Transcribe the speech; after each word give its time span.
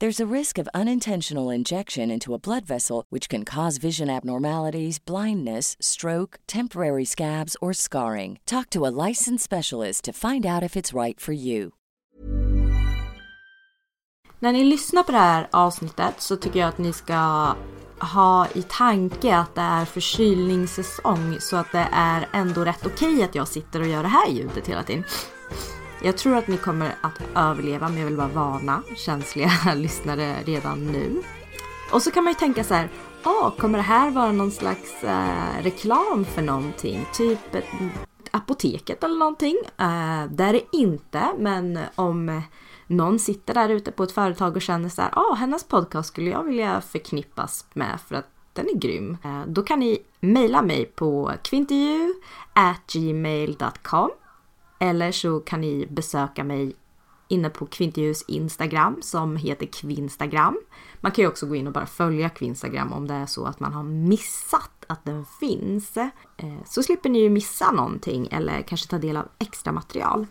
There's 0.00 0.20
a 0.20 0.32
risk 0.32 0.58
of 0.58 0.68
unintentional 0.74 1.50
injection 1.50 2.08
into 2.08 2.32
a 2.32 2.38
blood 2.38 2.64
vessel, 2.64 3.04
which 3.10 3.28
can 3.28 3.44
cause 3.44 3.78
vision 3.78 4.08
abnormalities, 4.08 5.00
blindness, 5.00 5.76
stroke, 5.80 6.38
temporary 6.46 7.04
scabs, 7.04 7.56
or 7.60 7.72
scarring. 7.72 8.38
Talk 8.46 8.70
to 8.70 8.86
a 8.86 8.94
licensed 9.08 9.42
specialist 9.42 10.04
to 10.04 10.12
find 10.12 10.46
out 10.46 10.62
if 10.62 10.76
it's 10.76 10.94
right 11.04 11.18
for 11.20 11.32
you. 11.32 11.72
När 14.38 14.52
ni 14.52 14.64
lyssnar 14.64 15.02
på 15.02 15.12
det 15.12 15.18
här 15.18 15.48
avsnittet 15.50 16.14
så 16.18 16.36
tycker 16.36 16.60
jag 16.60 16.68
att 16.68 16.78
ni 16.78 16.92
ska 16.92 17.54
ha 18.00 18.46
i 18.54 18.62
tanke 18.62 19.36
att 19.36 19.54
det 19.54 19.60
är 19.60 19.84
förkylningssäsong 19.84 21.36
så 21.40 21.56
att 21.56 21.72
det 21.72 21.88
är 21.92 22.28
ändå 22.32 22.64
rätt 22.64 22.86
okej 22.86 23.22
att 23.22 23.34
jag 23.34 23.48
sitter 23.48 23.80
och 23.80 23.88
gör 23.88 24.02
det 24.02 24.08
här 24.08 24.28
ljudet 24.28 24.68
hela 24.68 24.82
tiden. 24.82 25.04
Jag 26.02 26.16
tror 26.16 26.36
att 26.36 26.48
ni 26.48 26.56
kommer 26.56 26.94
att 27.00 27.20
överleva 27.34 27.88
men 27.88 27.98
jag 27.98 28.06
vill 28.06 28.16
bara 28.16 28.28
varna 28.28 28.82
känsliga 28.96 29.50
lyssnare 29.76 30.36
redan 30.44 30.86
nu. 30.86 31.22
Och 31.92 32.02
så 32.02 32.10
kan 32.10 32.24
man 32.24 32.32
ju 32.32 32.38
tänka 32.38 32.64
så 32.64 32.74
här, 32.74 32.88
ah, 33.22 33.50
kommer 33.50 33.78
det 33.78 33.84
här 33.84 34.10
vara 34.10 34.32
någon 34.32 34.50
slags 34.50 35.04
eh, 35.04 35.62
reklam 35.62 36.24
för 36.24 36.42
någonting? 36.42 37.06
Typ 37.12 37.54
ett, 37.54 37.64
apoteket 38.30 39.04
eller 39.04 39.18
någonting? 39.18 39.56
Eh, 39.64 40.24
det 40.30 40.44
är 40.44 40.52
det 40.52 40.62
inte, 40.72 41.22
men 41.38 41.78
om 41.94 42.42
någon 42.86 43.18
sitter 43.18 43.54
där 43.54 43.68
ute 43.68 43.92
på 43.92 44.02
ett 44.02 44.12
företag 44.12 44.56
och 44.56 44.62
känner 44.62 44.88
så 44.88 45.02
här, 45.02 45.18
ah, 45.18 45.34
hennes 45.34 45.64
podcast 45.64 46.08
skulle 46.08 46.30
jag 46.30 46.44
vilja 46.44 46.80
förknippas 46.80 47.66
med 47.72 47.98
för 48.08 48.14
att 48.14 48.28
den 48.52 48.68
är 48.68 48.74
grym. 48.74 49.16
Eh, 49.24 49.42
då 49.46 49.62
kan 49.62 49.80
ni 49.80 49.98
mejla 50.20 50.62
mig 50.62 50.84
på 50.84 51.32
kvintervju@gmail.com 51.42 54.10
eller 54.78 55.12
så 55.12 55.40
kan 55.40 55.60
ni 55.60 55.86
besöka 55.86 56.44
mig 56.44 56.76
inne 57.28 57.50
på 57.50 57.66
Kvinterljus 57.66 58.22
Instagram 58.22 58.98
som 59.02 59.36
heter 59.36 59.66
Kvinstagram. 59.66 60.58
Man 61.00 61.12
kan 61.12 61.22
ju 61.22 61.28
också 61.28 61.46
gå 61.46 61.56
in 61.56 61.66
och 61.66 61.72
bara 61.72 61.86
följa 61.86 62.28
Kvinstagram 62.28 62.92
om 62.92 63.06
det 63.06 63.14
är 63.14 63.26
så 63.26 63.44
att 63.44 63.60
man 63.60 63.72
har 63.72 63.82
missat 63.82 64.70
att 64.86 65.04
den 65.04 65.24
finns. 65.40 65.96
Eh, 65.96 66.64
så 66.66 66.82
slipper 66.82 67.08
ni 67.08 67.18
ju 67.18 67.30
missa 67.30 67.70
någonting 67.70 68.28
eller 68.30 68.62
kanske 68.62 68.90
ta 68.90 68.98
del 68.98 69.16
av 69.16 69.28
extra 69.38 69.72
material. 69.72 70.26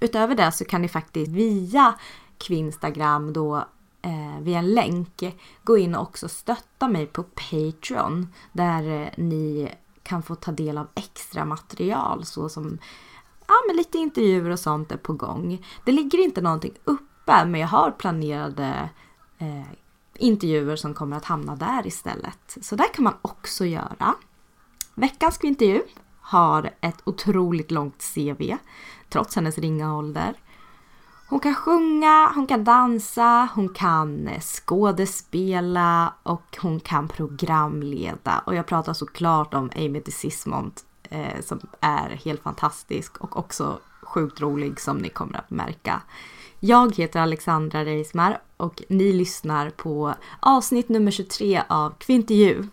Utöver 0.00 0.34
det 0.34 0.52
så 0.52 0.64
kan 0.64 0.82
ni 0.82 0.88
faktiskt 0.88 1.30
via 1.30 1.94
Kvinstagram 2.38 3.32
då 3.32 3.56
eh, 4.02 4.40
via 4.40 4.58
en 4.58 4.74
länk 4.74 5.36
gå 5.64 5.78
in 5.78 5.94
och 5.94 6.02
också 6.02 6.28
stötta 6.28 6.88
mig 6.88 7.06
på 7.06 7.22
Patreon 7.22 8.32
där 8.52 9.02
eh, 9.02 9.08
ni 9.16 9.68
kan 10.02 10.22
få 10.22 10.34
ta 10.34 10.52
del 10.52 10.78
av 10.78 10.86
extra 10.94 11.44
material 11.44 12.24
så 12.24 12.48
som 12.48 12.78
ja, 13.48 13.54
men 13.66 13.76
lite 13.76 13.98
intervjuer 13.98 14.50
och 14.50 14.60
sånt 14.60 14.92
är 14.92 14.96
på 14.96 15.12
gång. 15.12 15.64
Det 15.84 15.92
ligger 15.92 16.24
inte 16.24 16.40
någonting 16.40 16.74
uppe 16.84 17.44
men 17.44 17.60
jag 17.60 17.68
har 17.68 17.90
planerade 17.90 18.90
eh, 19.38 19.72
intervjuer 20.14 20.76
som 20.76 20.94
kommer 20.94 21.16
att 21.16 21.24
hamna 21.24 21.56
där 21.56 21.86
istället. 21.86 22.58
Så 22.60 22.76
där 22.76 22.94
kan 22.94 23.04
man 23.04 23.14
också 23.22 23.64
göra. 23.64 24.14
Veckans 24.94 25.44
intervju 25.44 25.82
har 26.20 26.70
ett 26.80 27.02
otroligt 27.04 27.70
långt 27.70 28.14
CV 28.14 28.56
trots 29.08 29.36
hennes 29.36 29.58
ringa 29.58 29.96
ålder. 29.96 30.34
Hon 31.28 31.40
kan 31.40 31.54
sjunga, 31.54 32.32
hon 32.34 32.46
kan 32.46 32.64
dansa, 32.64 33.48
hon 33.54 33.68
kan 33.68 34.30
skådespela 34.40 36.14
och 36.22 36.56
hon 36.60 36.80
kan 36.80 37.08
programleda. 37.08 38.42
Och 38.46 38.54
jag 38.54 38.66
pratar 38.66 38.92
såklart 38.92 39.54
om 39.54 39.70
Amy 39.76 40.00
DeSismont 40.00 40.84
eh, 41.10 41.42
som 41.42 41.60
är 41.80 42.08
helt 42.24 42.42
fantastisk 42.42 43.16
och 43.16 43.36
också 43.36 43.78
sjukt 44.02 44.40
rolig 44.40 44.80
som 44.80 44.98
ni 44.98 45.08
kommer 45.08 45.38
att 45.38 45.50
märka. 45.50 46.02
Jag 46.60 46.96
heter 46.96 47.20
Alexandra 47.20 47.84
Reismar 47.84 48.38
och 48.56 48.82
ni 48.88 49.12
lyssnar 49.12 49.70
på 49.70 50.14
avsnitt 50.40 50.88
nummer 50.88 51.10
23 51.10 51.62
av 51.68 51.94
Kvintervju. 51.98 52.54
Mm. 52.54 52.70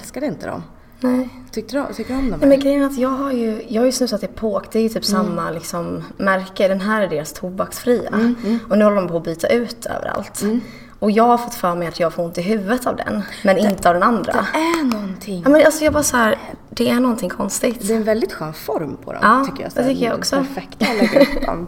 Älskade 0.00 0.26
inte 0.26 0.46
dem. 0.46 0.62
Nej. 1.00 1.28
Tyckte 1.52 1.76
du, 1.88 1.94
tycker 1.94 2.12
du 2.14 2.18
om 2.18 2.30
dem? 2.30 2.40
Nej, 2.40 2.48
men 2.48 2.60
grejen 2.60 2.82
är 2.82 2.86
att 2.86 2.98
jag 2.98 3.08
har 3.08 3.32
ju, 3.32 3.62
jag 3.68 3.80
har 3.82 3.86
ju 3.86 3.92
snusat 3.92 4.22
Epok, 4.22 4.72
det 4.72 4.78
är 4.78 4.82
ju 4.82 4.88
typ 4.88 5.08
Mm. 5.08 5.26
samma 5.26 5.50
liksom, 5.50 6.02
märke. 6.16 6.68
Den 6.68 6.80
här 6.80 7.02
är 7.02 7.08
deras 7.08 7.32
tobaksfria. 7.32 8.08
Mm, 8.08 8.34
Och 8.68 8.78
nu 8.78 8.84
håller 8.84 8.96
de 8.96 9.08
på 9.08 9.16
att 9.16 9.24
byta 9.24 9.46
ut 9.48 9.86
överallt. 9.86 10.42
Och 11.00 11.10
jag 11.10 11.24
har 11.24 11.38
fått 11.38 11.54
för 11.54 11.74
mig 11.74 11.88
att 11.88 12.00
jag 12.00 12.12
får 12.12 12.22
ont 12.22 12.38
i 12.38 12.42
huvudet 12.42 12.86
av 12.86 12.96
den, 12.96 13.22
men 13.42 13.58
inte 13.58 13.88
av 13.88 13.94
den 13.94 14.02
andra. 14.02 14.32
Det 14.52 14.58
är 14.58 14.84
någonting. 14.84 15.42
Ja, 15.44 15.50
men 15.50 15.64
alltså 15.66 15.84
jag 15.84 15.92
bara 15.92 16.02
så 16.02 16.16
här, 16.16 16.38
det 16.70 16.88
är 16.90 16.94
någonting 17.00 17.30
konstigt. 17.30 17.76
Det 17.88 17.92
är 17.92 17.96
en 17.96 18.04
väldigt 18.04 18.32
skön 18.32 18.52
form 18.54 18.96
på 19.04 19.12
dem 19.12 19.20
Ja, 19.22 19.44
tycker 19.50 19.62
jag. 19.62 19.72
det 19.74 19.84
tycker 19.92 20.06
jag 20.06 20.18
också. 20.18 20.36
Perfekta. 20.36 20.86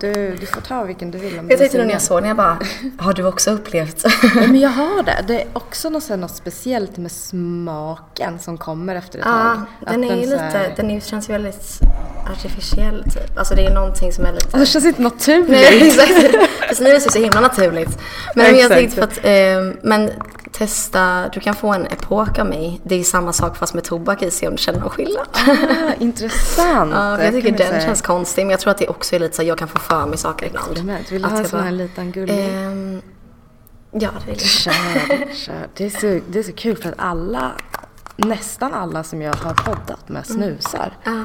Du, 0.00 0.36
du 0.40 0.46
får 0.46 0.60
ta 0.60 0.84
vilken 0.84 1.10
du 1.10 1.18
vill. 1.18 1.38
Om 1.38 1.38
Jag 1.38 1.48
det 1.48 1.56
tänkte 1.56 1.78
nog 1.78 1.86
när 1.86 1.92
jag 1.92 2.02
såg 2.02 2.18
den, 2.18 2.28
jag 2.28 2.36
bara, 2.36 2.58
har 2.98 3.12
du 3.12 3.24
också 3.26 3.50
upplevt? 3.50 4.04
Ja, 4.04 4.30
men 4.34 4.60
jag 4.60 4.70
har 4.70 5.02
det. 5.02 5.24
Det 5.26 5.42
är 5.42 5.48
också 5.52 5.90
något, 5.90 6.08
här, 6.08 6.16
något 6.16 6.36
speciellt 6.36 6.96
med 6.96 7.12
smaken 7.12 8.38
som 8.38 8.58
kommer 8.58 8.94
efter 8.96 9.18
ett 9.18 9.24
tag. 9.24 9.56
Ja, 9.86 9.92
den 9.92 10.04
är 10.04 10.16
ju 10.16 10.26
så 10.26 10.36
här- 10.36 10.68
lite, 10.68 10.82
den 10.82 10.90
är, 10.90 11.00
känns 11.00 11.28
väldigt 11.30 11.80
artificiell 12.32 13.04
typ. 13.04 13.38
Alltså 13.38 13.54
det 13.54 13.66
är 13.66 13.74
någonting 13.74 14.12
som 14.12 14.24
är 14.26 14.32
lite... 14.32 14.58
Det 14.58 14.66
känns 14.66 14.84
inte 14.84 15.02
naturligt. 15.12 15.48
Nej, 15.50 15.86
exakt. 15.88 16.12
Fast 16.68 16.80
nu 16.80 16.90
är 16.90 16.94
det 16.94 17.00
så 17.00 17.18
himla 17.18 17.40
naturligt. 17.40 17.98
Men 18.34 18.44
jag 18.44 18.54
Exakt. 18.54 18.74
tänkte 18.74 18.96
för 18.96 19.02
att, 19.02 19.21
men 19.82 20.10
testa, 20.52 21.28
du 21.28 21.40
kan 21.40 21.54
få 21.54 21.72
en 21.72 21.86
epok 21.86 22.38
av 22.38 22.46
mig. 22.46 22.80
Det 22.84 22.94
är 22.94 23.04
samma 23.04 23.32
sak 23.32 23.56
fast 23.56 23.74
med 23.74 23.84
tobak 23.84 24.22
i, 24.22 24.30
se 24.30 24.48
om 24.48 24.54
du 24.56 24.62
känner 24.62 24.80
någon 24.80 24.90
skillnad. 24.90 25.26
Ah, 25.46 25.92
intressant. 25.98 26.92
Ja, 26.94 27.22
jag 27.22 27.32
tycker 27.32 27.48
den 27.52 27.58
säga. 27.68 27.80
känns 27.80 28.02
konstig, 28.02 28.42
men 28.42 28.50
jag 28.50 28.60
tror 28.60 28.70
att 28.70 28.78
det 28.78 28.88
också 28.88 29.16
är 29.16 29.20
lite 29.20 29.36
så 29.36 29.42
jag 29.42 29.58
kan 29.58 29.68
få 29.68 29.78
för 29.78 30.06
mig 30.06 30.18
saker 30.18 30.46
ibland. 30.46 30.70
Experiment. 30.70 31.12
Vill 31.12 31.22
du 31.22 31.26
Att 31.26 31.32
ha 31.32 31.38
en 31.40 31.48
sån 31.48 31.60
här 31.64 31.70
liten 31.72 32.12
gullig? 32.12 32.34
ehm, 32.54 33.02
ja, 33.90 34.10
det 34.26 34.30
vill 34.30 34.38
jag. 34.40 34.40
Kör, 34.40 35.34
kör. 35.34 35.66
Det 35.74 35.84
är, 35.86 35.90
så, 35.90 36.20
det 36.28 36.38
är 36.38 36.42
så 36.42 36.52
kul 36.52 36.76
för 36.76 36.88
att 36.88 36.94
alla, 36.98 37.52
nästan 38.16 38.74
alla 38.74 39.02
som 39.04 39.22
jag 39.22 39.34
har 39.34 39.54
poddat 39.54 40.08
med 40.08 40.26
snusar. 40.26 40.92
Ja. 41.04 41.22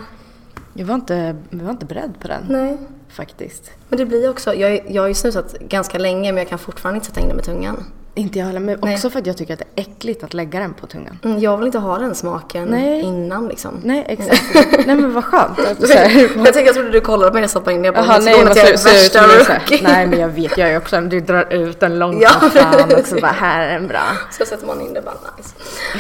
Jag 0.74 0.86
var 0.86 0.96
inte, 0.96 1.36
jag 1.50 1.60
var 1.64 1.72
inte 1.72 1.86
beredd 1.86 2.14
på 2.20 2.28
den. 2.28 2.46
Nej. 2.50 2.78
Faktiskt. 3.18 3.72
Men 3.90 4.00
det 4.00 4.06
blir 4.06 4.30
också, 4.30 4.54
jag, 4.54 4.92
jag 4.92 5.02
har 5.02 5.08
ju 5.08 5.14
snusat 5.14 5.54
ganska 5.60 5.98
länge 5.98 6.32
men 6.32 6.38
jag 6.38 6.50
kan 6.50 6.60
fortfarande 6.60 6.98
inte 6.98 7.08
sätta 7.08 7.22
in 7.22 7.28
det 7.28 7.34
med 7.34 7.44
tungan. 7.44 7.86
Inte 8.18 8.40
jag 8.40 8.46
heller, 8.46 8.60
men 8.60 8.78
Nej. 8.82 8.94
också 8.94 9.10
för 9.10 9.20
att 9.20 9.26
jag 9.26 9.38
tycker 9.38 9.54
att 9.54 9.60
det 9.60 9.82
är 9.82 9.82
äckligt 9.82 10.24
att 10.24 10.34
lägga 10.34 10.60
den 10.60 10.74
på 10.74 10.88
tungan. 10.88 11.20
Mm, 11.24 11.40
Jag 11.40 11.58
vill 11.58 11.66
inte 11.66 11.80
ha 11.80 11.98
den 11.98 12.16
smaken 12.16 12.68
Nej. 12.68 13.02
innan 13.02 13.48
liksom. 13.48 13.72
Nej, 13.84 14.06
exakt. 14.08 14.44
nej 14.88 14.96
men 14.96 15.14
vad 15.14 15.24
skönt. 15.26 15.60
Att 15.60 15.82
du 15.82 15.88
så 15.88 15.94
här, 15.98 16.10
jag 16.36 16.44
tänkte 16.44 16.60
jag 16.60 16.74
trodde 16.76 16.90
du 16.92 17.02
kollade 17.02 17.30
på 17.30 17.34
mig 17.34 17.40
när 17.42 17.44
jag 17.44 17.50
stoppade 17.50 17.76
in 17.76 17.82
det. 17.82 17.86
Jag 17.86 17.96
bara, 17.96 18.06
Jaha, 18.06 18.20
så 18.20 18.26
nej, 18.26 18.34
att 18.44 18.56
jag 18.56 18.68
är 18.68 18.72
värsta 18.72 19.28
rookie. 19.28 19.80
Nej, 19.84 20.08
men 20.08 20.20
jag 20.20 20.28
vet, 20.30 20.58
jag 20.58 20.70
är 20.72 20.78
också 20.78 21.02
du 21.02 21.20
drar 21.20 21.54
ut 21.54 21.80
den 21.80 22.00
långt 22.00 22.22
Ja, 22.22 22.30
som 22.40 22.50
fan 22.52 22.94
och 23.00 23.06
så 23.06 23.16
bara, 23.16 23.32
här 23.32 23.68
är 23.68 23.76
en 23.76 23.88
bra. 23.88 24.04
Så 24.32 24.46
sätter 24.46 24.68
man 24.68 24.82
in 24.82 24.94
det 24.94 25.02
bara 25.02 25.16
nice. 25.38 25.56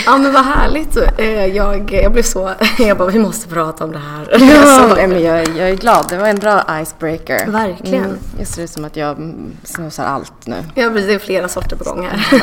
Ja 0.05 0.17
men 0.17 0.33
vad 0.33 0.45
härligt. 0.45 0.97
Eh, 1.17 1.45
Jag, 1.45 1.91
jag 1.93 2.11
blev 2.11 2.23
så, 2.23 2.51
jag 2.79 2.97
bara 2.97 3.07
vi 3.09 3.19
måste 3.19 3.47
prata 3.49 3.83
om 3.83 3.91
det 3.91 3.97
här. 3.99 4.27
Ja, 4.39 4.89
Så- 4.89 4.95
men 5.07 5.21
jag, 5.23 5.47
jag 5.47 5.69
är 5.69 5.75
glad. 5.75 6.05
Det 6.09 6.17
var 6.17 6.27
en 6.27 6.39
bra 6.39 6.63
icebreaker. 6.81 7.45
Verkligen. 7.51 8.17
jag 8.37 8.47
ser 8.47 8.63
ut 8.63 8.69
som 8.69 8.85
att 8.85 8.95
jag 8.95 9.09
mm, 9.17 9.51
snusar 9.63 10.05
allt 10.05 10.33
nu. 10.47 10.55
Ja 10.75 10.89
precis, 10.89 11.07
det 11.07 11.13
är 11.13 11.19
flera 11.19 11.47
sorter 11.47 11.75
på 11.75 11.83
gång 11.83 12.06
här. 12.07 12.41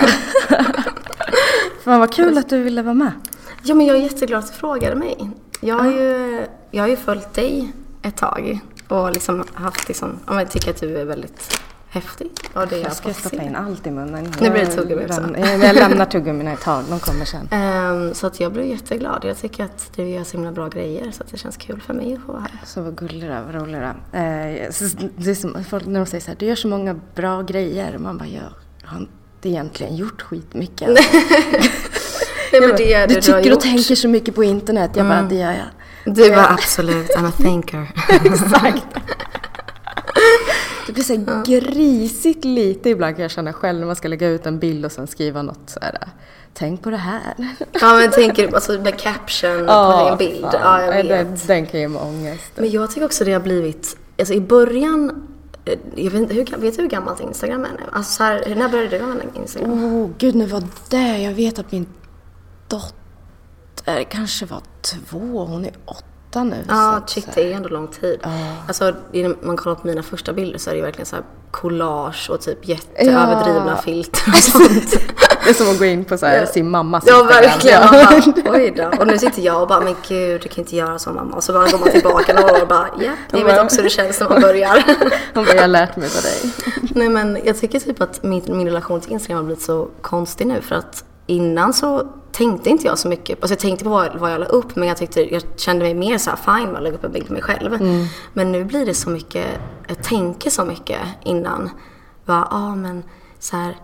Fan 1.84 2.00
vad 2.00 2.12
kul 2.12 2.38
att 2.38 2.48
du 2.48 2.62
ville 2.62 2.82
vara 2.82 2.94
med. 2.94 3.12
Ja 3.62 3.74
men 3.74 3.86
jag 3.86 3.96
är 3.96 4.00
jätteglad 4.00 4.38
att 4.38 4.52
du 4.52 4.58
frågade 4.58 4.96
mig. 4.96 5.30
Jag 5.60 5.78
har 5.78 5.90
ju, 5.90 6.40
jag 6.70 6.82
har 6.82 6.88
ju 6.88 6.96
följt 6.96 7.34
dig 7.34 7.72
ett 8.02 8.16
tag 8.16 8.60
och 8.88 9.12
liksom 9.12 9.44
haft 9.54 9.88
liksom, 9.88 10.18
jag 10.26 10.50
tycker 10.50 10.70
att 10.70 10.80
du 10.80 10.96
är 10.96 11.04
väldigt 11.04 11.60
häftig. 11.88 12.30
Och 12.54 12.68
det 12.68 12.76
Jag 12.76 12.86
jag 12.86 12.96
ska 12.96 13.12
stoppa 13.12 13.42
in 13.42 13.56
allt 13.56 13.86
i 13.86 13.90
munnen. 13.90 14.34
Nu 14.40 14.50
blir 14.50 14.60
det 14.60 14.66
tuggummi 14.66 15.04
också. 15.04 15.22
Jag, 15.38 15.74
lämnar 15.74 16.04
tuggummina 16.04 16.52
ett 16.52 16.60
tag, 16.60 16.84
de 16.90 17.00
kommer 17.00 17.24
sen. 17.24 17.48
Ehm, 17.50 18.14
så 18.14 18.26
att 18.26 18.40
jag 18.40 18.52
blev 18.52 18.66
jätteglad. 18.66 19.24
Jag 19.24 19.38
tycker 19.38 19.64
att 19.64 19.90
du 19.96 20.08
gör 20.08 20.24
så 20.24 20.36
himla 20.36 20.52
bra 20.52 20.68
grejer 20.68 21.10
så 21.10 21.22
att 21.22 21.30
det 21.30 21.38
känns 21.38 21.56
kul 21.56 21.80
för 21.80 21.94
mig 21.94 22.14
att 22.14 22.20
få 22.20 22.32
vara 22.32 22.40
här. 22.40 22.60
Så 22.64 22.82
vad 22.82 22.96
gullig 22.96 23.22
du 23.22 23.26
är, 23.26 23.42
vad 23.42 23.54
rolig 23.54 23.80
du 23.80 23.84
är. 23.84 23.94
Eh, 24.12 24.70
det 25.16 25.30
är 25.30 25.34
som 25.34 25.64
folk 25.64 25.86
när 25.86 26.00
de 26.00 26.06
säger 26.06 26.22
så 26.22 26.30
här, 26.30 26.36
du 26.38 26.46
gör 26.46 26.54
så 26.54 26.68
många 26.68 27.00
bra 27.14 27.42
grejer. 27.42 27.98
Man 27.98 28.18
bara, 28.18 28.28
jag 28.28 28.42
har 28.84 29.06
inte 29.44 29.48
egentligen 29.58 29.96
gjort 29.96 30.22
skitmycket. 30.22 30.88
Nej, 30.88 31.04
men 32.60 32.60
bara, 32.68 32.76
det 32.76 32.92
är 32.92 33.06
du 33.08 33.14
det 33.14 33.20
tycker 33.20 33.38
och 33.40 33.46
gjort. 33.46 33.60
tänker 33.60 33.94
så 33.94 34.08
mycket 34.08 34.34
på 34.34 34.44
internet. 34.44 34.90
Jag 34.94 35.06
bara, 35.06 35.22
det 35.22 35.34
gör 35.34 35.52
jag. 35.52 36.14
Du 36.14 36.30
var 36.30 36.46
absolut, 36.50 37.10
I'm 37.16 37.28
a 37.28 37.32
thinker. 37.38 37.88
Exakt. 38.24 38.86
Det 40.86 40.92
blir 40.92 41.04
så 41.04 41.14
här 41.14 41.44
grisigt 41.44 42.44
lite 42.44 42.90
ibland 42.90 43.16
kan 43.16 43.22
jag 43.22 43.30
känna 43.30 43.52
själv 43.52 43.78
när 43.78 43.86
man 43.86 43.96
ska 43.96 44.08
lägga 44.08 44.28
ut 44.28 44.46
en 44.46 44.58
bild 44.58 44.84
och 44.84 44.92
sen 44.92 45.06
skriva 45.06 45.42
något 45.42 45.70
så 45.70 45.80
här. 45.82 45.98
Tänk 46.54 46.82
på 46.82 46.90
det 46.90 46.96
här. 46.96 47.34
ja 47.80 47.94
men 47.94 48.10
tänker 48.10 48.54
alltså 48.54 48.72
med 48.72 48.98
caption 49.00 49.66
på 49.66 50.16
din 50.18 50.28
bild. 50.28 50.40
fan. 50.44 50.60
Ja 50.62 50.82
jag 50.84 50.92
vet. 50.92 51.08
Den, 51.08 51.38
den 51.46 51.66
kan 51.66 51.80
ge 51.80 51.88
mig 51.88 52.02
ångest. 52.02 52.52
Men 52.56 52.70
jag 52.70 52.90
tycker 52.90 53.04
också 53.04 53.24
det 53.24 53.32
har 53.32 53.40
blivit, 53.40 53.96
alltså 54.18 54.34
i 54.34 54.40
början, 54.40 55.28
jag 55.94 56.10
vet, 56.10 56.30
hur, 56.32 56.56
vet 56.58 56.76
du 56.76 56.82
hur 56.82 56.88
gammalt 56.88 57.20
Instagram 57.20 57.64
är 57.64 57.68
nu? 57.68 57.82
Alltså 57.92 58.12
så 58.12 58.22
här, 58.24 58.54
när 58.56 58.68
började 58.68 58.98
du 58.98 59.04
använda 59.04 59.24
Instagram? 59.40 59.72
Oh, 59.72 60.10
gud, 60.18 60.34
nu 60.34 60.46
var 60.46 60.62
det. 60.88 61.18
Jag 61.18 61.32
vet 61.34 61.58
att 61.58 61.72
min 61.72 61.86
dotter 62.68 64.04
kanske 64.10 64.46
var 64.46 64.60
två. 64.80 65.44
Hon 65.44 65.64
är 65.64 65.72
åtta 65.84 66.44
nu. 66.44 66.64
Ja, 66.68 67.02
shit 67.06 67.28
det 67.34 67.52
är 67.52 67.56
ändå 67.56 67.68
lång 67.68 67.88
tid. 67.88 68.20
Alltså 68.68 68.94
när 69.12 69.46
man 69.46 69.56
kollar 69.56 69.76
på 69.76 69.86
mina 69.86 70.02
första 70.02 70.32
bilder 70.32 70.58
så 70.58 70.70
är 70.70 70.74
det 70.74 70.78
ju 70.78 70.84
verkligen 70.84 71.06
så 71.06 71.16
här 71.16 71.24
collage 71.50 72.30
och 72.30 72.40
typ 72.40 72.68
jätteöverdrivna 72.68 73.72
Ja. 73.76 73.82
filter 73.82 74.22
och 74.28 74.34
sånt. 74.42 74.94
Det 75.44 75.50
är 75.50 75.54
som 75.54 75.70
att 75.70 75.78
gå 75.78 75.84
in 75.84 76.04
på 76.04 76.18
så 76.18 76.26
här, 76.26 76.46
sin 76.46 76.70
mammas 76.70 77.04
Ja 77.06 77.22
verkligen. 77.22 77.80
Ja. 77.82 77.92
Man 77.92 78.32
bara, 78.44 78.52
Oj 78.58 78.74
då. 78.76 78.98
Och 78.98 79.06
nu 79.06 79.18
sitter 79.18 79.42
jag 79.42 79.62
och 79.62 79.68
bara, 79.68 79.80
men 79.80 79.94
gud 80.08 80.40
du 80.42 80.48
kan 80.48 80.64
inte 80.64 80.76
göra 80.76 80.98
så 80.98 81.10
mamma. 81.10 81.36
Och 81.36 81.44
så 81.44 81.52
bara 81.52 81.70
går 81.70 81.78
man 81.78 81.90
tillbaka 81.90 82.34
några 82.34 82.52
år 82.52 82.62
och 82.62 82.68
bara, 82.68 82.88
ja, 82.98 83.12
jag 83.30 83.44
vet 83.44 83.60
också 83.60 83.76
hur 83.76 83.84
det 83.84 83.90
känns 83.90 84.20
när 84.20 84.28
man 84.28 84.40
börjar. 84.40 84.84
Hon 85.34 85.44
bara, 85.44 85.54
jag 85.54 85.62
har 85.62 85.68
lärt 85.68 85.96
mig 85.96 86.08
av 86.16 86.22
dig. 86.22 86.52
Nej 86.94 87.08
men 87.08 87.38
jag 87.44 87.58
tycker 87.60 87.80
typ 87.80 88.02
att 88.02 88.22
min, 88.22 88.42
min 88.46 88.66
relation 88.66 89.00
till 89.00 89.12
Instagram 89.12 89.36
har 89.36 89.44
blivit 89.44 89.62
så 89.64 89.88
konstig 90.00 90.46
nu 90.46 90.60
för 90.60 90.74
att 90.74 91.04
innan 91.26 91.72
så 91.72 92.02
tänkte 92.32 92.70
inte 92.70 92.86
jag 92.86 92.98
så 92.98 93.08
mycket, 93.08 93.38
alltså 93.38 93.52
jag 93.52 93.58
tänkte 93.58 93.84
på 93.84 93.90
vad, 93.90 94.16
vad 94.16 94.32
jag 94.32 94.40
la 94.40 94.46
upp 94.46 94.76
men 94.76 94.88
jag 94.88 94.96
tyckte, 94.96 95.34
jag 95.34 95.42
kände 95.56 95.84
mig 95.84 95.94
mer 95.94 96.18
så 96.18 96.30
här 96.30 96.36
fine 96.36 96.68
med 96.68 96.76
att 96.76 96.82
lägga 96.82 96.96
upp 96.96 97.04
en 97.04 97.12
bild 97.12 97.26
på 97.26 97.32
mig 97.32 97.42
själv. 97.42 97.78
Men 98.32 98.52
nu 98.52 98.64
blir 98.64 98.86
det 98.86 98.94
så 98.94 99.10
mycket, 99.10 99.46
jag 99.88 100.02
tänker 100.02 100.50
så 100.50 100.64
mycket 100.64 101.00
innan. 101.24 101.70
Ja 102.26 102.48
ah, 102.50 102.74
men 102.74 103.02
så 103.38 103.56
här, 103.56 103.76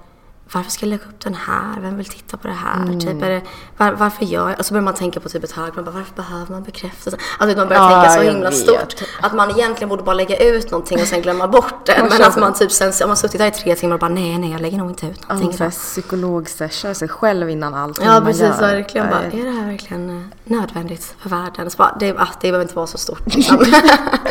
varför 0.52 0.70
ska 0.70 0.86
jag 0.86 0.90
lägga 0.90 1.02
upp 1.04 1.20
den 1.20 1.34
här? 1.34 1.80
Vem 1.80 1.96
vill 1.96 2.06
titta 2.06 2.36
på 2.36 2.48
det 2.48 2.54
här? 2.54 3.00
Typ, 3.00 3.22
är 3.22 3.30
det, 3.30 3.40
var, 3.76 3.92
varför 3.92 4.24
gör 4.24 4.48
jag? 4.50 4.58
Och 4.58 4.66
så 4.66 4.74
börjar 4.74 4.84
man 4.84 4.94
tänka 4.94 5.20
på 5.20 5.28
typ 5.28 5.44
ett 5.44 5.50
tag, 5.54 5.70
man 5.76 5.84
bara, 5.84 5.90
varför 5.90 6.14
behöver 6.14 6.52
man 6.52 6.62
bekräftelse? 6.62 7.18
Alltså 7.38 7.58
man 7.58 7.68
börjar 7.68 7.82
Ja, 7.82 8.02
tänka 8.02 8.16
så 8.16 8.22
himla 8.22 8.50
vet. 8.50 8.58
stort. 8.58 8.94
Att 9.20 9.32
man 9.34 9.50
egentligen 9.50 9.88
borde 9.88 10.02
bara 10.02 10.14
lägga 10.14 10.36
ut 10.36 10.70
någonting 10.70 11.00
och 11.00 11.06
sen 11.06 11.22
glömma 11.22 11.48
bort 11.48 11.86
det. 11.86 12.06
Men 12.10 12.22
att 12.22 12.36
man 12.38 12.54
typ 12.54 12.72
sen, 12.72 12.92
om 13.02 13.08
man 13.08 13.16
suttit 13.16 13.38
där 13.40 13.46
i 13.46 13.50
tre 13.50 13.74
timmar 13.74 13.94
och 13.94 14.00
bara, 14.00 14.08
nej, 14.10 14.38
nej, 14.38 14.52
jag 14.52 14.60
lägger 14.60 14.78
nog 14.78 14.90
inte 14.90 15.06
ut 15.06 15.28
någonting 15.28 15.54
idag. 15.54 15.70
psykologsession 15.70 16.94
sig 16.94 17.08
själv 17.08 17.50
innan 17.50 17.74
allting 17.74 18.06
Ja, 18.06 18.12
man 18.12 18.24
precis. 18.24 18.42
gör. 18.42 18.60
Verkligen. 18.60 19.10
Bara, 19.10 19.22
är 19.24 19.44
det 19.44 19.50
här 19.50 19.66
verkligen 19.70 20.10
eh, 20.10 20.22
nödvändigt 20.44 21.14
för 21.22 21.30
världen? 21.30 21.70
Så 21.70 21.76
bara, 21.76 21.96
det, 22.00 22.10
ah, 22.18 22.28
det 22.40 22.48
behöver 22.48 22.62
inte 22.62 22.74
vara 22.76 22.86
så 22.86 22.98
stort. 22.98 23.20
Liksom. 23.34 23.64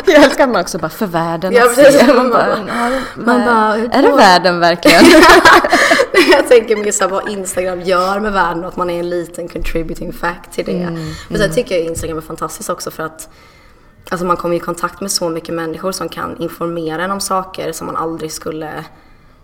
Jag 0.06 0.24
älskar 0.24 0.44
att 0.44 0.50
man 0.50 0.62
också 0.62 0.78
bara 0.78 0.90
för 0.90 1.06
världen 1.06 1.54
Ja, 1.54 1.64
precis. 1.76 2.08
Man 2.16 2.30
bara, 2.30 2.48
ja, 2.68 2.90
man 3.16 3.46
bara, 3.46 3.76
är 3.76 4.02
det 4.02 4.12
världen 4.12 4.60
verkligen? 4.60 5.04
jag 6.32 6.48
tänker 6.48 6.76
mer 6.76 6.92
så 6.92 7.08
vad 7.08 7.30
Instagram 7.30 7.82
gör 7.82 8.20
med 8.20 8.34
världen 8.34 8.64
och 8.64 8.70
att 8.70 8.78
man 8.78 8.90
är 8.90 9.00
en 9.00 9.10
liten 9.10 9.48
contributing 9.48 10.14
fact 10.14 10.52
till 10.52 10.66
det. 10.66 10.98
Men 11.28 11.40
sen 11.40 11.54
tycker 11.54 11.76
jag 11.76 11.84
Instagram 11.84 12.18
är 12.18 12.22
fantastiskt 12.22 12.70
också 12.70 12.92
för 12.92 13.04
att 13.04 13.30
Alltså 14.12 14.26
man 14.26 14.38
kommer 14.38 14.56
i 14.56 14.60
kontakt 14.60 15.02
med 15.02 15.12
så 15.12 15.30
mycket 15.30 15.56
människor 15.56 15.92
som 15.92 16.10
kan 16.10 16.38
informera 16.38 17.04
en 17.04 17.12
om 17.12 17.20
saker 17.20 17.72
som 17.72 17.88
man 17.88 17.96
aldrig 17.96 18.32
skulle 18.32 18.86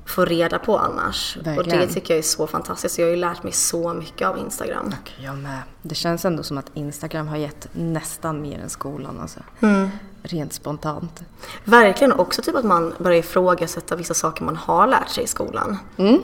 få 0.06 0.26
reda 0.26 0.60
på 0.60 0.78
annars. 0.78 1.38
Och 1.40 1.48
Verkligen. 1.48 1.80
det 1.80 1.88
tycker 1.88 2.14
jag 2.14 2.20
är 2.20 2.24
så 2.24 2.48
fantastiskt. 2.48 3.00
Jag 3.00 3.06
har 3.06 3.12
ju 3.12 3.16
lärt 3.16 3.44
mig 3.44 3.54
så 3.54 3.94
mycket 3.94 4.28
av 4.28 4.38
Instagram. 4.38 4.96
Jag 5.18 5.38
med. 5.38 5.60
Det 5.82 5.96
känns 5.96 6.26
ändå 6.26 6.44
som 6.44 6.58
att 6.58 6.72
Instagram 6.74 7.28
har 7.28 7.38
gett 7.38 7.68
nästan 7.72 8.42
mer 8.42 8.60
än 8.60 8.70
skolan 8.70 9.20
alltså. 9.22 9.40
Mm. 9.62 9.90
Rent 10.28 10.54
spontant. 10.54 11.24
Verkligen 11.64 12.12
också 12.12 12.42
typ 12.42 12.56
att 12.56 12.66
man 12.66 12.94
börjar 12.98 13.20
ifrågasätta 13.20 13.96
vissa 13.96 14.14
saker 14.14 14.44
man 14.44 14.56
har 14.56 14.88
lärt 14.88 15.10
sig 15.10 15.24
i 15.24 15.28
skolan. 15.28 15.78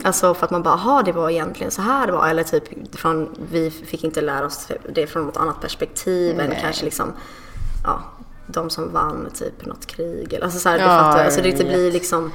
Alltså 0.04 0.34
för 0.34 0.44
att 0.44 0.50
man 0.50 0.62
bara, 0.62 0.74
aha 0.74 1.02
det 1.02 1.12
var 1.12 1.30
egentligen 1.30 1.70
så 1.70 1.82
här 1.82 2.06
det 2.06 2.12
var. 2.12 2.28
Eller 2.28 2.42
typ 2.42 2.96
från, 2.96 3.36
vi 3.50 3.70
fick 3.70 4.04
inte 4.04 4.20
lära 4.20 4.46
oss 4.46 4.68
det 4.94 5.06
från 5.06 5.26
något 5.26 5.36
annat 5.36 5.60
perspektiv 5.60 6.40
än 6.40 6.54
kanske 6.60 6.84
liksom, 6.84 7.12
ja, 7.84 8.02
de 8.46 8.70
som 8.70 8.92
vann 8.92 9.28
typ 9.34 9.66
något 9.66 9.86
krig. 9.86 10.32
Eller, 10.32 10.44
alltså 10.44 10.58
så 10.58 10.68
här, 10.68 10.78
Ja, 10.78 10.84
du 10.84 10.88
fattar, 10.88 11.24
alltså 11.24 11.42
det, 11.42 11.64
blir 11.64 11.92
liksom 11.92 12.32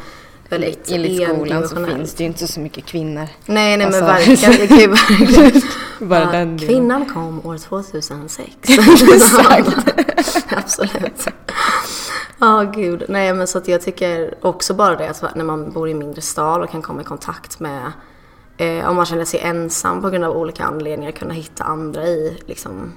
väldigt 0.50 0.92
Enligt 0.92 1.24
skolan 1.24 1.68
så 1.68 1.86
finns 1.86 2.14
det 2.14 2.24
ju 2.24 2.28
inte 2.28 2.48
så 2.48 2.60
mycket 2.60 2.86
kvinnor. 2.86 3.28
Nej, 3.46 3.78
nej 3.78 3.86
Alltså, 3.86 4.02
men 4.02 4.10
verkligen. 4.10 4.78
Det 4.78 4.88
verkligen. 4.88 5.62
Bara 6.00 6.32
den 6.32 6.58
delen. 6.58 6.60
Kvinnan 6.60 7.06
kom 7.06 7.46
år 7.46 7.58
2006. 7.58 8.50
Absolut. 10.50 11.28
Ja, 12.40 12.72
gud. 12.76 13.04
Nej, 13.10 13.34
men 13.34 13.48
så 13.48 13.58
att 13.58 13.68
jag 13.68 13.82
tycker 13.82 14.34
också 14.42 14.74
bara 14.74 14.96
det 14.96 15.10
att 15.10 15.36
när 15.36 15.44
man 15.44 15.72
bor 15.72 15.90
i 15.90 15.94
mindre 15.94 16.22
stad 16.22 16.62
och 16.62 16.70
kan 16.70 16.82
komma 16.82 17.02
i 17.02 17.04
kontakt 17.04 17.60
med, 17.60 17.92
eh, 18.58 18.90
om 18.90 18.96
man 18.96 19.06
känner 19.06 19.26
sig 19.26 19.40
ensam 19.40 20.02
på 20.02 20.10
grund 20.10 20.24
av 20.24 20.38
olika 20.38 20.64
anledningar, 20.64 21.12
kunna 21.12 21.34
hitta 21.34 21.64
andra 21.64 22.04
i, 22.04 22.38
liksom, 22.46 22.94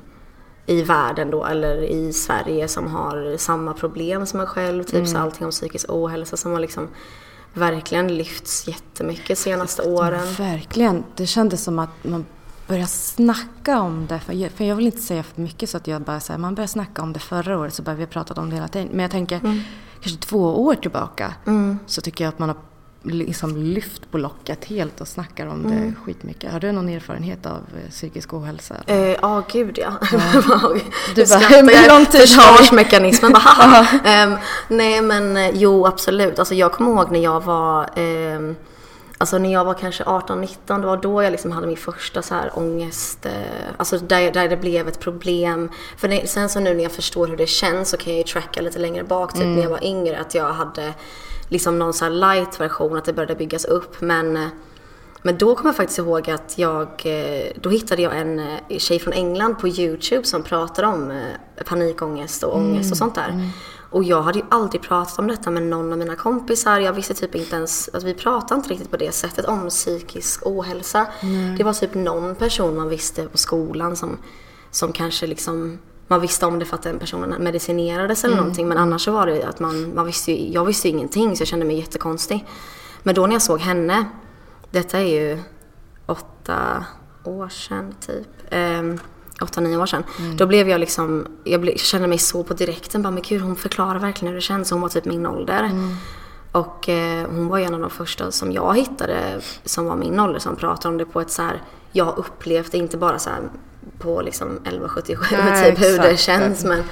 i 0.66 0.82
världen 0.82 1.30
då, 1.30 1.44
eller 1.44 1.82
i 1.82 2.12
Sverige 2.12 2.68
som 2.68 2.86
har 2.86 3.36
samma 3.36 3.72
problem 3.72 4.26
som 4.26 4.40
en 4.40 4.46
själv, 4.46 4.84
typ 4.84 5.08
så 5.08 5.18
allting 5.18 5.44
om 5.44 5.50
psykisk 5.50 5.86
ohälsa 5.88 6.36
som 6.36 6.52
har 6.52 6.60
liksom 6.60 6.88
verkligen 7.54 8.16
lyfts 8.16 8.68
jättemycket 8.68 9.38
senaste 9.38 9.82
åren. 9.82 10.34
Verkligen. 10.38 11.04
Det 11.16 11.26
kändes 11.26 11.64
som 11.64 11.78
att 11.78 12.04
man 12.04 12.26
började 12.66 12.88
snacka 12.88 13.80
om 13.80 14.06
det. 14.06 14.18
För 14.18 14.32
jag, 14.32 14.50
för 14.50 14.64
jag 14.64 14.76
vill 14.76 14.86
inte 14.86 15.02
säga 15.02 15.22
för 15.22 15.40
mycket 15.40 15.70
så 15.70 15.76
att 15.76 15.86
jag 15.86 16.02
bara 16.02 16.20
säger 16.20 16.38
man 16.38 16.54
började 16.54 16.72
snacka 16.72 17.02
om 17.02 17.12
det 17.12 17.20
förra 17.20 17.58
året 17.58 17.74
så 17.74 17.82
bara 17.82 17.94
vi 17.94 18.02
har 18.02 18.08
pratat 18.08 18.38
om 18.38 18.50
det 18.50 18.56
hela 18.56 18.68
tiden. 18.68 18.88
Men 18.90 19.00
jag 19.00 19.10
tänker 19.10 19.40
kanske 20.00 20.20
två 20.20 20.64
år 20.64 20.74
tillbaka 20.74 21.34
så 21.86 22.00
tycker 22.00 22.24
jag 22.24 22.28
att 22.28 22.38
man 22.38 22.48
har 22.48 22.56
liksom 23.02 23.56
lyft 23.56 24.10
på 24.10 24.18
locket 24.18 24.64
helt 24.64 25.00
och 25.00 25.08
snackar 25.08 25.46
om 25.46 25.62
det 25.70 25.92
skitmycket. 26.04 26.52
Har 26.52 26.60
du 26.60 26.72
någon 26.72 26.88
erfarenhet 26.88 27.46
av 27.46 27.52
eh, 27.52 27.90
psykisk 27.90 28.34
ohälsa? 28.34 28.74
Eh, 28.86 28.96
Ja, 28.98 29.42
gud 29.52 29.78
ja. 29.78 29.92
Du 31.14 31.24
Du 31.24 31.26
bara, 31.26 31.38
hur 31.38 31.88
lång 31.88 32.06
tid? 32.06 32.20
Försvarsmekanismen 32.20 33.32
bara 33.32 33.38
haha. 33.38 33.86
Ehm, 34.04 34.34
nej 34.68 35.02
men 35.02 35.36
eh, 35.36 35.50
jo 35.54 35.86
absolut. 35.86 36.38
Alltså 36.38 36.54
jag 36.54 36.72
kommer 36.72 36.90
ihåg 36.90 37.10
när 37.10 37.20
jag 37.20 37.44
var 37.44 37.90
ehm, 37.96 38.56
Alltså 39.18 39.38
när 39.38 39.52
jag 39.52 39.64
var 39.64 39.74
kanske 39.74 40.04
18-19, 40.04 40.80
det 40.80 40.86
var 40.86 40.96
då 40.96 41.22
jag 41.22 41.30
liksom 41.30 41.52
hade 41.52 41.66
min 41.66 41.76
första 41.76 42.22
så 42.22 42.34
här 42.34 42.50
ångest, 42.58 43.26
eh, 43.26 43.32
alltså 43.76 43.98
där, 43.98 44.32
där 44.32 44.48
det 44.48 44.56
blev 44.56 44.88
ett 44.88 45.00
problem. 45.00 45.70
För 45.96 46.08
det, 46.08 46.30
sen 46.30 46.48
så 46.48 46.60
nu 46.60 46.74
när 46.74 46.82
jag 46.82 46.92
förstår 46.92 47.26
hur 47.26 47.36
det 47.36 47.46
känns 47.46 47.90
så 47.90 47.96
kan 47.96 48.12
jag 48.12 48.18
ju 48.18 48.24
tracka 48.32 48.60
lite 48.60 48.78
längre 48.78 49.04
bak, 49.04 49.32
typ 49.32 49.44
när 49.44 49.62
jag 49.62 49.70
var 49.70 49.84
yngre, 49.84 50.20
att 50.20 50.34
jag 50.34 50.52
hade 50.52 50.94
liksom 51.50 51.78
någon 51.78 51.92
så 51.92 52.08
light 52.08 52.60
version, 52.60 52.96
att 52.96 53.04
det 53.04 53.12
började 53.12 53.34
byggas 53.34 53.64
upp. 53.64 54.00
Men 54.00 54.36
eh, 54.36 54.48
men 55.22 55.38
då 55.38 55.54
kommer 55.54 55.68
jag 55.68 55.76
faktiskt 55.76 55.98
ihåg 55.98 56.30
att 56.30 56.58
jag, 56.58 56.88
eh, 57.04 57.52
då 57.60 57.70
hittade 57.70 58.02
jag 58.02 58.18
en 58.18 58.38
eh, 58.38 58.78
tjej 58.78 58.98
från 58.98 59.12
England 59.12 59.54
på 59.58 59.68
YouTube 59.68 60.24
som 60.24 60.42
pratade 60.42 60.88
om 60.88 61.22
panikångest 61.66 62.42
och 62.42 62.56
ångest 62.56 62.92
och 62.92 62.98
sånt 62.98 63.14
där. 63.14 63.50
Och 63.90 64.04
jag 64.04 64.22
hade 64.22 64.38
ju 64.38 64.44
aldrig 64.48 64.82
pratat 64.82 65.18
om 65.18 65.26
detta 65.26 65.50
med 65.50 65.62
någon 65.62 65.92
av 65.92 65.98
mina 65.98 66.16
kompisar. 66.16 66.80
Jag 66.80 66.92
visste 66.92 67.14
typ 67.14 67.34
inte 67.34 67.56
ens, 67.56 67.90
alltså 67.92 68.06
vi 68.06 68.14
pratade 68.14 68.58
inte 68.58 68.70
riktigt 68.70 68.90
på 68.90 68.96
det 68.96 69.12
sättet 69.12 69.44
om 69.44 69.68
psykisk 69.68 70.46
ohälsa. 70.46 71.06
Det 71.58 71.64
var 71.64 71.72
typ 71.72 71.94
någon 71.94 72.34
person 72.34 72.76
man 72.76 72.88
visste 72.88 73.26
på 73.26 73.38
skolan 73.38 73.96
som, 73.96 74.18
som 74.70 74.92
kanske 74.92 75.26
liksom 75.26 75.78
man 76.10 76.20
visste 76.20 76.46
om 76.46 76.58
det 76.58 76.64
för 76.64 76.76
att 76.76 76.82
den 76.82 76.98
personen 76.98 77.44
medicinerades 77.44 78.24
eller 78.24 78.36
någonting. 78.36 78.68
Men 78.68 78.78
annars 78.78 79.04
så 79.04 79.12
var 79.12 79.26
det 79.26 79.42
att 79.42 79.60
man, 79.60 79.94
man 79.94 80.06
visste 80.06 80.32
ju, 80.32 80.52
jag 80.52 80.64
visste 80.64 80.88
ju 80.88 80.94
ingenting 80.94 81.36
så 81.36 81.40
jag 81.40 81.48
kände 81.48 81.66
mig 81.66 81.78
jättekonstig. 81.78 82.46
Men 83.02 83.14
då 83.14 83.26
när 83.26 83.32
jag 83.32 83.42
såg 83.42 83.60
henne, 83.60 84.04
detta 84.70 84.98
är 84.98 85.04
ju 85.04 85.38
åtta 86.06 86.84
år 87.24 87.48
sedan 87.48 87.94
typ. 88.06 88.28
Ehm, 88.50 88.98
åtta, 89.42 89.60
nio 89.60 89.76
år 89.76 89.86
sedan. 89.86 90.04
Då 90.36 90.46
blev 90.46 90.68
jag 90.68 90.80
liksom, 90.80 91.26
jag, 91.44 91.60
blev, 91.60 91.74
jag 91.74 91.80
kände 91.80 92.08
mig 92.08 92.18
så 92.18 92.44
på 92.44 92.54
direkten. 92.54 93.02
Bara, 93.02 93.10
men 93.10 93.22
gud 93.22 93.42
hon 93.42 93.56
förklarar 93.56 93.98
verkligen 93.98 94.28
hur 94.28 94.36
det 94.36 94.42
känns. 94.42 94.70
Hon 94.70 94.80
var 94.80 94.88
typ 94.88 95.04
min 95.04 95.26
ålder. 95.26 95.70
Och 96.52 96.88
eh, 96.88 97.26
hon 97.30 97.48
var 97.48 97.58
en 97.58 97.74
av 97.74 97.80
de 97.80 97.90
första 97.90 98.30
som 98.30 98.52
jag 98.52 98.76
hittade 98.76 99.40
som 99.64 99.86
var 99.86 99.96
min 99.96 100.20
ålder 100.20 100.38
som 100.38 100.56
pratade 100.56 100.88
om 100.88 100.98
det 100.98 101.04
på 101.04 101.20
ett 101.20 101.30
så 101.30 101.42
här, 101.42 101.62
jag 101.92 102.24
det 102.44 102.74
inte 102.78 102.96
bara 102.96 103.18
så 103.18 103.30
här 103.30 103.40
på 104.00 104.22
liksom 104.22 104.48
1177 104.48 105.36
Nej, 105.36 105.70
typ 105.70 105.84
hur 105.84 105.98
det 105.98 106.16
känns. 106.16 106.64
Men, 106.64 106.82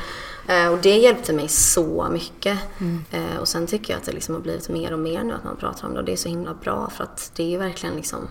eh, 0.49 0.73
och 0.73 0.79
det 0.79 0.97
hjälpte 0.97 1.33
mig 1.33 1.49
så 1.49 2.09
mycket. 2.12 2.59
Eh, 3.11 3.37
och 3.41 3.49
sen 3.49 3.67
tycker 3.67 3.93
jag 3.93 4.00
att 4.00 4.07
det 4.07 4.12
liksom 4.12 4.35
har 4.35 4.43
blivit 4.43 4.69
mer 4.69 4.93
och 4.93 4.99
mer 4.99 5.23
nu 5.23 5.35
att 5.35 5.45
man 5.45 5.57
pratar 5.57 5.88
om 5.88 5.95
det 5.95 6.00
och 6.00 6.05
det 6.05 6.12
är 6.12 6.17
så 6.17 6.29
himla 6.29 6.55
bra 6.55 6.91
för 6.91 7.05
att 7.05 7.33
det 7.37 7.43
är 7.43 7.49
ju 7.49 7.59
verkligen 7.59 7.97
liksom 7.97 8.29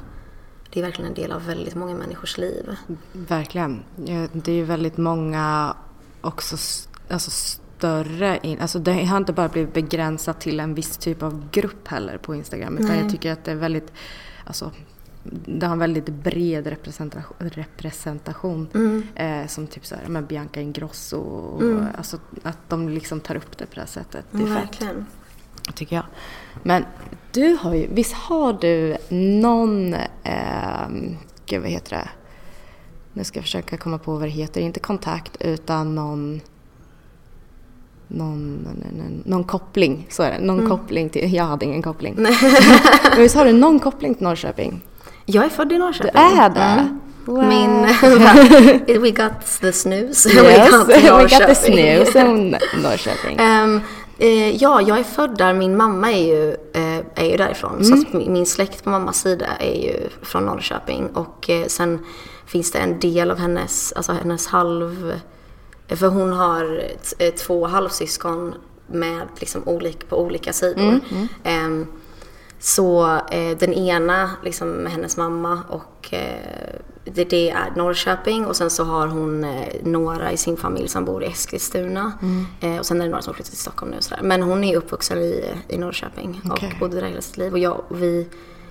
det 0.70 0.80
är 0.80 0.84
verkligen 0.84 1.10
en 1.10 1.16
del 1.16 1.32
av 1.32 1.46
väldigt 1.46 1.76
många 1.76 1.96
människors 1.96 2.38
liv. 2.38 2.76
Verkligen. 3.12 3.84
Det 4.34 4.52
är 4.52 4.56
ju 4.56 4.64
väldigt 4.64 4.98
många 4.98 5.76
också 6.22 6.58
alltså 7.10 7.32
större, 7.32 8.40
in, 8.44 8.60
alltså 8.62 8.80
det 8.80 9.06
har 9.06 9.18
inte 9.18 9.34
bara 9.34 9.48
blivit 9.50 9.74
begränsat 9.74 10.42
till 10.42 10.60
en 10.60 10.74
viss 10.74 10.98
typ 10.98 11.24
av 11.24 11.50
grupp 11.52 11.88
heller 11.88 12.18
på 12.18 12.36
Instagram. 12.36 12.78
Utan 12.78 12.98
jag 12.98 13.12
tycker 13.12 13.32
att 13.32 13.46
det 13.46 13.52
är 13.52 13.56
väldigt, 13.56 13.94
alltså 14.46 14.72
det 15.46 15.66
har 15.66 15.74
en 15.74 15.80
väldigt 15.80 16.10
bred 16.10 16.68
representation, 16.68 17.36
representation 17.40 18.68
eh, 19.16 19.48
som 19.48 19.68
typ 19.68 19.86
så 19.86 19.96
här, 19.96 20.04
men 20.08 20.26
Bianca 20.26 20.62
Ingrosso 20.62 21.18
och 21.18 21.84
alltså 21.98 22.20
att 22.44 22.58
de 22.70 22.90
liksom 22.90 23.20
tar 23.20 23.36
upp 23.36 23.58
det 23.58 23.66
på 23.66 23.76
det 23.76 23.82
här 23.82 23.88
sättet. 23.88 24.26
Det 24.32 24.38
är 24.38 24.42
Mm, 24.42 24.56
fett 24.56 24.64
verkligen. 24.64 25.06
tycker 25.76 25.96
jag. 25.96 26.06
Men 26.64 26.86
du 27.32 27.58
har 27.62 27.74
ju, 27.76 27.88
visst 27.94 28.14
har 28.14 28.54
du 28.54 28.98
någon, 29.16 29.94
eh, 30.24 30.88
gud 31.46 31.62
vad 31.62 31.70
heter 31.72 31.96
det? 31.98 32.10
Nu 33.14 33.24
ska 33.24 33.38
jag 33.38 33.44
försöka 33.44 33.78
komma 33.78 33.98
på 33.98 34.12
vad 34.14 34.22
det 34.22 34.28
heter. 34.30 34.62
Inte 34.62 34.80
kontakt 34.80 35.38
utan 35.40 35.96
någon, 35.96 36.42
någon, 38.08 38.54
någon, 38.54 39.24
någon, 39.26 39.44
koppling. 39.44 40.08
Så 40.10 40.24
är 40.24 40.32
det. 40.32 40.46
Någon 40.46 40.70
koppling 40.70 41.10
till, 41.10 41.34
jag 41.34 41.44
hade 41.44 41.66
ingen 41.66 41.82
koppling. 41.82 42.16
Men 42.18 42.34
visst 43.18 43.36
har 43.36 43.46
du 43.46 43.54
någon 43.54 43.80
koppling 43.80 44.16
till 44.16 44.24
Norrköping? 44.24 44.82
Jag 45.30 45.46
är 45.46 45.50
född 45.50 45.72
i 45.72 45.78
Norrköping. 45.78 46.12
Du 46.14 46.20
är 46.20 46.50
det? 46.50 46.62
Mm. 46.62 47.00
Wow. 47.26 47.44
Min... 47.44 47.82
we 49.02 49.12
got 49.12 49.60
the 49.62 49.74
snooze. 49.74 50.30
Yes, 50.34 50.72
we 50.72 50.78
got 50.78 50.88
we 50.88 50.94
got 50.94 51.02
the 51.04 51.10
Norrköping. 51.10 51.56
snooze 51.56 52.20
in 52.20 52.58
Norrköping. 52.84 53.38
Ehm, 53.40 53.82
eh, 54.18 54.56
ja, 54.56 54.82
jag 54.82 55.00
är 55.00 55.04
född 55.04 55.38
där. 55.38 55.54
Min 55.54 55.78
mamma 55.78 56.12
är 56.12 56.28
ju, 56.28 56.50
eh, 56.74 57.06
är 57.16 57.32
ju 57.32 57.38
därifrån. 57.38 57.84
Så 57.86 57.94
att 57.94 58.14
min 58.14 58.46
släkt 58.46 58.84
på 58.84 58.90
mammas 58.90 59.22
sida 59.22 59.46
är 59.60 59.76
ju 59.76 60.10
från 60.22 60.46
Norrköping. 60.46 61.08
Och 61.08 61.50
eh, 61.50 61.66
sen 61.68 62.06
finns 62.46 62.72
det 62.72 62.80
en 62.80 63.00
del 63.00 63.32
av 63.32 63.38
hennes, 63.38 63.94
alltså 63.96 64.12
hennes 64.12 64.48
halv... 64.48 65.20
För 65.88 66.08
hon 66.08 66.34
har 66.34 66.84
eh, 67.20 67.34
två 67.34 67.68
halvsyskon 67.68 68.56
med 68.88 69.28
liksom 69.40 69.62
olik, 69.66 70.10
på 70.10 70.22
olika 70.22 70.54
sidor. 70.54 71.00
Ehm, 71.44 71.88
så 72.60 73.20
eh, 73.32 73.58
den 73.58 73.74
ena 73.74 74.32
liksom 74.44 74.70
med 74.70 74.92
hennes 74.92 75.18
mamma 75.18 75.60
och 75.70 76.14
eh, 76.14 76.80
det, 77.14 77.24
det 77.24 77.50
är 77.50 77.74
Norrköping 77.76 78.46
och 78.46 78.56
sen 78.56 78.70
så 78.70 78.84
har 78.84 79.08
hon 79.08 79.44
eh, 79.44 79.68
några 79.84 80.32
i 80.32 80.38
sin 80.38 80.58
familj 80.58 80.88
som 80.88 81.06
bor 81.06 81.24
i 81.24 81.28
Eskilstuna. 81.28 82.12
Eh, 82.60 82.78
och 82.78 82.86
sen 82.86 83.02
är 83.02 83.06
det 83.06 83.12
några 83.12 83.22
som 83.22 83.34
flyttat 83.34 83.52
till 83.52 83.62
Stockholm 83.62 83.92
nu 83.92 83.98
och 83.98 84.04
sådär. 84.04 84.24
Men 84.24 84.42
hon 84.44 84.64
är 84.64 84.78
uppvuxen 84.78 85.18
i, 85.18 85.54
i 85.68 85.78
Norrköping 85.78 86.42
Okej. 86.52 86.72
och 86.74 86.80
bodde 86.80 87.02
där 87.02 87.08
hela 87.08 87.22
sitt 87.22 87.38
liv. 87.38 87.54
Och 87.54 87.60
jag, 87.60 87.82
vi, 87.90 88.28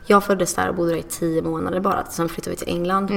jag 0.06 0.24
föddes 0.24 0.54
där 0.54 0.68
och 0.68 0.74
bodde 0.74 0.90
där 0.90 0.98
i 0.98 1.02
tio 1.02 1.42
månader 1.42 1.80
bara. 1.80 2.04
Sen 2.04 2.28
flyttade 2.28 2.50
vi 2.50 2.56
till 2.56 2.74
England. 2.74 3.10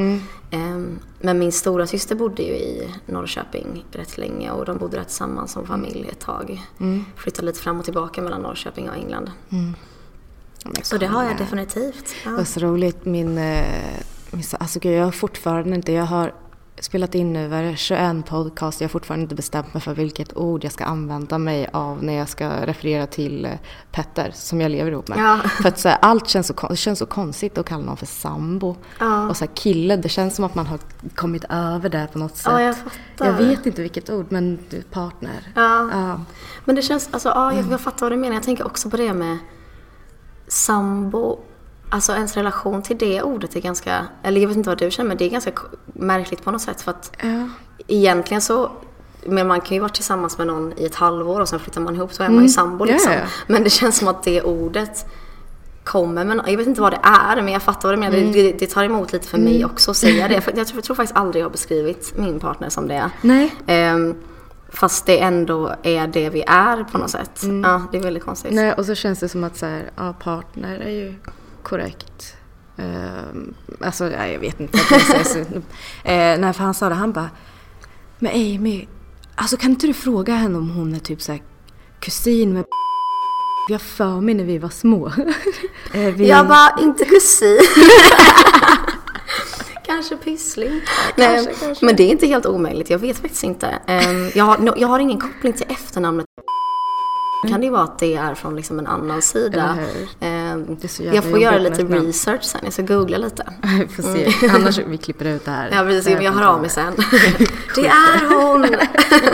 Ehm, 0.52 1.00
men 1.20 1.40
min 1.40 1.52
stora 1.52 1.88
syster 1.88 2.16
bodde 2.16 2.44
ju 2.44 2.54
i 2.54 2.96
Norrköping 3.06 3.86
rätt 3.92 4.18
länge 4.18 4.52
och 4.52 4.66
de 4.66 4.78
bodde 4.78 4.98
där 4.98 5.04
tillsammans 5.04 5.52
som 5.52 5.66
familj 5.68 6.10
ett 6.12 6.20
tag. 6.20 6.62
Flyttade 7.16 7.46
lite 7.46 7.60
fram 7.60 7.80
och 7.80 7.86
tillbaka 7.86 8.22
mellan 8.22 8.42
Norrköping 8.42 8.90
och 8.90 8.96
England. 8.96 9.32
Så 10.84 10.98
det 10.98 11.08
har 11.08 11.24
jag 11.24 11.38
definitivt. 11.38 12.16
Ja. 12.26 12.32
Det 12.32 12.38
var 12.38 12.44
så 12.44 12.60
roligt. 12.60 13.06
Min, 13.06 13.38
eh, 13.38 13.64
min, 14.32 14.44
alltså 14.60 14.80
gud, 14.80 14.98
jag 14.98 15.06
har 15.06 15.12
fortfarande 15.12 15.76
inte, 15.76 15.92
jag 15.92 16.06
har 16.06 16.34
spelat 16.80 17.16
in 17.16 17.34
det, 17.34 17.76
21 17.78 18.26
podcast. 18.26 18.82
Jag 18.82 18.88
har 18.88 18.90
fortfarande 18.90 19.24
inte 19.24 19.36
bestämt 19.36 19.74
mig 19.74 19.82
för 19.82 19.94
vilket 19.94 20.38
ord 20.38 20.64
jag 20.64 20.72
ska 20.72 20.84
använda 20.84 21.38
mig 21.38 21.70
av 21.74 22.04
när 22.04 22.14
jag 22.14 22.30
ska 22.30 22.50
referera 22.66 23.08
till 23.08 23.46
eh, 23.46 23.52
Petter 23.92 24.32
som 24.34 24.62
jag 24.62 24.72
lever 24.72 24.92
ihop 24.92 25.08
med. 25.08 25.20
Ja. 25.20 25.38
För 25.50 25.70
att 25.70 25.80
så 25.80 25.90
här, 25.90 25.98
allt 26.02 26.28
känns 26.28 26.48
så, 26.48 26.68
det 26.70 26.76
känns 26.76 27.00
så 27.00 27.06
konstigt 27.06 27.58
att 27.58 27.66
kalla 27.66 27.86
någon 27.86 27.98
för 27.98 28.06
sambo. 28.06 28.76
Ja. 29.00 29.30
Och 29.30 29.38
så 29.38 29.46
här, 29.46 29.56
kille, 29.56 29.96
det 29.96 30.10
känns 30.10 30.36
som 30.36 30.46
att 30.46 30.56
man 30.56 30.68
har 30.68 30.80
kommit 31.16 31.46
över 31.50 31.90
det 31.90 32.08
på 32.14 32.20
något 32.20 32.38
sätt. 32.38 32.52
Ja, 32.52 32.62
jag. 32.62 32.76
Jag 33.18 33.34
vet 33.34 33.66
inte 33.66 33.82
vilket 33.82 34.10
ord, 34.10 34.26
men 34.30 34.60
du, 34.70 34.82
partner. 34.82 35.52
Ja. 35.56 35.90
Ja. 35.92 36.22
Men 36.66 36.76
det 36.76 36.82
känns, 36.82 37.10
alltså 37.12 37.30
ja, 37.30 37.54
jag, 37.54 37.66
jag 37.72 37.82
fattar 37.82 38.06
vad 38.06 38.12
du 38.12 38.18
menar. 38.18 38.34
Jag 38.34 38.44
tänker 38.44 38.66
också 38.66 38.90
på 38.90 38.98
det 38.98 39.14
med 39.14 39.38
sambo. 40.50 41.40
Alltså 41.92 42.14
ens 42.14 42.38
relation 42.38 42.82
till 42.82 42.98
det 42.98 43.22
ordet 43.22 43.56
är 43.56 43.60
ganska, 43.60 44.06
eller 44.24 44.42
jag 44.42 44.48
vet 44.48 44.58
inte 44.58 44.70
vad 44.70 44.78
du 44.78 44.92
känner, 44.92 45.08
men 45.08 45.18
det 45.18 45.26
är 45.26 45.30
ganska 45.30 45.52
märkligt 45.86 46.44
på 46.44 46.52
något 46.52 46.62
sätt. 46.62 46.82
För 46.82 46.92
att 46.92 47.12
Ja. 47.22 47.48
egentligen 47.88 48.42
så, 48.42 48.72
men 49.26 49.48
man 49.48 49.62
kan 49.62 49.76
ju 49.76 49.80
vara 49.80 49.90
tillsammans 49.90 50.38
med 50.38 50.48
någon 50.48 50.74
i 50.78 50.86
ett 50.86 50.96
halvår 50.96 51.40
och 51.40 51.50
sen 51.50 51.60
flyttar 51.60 51.82
man 51.82 51.96
ihop 51.96 52.14
så 52.14 52.24
är 52.24 52.30
man 52.30 52.44
ju 52.44 52.50
sambo 52.50 52.86
Ja, 52.88 52.92
liksom. 52.94 53.12
ja. 53.14 53.20
Men 53.48 53.64
det 53.64 53.70
känns 53.70 53.98
som 53.98 54.08
att 54.08 54.24
det 54.24 54.42
ordet 54.42 55.06
kommer 55.84 56.26
men 56.26 56.42
jag 56.48 56.58
vet 56.58 56.68
inte 56.68 56.82
vad 56.82 56.92
det 56.94 57.00
är 57.04 57.36
men 57.42 57.54
jag 57.54 57.62
fattar 57.62 57.90
vad 57.90 57.98
du 57.98 58.00
menar. 58.00 58.18
Mm. 58.18 58.32
Det, 58.32 58.52
det 58.52 58.68
tar 58.68 58.84
emot 58.84 59.14
lite 59.14 59.28
för 59.28 59.38
mig 59.38 59.66
också 59.66 59.92
att 59.92 59.98
säga 59.98 60.28
det. 60.28 60.34
Jag, 60.56 60.68
tror, 60.68 60.78
jag 60.78 60.84
tror 60.84 60.96
faktiskt 60.96 61.18
aldrig 61.18 61.42
jag 61.42 61.46
har 61.46 61.52
beskrivit 61.52 62.14
min 62.18 62.40
partner 62.40 62.70
som 62.70 62.88
det. 62.88 63.10
Nej. 63.22 63.56
Ehm, 63.68 64.16
fast 64.70 65.06
det 65.06 65.20
ändå 65.20 65.76
är 65.84 66.08
det 66.08 66.30
vi 66.30 66.44
är 66.48 66.84
på 66.84 66.98
något 66.98 67.10
sätt. 67.10 67.44
Ja, 67.64 67.82
det 67.92 67.98
är 67.98 68.02
väldigt 68.02 68.24
konstigt. 68.24 68.54
Nej, 68.54 68.74
och 68.74 68.86
så 68.86 68.96
känns 68.96 69.20
det 69.20 69.30
som 69.30 69.44
att 69.44 69.58
så 69.58 69.66
här, 69.66 69.92
ja, 69.96 70.14
partner 70.14 70.80
är 70.80 70.90
ju 70.90 71.16
korrekt. 71.64 72.36
Um, 72.78 73.54
alltså, 73.82 74.12
ja, 74.12 74.28
jag 74.28 74.40
vet 74.40 74.60
inte 74.60 74.80
vad 74.92 75.02
jag. 75.10 75.48
Uh, 75.48 75.62
nej, 76.42 76.54
för 76.54 76.64
han 76.64 76.74
sa 76.74 76.90
det, 76.90 76.96
han 76.96 77.12
bara, 77.12 77.30
men 78.20 78.32
Amy, 78.32 78.88
alltså 79.36 79.58
kan 79.58 79.72
inte 79.72 79.88
du 79.88 79.94
fråga 79.94 80.34
henne 80.34 80.58
om 80.58 80.70
hon 80.70 80.96
är 80.96 81.00
typ 81.00 81.22
så 81.22 81.32
här 81.32 81.42
kusin 82.00 82.54
med 82.54 82.66
har 83.74 83.80
för 83.80 84.22
mig 84.22 84.34
när 84.34 84.44
vi 84.44 84.58
var 84.58 84.70
små. 84.70 85.12
Eh, 85.94 86.14
vi... 86.16 86.28
Jag 86.28 86.48
bara, 86.48 86.80
inte 86.82 87.06
kusin. 87.06 87.60
kanske 89.90 90.16
pyssling. 90.18 90.82
Nej, 91.16 91.48
Men 91.82 91.96
det 91.96 92.04
är 92.04 92.08
inte 92.08 92.28
helt 92.28 92.46
omöjligt, 92.46 92.90
jag 92.90 93.00
vet 93.00 93.18
faktiskt 93.18 93.44
inte. 93.44 93.68
Ehm, 93.88 94.32
jag, 94.36 94.44
har, 94.44 94.74
jag 94.78 94.88
har 94.88 95.00
ingen 95.00 95.20
koppling 95.20 95.54
till 95.54 95.66
efternamnet. 95.70 96.26
Kan 97.50 97.60
det 97.60 97.66
ju 97.66 97.72
vara 97.72 97.84
att 97.84 98.00
det 98.00 98.16
är 98.16 98.36
från 98.36 98.56
liksom 98.56 98.80
en 98.80 98.88
annan 98.88 99.22
sida. 99.22 99.78
Ehm, 100.20 100.78
jag 101.14 101.24
får 101.24 101.40
göra 101.40 101.58
lite 101.58 101.84
research 101.84 102.44
sen, 102.44 102.62
jag 102.64 102.74
ska 102.74 102.82
googla 102.82 103.18
lite. 103.18 103.46
Vi 103.80 103.88
får 103.88 104.04
se. 104.04 104.48
Annars 104.50 104.78
vi 104.78 104.98
klipper 104.98 105.26
ut 105.26 105.46
det 105.46 105.52
här. 105.52 105.70
Ja 105.72 105.84
precis, 105.84 106.14
men 106.14 106.24
jag 106.24 106.32
hör 106.32 106.48
av 106.48 106.62
mig 106.62 106.70
sen. 106.70 106.94
Det 107.76 107.88
är 107.88 108.36
hon! 108.36 108.68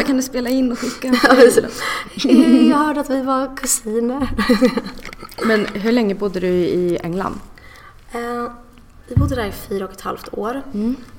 Kan 0.06 0.18
du 0.18 0.24
spela 0.24 0.50
in 0.50 0.72
och 0.72 0.80
skicka? 0.80 1.08
Jag 2.70 2.78
hörde 2.78 3.00
att 3.00 3.10
vi 3.10 3.22
var 3.22 3.58
kusiner. 3.58 4.30
Men 5.46 5.66
hur 5.66 5.92
länge 5.92 6.16
bodde 6.16 6.40
du 6.40 6.48
i 6.48 6.98
England? 7.04 7.40
Eh, 8.12 8.52
vi 9.08 9.16
bodde 9.16 9.36
där 9.36 9.46
i 9.46 9.52
fyra 9.52 9.86
och 9.86 9.92
ett 9.92 10.02
halvt 10.02 10.34
år. 10.34 10.62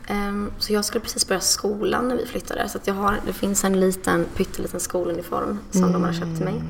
Ehm, 0.07 0.51
så 0.59 0.73
jag 0.73 0.85
skulle 0.85 1.03
precis 1.05 1.29
börja 1.29 1.41
skolan 1.41 2.09
när 2.09 2.17
vi 2.17 2.27
flyttade. 2.27 2.69
Så 2.69 2.79
jag 2.85 2.95
har, 2.95 3.21
det 3.27 3.33
finns 3.33 3.65
en 3.65 3.81
liten, 3.81 4.25
pytteliten 4.35 4.81
skoluniform 4.81 5.59
som 5.71 5.93
de 5.93 6.05
har 6.05 6.13
köpt 6.13 6.37
till 6.37 6.45
mig. 6.45 6.63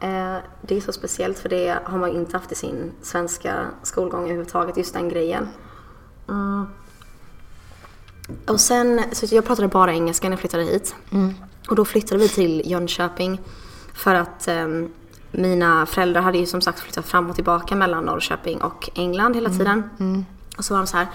Eh, 0.00 0.36
det 0.62 0.76
är 0.76 0.80
så 0.80 0.92
speciellt 0.92 1.38
för 1.38 1.48
det 1.48 1.78
har 1.84 1.98
man 1.98 2.10
inte 2.10 2.36
haft 2.36 2.52
i 2.52 2.54
sin 2.54 2.92
svenska 3.02 3.66
skolgång 3.82 4.22
överhuvudtaget, 4.24 4.76
just 4.76 4.94
den 4.94 5.08
grejen. 5.08 5.48
Mm. 6.28 6.66
Och 8.46 8.60
sen, 8.60 9.02
så 9.12 9.34
jag 9.34 9.44
pratade 9.44 9.68
bara 9.68 9.92
engelska 9.92 10.28
när 10.28 10.32
jag 10.32 10.40
flyttade 10.40 10.64
hit. 10.64 10.94
Och 11.68 11.76
då 11.76 11.84
flyttade 11.84 12.20
vi 12.20 12.28
till 12.28 12.62
Jönköping 12.64 13.40
för 13.94 14.14
att 14.14 14.48
ehm, 14.48 14.92
mina 15.30 15.86
föräldrar 15.86 16.22
hade 16.22 16.38
ju 16.38 16.46
som 16.46 16.60
sagt 16.60 16.80
flyttat 16.80 17.06
fram 17.06 17.30
och 17.30 17.34
tillbaka 17.34 17.76
mellan 17.76 18.04
Norrköping 18.04 18.62
och 18.62 18.90
England 18.94 19.34
hela 19.34 19.50
tiden. 19.50 19.90
Och 20.58 20.64
så 20.64 20.74
var 20.74 20.80
de 20.80 20.86
så 20.86 20.96
här, 20.96 21.06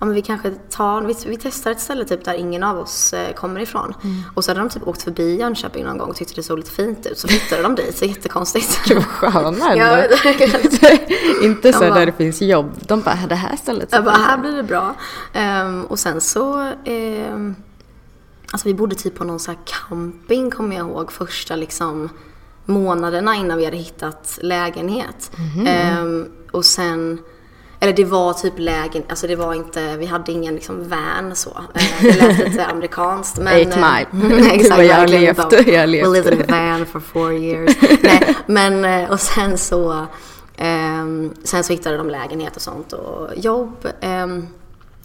ja 0.00 0.06
men 0.06 0.14
vi 0.14 0.22
kanske 0.22 0.50
tar, 0.50 1.02
vi, 1.02 1.16
vi 1.26 1.36
testar 1.36 1.70
ett 1.70 1.80
ställe 1.80 2.04
typ 2.04 2.24
där 2.24 2.34
ingen 2.34 2.62
av 2.62 2.78
oss 2.78 3.12
eh, 3.12 3.32
kommer 3.34 3.60
ifrån. 3.60 3.94
Mm. 4.04 4.22
Och 4.34 4.44
så 4.44 4.50
hade 4.50 4.60
de 4.60 4.68
typ 4.68 4.88
åkt 4.88 5.02
förbi 5.02 5.36
Jönköping 5.40 5.84
någon 5.84 5.98
gång 5.98 6.08
och 6.10 6.16
tyckte 6.16 6.34
det 6.34 6.42
såg 6.42 6.58
lite 6.58 6.70
fint 6.70 7.06
ut. 7.06 7.18
Så 7.18 7.28
flyttade 7.28 7.62
de 7.62 7.74
dit, 7.74 7.98
så 7.98 8.04
jättekonstigt. 8.04 8.80
Gud 8.84 8.96
vad 8.96 9.32
sköna 9.32 9.74
Ja, 9.76 9.96
ändå. 9.96 10.16
Inte 11.42 11.72
så 11.72 11.80
De 11.80 11.88
bara- 11.88 11.98
där 11.98 12.06
det 12.06 12.12
finns 12.12 12.42
jobb. 12.42 12.70
De 12.80 13.00
bara, 13.00 13.18
det 13.28 13.34
här 13.34 13.56
stället 13.56 13.88
Jag 13.92 14.04
bara, 14.04 14.14
här 14.14 14.38
blir 14.38 14.52
det 14.56 14.62
bra. 14.62 14.94
Ehm, 15.32 15.84
och 15.84 15.98
sen 15.98 16.20
så, 16.20 16.72
ehm, 16.84 17.54
alltså 18.52 18.68
vi 18.68 18.74
bodde 18.74 18.94
typ 18.94 19.14
på 19.18 19.24
någon 19.24 19.40
så 19.40 19.50
här 19.50 19.58
camping 19.64 20.50
kommer 20.50 20.76
jag 20.76 20.88
ihåg 20.88 21.12
första 21.12 21.56
liksom 21.56 22.08
månaderna 22.64 23.36
innan 23.36 23.58
vi 23.58 23.64
hade 23.64 23.76
hittat 23.76 24.38
lägenhet. 24.42 25.30
Ehm, 25.66 26.28
och 26.50 26.64
sen, 26.64 27.18
eller 27.82 27.92
det 27.92 28.04
var 28.04 28.32
typ 28.32 28.52
lägen, 28.56 29.02
alltså 29.08 29.26
det 29.26 29.36
var 29.36 29.54
inte, 29.54 29.96
vi 29.96 30.06
hade 30.06 30.32
ingen 30.32 30.54
liksom 30.54 30.88
van 30.88 31.36
så. 31.36 31.50
Ehm, 31.74 31.84
det 32.02 32.16
lät 32.16 32.38
lite 32.38 32.66
amerikanskt. 32.72 33.38
Men, 33.38 33.46
Eight 33.52 33.76
eh, 33.76 33.92
Mile. 34.20 34.46
exakt, 34.52 34.84
jag 34.84 34.94
har 34.94 35.08
levt, 35.08 35.68
jag 35.68 35.88
levt. 35.88 36.06
We 36.06 36.12
lived 36.12 36.32
in 36.34 36.40
a 36.42 36.46
van 36.76 36.86
for 36.86 37.00
four 37.00 37.32
years. 37.32 37.76
Nej, 38.02 38.36
men 38.46 38.84
eh, 38.84 39.10
och 39.10 39.20
sen 39.20 39.58
så, 39.58 40.06
ehm, 40.56 41.34
sen 41.44 41.64
så 41.64 41.72
hittade 41.72 41.96
de 41.96 42.10
lägenhet 42.10 42.56
och 42.56 42.62
sånt 42.62 42.92
och 42.92 43.28
jobb. 43.36 43.88
ehm, 44.00 44.46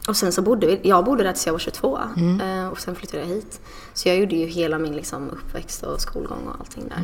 och 0.07 0.15
sen 0.17 0.31
så 0.31 0.41
bodde 0.41 0.67
vi, 0.67 0.79
jag 0.83 1.05
bodde 1.05 1.23
där 1.23 1.31
tills 1.31 1.45
jag 1.45 1.53
var 1.53 1.59
22 1.59 1.99
Mm. 2.17 2.41
eh, 2.41 2.67
och 2.67 2.79
sen 2.79 2.95
flyttade 2.95 3.23
jag 3.23 3.29
hit. 3.29 3.61
Så 3.93 4.09
jag 4.09 4.17
gjorde 4.17 4.35
ju 4.35 4.45
hela 4.45 4.77
min 4.79 4.95
liksom, 4.95 5.29
uppväxt 5.29 5.83
och 5.83 6.01
skolgång 6.01 6.47
och 6.47 6.55
allting 6.59 6.83
där. 6.89 6.97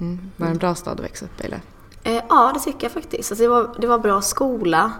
Mm. 0.00 0.20
Var 0.36 0.46
det 0.46 0.52
en 0.52 0.58
bra 0.58 0.74
stad 0.74 0.92
att 1.00 1.04
växa 1.04 1.24
upp 1.24 1.40
i 1.40 1.44
eller? 1.44 1.60
Eh, 2.02 2.22
ja, 2.28 2.50
det 2.54 2.60
tycker 2.60 2.84
jag 2.84 2.92
faktiskt. 2.92 3.32
Alltså, 3.32 3.42
det, 3.44 3.48
var, 3.48 3.70
det 3.78 3.86
var 3.86 3.98
bra 3.98 4.20
skola. 4.22 4.92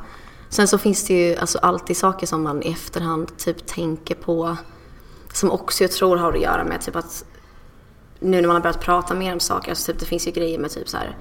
Sen 0.51 0.69
så 0.69 0.79
finns 0.79 1.05
det 1.05 1.15
ju 1.15 1.37
alltså, 1.37 1.59
alltid 1.59 1.97
saker 1.97 2.27
som 2.27 2.43
man 2.43 2.63
i 2.63 2.71
efterhand 2.71 3.37
typ 3.37 3.67
tänker 3.67 4.15
på. 4.15 4.57
Som 5.33 5.51
också 5.51 5.85
jag 5.85 5.93
tror 5.93 6.17
har 6.17 6.33
att 6.33 6.41
göra 6.41 6.65
med 6.65 6.81
typ 6.81 6.97
att 6.97 7.25
nu 8.21 8.41
när 8.41 8.49
man 8.49 8.57
har 8.57 8.63
börjat 8.63 8.81
prata 8.81 9.15
mer 9.15 9.33
om 9.33 9.41
saker, 9.41 9.71
alltså, 9.71 9.93
typ, 9.93 10.01
det 10.01 10.07
finns 10.07 10.27
ju 10.27 10.31
grejer 10.31 10.59
med 10.59 10.71
typ 10.71 10.89
så 10.89 10.97
här 10.97 11.17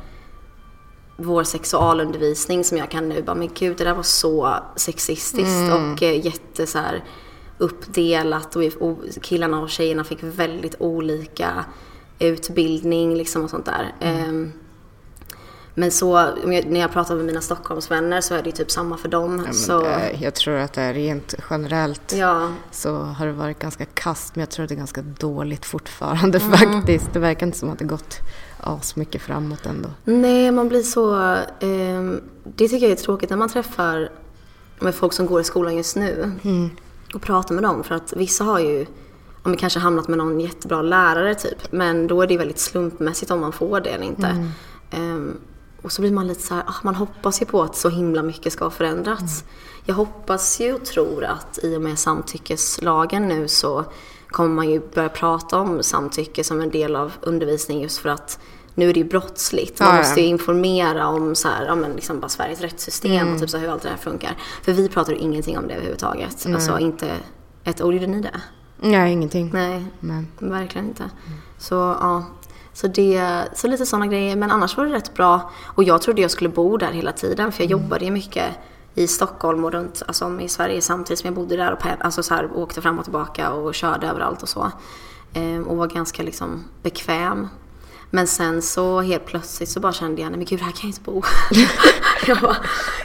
vår 1.17 1.43
sexualundervisning 1.43 2.63
som 2.63 2.77
jag 2.77 2.91
kan 2.91 3.09
nu 3.09 3.21
bara, 3.21 3.35
men 3.35 3.49
gud 3.53 3.77
det 3.77 3.83
där 3.83 3.93
var 3.93 4.03
så 4.03 4.55
sexistiskt 4.75 5.71
och 5.73 6.03
eh, 6.03 6.25
jätte 6.25 6.67
så 6.67 6.77
här 6.77 7.03
uppdelat 7.57 8.55
och, 8.55 8.63
och 8.79 8.97
killarna 9.21 9.61
och 9.61 9.69
tjejerna 9.69 10.03
fick 10.03 10.23
väldigt 10.23 10.75
olika 10.79 11.65
utbildning 12.19 13.15
liksom 13.15 13.43
och 13.43 13.49
sånt 13.49 13.65
där. 13.65 13.95
Ehm, 13.99 14.51
men 15.79 15.91
så, 15.91 16.35
när 16.45 16.79
jag 16.79 16.91
pratar 16.91 17.15
med 17.15 17.25
mina 17.25 17.41
Stockholmsvänner 17.41 18.21
så 18.21 18.35
är 18.35 18.43
det 18.43 18.45
ju 18.45 18.51
typ 18.51 18.71
samma 18.71 18.97
för 18.97 19.09
dem. 19.09 19.43
Ja, 19.47 19.53
så, 19.53 19.85
eh, 19.85 20.23
jag 20.23 20.33
tror 20.33 20.55
att 20.55 20.73
det 20.73 20.81
är 20.81 20.93
rent 20.93 21.35
generellt 21.49 22.13
ja, 22.17 22.51
så 22.71 22.95
har 22.95 23.25
det 23.25 23.33
varit 23.33 23.59
ganska 23.59 23.85
kast 23.85 24.35
men 24.35 24.39
jag 24.39 24.49
tror 24.49 24.63
att 24.63 24.69
det 24.69 24.75
är 24.75 24.77
ganska 24.77 25.01
dåligt 25.01 25.65
fortfarande 25.65 26.39
faktiskt. 26.39 27.13
Det 27.13 27.19
verkar 27.19 27.45
inte 27.45 27.57
som 27.57 27.69
att 27.69 27.79
det 27.79 27.85
gått 27.85 28.19
asmycket 28.59 29.21
framåt 29.21 29.65
ändå. 29.65 29.89
Nej, 30.03 30.51
man 30.51 30.69
blir 30.69 30.83
så... 30.83 31.35
ehm, 31.59 32.21
det 32.43 32.67
tycker 32.67 32.89
jag 32.89 32.91
är 32.91 33.03
tråkigt 33.03 33.29
när 33.29 33.37
man 33.37 33.49
träffar 33.49 34.09
med 34.79 34.95
folk 34.95 35.13
som 35.13 35.25
går 35.25 35.41
i 35.41 35.43
skolan 35.43 35.77
just 35.77 35.95
nu 35.95 36.31
och 37.13 37.21
pratar 37.21 37.55
med 37.55 37.63
dem. 37.63 37.83
För 37.83 37.95
att 37.95 38.13
vissa 38.15 38.43
har 38.43 38.59
ju 38.59 38.85
om 39.43 39.51
vi 39.51 39.57
kanske 39.57 39.79
hamnat 39.79 40.07
med 40.07 40.17
någon 40.17 40.39
jättebra 40.39 40.81
lärare 40.81 41.35
typ. 41.35 41.71
Men 41.71 42.07
då 42.07 42.21
är 42.21 42.27
det 42.27 42.37
väldigt 42.37 42.59
slumpmässigt 42.59 43.31
om 43.31 43.39
man 43.39 43.51
får 43.51 43.79
det 43.79 43.89
eller 43.89 44.05
inte. 44.05 44.51
Ehm, 44.91 45.37
och 45.81 45.91
så 45.91 46.01
blir 46.01 46.11
man 46.11 46.27
lite 46.27 46.41
så 46.41 46.53
här, 46.53 46.63
ah, 46.67 46.73
man 46.83 46.95
hoppas 46.95 47.41
ju 47.41 47.45
på 47.45 47.61
att 47.63 47.75
så 47.75 47.89
himla 47.89 48.23
mycket 48.23 48.53
ska 48.53 48.65
ha 48.65 48.71
förändrats. 48.71 49.43
Jag 49.85 49.95
hoppas 49.95 50.59
ju 50.59 50.73
och 50.73 50.85
tror 50.85 51.23
att 51.23 51.59
i 51.63 51.75
och 51.77 51.81
med 51.81 51.99
samtyckeslagen 51.99 53.27
nu 53.27 53.47
så 53.47 53.85
kommer 54.27 54.55
man 54.55 54.69
ju 54.69 54.81
börja 54.93 55.09
prata 55.09 55.59
om 55.59 55.83
samtycke 55.83 56.43
som 56.43 56.61
en 56.61 56.69
del 56.69 56.95
av 56.95 57.13
undervisning 57.21 57.81
just 57.81 57.97
för 57.97 58.09
att 58.09 58.39
nu 58.75 58.89
är 58.89 58.93
det 58.93 58.99
ju 58.99 59.05
brottsligt. 59.05 59.79
Man 59.79 59.89
Ja, 59.89 59.97
måste 59.97 60.21
ju 60.21 60.27
informera 60.27 61.07
om 61.07 61.35
så 61.35 61.47
här, 61.47 61.65
ja, 61.65 61.75
men 61.75 61.91
liksom 61.91 62.19
bara 62.19 62.29
Sveriges 62.29 62.61
rättssystem 62.61 63.33
och 63.33 63.39
typ 63.39 63.49
så 63.49 63.57
hur 63.57 63.69
allt 63.69 63.83
det 63.83 63.89
här 63.89 63.97
funkar. 63.97 64.37
För 64.63 64.73
vi 64.73 64.89
pratar 64.89 65.13
ju 65.13 65.19
ingenting 65.19 65.57
om 65.57 65.67
det 65.67 65.73
överhuvudtaget. 65.73 66.45
Alltså 66.53 66.79
inte 66.79 67.11
ett 67.63 67.81
ord. 67.81 67.93
Gjorde 67.93 68.07
ni 68.07 68.21
det? 68.21 68.41
Nej, 68.81 69.11
ingenting. 69.13 69.49
Nej, 69.53 69.85
Men 69.99 70.27
verkligen 70.39 70.87
inte. 70.87 71.03
Så 71.57 71.75
ja, 71.75 72.25
så, 72.79 72.87
det, 72.87 73.47
så 73.53 73.67
lite 73.67 73.85
sådana 73.85 74.07
grejer. 74.07 74.35
Men 74.35 74.51
annars 74.51 74.77
var 74.77 74.85
det 74.85 74.93
rätt 74.93 75.13
bra. 75.13 75.51
Och 75.65 75.83
jag 75.83 76.01
trodde 76.01 76.21
jag 76.21 76.31
skulle 76.31 76.49
bo 76.49 76.77
där 76.77 76.91
hela 76.91 77.11
tiden 77.11 77.51
för 77.51 77.63
jag 77.63 77.71
jobbade 77.71 78.05
ju 78.05 78.11
mycket 78.11 78.45
i 78.95 79.07
Stockholm 79.07 79.65
och 79.65 79.71
runt 79.71 80.03
alltså, 80.07 80.39
i 80.41 80.49
Sverige 80.49 80.81
samtidigt 80.81 81.19
som 81.19 81.27
jag 81.27 81.35
bodde 81.35 81.57
där 81.57 81.73
och 81.73 81.79
alltså, 81.99 82.23
så 82.23 82.33
här, 82.33 82.57
åkte 82.57 82.81
fram 82.81 82.99
och 82.99 83.03
tillbaka 83.03 83.51
och 83.51 83.75
körde 83.75 84.07
överallt 84.07 84.43
och 84.43 84.49
så. 84.49 84.71
Ehm, 85.33 85.63
och 85.63 85.77
var 85.77 85.87
ganska 85.87 86.23
liksom 86.23 86.63
bekväm. 86.83 87.47
Men 88.09 88.27
sen 88.27 88.61
så 88.61 89.01
helt 89.01 89.25
plötsligt 89.25 89.69
så 89.69 89.79
bara 89.79 89.93
kände 89.93 90.21
jag, 90.21 90.29
nej 90.29 90.37
men 90.37 90.45
gud 90.45 90.61
här 90.61 90.71
kan 90.71 90.79
jag 90.81 90.89
inte 90.89 91.01
bo. 91.01 91.21
jag, 92.27 92.37
bara, 92.37 92.57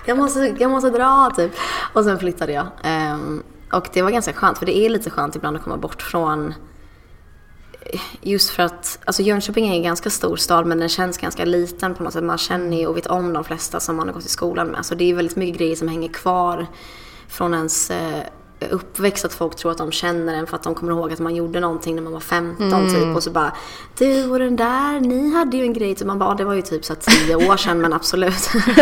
jag, 0.04 0.18
måste, 0.18 0.54
jag 0.58 0.70
måste 0.70 0.90
dra 0.90 1.30
typ. 1.36 1.52
Och 1.92 2.04
sen 2.04 2.18
flyttade 2.18 2.52
jag. 2.52 2.66
Ehm, 2.82 3.42
och 3.72 3.88
det 3.92 4.02
var 4.02 4.10
ganska 4.10 4.32
skönt, 4.32 4.58
för 4.58 4.66
det 4.66 4.76
är 4.76 4.90
lite 4.90 5.10
skönt 5.10 5.36
ibland 5.36 5.56
att 5.56 5.62
komma 5.62 5.76
bort 5.76 6.02
från 6.02 6.54
Just 8.22 8.50
för 8.50 8.62
att, 8.62 8.98
alltså 9.04 9.22
Jönköping 9.22 9.68
är 9.68 9.72
en 9.74 9.82
ganska 9.82 10.10
stor 10.10 10.36
stad 10.36 10.66
men 10.66 10.78
den 10.78 10.88
känns 10.88 11.18
ganska 11.18 11.44
liten 11.44 11.94
på 11.94 12.02
något 12.02 12.12
sätt. 12.12 12.24
Man 12.24 12.38
känner 12.38 12.76
ju 12.76 12.86
och 12.86 12.96
vet 12.96 13.06
om 13.06 13.32
de 13.32 13.44
flesta 13.44 13.80
som 13.80 13.96
man 13.96 14.06
har 14.08 14.14
gått 14.14 14.24
i 14.26 14.28
skolan 14.28 14.66
med. 14.66 14.86
Så 14.86 14.94
det 14.94 15.10
är 15.10 15.14
väldigt 15.14 15.36
mycket 15.36 15.58
grejer 15.58 15.76
som 15.76 15.88
hänger 15.88 16.08
kvar 16.08 16.66
från 17.28 17.54
ens 17.54 17.90
eh, 17.90 18.22
uppväxt. 18.70 19.24
Att 19.24 19.32
folk 19.32 19.56
tror 19.56 19.70
att 19.72 19.78
de 19.78 19.92
känner 19.92 20.34
en 20.34 20.46
för 20.46 20.56
att 20.56 20.62
de 20.62 20.74
kommer 20.74 20.92
ihåg 20.92 21.12
att 21.12 21.18
man 21.18 21.34
gjorde 21.34 21.60
någonting 21.60 21.94
när 21.94 22.02
man 22.02 22.12
var 22.12 22.20
15 22.20 22.70
typ. 22.94 23.16
Och 23.16 23.22
så 23.22 23.30
bara, 23.30 23.52
du 23.98 24.30
och 24.30 24.38
den 24.38 24.56
där, 24.56 25.00
ni 25.00 25.34
hade 25.34 25.56
ju 25.56 25.62
en 25.62 25.72
grej. 25.72 25.96
Så 25.96 26.06
man 26.06 26.18
bara, 26.18 26.30
"Ja, 26.30 26.34
det 26.34 26.44
var 26.44 26.54
ju 26.54 26.62
typ 26.62 26.84
så 26.84 26.92
här 26.94 27.00
10 27.26 27.36
år 27.50 27.56
sedan 27.56 27.80
men 27.80 27.92
absolut. 27.92 28.50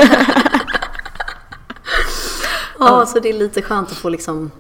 ja, 2.79 3.07
så 3.07 3.21
det 3.21 3.29
är 3.29 3.33
lite 3.33 3.63
skönt 3.63 3.91
att 3.91 3.97
få 3.97 4.09
liksom 4.09 4.51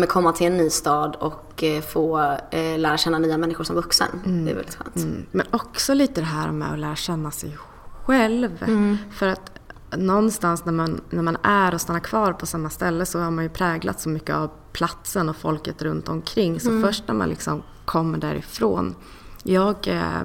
jag 0.00 0.08
komma 0.08 0.32
till 0.32 0.46
en 0.46 0.56
ny 0.56 0.70
stad 0.70 1.16
och 1.20 1.62
eh, 1.64 1.82
få 1.82 2.18
eh, 2.50 2.78
lära 2.78 2.96
känna 2.96 3.18
nya 3.18 3.38
människor 3.38 3.64
som 3.64 3.76
vuxen. 3.76 4.08
Det 4.44 4.50
är 4.50 4.54
väldigt 4.54 4.74
skönt. 4.74 4.96
Mm, 4.96 5.26
Men 5.30 5.46
också 5.50 5.94
lite 5.94 6.20
det 6.20 6.26
här 6.26 6.52
med 6.52 6.72
att 6.72 6.78
lära 6.78 6.96
känna 6.96 7.30
sig 7.30 7.56
själv. 8.04 8.64
För 9.12 9.26
att 9.26 9.52
någonstans 9.96 10.64
när 10.64 10.72
man, 10.72 11.00
när 11.10 11.22
man 11.22 11.36
är 11.42 11.74
och 11.74 11.80
stannar 11.80 12.00
kvar 12.00 12.32
på 12.32 12.46
samma 12.46 12.70
ställe 12.70 13.06
så 13.06 13.18
har 13.18 13.30
man 13.30 13.44
ju 13.44 13.50
präglat 13.50 14.00
så 14.00 14.08
mycket 14.08 14.36
av 14.36 14.50
platsen 14.72 15.28
och 15.28 15.36
folket 15.36 15.82
runt 15.82 16.08
omkring. 16.08 16.60
Så 16.60 16.82
först 16.82 17.04
när 17.08 17.14
man 17.14 17.28
liksom 17.28 17.62
kommer 17.84 18.18
därifrån. 18.18 18.94
Jag, 19.42 19.88
eh, 19.88 20.22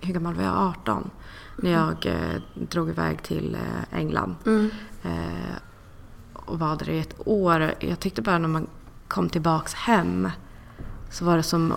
hur 0.00 0.14
gammal 0.14 0.34
var 0.34 0.42
jag? 0.44 0.56
18. 0.56 1.10
När 1.56 1.72
jag 1.72 2.06
eh, 2.06 2.40
drog 2.54 2.88
iväg 2.88 3.22
till 3.22 3.54
eh, 3.54 3.98
England. 3.98 4.34
Eh, 5.02 5.56
och 6.46 6.58
var 6.58 6.76
där 6.76 6.90
i 6.90 6.98
ett 6.98 7.14
år. 7.24 7.74
Jag 7.78 8.00
tyckte 8.00 8.22
bara 8.22 8.38
när 8.38 8.48
man 8.48 8.66
kom 9.08 9.28
tillbaks 9.28 9.74
hem 9.74 10.30
så 11.10 11.24
var 11.24 11.36
det 11.36 11.42
som 11.42 11.74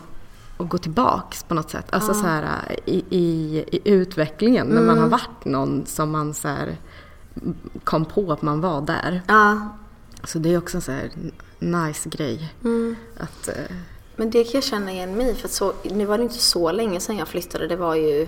att 0.58 0.69
gå 0.69 0.77
tillbaks 0.77 1.43
på 1.43 1.53
något 1.53 1.69
sätt. 1.69 1.86
Alltså 1.89 2.13
så 2.13 2.25
här 2.27 2.75
i, 2.86 3.03
i, 3.10 3.58
i 3.71 3.82
utvecklingen 3.91 4.67
när 4.67 4.82
man 4.82 4.97
har 4.97 5.08
varit 5.08 5.45
någon 5.45 5.86
som 5.86 6.12
man 6.12 6.34
så 6.34 6.47
här 6.47 6.77
kom 7.84 8.05
på 8.05 8.32
att 8.32 8.41
man 8.41 8.62
var 8.62 8.82
där. 8.82 9.21
Ja, 9.27 9.67
Så 10.23 10.39
det 10.39 10.53
är 10.53 10.58
också 10.58 10.77
en 10.77 10.82
så 10.82 10.91
här 10.91 11.10
nice 11.60 12.10
grej. 12.10 12.53
Att, 13.17 13.47
eh, 13.47 13.75
men 14.15 14.29
det 14.29 14.43
kan 14.43 14.51
jag 14.53 14.63
känna 14.63 14.91
igen 14.91 15.15
mig 15.17 15.36
för 15.36 15.47
så, 15.47 15.73
nu 15.84 16.05
var 16.05 16.17
det 16.17 16.23
inte 16.23 16.36
så 16.39 16.71
länge 16.71 16.99
sedan 16.99 17.17
jag 17.17 17.27
flyttade. 17.27 17.67
Det 17.67 17.75
var 17.75 17.95
ju 17.95 18.27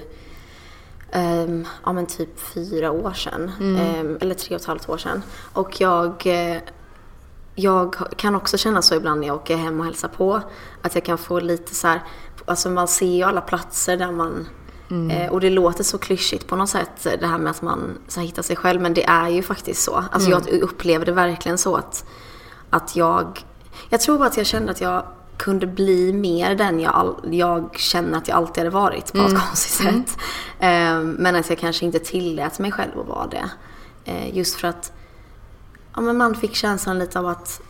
ehm, 1.11 1.67
ja, 1.85 1.93
men 1.93 2.05
typ 2.05 2.39
fyra 2.39 2.91
år 2.91 3.13
sedan. 3.13 3.51
Ehm, 3.79 4.17
eller 4.21 4.35
tre 4.35 4.55
och 4.55 4.61
ett 4.61 4.67
halvt 4.67 4.89
år 4.89 4.97
sedan. 4.97 5.23
Och 5.53 5.81
jag, 5.81 6.23
eh, 6.25 6.57
jag 7.55 7.95
kan 8.15 8.35
också 8.35 8.57
känna 8.57 8.81
så 8.81 8.95
ibland 8.95 9.19
när 9.19 9.27
jag 9.27 9.35
åker 9.35 9.57
hem 9.57 9.79
och 9.79 9.85
hälsar 9.85 10.07
på. 10.07 10.41
Att 10.81 10.95
jag 10.95 11.05
kan 11.05 11.17
få 11.17 11.39
lite 11.39 11.75
så 11.75 11.87
här, 11.87 12.01
alltså 12.45 12.69
man 12.69 12.87
ser 12.87 13.15
ju 13.15 13.23
alla 13.23 13.41
platser 13.41 13.97
där 13.97 14.11
man 14.11 14.47
Eh, 14.91 15.31
och 15.31 15.39
det 15.39 15.49
låter 15.49 15.83
så 15.83 15.97
klyschigt 15.97 16.47
på 16.47 16.55
något 16.55 16.69
sätt, 16.69 17.07
det 17.19 17.27
här 17.27 17.37
med 17.37 17.51
att 17.51 17.61
man 17.61 17.97
så 18.07 18.19
här, 18.19 18.27
hittar 18.27 18.41
sig 18.41 18.55
själv. 18.55 18.81
Men 18.81 18.93
det 18.93 19.03
är 19.03 19.29
ju 19.29 19.41
faktiskt 19.41 19.83
så. 19.83 20.03
Alltså 20.11 20.29
jag 20.29 20.49
upplever 20.49 21.05
det 21.05 21.11
verkligen 21.11 21.57
så 21.57 21.75
att, 21.75 22.05
att 22.69 22.95
jag... 22.95 23.45
Jag 23.89 24.01
tror 24.01 24.17
bara 24.17 24.27
att 24.27 24.37
jag 24.37 24.45
kände 24.45 24.71
att 24.71 24.81
jag 24.81 25.03
kunde 25.41 25.67
bli 25.67 26.13
mer 26.13 26.55
den 26.55 26.79
jag, 26.79 26.95
all, 26.95 27.15
jag 27.31 27.79
känner 27.79 28.17
att 28.17 28.27
jag 28.27 28.37
alltid 28.37 28.57
hade 28.57 28.69
varit 28.69 29.11
på 29.11 29.17
något 29.17 29.39
konstigt 29.47 29.71
sätt. 29.71 30.17
Eh, 30.59 31.01
men 31.01 31.35
att 31.35 31.49
jag 31.49 31.57
kanske 31.57 31.85
inte 31.85 31.99
tillät 31.99 32.59
mig 32.59 32.71
själv 32.71 32.99
att 32.99 33.07
vara 33.07 33.27
det. 33.27 33.49
Eh, 34.05 34.37
just 34.37 34.55
för 34.55 34.67
att 34.67 34.91
ja, 35.95 36.01
men 36.01 36.17
man 36.17 36.35
fick 36.35 36.55
känslan 36.55 36.99
lite 36.99 37.19
av 37.19 37.27
att, 37.27 37.61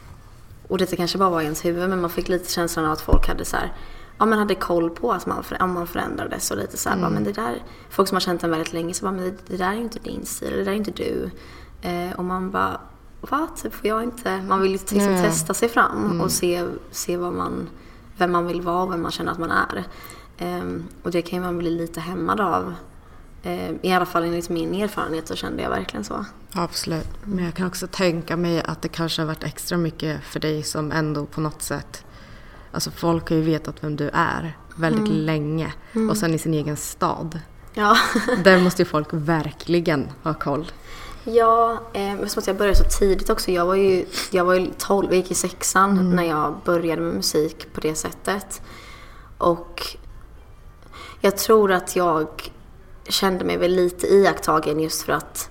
och 0.67 0.77
detta 0.77 0.95
kanske 0.95 1.17
bara 1.17 1.29
var 1.29 1.41
i 1.41 1.43
ens 1.43 1.65
huvud, 1.65 1.89
men 1.89 2.01
man 2.01 2.09
fick 2.09 2.29
lite 2.29 2.51
känslan 2.51 2.85
av 2.85 2.91
att 2.91 3.01
folk 3.01 3.27
hade 3.27 3.45
så 3.45 3.57
här, 3.57 3.73
ja 4.17 4.25
men 4.25 4.39
hade 4.39 4.55
koll 4.55 4.89
på 4.89 5.11
att 5.11 5.25
man, 5.25 5.43
om 5.59 5.73
man 5.73 5.87
förändrades 5.87 6.51
och 6.51 6.57
lite 6.57 6.77
så 6.77 6.89
här, 6.89 6.97
bara, 6.97 7.09
men 7.09 7.23
det 7.23 7.31
där, 7.31 7.63
folk 7.89 8.09
som 8.09 8.15
har 8.15 8.21
känt 8.21 8.43
en 8.43 8.51
väldigt 8.51 8.73
länge 8.73 8.93
så 8.93 9.05
bara, 9.05 9.11
men 9.11 9.23
det, 9.23 9.47
det 9.47 9.57
där 9.57 9.69
är 9.69 9.75
ju 9.75 9.81
inte 9.81 9.99
din 9.99 10.25
stil, 10.25 10.53
det 10.55 10.63
där 10.63 10.71
är 10.71 10.75
inte 10.75 10.91
du. 10.91 11.29
Eh, 11.81 12.11
och 12.17 12.25
man 12.25 12.51
bara, 12.51 12.79
va? 13.21 13.47
Typ 13.61 13.73
får 13.73 13.87
jag 13.87 14.03
inte? 14.03 14.41
Man 14.41 14.61
vill 14.61 14.71
ju 14.71 14.77
liksom 14.77 14.97
Nej. 14.97 15.23
testa 15.23 15.53
sig 15.53 15.69
fram 15.69 16.21
och 16.21 16.31
se, 16.31 16.67
se 16.91 17.17
vad 17.17 17.33
man, 17.33 17.69
vem 18.17 18.31
man 18.31 18.47
vill 18.47 18.61
vara 18.61 18.83
och 18.83 18.91
vem 18.91 19.01
man 19.01 19.11
känner 19.11 19.31
att 19.31 19.39
man 19.39 19.51
är. 19.51 19.83
Ehm, 20.37 20.83
och 21.03 21.11
det 21.11 21.21
kan 21.21 21.39
ju 21.39 21.45
man 21.45 21.57
bli 21.57 21.69
lite 21.69 21.99
hämmad 21.99 22.41
av. 22.41 22.73
Ehm, 23.43 23.79
I 23.81 23.93
alla 23.93 24.05
fall 24.05 24.23
enligt 24.23 24.49
min 24.49 24.75
erfarenhet 24.75 25.27
så 25.27 25.35
kände 25.35 25.63
jag 25.63 25.69
verkligen 25.69 26.03
så. 26.03 26.25
Absolut. 26.53 27.09
Men 27.23 27.45
jag 27.45 27.53
kan 27.53 27.67
också 27.67 27.87
tänka 27.87 28.37
mig 28.37 28.63
att 28.63 28.81
det 28.81 28.87
kanske 28.87 29.21
har 29.21 29.27
varit 29.27 29.43
extra 29.43 29.77
mycket 29.77 30.23
för 30.23 30.39
dig 30.39 30.63
som 30.63 30.91
ändå 30.91 31.25
på 31.25 31.41
något 31.41 31.61
sätt... 31.61 32.05
Alltså 32.73 32.91
folk 32.91 33.29
har 33.29 33.35
ju 33.35 33.43
vetat 33.43 33.83
vem 33.83 33.95
du 33.95 34.09
är 34.13 34.57
väldigt 34.75 35.07
länge. 35.13 35.73
Och 36.09 36.17
sen 36.17 36.33
i 36.33 36.37
sin 36.37 36.53
egen 36.53 36.77
stad. 36.77 37.39
Ja. 37.73 37.97
Där 38.43 38.59
måste 38.59 38.81
ju 38.81 38.85
folk 38.85 39.07
verkligen 39.11 40.09
ha 40.23 40.33
koll. 40.33 40.71
Ja, 41.23 41.79
eh, 41.93 42.01
men 42.01 42.29
som 42.29 42.39
att 42.39 42.47
jag 42.47 42.57
började 42.57 42.77
så 42.77 42.99
tidigt 42.99 43.29
också. 43.29 43.51
Jag 43.51 43.65
var 43.65 43.75
ju, 43.75 44.05
jag 44.31 44.45
var 44.45 44.53
ju 44.53 44.67
12, 44.77 45.07
jag 45.07 45.15
gick 45.15 45.31
i 45.31 45.35
sexan 45.35 46.15
när 46.15 46.23
jag 46.23 46.55
började 46.65 47.01
med 47.01 47.13
musik 47.13 47.73
på 47.73 47.81
det 47.81 47.95
sättet. 47.95 48.61
Och 49.37 49.97
jag 51.21 51.37
tror 51.37 51.71
att 51.71 51.95
jag 51.95 52.51
kände 53.03 53.45
mig 53.45 53.57
väl 53.57 53.71
lite 53.71 54.07
iakttagen 54.07 54.79
just 54.79 55.01
för 55.01 55.13
att 55.13 55.47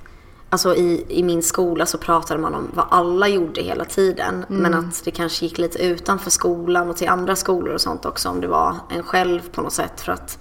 Alltså 0.52 0.74
i, 0.74 1.04
i 1.08 1.22
min 1.22 1.42
skola 1.42 1.86
så 1.86 1.98
pratade 1.98 2.40
man 2.40 2.54
om 2.54 2.70
vad 2.74 2.86
alla 2.90 3.28
gjorde 3.28 3.62
hela 3.62 3.84
tiden. 3.84 4.44
Men 4.48 4.74
att 4.74 5.04
det 5.04 5.10
kanske 5.10 5.44
gick 5.44 5.58
lite 5.58 5.78
utanför 5.78 6.30
skolan 6.30 6.90
och 6.90 6.96
till 6.96 7.08
andra 7.08 7.36
skolor 7.36 7.74
och 7.74 7.80
sånt 7.80 8.04
också 8.04 8.28
om 8.28 8.40
det 8.40 8.48
var 8.48 8.76
en 8.90 9.02
själv 9.02 9.40
på 9.52 9.62
något 9.62 9.72
sätt. 9.72 10.00
För 10.00 10.12
att 10.12 10.38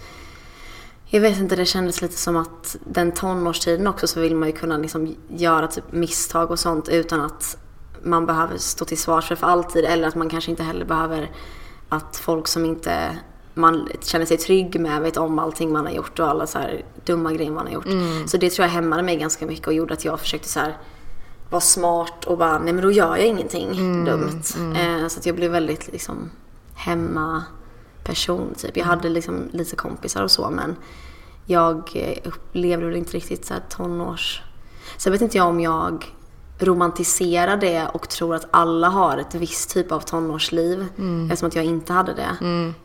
jag 1.11 1.21
vet 1.21 1.37
inte, 1.37 1.55
det 1.55 1.65
kändes 1.65 2.01
lite 2.01 2.17
som 2.17 2.37
att 2.37 2.75
den 2.85 3.11
tonårstiden 3.11 3.87
också 3.87 4.07
så 4.07 4.19
vill 4.19 4.35
man 4.35 4.49
ju 4.49 4.55
kunna 4.55 4.77
liksom 4.77 5.15
göra 5.27 5.67
typ 5.67 5.91
misstag 5.91 6.51
och 6.51 6.59
sånt 6.59 6.89
utan 6.89 7.21
att 7.21 7.57
man 8.03 8.25
behöver 8.25 8.57
stå 8.57 8.85
till 8.85 8.97
svars 8.97 9.27
för, 9.27 9.35
för 9.35 9.47
alltid. 9.47 9.85
Eller 9.85 10.07
att 10.07 10.15
man 10.15 10.29
kanske 10.29 10.51
inte 10.51 10.63
heller 10.63 10.85
behöver 10.85 11.31
att 11.89 12.17
folk 12.17 12.47
som 12.47 12.65
inte 12.65 13.17
man 13.53 13.89
känner 14.01 14.25
sig 14.25 14.37
trygg 14.37 14.79
med 14.79 15.01
vet 15.01 15.17
om 15.17 15.39
allting 15.39 15.71
man 15.71 15.85
har 15.85 15.93
gjort 15.93 16.19
och 16.19 16.27
alla 16.27 16.47
så 16.47 16.59
här 16.59 16.85
dumma 17.05 17.33
grejer 17.33 17.51
man 17.51 17.65
har 17.65 17.73
gjort. 17.73 17.87
Så 18.25 18.37
det 18.37 18.49
tror 18.49 18.65
jag 18.65 18.73
hämmade 18.73 19.03
mig 19.03 19.15
ganska 19.15 19.45
mycket 19.45 19.67
och 19.67 19.73
gjorde 19.73 19.93
att 19.93 20.05
jag 20.05 20.19
försökte 20.19 20.49
så 20.49 20.59
vara 21.49 21.61
smart 21.61 22.25
och 22.25 22.37
bara, 22.37 22.59
nej 22.59 22.73
men 22.73 22.83
då 22.83 22.91
gör 22.91 23.15
jag 23.15 23.27
ingenting 23.27 24.05
dumt. 24.05 24.43
Eh, 24.75 25.07
så 25.07 25.19
att 25.19 25.25
jag 25.25 25.35
blev 25.35 25.51
väldigt 25.51 25.91
liksom 25.91 26.31
hemma 26.73 27.43
person 28.09 28.53
typ. 28.57 28.77
Jag 28.77 28.85
hade 28.85 29.09
liksom 29.09 29.49
lite 29.51 29.75
kompisar 29.75 30.23
och 30.23 30.31
så 30.31 30.49
men 30.49 30.75
jag 31.45 31.91
eh, 31.95 32.17
upplevde 32.23 32.85
väl 32.85 32.95
inte 32.95 33.17
riktigt 33.17 33.45
så 33.45 33.53
här 33.53 33.61
tonårs... 33.69 34.41
Sen 34.97 35.11
vet 35.11 35.21
inte 35.21 35.37
jag 35.37 35.47
om 35.47 35.59
jag 35.59 36.05
romantiserar 36.59 37.57
det 37.57 37.85
och 37.93 38.09
tror 38.09 38.35
att 38.35 38.47
alla 38.51 38.87
har 38.89 39.17
ett 39.17 39.35
visst 39.35 39.69
typ 39.73 39.91
av 39.91 39.99
tonårsliv. 39.99 40.85
Eftersom 41.31 41.47
att 41.47 41.55
jag 41.55 41.65
inte 41.65 41.93
hade 41.93 42.13
det. 42.13 42.29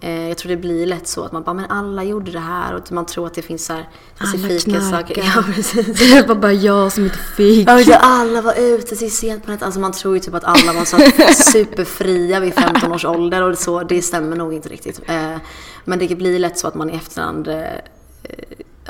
Eh, 0.00 0.28
jag 0.28 0.38
tror 0.38 0.50
det 0.50 0.56
blir 0.56 0.86
lätt 0.86 1.08
så 1.08 1.24
att 1.24 1.32
man 1.32 1.42
bara, 1.42 1.54
men 1.54 1.64
alla 1.70 2.04
gjorde 2.04 2.30
det 2.30 2.38
här 2.38 2.74
och 2.74 2.92
man 2.92 3.06
tror 3.06 3.26
att 3.26 3.34
det 3.34 3.42
finns 3.42 3.66
så 3.66 3.72
här 3.72 3.88
specifika 4.14 4.80
saker. 4.80 5.22
Ja, 5.36 5.42
precis. 5.54 5.98
Det 6.14 6.28
var 6.28 6.34
bara 6.34 6.52
jag 6.52 6.92
som 6.92 7.04
inte 7.04 7.18
fick. 7.18 7.68
Ja, 7.68 7.96
alla 7.98 8.42
var 8.42 8.54
ute 8.60 8.96
till 8.96 9.16
sent 9.16 9.44
på 9.44 9.50
natten. 9.50 9.66
Alltså 9.66 9.80
man 9.80 9.92
tror 9.92 10.14
ju 10.14 10.20
typ 10.20 10.34
att 10.34 10.44
alla 10.44 10.72
var 10.72 10.84
så 10.84 10.96
superfria 11.52 12.40
vid 12.40 12.54
15 12.54 12.92
års 12.92 13.04
ålder 13.04 13.42
och 13.42 13.58
så. 13.58 13.82
Det 13.82 14.02
stämmer 14.02 14.36
nog 14.36 14.54
inte 14.54 14.68
riktigt. 14.68 15.00
Eh, 15.06 15.36
Men 15.84 15.98
det 15.98 16.14
blir 16.18 16.38
lätt 16.38 16.58
så 16.58 16.68
att 16.68 16.74
man 16.74 16.90
i 16.90 16.94
efterhand 16.96 17.48
eh, 17.48 17.62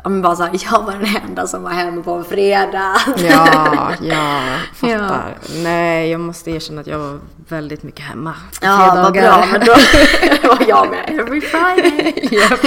Ja 0.06 0.10
men 0.10 0.22
bara 0.22 0.36
såhär, 0.36 0.52
jag 0.70 0.82
var 0.82 0.92
den 0.92 1.16
enda 1.28 1.46
som 1.46 1.62
var 1.62 1.70
hemma 1.70 2.02
på 2.02 2.14
en 2.14 2.24
fredag. 2.24 2.96
Ja, 3.16 3.92
ja, 4.02 4.40
fattar. 4.74 5.34
Nej, 5.62 6.10
jag 6.10 6.20
måste 6.20 6.50
erkänna 6.50 6.80
att 6.80 6.86
jag 6.86 6.98
var 6.98 7.18
väldigt 7.48 7.82
mycket 7.82 8.04
hemma. 8.04 8.34
Ja, 8.60 8.92
vad 8.96 9.12
bra. 9.12 9.44
Men 9.52 9.60
då 9.60 9.72
var 10.48 10.68
jag 10.68 10.90
med 10.90 11.20
every 11.20 11.40
Friday. 11.40 12.28
Japp. 12.30 12.60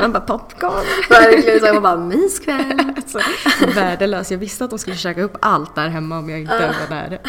Man 0.00 0.12
bara 0.12 0.20
popcorn. 0.20 0.84
Verkligen, 1.08 1.60
så 1.60 1.66
jag 1.66 1.74
var 1.74 1.80
bara 1.80 1.96
myskväll. 1.96 2.92
Alltså, 2.96 3.18
värdelös. 3.74 4.30
Jag 4.30 4.38
visste 4.38 4.64
att 4.64 4.70
de 4.70 4.78
skulle 4.78 4.96
käka 4.96 5.22
upp 5.22 5.36
allt 5.40 5.74
där 5.74 5.88
hemma 5.88 6.18
om 6.18 6.30
jag 6.30 6.40
inte 6.40 6.74
var 6.90 6.96
där. 6.96 7.20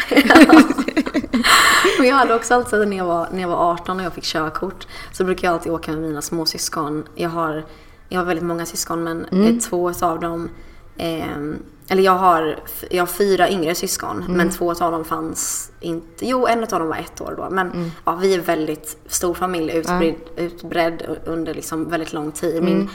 Men 1.98 2.08
jag 2.08 2.16
hade 2.16 2.34
också 2.34 2.54
alltid 2.54 2.88
när 2.88 2.96
jag, 2.96 3.04
var, 3.04 3.28
när 3.32 3.40
jag 3.40 3.48
var 3.48 3.72
18 3.72 3.98
och 4.00 4.06
jag 4.06 4.12
fick 4.12 4.24
körkort 4.24 4.86
så 5.12 5.24
brukar 5.24 5.48
jag 5.48 5.54
alltid 5.54 5.72
åka 5.72 5.92
med 5.92 6.00
mina 6.00 6.22
småsyskon. 6.22 7.04
Jag 7.14 7.30
har, 7.30 7.64
jag 8.12 8.20
har 8.20 8.24
väldigt 8.24 8.44
många 8.44 8.66
syskon 8.66 9.04
men 9.04 9.24
eh, 9.24 9.58
två 9.58 9.92
av 10.02 10.20
dem 10.20 10.50
ehm, 10.96 11.58
eller 11.88 12.02
jag 12.02 12.18
har, 12.18 12.58
jag 12.90 13.02
har 13.02 13.06
fyra 13.06 13.50
yngre 13.50 13.74
syskon 13.74 14.24
men 14.28 14.50
två 14.50 14.70
av 14.70 14.92
dem 14.92 15.04
fanns 15.04 15.72
inte. 15.80 16.26
Jo, 16.26 16.46
en 16.46 16.62
av 16.62 16.68
dem 16.68 16.88
var 16.88 16.96
ett 16.96 17.20
år 17.20 17.34
då. 17.36 17.50
Men 17.50 17.90
ja, 18.04 18.16
vi 18.16 18.34
är 18.34 18.40
väldigt 18.40 18.96
stor 19.06 19.34
familj, 19.34 19.72
utbredd, 19.72 20.14
utbredd 20.36 21.18
under 21.24 21.54
liksom 21.54 21.88
väldigt 21.88 22.12
lång 22.12 22.32
tid. 22.32 22.62
Min 22.62 22.90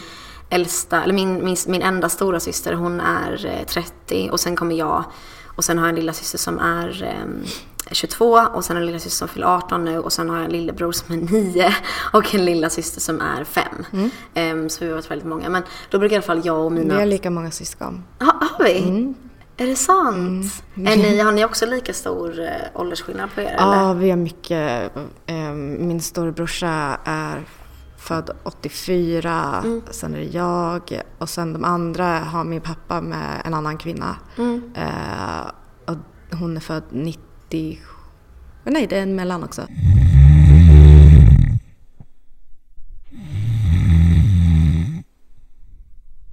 äldsta, 0.49 1.03
eller 1.03 1.13
min, 1.13 1.45
min, 1.45 1.57
min 1.67 1.81
enda 1.81 2.09
stora 2.09 2.39
syster 2.39 2.73
hon 2.73 2.99
är 2.99 3.45
eh, 3.45 3.65
30 3.65 4.29
och 4.31 4.39
sen 4.39 4.55
kommer 4.55 4.75
jag 4.75 5.03
och 5.57 5.63
sen 5.65 5.77
har 5.77 5.85
jag 5.85 5.89
en 5.89 5.95
lilla 5.95 6.13
syster 6.13 6.37
som 6.37 6.59
är 6.59 7.03
ehm, 7.03 7.43
22 7.91 8.25
och 8.53 8.65
sen 8.65 8.77
en 8.77 8.85
lilla 8.85 8.99
syster 8.99 9.17
som 9.17 9.27
fyller 9.27 9.47
18 9.47 9.85
nu 9.85 9.99
och 9.99 10.13
sen 10.13 10.29
har 10.29 10.35
jag 10.37 10.45
en 10.45 10.51
lillebror 10.51 10.91
som 10.91 11.15
är 11.15 11.19
9 11.31 11.75
och 12.13 12.35
en 12.35 12.45
lilla 12.45 12.69
syster 12.69 13.01
som 13.01 13.21
är 13.21 13.43
5. 13.43 13.63
Ehm, 14.33 14.69
så 14.69 14.83
vi 14.85 14.89
har 14.89 14.95
varit 14.95 15.11
väldigt 15.11 15.27
många. 15.27 15.49
Men 15.49 15.63
då 15.89 15.99
brukar 15.99 16.13
i 16.13 16.17
alla 16.17 16.23
fall 16.25 16.41
jag 16.45 16.65
och 16.65 16.71
mina... 16.71 16.93
Vi 16.93 16.99
har 16.99 17.07
lika 17.07 17.29
många 17.29 17.51
syskon. 17.51 18.03
Ha, 18.19 18.25
har 18.57 18.63
vi? 18.65 19.13
Är 19.59 19.67
det 19.67 19.75
sant? 19.75 20.63
Är 20.75 20.97
ni, 20.97 21.19
har 21.19 21.31
ni 21.31 21.45
också 21.45 21.65
lika 21.65 21.93
stor 21.93 22.39
eh, 22.39 22.49
åldersskillnad 22.73 23.29
på 23.35 23.41
er? 23.41 23.45
Eller? 23.45 23.57
Ja, 23.83 23.93
vi 23.93 24.09
har 24.09 24.17
mycket. 24.17 24.91
eh, 25.25 25.35
Min 25.79 26.01
storebrorsa 26.01 26.97
är 27.03 27.43
född 28.07 28.29
84, 28.43 29.63
sen 29.91 30.13
är 30.13 30.17
det 30.17 30.23
jag 30.23 31.01
och 31.17 31.29
sen 31.29 31.53
de 31.53 31.63
andra 31.63 32.19
har 32.19 32.43
min 32.43 32.61
pappa 32.61 33.01
med 33.01 33.41
en 33.45 33.53
annan 33.53 33.77
kvinna. 33.77 34.15
Eh, 34.75 35.51
och 35.85 35.97
hon 36.37 36.57
är 36.57 36.61
född 36.61 36.83
90... 36.89 37.79
Nej, 38.63 38.87
det 38.87 38.97
är 38.97 39.03
en 39.03 39.15
mellan 39.15 39.43
också. 39.43 39.67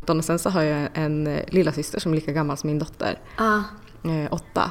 Och 0.09 0.25
sen 0.25 0.39
så 0.39 0.51
har 0.51 0.63
jag 0.63 0.89
en 0.95 1.41
lilla 1.49 1.73
syster 1.73 2.01
som 2.01 2.13
är 2.13 2.17
lika 2.17 2.33
gammal 2.33 2.57
som 2.57 2.69
min 2.69 2.79
dotter. 2.79 3.19
Ah. 3.37 3.61
Eh, 4.05 4.33
åtta. 4.33 4.71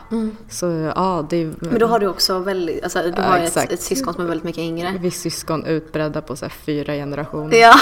Så 0.49 0.65
ja, 0.95 1.27
det. 1.29 1.53
Men 1.59 1.79
då 1.79 1.87
har 1.87 1.99
du 1.99 2.07
också 2.07 2.39
väldigt, 2.39 2.83
alltså, 2.83 2.99
du 3.01 3.13
Ja, 3.17 3.23
har 3.23 3.39
ett, 3.39 3.57
ett 3.57 3.81
syskon 3.81 4.13
som 4.13 4.23
är 4.23 4.27
väldigt 4.27 4.43
mycket 4.43 4.61
yngre. 4.61 4.97
Vi 4.99 5.11
syskon 5.11 5.65
utbredda 5.65 6.21
på 6.21 6.35
så 6.35 6.45
här 6.45 6.53
fyra 6.65 6.93
generationer. 6.93 7.57
Ja, 7.57 7.75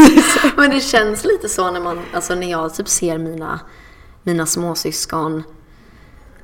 men 0.56 0.70
det 0.70 0.80
känns 0.80 1.24
lite 1.24 1.48
så 1.48 1.70
när 1.70 1.80
man, 1.80 2.00
alltså 2.12 2.34
när 2.34 2.50
jag 2.50 2.74
typ 2.74 2.88
ser 2.88 3.18
mina, 3.18 3.60
mina 4.22 4.46
småsyskon. 4.46 5.42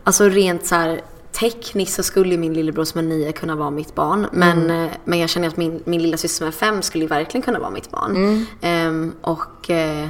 Alltså 0.05 0.25
rent 0.25 0.67
så 0.67 0.75
här 0.75 1.01
tekniskt 1.33 1.95
så 1.95 2.03
skulle 2.03 2.37
min 2.37 2.55
lillebror 2.55 2.85
som 2.85 2.99
är 2.99 3.03
nio 3.03 3.33
kunna 3.33 3.57
vara 3.57 3.71
mitt 3.71 3.95
barn. 3.95 4.27
Men, 4.33 4.71
eh, 4.71 4.91
men 5.05 5.19
jag 5.19 5.31
känner 5.31 5.49
att 5.49 5.57
min, 5.57 5.83
min 5.85 6.03
lilla 6.03 6.17
syster 6.17 6.39
som 6.39 6.47
är 6.47 6.51
fem 6.51 6.83
skulle 6.83 7.07
verkligen 7.07 7.43
kunna 7.43 7.59
vara 7.59 7.71
mitt 7.71 7.91
barn. 7.91 8.47
Ehm, 8.61 9.13
och 9.21 9.71
eh, 9.71 10.09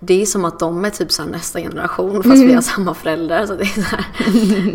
det 0.00 0.22
är 0.22 0.26
som 0.26 0.44
att 0.44 0.58
de 0.58 0.84
är 0.84 0.90
typ 0.90 1.12
så 1.12 1.24
nästa 1.24 1.60
generation 1.60 2.22
fast 2.22 2.42
vi 2.42 2.52
har 2.52 2.62
samma 2.62 2.94
föräldrar. 2.94 3.46
Så 3.46 3.54
det 3.54 3.62
är 3.62 3.82
så 3.82 3.96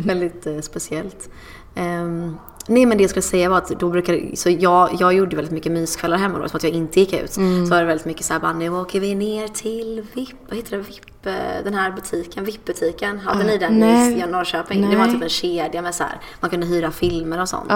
väldigt 0.07 0.47
eh, 0.47 0.59
speciellt. 0.61 1.29
Ehm, 1.75 2.37
nej 2.67 2.85
men 2.85 2.97
det 2.97 3.03
jag 3.03 3.09
skulle 3.09 3.23
säga 3.23 3.49
var 3.49 3.57
att 3.57 3.79
då 3.79 3.89
brukade, 3.89 4.35
så 4.35 4.49
jag, 4.49 4.89
jag 4.99 5.13
gjorde 5.13 5.35
väldigt 5.35 5.53
mycket 5.53 5.71
myskvällar 5.71 6.17
hemma 6.17 6.39
då, 6.39 6.49
som 6.49 6.57
att 6.57 6.63
jag 6.63 6.71
inte 6.71 6.99
gick 6.99 7.13
ut. 7.13 7.31
Så 7.31 7.41
var 7.41 7.79
det 7.79 7.85
väldigt 7.85 8.05
mycket 8.05 8.25
så 8.25 8.33
här, 8.33 8.39
bara, 8.39 8.53
nu 8.53 8.69
åker 8.69 8.99
vi 8.99 9.15
ner 9.15 9.47
till 9.47 10.05
VIP, 10.13 10.35
vad 10.47 10.57
heter 10.57 10.77
det, 10.77 10.83
VIP, 10.83 11.25
eh, 11.25 11.33
den 11.63 11.73
här 11.73 11.91
butiken, 11.91 12.45
VIP-butiken. 12.45 13.19
Hade 13.19 13.43
ni 13.43 13.57
den 13.57 13.79
nej. 13.79 14.19
i 14.19 14.31
Norrköping? 14.31 14.89
Det 14.89 14.97
var 14.97 15.05
Nej. 15.05 15.13
typ 15.13 15.23
en 15.23 15.29
kedja 15.29 15.81
med 15.81 15.95
så 15.95 16.03
här, 16.03 16.19
man 16.39 16.49
kunde 16.49 16.65
hyra 16.65 16.91
filmer 16.91 17.41
och 17.41 17.49
sånt. 17.49 17.69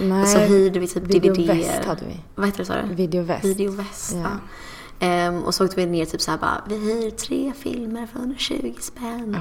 Nej. 0.00 0.22
Och 0.22 0.28
så 0.28 0.38
hyrde 0.38 0.78
vi 0.78 0.88
typ 0.88 1.02
Video 1.02 1.34
DVD. 1.34 1.46
Väst 1.46 1.84
hade 1.84 2.04
vi. 2.04 2.20
Vad 2.34 2.46
heter 2.46 2.58
det 2.58 2.64
sa 2.64 2.74
du? 2.88 2.94
Video 2.94 3.22
Väst. 3.22 3.44
Video 3.44 3.72
Väst, 3.72 4.12
Ja. 4.14 4.20
ja. 4.20 4.28
Ehm, 5.04 5.42
och 5.44 5.54
så 5.54 5.64
åkte 5.64 5.76
vi 5.76 5.86
ner 5.86 6.04
typ 6.04 6.20
såhär 6.20 6.38
bara, 6.38 6.64
vi 6.68 6.74
hyr 6.78 7.10
tre 7.10 7.52
filmer 7.56 8.06
för 8.06 8.18
120 8.18 8.74
spänn. 8.80 9.36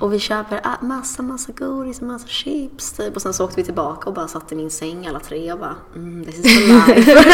Och 0.00 0.12
vi 0.12 0.18
köper 0.18 0.60
ah, 0.64 0.76
massa, 0.84 1.22
massa 1.22 1.52
godis 1.52 2.00
och 2.00 2.06
massa 2.06 2.28
chips 2.28 2.92
typ. 2.92 3.16
Och 3.16 3.22
sen 3.22 3.32
så 3.34 3.44
åkte 3.44 3.56
vi 3.56 3.64
tillbaka 3.64 4.08
och 4.08 4.14
bara 4.14 4.28
satt 4.28 4.52
i 4.52 4.54
min 4.54 4.70
säng 4.70 5.06
alla 5.06 5.20
tre 5.20 5.52
och 5.52 5.58
bara, 5.58 5.74
mm, 5.94 6.24
this 6.24 6.38
is 6.38 6.44
life. 6.68 7.24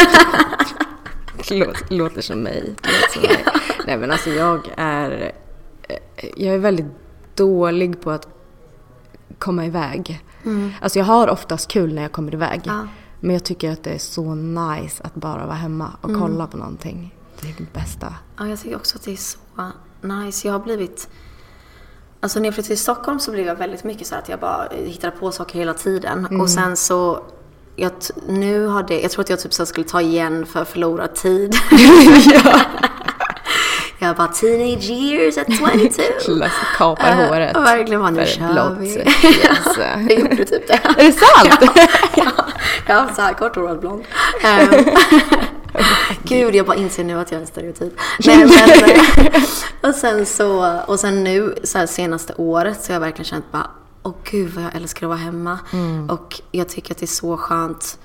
Låter, 1.55 1.93
låter 1.95 2.21
som 2.21 2.39
mig. 2.39 2.75
Låter 2.83 3.13
som 3.13 3.21
mig. 3.21 3.45
Nej 3.87 3.97
men 3.97 4.11
alltså 4.11 4.29
jag 4.29 4.73
är... 4.77 5.31
eh, 5.89 5.97
Jag 6.37 6.55
är 6.55 6.59
väldigt 6.59 6.85
dålig 7.35 8.01
på 8.01 8.11
att 8.11 8.27
komma 9.39 9.65
iväg. 9.65 10.23
Alltså 10.81 10.99
jag 10.99 11.05
har 11.05 11.27
oftast 11.29 11.67
kul 11.71 11.93
när 11.93 12.01
jag 12.01 12.11
kommer 12.11 12.33
iväg. 12.33 12.61
Ja. 12.63 12.87
Men 13.19 13.33
jag 13.33 13.43
tycker 13.43 13.71
att 13.71 13.83
det 13.83 13.89
är 13.89 13.97
så 13.97 14.35
nice 14.35 15.03
att 15.03 15.15
bara 15.15 15.45
vara 15.45 15.55
hemma 15.55 15.91
och 16.01 16.09
kolla 16.19 16.47
på 16.47 16.57
någonting. 16.57 17.15
Det 17.41 17.47
är 17.49 17.53
det 17.57 17.73
bästa. 17.73 18.13
Ja, 18.37 18.47
jag 18.47 18.59
tycker 18.59 18.75
också 18.75 18.97
att 18.97 19.03
det 19.03 19.11
är 19.11 19.15
så 19.17 19.37
nice. 20.01 20.47
Jag 20.47 20.53
har 20.53 20.59
blivit... 20.59 21.07
Alltså 22.19 22.39
när 22.39 22.45
jag 22.45 22.53
flyttade 22.53 22.67
till 22.75 22.83
Stockholm 22.83 23.19
så 23.19 23.31
blev 23.31 23.45
jag 23.47 23.55
väldigt 23.55 23.83
mycket 23.83 24.07
så 24.07 24.15
att 24.15 24.29
jag 24.29 24.39
bara 24.39 24.67
hittade 24.75 25.17
på 25.17 25.31
saker 25.31 25.59
hela 25.59 25.73
tiden. 25.73 26.25
Mm. 26.25 26.41
Och 26.41 26.49
sen 26.49 26.77
så, 26.77 27.23
jag, 27.75 27.91
nu 28.27 28.65
har 28.65 28.83
det, 28.83 29.01
jag 29.01 29.11
tror 29.11 29.23
att 29.23 29.29
jag 29.29 29.39
typ 29.39 29.53
så 29.53 29.65
skulle 29.65 29.87
ta 29.87 30.01
igen 30.01 30.45
för 30.45 30.65
förlorad 30.65 31.15
tid. 31.15 31.55
Jag 34.03 34.15
bara 34.15 34.27
teenage 34.27 34.89
years 34.89 35.37
at 35.37 35.47
22. 36.25 36.45
Kapar 36.77 37.07
Eh, 37.07 37.15
håret. 37.15 37.57
och 37.57 37.63
verkligen 37.63 38.01
bara, 38.01 38.09
nu 38.11 38.25
kör 38.25 38.75
vi. 38.79 38.87
yes. 38.87 39.77
Jag 39.77 40.19
gjorde 40.19 40.45
typ 40.45 40.67
det. 40.67 40.73
Är 40.73 41.05
det 41.05 41.11
sant? 41.11 41.73
ja, 42.15 42.31
jag 42.87 42.95
har 42.95 43.01
haft 43.01 43.15
så 43.15 43.21
här 43.21 43.33
kort 43.33 43.55
hår 43.55 43.69
och 43.71 43.79
blond. 43.79 44.03
Ehm, 44.43 44.85
Gud, 46.23 46.55
jag 46.55 46.65
bara 46.65 46.77
inser 46.77 47.03
nu 47.03 47.19
att 47.19 47.31
jag 47.31 47.37
är 47.37 47.41
en 47.41 47.47
stereotyp. 47.47 47.93
Nej, 48.25 48.37
men, 48.37 48.89
eh, 48.89 49.43
och 49.81 49.95
sen 49.95 50.25
så, 50.25 50.79
och 50.87 50.99
sen 50.99 51.23
nu 51.23 51.55
så 51.63 51.87
senaste 51.87 52.33
året 52.33 52.83
så 52.83 52.89
har 52.89 52.93
jag 52.93 52.99
verkligen 52.99 53.25
känt 53.25 53.51
bara, 53.51 53.71
åh 54.03 54.13
gud 54.31 54.53
vad 54.53 54.63
jag 54.63 54.75
älskar 54.75 55.05
att 55.05 55.09
vara 55.09 55.19
hemma. 55.19 55.59
Och 56.09 56.41
jag 56.51 56.69
tycker 56.69 56.93
att 56.93 56.97
det 56.97 57.05
är 57.05 57.07
så 57.07 57.37
skönt 57.37 57.97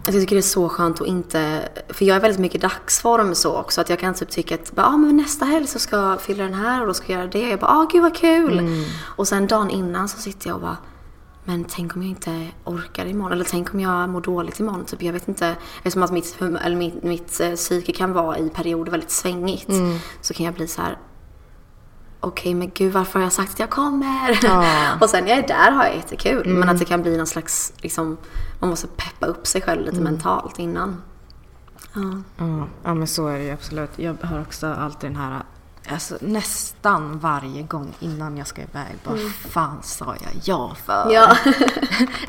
Alltså, 0.00 0.12
jag 0.12 0.22
tycker 0.22 0.36
det 0.36 0.40
är 0.40 0.42
så 0.42 0.68
skönt 0.68 1.00
att 1.00 1.06
inte, 1.06 1.68
för 1.88 2.04
jag 2.04 2.16
är 2.16 2.20
väldigt 2.20 2.40
mycket 2.40 2.60
dagsform 2.60 3.34
så 3.34 3.56
också, 3.56 3.80
att 3.80 3.90
jag 3.90 3.98
kan 3.98 4.14
typ 4.14 4.30
tycka 4.30 4.54
att 4.54 4.72
ah, 4.76 4.96
men 4.96 5.16
nästa 5.16 5.44
helg 5.44 5.66
så 5.66 5.78
ska 5.78 5.96
jag 5.96 6.20
fylla 6.20 6.44
den 6.44 6.54
här 6.54 6.80
och 6.80 6.86
då 6.86 6.94
ska 6.94 7.12
jag 7.12 7.18
göra 7.18 7.30
det. 7.30 7.48
Jag 7.48 7.58
bara, 7.58 7.70
ah 7.70 7.88
gud 7.92 8.02
vad 8.02 8.16
kul! 8.16 8.84
Och 9.16 9.28
sen 9.28 9.46
dagen 9.46 9.70
innan 9.70 10.08
så 10.08 10.18
sitter 10.18 10.48
jag 10.48 10.54
och 10.54 10.62
bara, 10.62 10.76
men 11.50 11.64
tänk 11.64 11.96
om 11.96 12.02
jag 12.02 12.10
inte 12.10 12.46
orkar 12.64 13.06
imorgon, 13.06 13.32
eller 13.32 13.44
tänk 13.44 13.74
om 13.74 13.80
jag 13.80 14.08
mår 14.08 14.20
dåligt 14.20 14.60
imorgon. 14.60 14.84
Typ, 14.84 15.02
jag 15.02 15.12
vet 15.12 15.28
inte, 15.28 15.56
eftersom 15.76 16.02
att 16.02 16.12
mitt, 16.12 16.40
eller 16.40 16.76
mitt, 16.76 17.02
mitt 17.02 17.40
eh, 17.40 17.52
psyke 17.52 17.92
kan 17.92 18.12
vara 18.12 18.38
i 18.38 18.50
perioder 18.50 18.90
väldigt 18.90 19.10
svängigt, 19.10 19.70
så 20.20 20.34
kan 20.34 20.46
jag 20.46 20.54
bli 20.54 20.68
så 20.68 20.82
här. 20.82 20.98
Okej, 22.20 22.54
men 22.54 22.70
gud 22.74 22.92
varför 22.92 23.18
har 23.18 23.26
jag 23.26 23.32
sagt 23.32 23.52
att 23.52 23.58
jag 23.58 23.70
kommer? 23.70 24.30
och 25.02 25.10
sen 25.10 25.24
när 25.24 25.30
jag 25.30 25.38
är 25.38 25.48
där 25.48 25.70
har 25.70 25.84
jag 25.84 25.96
jättekul. 25.96 26.48
Men 26.48 26.68
att 26.68 26.78
det 26.78 26.84
kan 26.84 27.02
bli 27.02 27.16
någon 27.16 27.26
slags, 27.26 27.72
liksom, 27.76 28.16
man 28.60 28.70
måste 28.70 28.86
peppa 28.86 29.26
upp 29.26 29.46
sig 29.46 29.62
själv 29.62 29.84
lite 29.84 30.00
mentalt 30.00 30.58
innan. 30.58 31.02
Ja. 31.94 32.22
Ja, 32.36 32.66
ja, 32.84 32.94
men 32.94 33.06
så 33.06 33.26
är 33.26 33.38
det 33.38 33.44
ju 33.44 33.50
absolut. 33.50 33.90
Jag 33.96 34.16
har 34.22 34.40
också 34.40 34.66
alltid 34.66 35.10
den 35.10 35.16
här, 35.16 35.42
alltså 35.92 36.18
nästan 36.20 37.18
varje 37.18 37.62
gång 37.62 37.92
innan 38.00 38.36
jag 38.36 38.46
ska 38.46 38.62
iväg, 38.62 38.96
vad 39.04 39.18
fan 39.50 39.82
sa 39.82 40.16
jag 40.20 40.42
ja 40.44 40.76
för? 40.86 41.02
Mm. 41.02 41.14
Ja. 41.14 41.36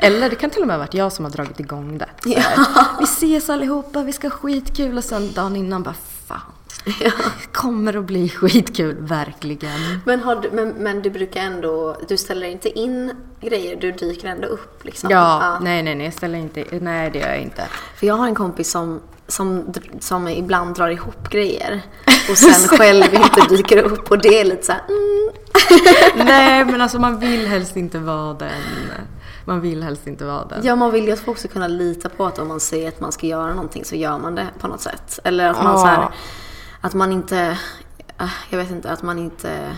Eller 0.00 0.30
det 0.30 0.36
kan 0.36 0.50
till 0.50 0.60
och 0.60 0.66
med 0.66 0.76
ha 0.76 0.78
varit 0.78 0.94
jag 0.94 1.12
som 1.12 1.24
har 1.24 1.32
dragit 1.32 1.60
igång 1.60 1.98
det. 1.98 2.34
Här, 2.36 2.86
Vi 2.98 3.04
ses 3.04 3.50
allihopa, 3.50 4.02
vi 4.02 4.12
ska 4.12 4.28
ha 4.28 4.36
skitkul 4.36 4.96
och 4.98 5.04
sen 5.04 5.32
dagen 5.32 5.56
innan 5.56 5.82
bara 5.82 5.94
fan. 6.26 6.40
Det 6.84 7.12
kommer 7.52 7.96
att 7.96 8.04
bli 8.04 8.28
skitkul, 8.28 8.96
verkligen. 9.00 10.00
Men, 10.04 10.20
har 10.20 10.36
du, 10.36 10.50
men, 10.50 10.68
men 10.68 11.02
du 11.02 11.10
brukar 11.10 11.40
ändå, 11.40 11.96
du 12.08 12.16
ställer 12.16 12.46
inte 12.46 12.78
in 12.78 13.12
grejer, 13.40 13.76
du 13.76 13.92
dyker 13.92 14.28
ändå 14.28 14.46
upp 14.48 14.84
liksom? 14.84 15.10
Ja, 15.10 15.58
nej 15.60 15.82
nej 15.82 15.94
nej, 15.94 16.04
jag 16.06 16.14
ställer 16.14 16.38
inte, 16.38 16.64
nej 16.80 17.10
det 17.10 17.18
gör 17.18 17.28
jag 17.28 17.40
inte. 17.40 17.62
För 17.96 18.06
jag 18.06 18.14
har 18.14 18.26
en 18.26 18.34
kompis 18.34 18.70
som, 18.70 19.00
som, 19.28 19.74
som 20.00 20.28
ibland 20.28 20.74
drar 20.74 20.88
ihop 20.88 21.28
grejer 21.28 21.82
och 22.30 22.38
sen 22.38 22.68
själv 22.68 23.14
inte 23.14 23.40
dyker 23.48 23.82
upp 23.82 24.10
och 24.10 24.18
det 24.18 24.40
är 24.40 24.44
lite 24.44 24.66
såhär, 24.66 24.82
mm. 24.88 26.26
nej 26.26 26.64
men 26.64 26.80
alltså 26.80 26.98
man 26.98 27.18
vill 27.18 27.46
helst 27.46 27.76
inte 27.76 27.98
vara 27.98 28.34
den. 28.34 28.50
Man 29.44 29.60
vill 29.60 29.82
helst 29.82 30.06
inte 30.06 30.24
vara 30.24 30.44
den. 30.44 30.60
Ja, 30.64 30.76
man 30.76 30.92
vill 30.92 31.04
ju 31.04 31.12
att 31.12 31.20
folk 31.20 31.38
ska 31.38 31.48
kunna 31.48 31.68
lita 31.68 32.08
på 32.08 32.26
att 32.26 32.38
om 32.38 32.48
man 32.48 32.60
säger 32.60 32.88
att 32.88 33.00
man 33.00 33.12
ska 33.12 33.26
göra 33.26 33.54
någonting 33.54 33.84
så 33.84 33.96
gör 33.96 34.18
man 34.18 34.34
det 34.34 34.46
på 34.58 34.68
något 34.68 34.80
sätt. 34.80 35.18
Eller 35.24 35.50
att 35.50 35.62
man 35.62 35.72
Ja. 35.72 35.78
så 35.78 35.86
här, 35.86 36.08
att 36.80 36.94
man 36.94 37.12
inte, 37.12 37.58
äh, 38.20 38.30
jag 38.50 38.58
vet 38.58 38.70
inte, 38.70 38.90
att 38.90 39.02
man 39.02 39.18
inte 39.18 39.76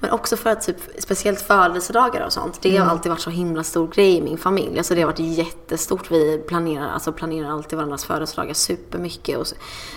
men 0.00 0.10
också 0.10 0.36
för 0.36 0.50
att 0.50 0.62
typ, 0.66 0.76
speciellt 0.98 1.40
födelsedagar 1.40 2.26
och 2.26 2.32
sånt, 2.32 2.58
det 2.62 2.76
har 2.76 2.90
alltid 2.90 3.10
varit 3.10 3.20
så 3.20 3.30
himla 3.30 3.64
stor 3.64 3.88
grej 3.88 4.16
i 4.16 4.22
min 4.22 4.38
familj. 4.38 4.78
Alltså 4.78 4.94
det 4.94 5.00
har 5.00 5.06
varit 5.06 5.18
jättestort. 5.38 6.10
Vi 6.10 6.38
planerar, 6.48 6.88
alltså 6.88 7.12
planerar 7.12 7.50
alltid 7.50 7.76
varandras 7.76 8.04
födelsedagar 8.04 8.54
supermycket 8.54 9.38
och 9.38 9.46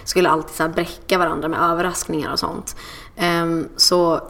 skulle 0.03 0.29
alltid 0.29 0.55
så 0.55 0.63
här 0.63 0.69
bräcka 0.69 1.17
varandra 1.17 1.47
med 1.47 1.61
överraskningar 1.61 2.31
och 2.31 2.39
sånt. 2.39 2.75
Ehm, 3.15 3.67
så 3.75 4.21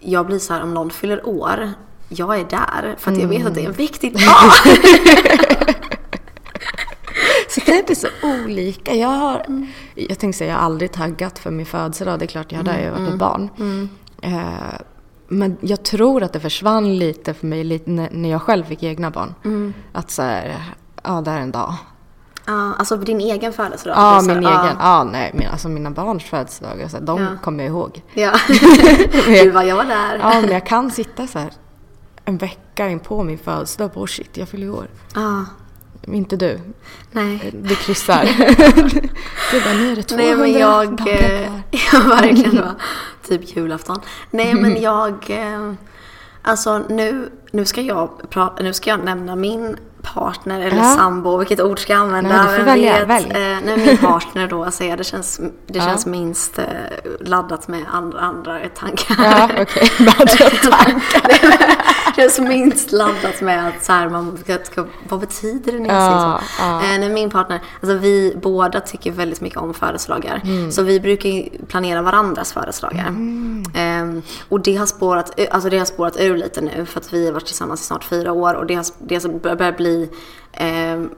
jag 0.00 0.26
blir 0.26 0.38
så 0.38 0.52
här, 0.52 0.62
om 0.62 0.74
någon 0.74 0.90
fyller 0.90 1.28
år, 1.28 1.72
jag 2.08 2.40
är 2.40 2.44
där 2.44 2.96
för 2.98 3.12
att 3.12 3.18
jag 3.18 3.28
vet 3.28 3.46
att 3.46 3.54
det 3.54 3.62
är 3.62 3.66
en 3.66 3.72
viktig 3.72 4.12
dag. 4.26 4.52
Så 7.48 7.60
det 7.66 7.90
är 7.90 7.94
så 7.94 8.08
olika. 8.22 8.94
Jag 8.94 9.08
har, 9.08 9.66
jag 9.94 10.18
tänkte 10.18 10.38
säga, 10.38 10.50
jag 10.50 10.58
har 10.58 10.64
aldrig 10.64 10.92
taggat 10.92 11.38
för 11.38 11.50
min 11.50 11.66
födelsedag. 11.66 12.18
Det 12.18 12.24
är 12.24 12.26
klart 12.26 12.52
jag 12.52 12.58
har 12.58 12.64
det, 12.64 12.82
jag 12.82 12.92
har 12.92 13.00
varit 13.00 13.12
ett 13.12 13.18
barn. 13.18 13.50
Eh, 14.24 14.78
men 15.28 15.56
jag 15.60 15.82
tror 15.82 16.22
att 16.22 16.32
det 16.32 16.40
försvann 16.40 16.96
lite 16.98 17.34
för 17.34 17.46
mig 17.46 17.64
lite 17.64 17.90
när 17.90 18.30
jag 18.30 18.42
själv 18.42 18.64
fick 18.64 18.82
egna 18.82 19.10
barn. 19.10 19.34
Att 19.92 20.10
så 20.10 20.22
här, 20.22 20.64
ja 21.02 21.20
det 21.20 21.30
är 21.30 21.38
en 21.40 21.50
dag. 21.52 21.74
Ja, 22.46 22.74
alltså 22.78 22.96
din 22.96 23.20
egen 23.20 23.52
födelsedag? 23.52 23.96
Ja, 23.96 24.00
här, 24.00 24.22
min 24.22 24.36
egen. 24.38 24.76
Ja, 24.80 25.04
nej, 25.12 25.30
min, 25.34 25.48
alltså 25.48 25.68
mina 25.68 25.90
barns 25.90 26.24
födelsedagar, 26.24 26.88
så 26.88 26.96
här, 26.96 27.04
de 27.04 27.20
Ja. 27.22 27.26
kommer 27.42 27.64
jag 27.64 27.70
ihåg. 27.70 28.02
Ja. 28.14 28.32
du 29.26 29.52
bara, 29.52 29.64
jag 29.64 29.76
var 29.76 29.84
där. 29.84 30.18
Ja, 30.18 30.40
men 30.40 30.50
jag 30.50 30.66
kan 30.66 30.90
sitta 30.90 31.26
så 31.26 31.38
här 31.38 31.50
en 32.24 32.36
vecka 32.36 32.88
in 32.88 33.00
på 33.00 33.22
min 33.22 33.38
födelsedag 33.38 33.90
och 33.94 34.02
oh 34.02 34.06
shit, 34.06 34.36
jag 34.36 34.48
fyller 34.48 34.70
år. 34.70 34.86
Ja. 35.14 35.44
Inte 36.06 36.36
du. 36.36 36.60
Nej. 37.12 37.50
Du 37.52 37.74
kryssar. 37.74 38.24
du 39.52 39.60
bara, 39.60 39.74
nu 39.74 39.92
är 39.92 39.96
det 39.96 40.02
200 40.02 40.16
Nej 40.16 40.36
men 40.36 40.60
jag, 40.60 40.84
eh, 40.84 40.96
kvar. 40.96 41.62
ja 41.92 42.08
verkligen 42.08 42.56
va. 42.56 42.74
Typ 43.28 43.56
julafton. 43.56 44.00
Nej 44.30 44.54
men 44.54 44.82
jag, 44.82 45.30
eh, 45.30 45.72
alltså 46.42 46.78
nu, 46.78 47.30
nu 47.50 47.64
ska 47.64 47.80
jag 47.80 48.30
prata, 48.30 48.62
nu 48.62 48.72
ska 48.72 48.90
jag 48.90 49.04
nämna 49.04 49.36
min 49.36 49.76
partner 50.14 50.60
eller 50.60 50.76
Ja. 50.76 50.94
sambo, 50.96 51.36
vilket 51.36 51.60
ord 51.60 51.78
ska 51.78 51.92
jag 51.92 52.00
använda? 52.02 52.42
Nej, 52.42 52.52
du 52.52 52.58
får 52.58 52.64
välja, 52.64 52.98
vet? 52.98 53.08
välj. 53.08 53.26
Eh, 53.30 53.58
nej 53.64 53.76
min 53.86 53.98
partner 54.02 54.48
då, 54.48 54.70
säger 54.70 54.90
jag, 54.90 54.98
det 54.98 55.04
känns, 55.04 55.36
det 55.66 55.78
Ja. 55.78 55.84
känns 55.84 56.06
minst 56.06 56.58
eh, 56.58 56.64
laddat 57.20 57.68
med 57.68 57.82
andra, 57.92 58.20
andra 58.20 58.58
tankar. 58.74 59.16
Ja, 59.24 59.48
okej. 59.62 59.90
det 62.16 62.22
känns 62.22 62.38
minst 62.40 62.92
laddat 62.92 63.40
med 63.40 63.68
att 63.68 63.84
så 63.84 63.92
här, 63.92 64.08
man 64.08 64.38
ska, 64.64 64.84
vad 65.08 65.20
betyder 65.20 65.72
det 65.72 65.78
när 65.78 65.88
jag 65.88 66.02
Ja, 66.02 66.06
säger 66.08 66.18
så? 66.20 66.84
ja. 66.86 66.94
Eh, 66.94 66.98
nej, 67.00 67.08
min 67.10 67.30
partner, 67.30 67.60
alltså 67.82 67.96
vi 67.96 68.36
båda 68.42 68.80
tycker 68.80 69.10
väldigt 69.12 69.40
mycket 69.40 69.58
om 69.58 69.74
födelsedagar. 69.74 70.42
Så 70.70 70.82
vi 70.82 71.00
brukar 71.00 71.66
planera 71.66 72.02
varandras 72.02 72.52
födelsedagar. 72.52 73.06
Ehm, 73.74 74.22
och 74.48 74.60
det 74.60 74.76
har, 74.76 74.86
spårat, 74.86 75.40
alltså 75.50 75.70
det 75.70 75.78
har 75.78 75.84
spårat 75.86 76.16
ur 76.20 76.36
lite 76.36 76.60
nu 76.60 76.86
för 76.86 77.00
att 77.00 77.12
vi 77.12 77.26
har 77.26 77.32
varit 77.32 77.46
tillsammans 77.46 77.80
i 77.80 77.84
snart 77.84 78.04
fyra 78.04 78.32
år 78.32 78.54
och 78.54 78.66
det 78.66 78.74
har, 78.74 78.84
det 78.98 79.22
har 79.22 79.56
börjat 79.56 79.76
bli 79.94 80.08
ehm, 80.52 81.10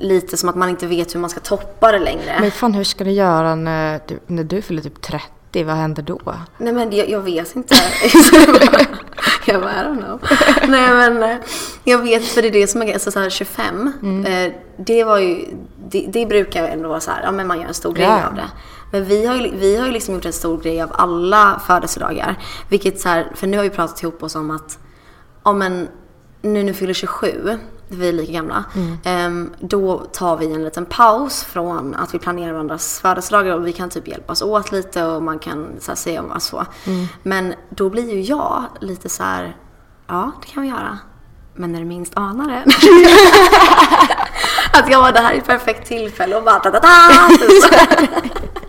lite 0.00 0.36
som 0.36 0.48
att 0.48 0.56
man 0.56 0.68
inte 0.68 0.86
vet 0.86 1.14
hur 1.14 1.20
man 1.20 1.30
ska 1.30 1.40
toppa 1.40 1.92
det 1.92 1.98
längre. 1.98 2.36
Men 2.40 2.50
fan, 2.50 2.74
hur 2.74 2.84
ska 2.84 3.04
du 3.04 3.10
göra 3.10 3.54
när 3.54 4.00
du, 4.08 4.20
när 4.26 4.44
du 4.44 4.62
fyller 4.62 4.82
typ 4.82 5.02
30? 5.02 5.64
Vad 5.64 5.74
händer 5.76 6.02
då? 6.02 6.20
Nej 6.58 6.72
men 6.72 6.92
jag, 6.96 7.08
jag 7.10 7.20
vet 7.20 7.56
inte. 7.56 7.74
jag 9.46 9.60
bara, 9.62 9.72
I 9.72 9.84
don't 9.84 10.04
know. 10.04 10.20
Nej 10.68 10.90
men 10.90 11.22
eh, 11.22 11.36
jag 11.84 11.98
vet 11.98 12.24
för 12.24 12.42
det 12.42 12.48
är 12.48 12.52
det 12.52 12.66
som 12.66 12.80
är 12.80 12.84
grejen. 12.84 12.96
Alltså 12.96 13.10
så 13.10 13.20
här 13.20 13.30
25. 13.30 13.92
Eh, 14.26 14.52
det 14.76 15.04
var 15.04 15.18
ju, 15.18 15.44
det, 15.90 16.06
det 16.08 16.26
brukar 16.26 16.68
ändå 16.68 16.88
vara 16.88 17.00
så 17.00 17.10
här, 17.10 17.22
ja 17.22 17.32
men 17.32 17.46
man 17.46 17.60
gör 17.60 17.68
en 17.68 17.74
stor 17.74 17.92
grej 17.92 18.04
Ja. 18.06 18.26
av 18.28 18.34
det. 18.34 18.48
Men 18.92 19.04
vi 19.04 19.26
har, 19.26 19.34
ju, 19.36 19.50
vi 19.56 19.76
har 19.76 19.86
ju 19.86 19.92
liksom 19.92 20.14
gjort 20.14 20.24
en 20.24 20.32
stor 20.32 20.60
grej 20.60 20.82
av 20.82 20.90
alla 20.92 21.60
födelsedagar. 21.66 22.38
Vilket 22.68 23.00
så 23.00 23.08
här, 23.08 23.32
för 23.34 23.46
nu 23.46 23.56
har 23.56 23.64
vi 23.64 23.70
pratat 23.70 24.02
ihop 24.02 24.22
oss 24.22 24.34
om 24.34 24.50
att, 24.50 24.78
ja 25.44 25.52
men 25.52 25.88
nu 26.42 26.52
när 26.62 26.72
vi 26.72 26.72
fyller 26.74 26.94
27, 26.94 27.58
vi 27.94 28.08
är 28.08 28.12
lika 28.12 28.32
gamla, 28.32 28.64
ehm, 29.04 29.50
då 29.60 29.98
tar 29.98 30.36
vi 30.36 30.52
en 30.52 30.64
liten 30.64 30.86
paus 30.86 31.44
från 31.44 31.94
att 31.94 32.14
vi 32.14 32.18
planerar 32.18 32.52
varandras 32.52 33.00
födelsedagar 33.00 33.54
och 33.54 33.66
vi 33.66 33.72
kan 33.72 33.90
typ 33.90 34.08
hjälpas 34.08 34.42
åt 34.42 34.72
lite 34.72 35.04
och 35.04 35.22
man 35.22 35.38
kan 35.38 35.66
så 35.80 35.90
här, 35.90 35.96
se 35.96 36.18
om 36.18 36.40
så. 36.40 36.64
Men 37.22 37.54
då 37.68 37.90
blir 37.90 38.14
ju 38.14 38.20
jag 38.20 38.64
lite 38.80 39.08
så 39.08 39.22
här, 39.22 39.56
ja 40.06 40.30
det 40.42 40.48
kan 40.48 40.62
vi 40.62 40.68
göra. 40.68 40.98
Men 41.54 41.72
när 41.72 41.78
du 41.78 41.84
minst 41.84 42.12
anar 42.16 42.48
det. 42.48 42.64
att 44.78 44.90
jag 44.90 45.00
var 45.00 45.12
det 45.12 45.20
här 45.20 45.34
är 45.34 45.38
ett 45.38 45.46
perfekt 45.46 45.88
tillfälle 45.88 46.36
och 46.36 46.42
bara 46.44 46.58
ta 46.58 46.70
ta 46.70 46.80
ta 46.80 46.88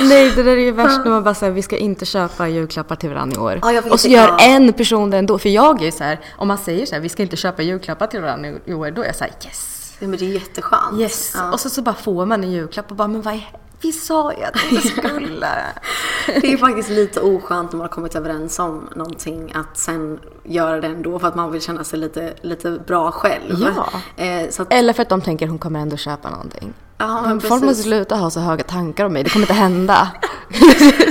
Nej, 0.00 0.32
det 0.36 0.42
där 0.42 0.56
är 0.56 0.60
ju 0.60 0.72
värst 0.72 1.00
när 1.04 1.10
man 1.10 1.24
bara 1.24 1.34
säger 1.34 1.52
vi 1.52 1.62
ska 1.62 1.76
inte 1.76 2.04
köpa 2.04 2.48
julklappar 2.48 2.96
till 2.96 3.08
varandra 3.08 3.36
i 3.36 3.38
år. 3.38 3.60
Ja, 3.62 3.82
och 3.90 4.00
så 4.00 4.08
gör 4.08 4.28
ja. 4.28 4.38
en 4.40 4.72
person 4.72 5.10
det 5.10 5.18
ändå. 5.18 5.38
För 5.38 5.48
jag 5.48 5.80
är 5.80 5.84
ju 5.84 5.92
så 5.92 6.04
här, 6.04 6.20
om 6.36 6.48
man 6.48 6.58
säger 6.58 6.86
så 6.86 6.94
här, 6.94 7.02
vi 7.02 7.08
ska 7.08 7.22
inte 7.22 7.36
köpa 7.36 7.62
julklappar 7.62 8.06
till 8.06 8.20
varandra 8.20 8.50
i 8.64 8.74
år, 8.74 8.90
då 8.90 9.02
är 9.02 9.06
jag 9.06 9.16
så 9.16 9.24
här, 9.24 9.32
yes. 9.44 9.94
Ja, 9.98 10.08
men 10.08 10.18
det 10.18 10.24
är 10.24 10.28
jätteskönt. 10.28 11.00
Yes. 11.00 11.32
Ja. 11.36 11.52
Och 11.52 11.60
så, 11.60 11.70
så 11.70 11.82
bara 11.82 11.94
får 11.94 12.26
man 12.26 12.44
en 12.44 12.52
julklapp 12.52 12.90
och 12.90 12.96
bara, 12.96 13.08
men 13.08 13.22
vad 13.22 13.34
är 13.34 13.50
vi 13.80 13.92
sa 13.92 14.32
ju 14.32 14.44
att 14.44 14.54
vi 14.70 14.76
inte 14.76 14.88
skulle. 14.88 15.48
Det 16.26 16.52
är 16.52 16.56
faktiskt 16.56 16.90
lite 16.90 17.20
oskönt 17.20 17.72
när 17.72 17.76
man 17.76 17.84
har 17.84 17.88
kommit 17.88 18.14
överens 18.14 18.58
om 18.58 18.88
någonting 18.96 19.52
att 19.54 19.78
sen 19.78 20.20
göra 20.44 20.80
det 20.80 20.86
ändå 20.86 21.18
för 21.18 21.28
att 21.28 21.34
man 21.34 21.52
vill 21.52 21.60
känna 21.60 21.84
sig 21.84 21.98
lite, 21.98 22.34
lite 22.42 22.70
bra 22.86 23.10
själv. 23.10 23.56
Ja. 23.76 23.88
Eh, 24.24 24.48
att, 24.58 24.72
Eller 24.72 24.92
för 24.92 25.02
att 25.02 25.08
de 25.08 25.20
tänker 25.20 25.46
hon 25.46 25.58
kommer 25.58 25.80
ändå 25.80 25.96
köpa 25.96 26.30
någonting. 26.30 26.74
Ja, 26.98 27.22
men 27.22 27.40
Folk 27.40 27.62
måste 27.64 27.82
sluta 27.82 28.16
ha 28.16 28.30
så 28.30 28.40
höga 28.40 28.64
tankar 28.64 29.04
om 29.04 29.12
mig, 29.12 29.24
det 29.24 29.30
kommer 29.30 29.44
inte 29.44 29.54
hända. 29.54 30.08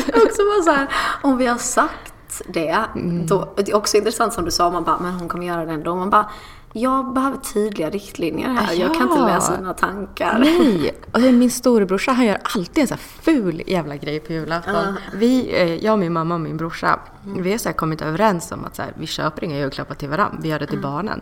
också 0.08 0.42
bara 0.44 0.64
så 0.64 0.72
här, 0.72 0.88
om 1.24 1.38
vi 1.38 1.46
har 1.46 1.58
sagt 1.58 2.42
det. 2.48 2.78
Mm. 2.96 3.28
Då, 3.28 3.54
det 3.58 3.72
är 3.72 3.76
också 3.76 3.98
intressant 3.98 4.34
som 4.34 4.46
du 4.46 4.52
sa, 4.52 4.72
man 4.72 4.84
bara, 4.84 5.00
men 5.00 5.14
hon 5.14 5.28
kommer 5.28 5.46
göra 5.46 5.66
det 5.66 5.72
ändå. 5.72 5.96
Man 5.96 6.10
bara, 6.10 6.30
jag 6.74 7.14
behöver 7.14 7.38
tydliga 7.38 7.90
riktlinjer 7.90 8.50
här. 8.50 8.74
Jag 8.74 8.94
kan 8.94 9.02
inte 9.04 9.20
Ja. 9.20 9.28
läsa 9.28 9.58
dina 9.58 9.74
tankar. 9.74 10.40
Nej! 10.40 10.96
Och 11.12 11.22
min 11.22 11.52
storebrorsa 11.52 12.12
han 12.12 12.26
gör 12.26 12.38
alltid 12.56 12.82
en 12.84 12.88
här 12.90 12.98
ful 12.98 13.62
jävla 13.68 13.96
grej 13.96 14.20
på 14.20 14.34
julafton. 14.34 14.96
Vi, 15.14 15.62
eh, 15.62 15.76
jag, 15.86 16.00
min 16.00 16.14
mamma 16.14 16.36
och 16.36 16.42
min 16.42 16.58
brorsa, 16.58 17.00
vi 17.38 17.52
har 17.52 17.58
så 17.58 17.74
kommit 17.74 18.02
överens 18.02 18.52
om 18.52 18.66
att 18.66 18.76
så 18.76 18.82
här, 18.82 18.94
vi 18.98 19.08
köper 19.08 19.44
inga 19.44 19.58
julklappar 19.58 19.96
till 19.96 20.10
varandra, 20.10 20.38
vi 20.42 20.50
gör 20.50 20.60
det 20.60 20.68
till 20.68 20.82
barnen. 20.82 21.22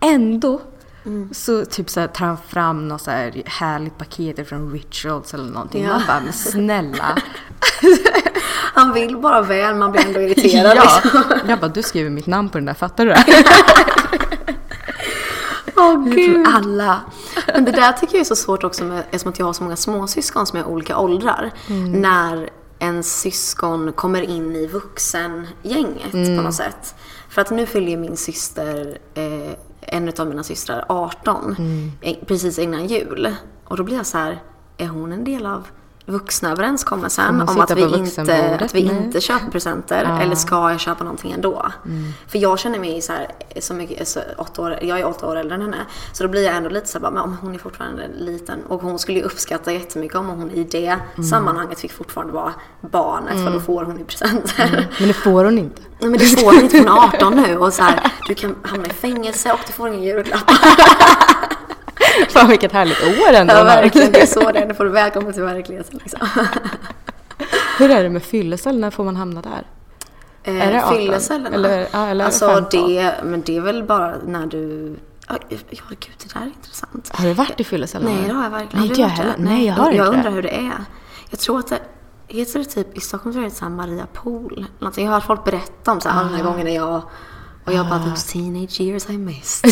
Ändå 0.00 0.60
så 1.32 1.64
typ 1.64 1.90
så 1.90 2.00
här, 2.00 2.06
tar 2.06 2.26
han 2.26 2.36
fram 2.48 2.88
något 2.88 3.02
så 3.02 3.10
här 3.10 3.42
härligt 3.46 3.98
paket 3.98 4.48
från 4.48 4.72
Rituals 4.72 5.34
eller 5.34 5.52
någonting. 5.52 5.84
Ja. 5.84 5.90
Man 5.90 6.02
bara, 6.06 6.20
men 6.20 6.32
snälla. 6.32 7.18
Han 8.74 8.92
vill 8.92 9.16
bara 9.16 9.42
väl, 9.42 9.74
man 9.74 9.92
blir 9.92 10.06
ändå 10.06 10.20
irriterad. 10.20 10.76
ja. 10.76 11.00
liksom. 11.04 11.22
Jag 11.48 11.60
bara, 11.60 11.68
du 11.68 11.82
skriver 11.82 12.10
mitt 12.10 12.26
namn 12.26 12.48
på 12.48 12.58
den 12.58 12.64
där, 12.64 12.74
fattar 12.74 13.06
du 13.06 13.10
det? 13.26 13.44
Åh 15.76 16.04
gud. 16.04 16.46
Alla. 16.48 17.00
Men 17.46 17.64
det 17.64 17.72
där 17.72 17.92
tycker 17.92 18.14
jag 18.14 18.20
är 18.20 18.24
så 18.24 18.36
svårt 18.36 18.64
också 18.64 18.84
med, 18.84 18.98
eftersom 19.10 19.30
att 19.30 19.38
jag 19.38 19.46
har 19.46 19.52
så 19.52 19.62
många 19.62 19.76
småsyskon 19.76 20.46
som 20.46 20.58
är 20.58 20.64
olika 20.64 20.98
åldrar. 20.98 21.52
När 21.88 22.50
ens 22.78 23.20
syskon 23.20 23.92
kommer 23.92 24.22
in 24.22 24.56
i 24.56 24.66
vuxengänget 24.66 26.12
på 26.12 26.42
något 26.42 26.54
sätt. 26.54 26.94
För 27.28 27.40
att 27.42 27.50
nu 27.50 27.66
fyller 27.66 27.88
ju 27.90 27.96
min 27.96 28.16
syster, 28.16 28.98
eh, 29.14 29.52
en 29.86 30.12
av 30.18 30.28
mina 30.28 30.42
systrar 30.42 30.84
18, 30.88 31.56
eh, 32.00 32.16
precis 32.26 32.58
innan 32.58 32.86
jul. 32.86 33.34
Och 33.64 33.76
då 33.76 33.82
blir 33.82 33.96
jag 33.96 34.06
så 34.06 34.18
här, 34.18 34.42
är 34.78 34.88
hon 34.88 35.12
en 35.12 35.24
del 35.24 35.46
av 35.46 35.66
vuxna 36.06 36.50
överenskommelsen 36.50 37.36
man 37.36 37.48
om 37.48 37.60
att 37.60 37.70
vi, 37.70 37.82
inte, 37.82 38.58
att 38.60 38.74
vi 38.74 38.84
Nej. 38.84 38.96
inte 38.96 39.20
köper 39.20 39.50
presenter 39.50 40.18
eller 40.22 40.34
ska 40.34 40.70
jag 40.70 40.80
köpa 40.80 41.04
någonting 41.04 41.32
ändå? 41.32 41.72
För 42.28 42.38
jag 42.38 42.58
känner 42.58 42.78
mig 42.78 43.02
så 43.02 43.12
här, 43.12 43.26
så 43.60 43.74
mycket, 43.74 44.08
så 44.08 44.20
åtta 44.38 44.62
år, 44.62 44.78
jag 44.82 45.00
är 45.00 45.06
åtta 45.06 45.26
år 45.26 45.36
äldre 45.36 45.54
än 45.54 45.62
henne. 45.62 45.86
Så 46.12 46.22
då 46.22 46.28
blir 46.28 46.44
jag 46.44 46.56
ändå 46.56 46.68
lite 46.68 46.86
så 46.86 46.98
här, 46.98 47.02
bara, 47.10 47.26
men 47.26 47.36
hon 47.40 47.54
är 47.54 47.58
fortfarande 47.58 48.08
liten 48.18 48.62
och 48.68 48.82
hon 48.82 48.98
skulle 48.98 49.18
ju 49.18 49.24
uppskatta 49.24 49.72
jättemycket 49.72 50.16
om 50.16 50.26
hon 50.26 50.50
i 50.50 50.64
det 50.64 50.96
sammanhanget 51.30 51.80
fick 51.80 51.92
fortfarande 51.92 52.32
vara 52.32 52.52
barnet 52.80 53.44
för 53.44 53.52
då 53.52 53.60
får 53.60 53.84
hon 53.84 53.98
ju 53.98 54.04
presenter. 54.04 54.88
Men 54.98 55.08
det 55.08 55.14
får 55.14 55.44
hon 55.44 55.58
inte. 55.58 55.82
Nej 55.98 56.10
men 56.10 56.18
det 56.18 56.26
får 56.26 56.52
hon 56.52 56.62
inte, 56.62 56.78
hon 56.78 56.88
är 56.88 56.92
18 57.14 57.34
nu 57.34 57.56
och 57.56 57.72
så 57.72 57.82
här, 57.82 58.12
du 58.28 58.34
kan 58.34 58.54
hamna 58.62 58.86
i 58.86 58.90
fängelse 58.90 59.52
och 59.52 59.60
du 59.66 59.72
får 59.72 59.88
ingen 59.88 60.02
julklapp. 60.02 60.50
Fan 62.30 62.48
vilket 62.48 62.72
härligt 62.72 63.02
år 63.02 63.32
ändå. 63.34 63.54
Ja 63.54 63.64
verkligen, 63.64 64.12
det 64.12 64.22
är 64.22 64.26
så 64.26 64.52
det 64.52 64.58
är. 64.58 64.66
Nu 64.66 64.74
får 64.74 64.84
du 64.84 64.90
välkommen 65.02 65.32
till 65.32 65.42
verkligheten 65.42 66.00
liksom. 66.02 66.28
Hur 67.78 67.90
är 67.90 68.02
det 68.02 68.08
med 68.10 68.22
fyllecell? 68.22 68.78
När 68.78 68.90
får 68.90 69.04
man 69.04 69.16
hamna 69.16 69.42
där? 69.42 69.66
Är 70.44 70.72
det 70.72 70.84
18? 70.84 70.96
Fyllecellerna? 70.98 71.54
Eller- 71.56 71.86
ja, 71.92 72.06
eller 72.06 72.24
alltså 72.24 72.48
15? 72.48 72.88
det, 72.88 73.14
men 73.24 73.42
det 73.46 73.56
är 73.56 73.60
väl 73.60 73.84
bara 73.84 74.14
när 74.26 74.46
du... 74.46 74.96
Ja, 75.28 75.36
gud, 75.48 75.58
det 76.18 76.34
där 76.34 76.40
är 76.40 76.46
intressant. 76.46 77.10
Har 77.14 77.26
du 77.26 77.32
varit 77.32 77.60
i 77.60 77.64
fyllecellen? 77.64 78.12
Nej, 78.14 78.28
det 78.28 78.34
har 78.34 78.42
jag 78.42 78.50
verkligen 78.50 78.80
Nej, 78.80 78.88
inte 78.88 79.00
jag 79.00 79.08
heller. 79.08 79.34
Nej, 79.38 79.66
jag 79.66 79.74
har 79.74 79.84
inte 79.86 79.96
Jag 79.96 80.06
det. 80.06 80.16
undrar 80.16 80.30
hur 80.30 80.42
det 80.42 80.56
är. 80.56 80.84
Jag 81.30 81.38
tror 81.40 81.58
att 81.58 81.68
det... 81.68 81.78
Heter 82.28 82.58
det 82.58 82.64
typ, 82.64 82.96
i 82.96 83.00
Stockholm 83.00 83.32
tror 83.32 83.44
jag 83.44 83.52
det 83.52 83.62
är 83.66 83.68
Maria 83.70 84.06
Pool. 84.12 84.66
Någonting. 84.78 85.04
Jag 85.04 85.12
har 85.12 85.20
hört 85.20 85.26
folk 85.26 85.44
berätta 85.44 85.92
om 85.92 86.00
så 86.00 86.08
här, 86.08 86.22
Ah. 86.22 86.26
alla 86.26 86.42
gånger 86.44 86.64
när 86.64 86.74
jag... 86.74 87.02
Och 87.64 87.72
jag 87.72 87.88
bara, 87.88 87.98
those 87.98 88.32
teenage 88.32 88.80
years 88.80 89.10
I 89.10 89.18
missed. 89.18 89.70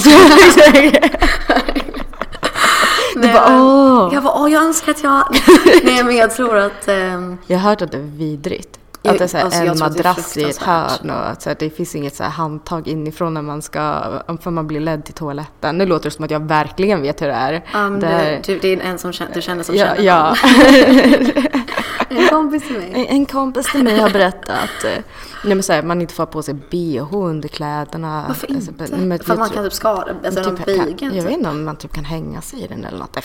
Du 3.26 3.32
bara, 3.32 3.48
men- 3.50 3.60
åh. 3.62 4.10
Jag 4.14 4.22
bara, 4.22 4.34
åh 4.42 4.52
jag 4.52 4.62
önskar 4.62 4.92
att 4.92 5.02
jag... 5.02 5.24
Nej 5.84 6.04
men 6.04 6.16
jag 6.16 6.30
tror 6.30 6.56
att... 6.56 6.88
ehm, 6.88 7.38
Jag 7.46 7.58
har 7.58 7.70
hört 7.70 7.82
att 7.82 7.90
det 7.92 7.96
är 7.98 8.02
vidrigt. 8.02 8.78
Att 9.06 9.18
det 9.18 9.24
är 9.24 9.28
så 9.28 9.36
här 9.36 9.44
alltså, 9.44 9.60
en 9.60 9.78
madrass 9.78 10.36
i 10.36 10.44
ett 10.44 10.56
hörn 10.62 11.10
och 11.10 11.28
att 11.28 11.42
så 11.42 11.50
här, 11.50 11.56
det 11.60 11.70
finns 11.70 11.94
inget 11.94 12.16
så 12.16 12.22
här 12.22 12.30
handtag 12.30 12.88
inifrån 12.88 13.34
när 13.34 13.42
man 13.42 13.62
ska, 13.62 14.02
för 14.42 14.50
man 14.50 14.66
blir 14.66 14.80
ledd 14.80 15.04
till 15.04 15.14
toaletten. 15.14 15.78
Nu 15.78 15.86
låter 15.86 16.04
det 16.04 16.10
som 16.10 16.24
att 16.24 16.30
jag 16.30 16.40
verkligen 16.48 17.02
vet 17.02 17.22
hur 17.22 17.26
det 17.26 17.32
är. 17.32 17.64
um, 17.74 18.00
det 18.00 18.06
är 18.06 18.42
du, 18.46 18.58
det 18.58 18.68
är 18.72 18.80
en 18.80 18.98
som 18.98 19.12
känner, 19.12 19.34
du 19.34 19.42
känner 19.42 19.62
som 19.62 19.74
ja, 19.76 19.86
känner 19.86 20.02
ja. 20.02 20.36
någon. 22.14 22.22
En 22.24 22.28
kompis 22.30 22.62
till 22.66 22.76
mig. 22.78 22.90
En, 22.94 23.06
en 23.16 23.26
kompis 23.26 23.72
till 23.72 23.84
mig 23.84 23.98
har 23.98 24.10
berättat 24.10 24.84
eh, 24.84 24.90
nej, 25.44 25.54
men 25.54 25.62
så 25.62 25.72
här, 25.72 25.82
man 25.82 26.00
inte 26.00 26.14
får 26.14 26.22
ha 26.22 26.32
på 26.32 26.42
sig 26.42 26.54
bh 26.54 27.14
under 27.14 27.48
kläderna. 27.48 28.24
Varför 28.28 28.54
Alltså, 28.54 28.70
inte? 28.70 28.96
men 28.96 29.18
För 29.18 29.32
att 29.32 29.38
man 29.38 29.46
jag 29.48 29.54
kan 29.54 29.64
typ 29.64 29.72
skada, 29.72 30.14
alltså 30.24 30.44
typ, 30.56 30.64
kan, 30.64 30.74
Jag 30.76 30.98
typ. 30.98 31.24
vet 31.24 31.30
inte 31.30 31.50
om 31.50 31.64
man 31.64 31.76
typ 31.76 31.92
kan 31.92 32.04
hänga 32.04 32.40
sig 32.40 32.64
i 32.64 32.66
den 32.66 32.84
eller 32.84 32.98
något. 32.98 33.16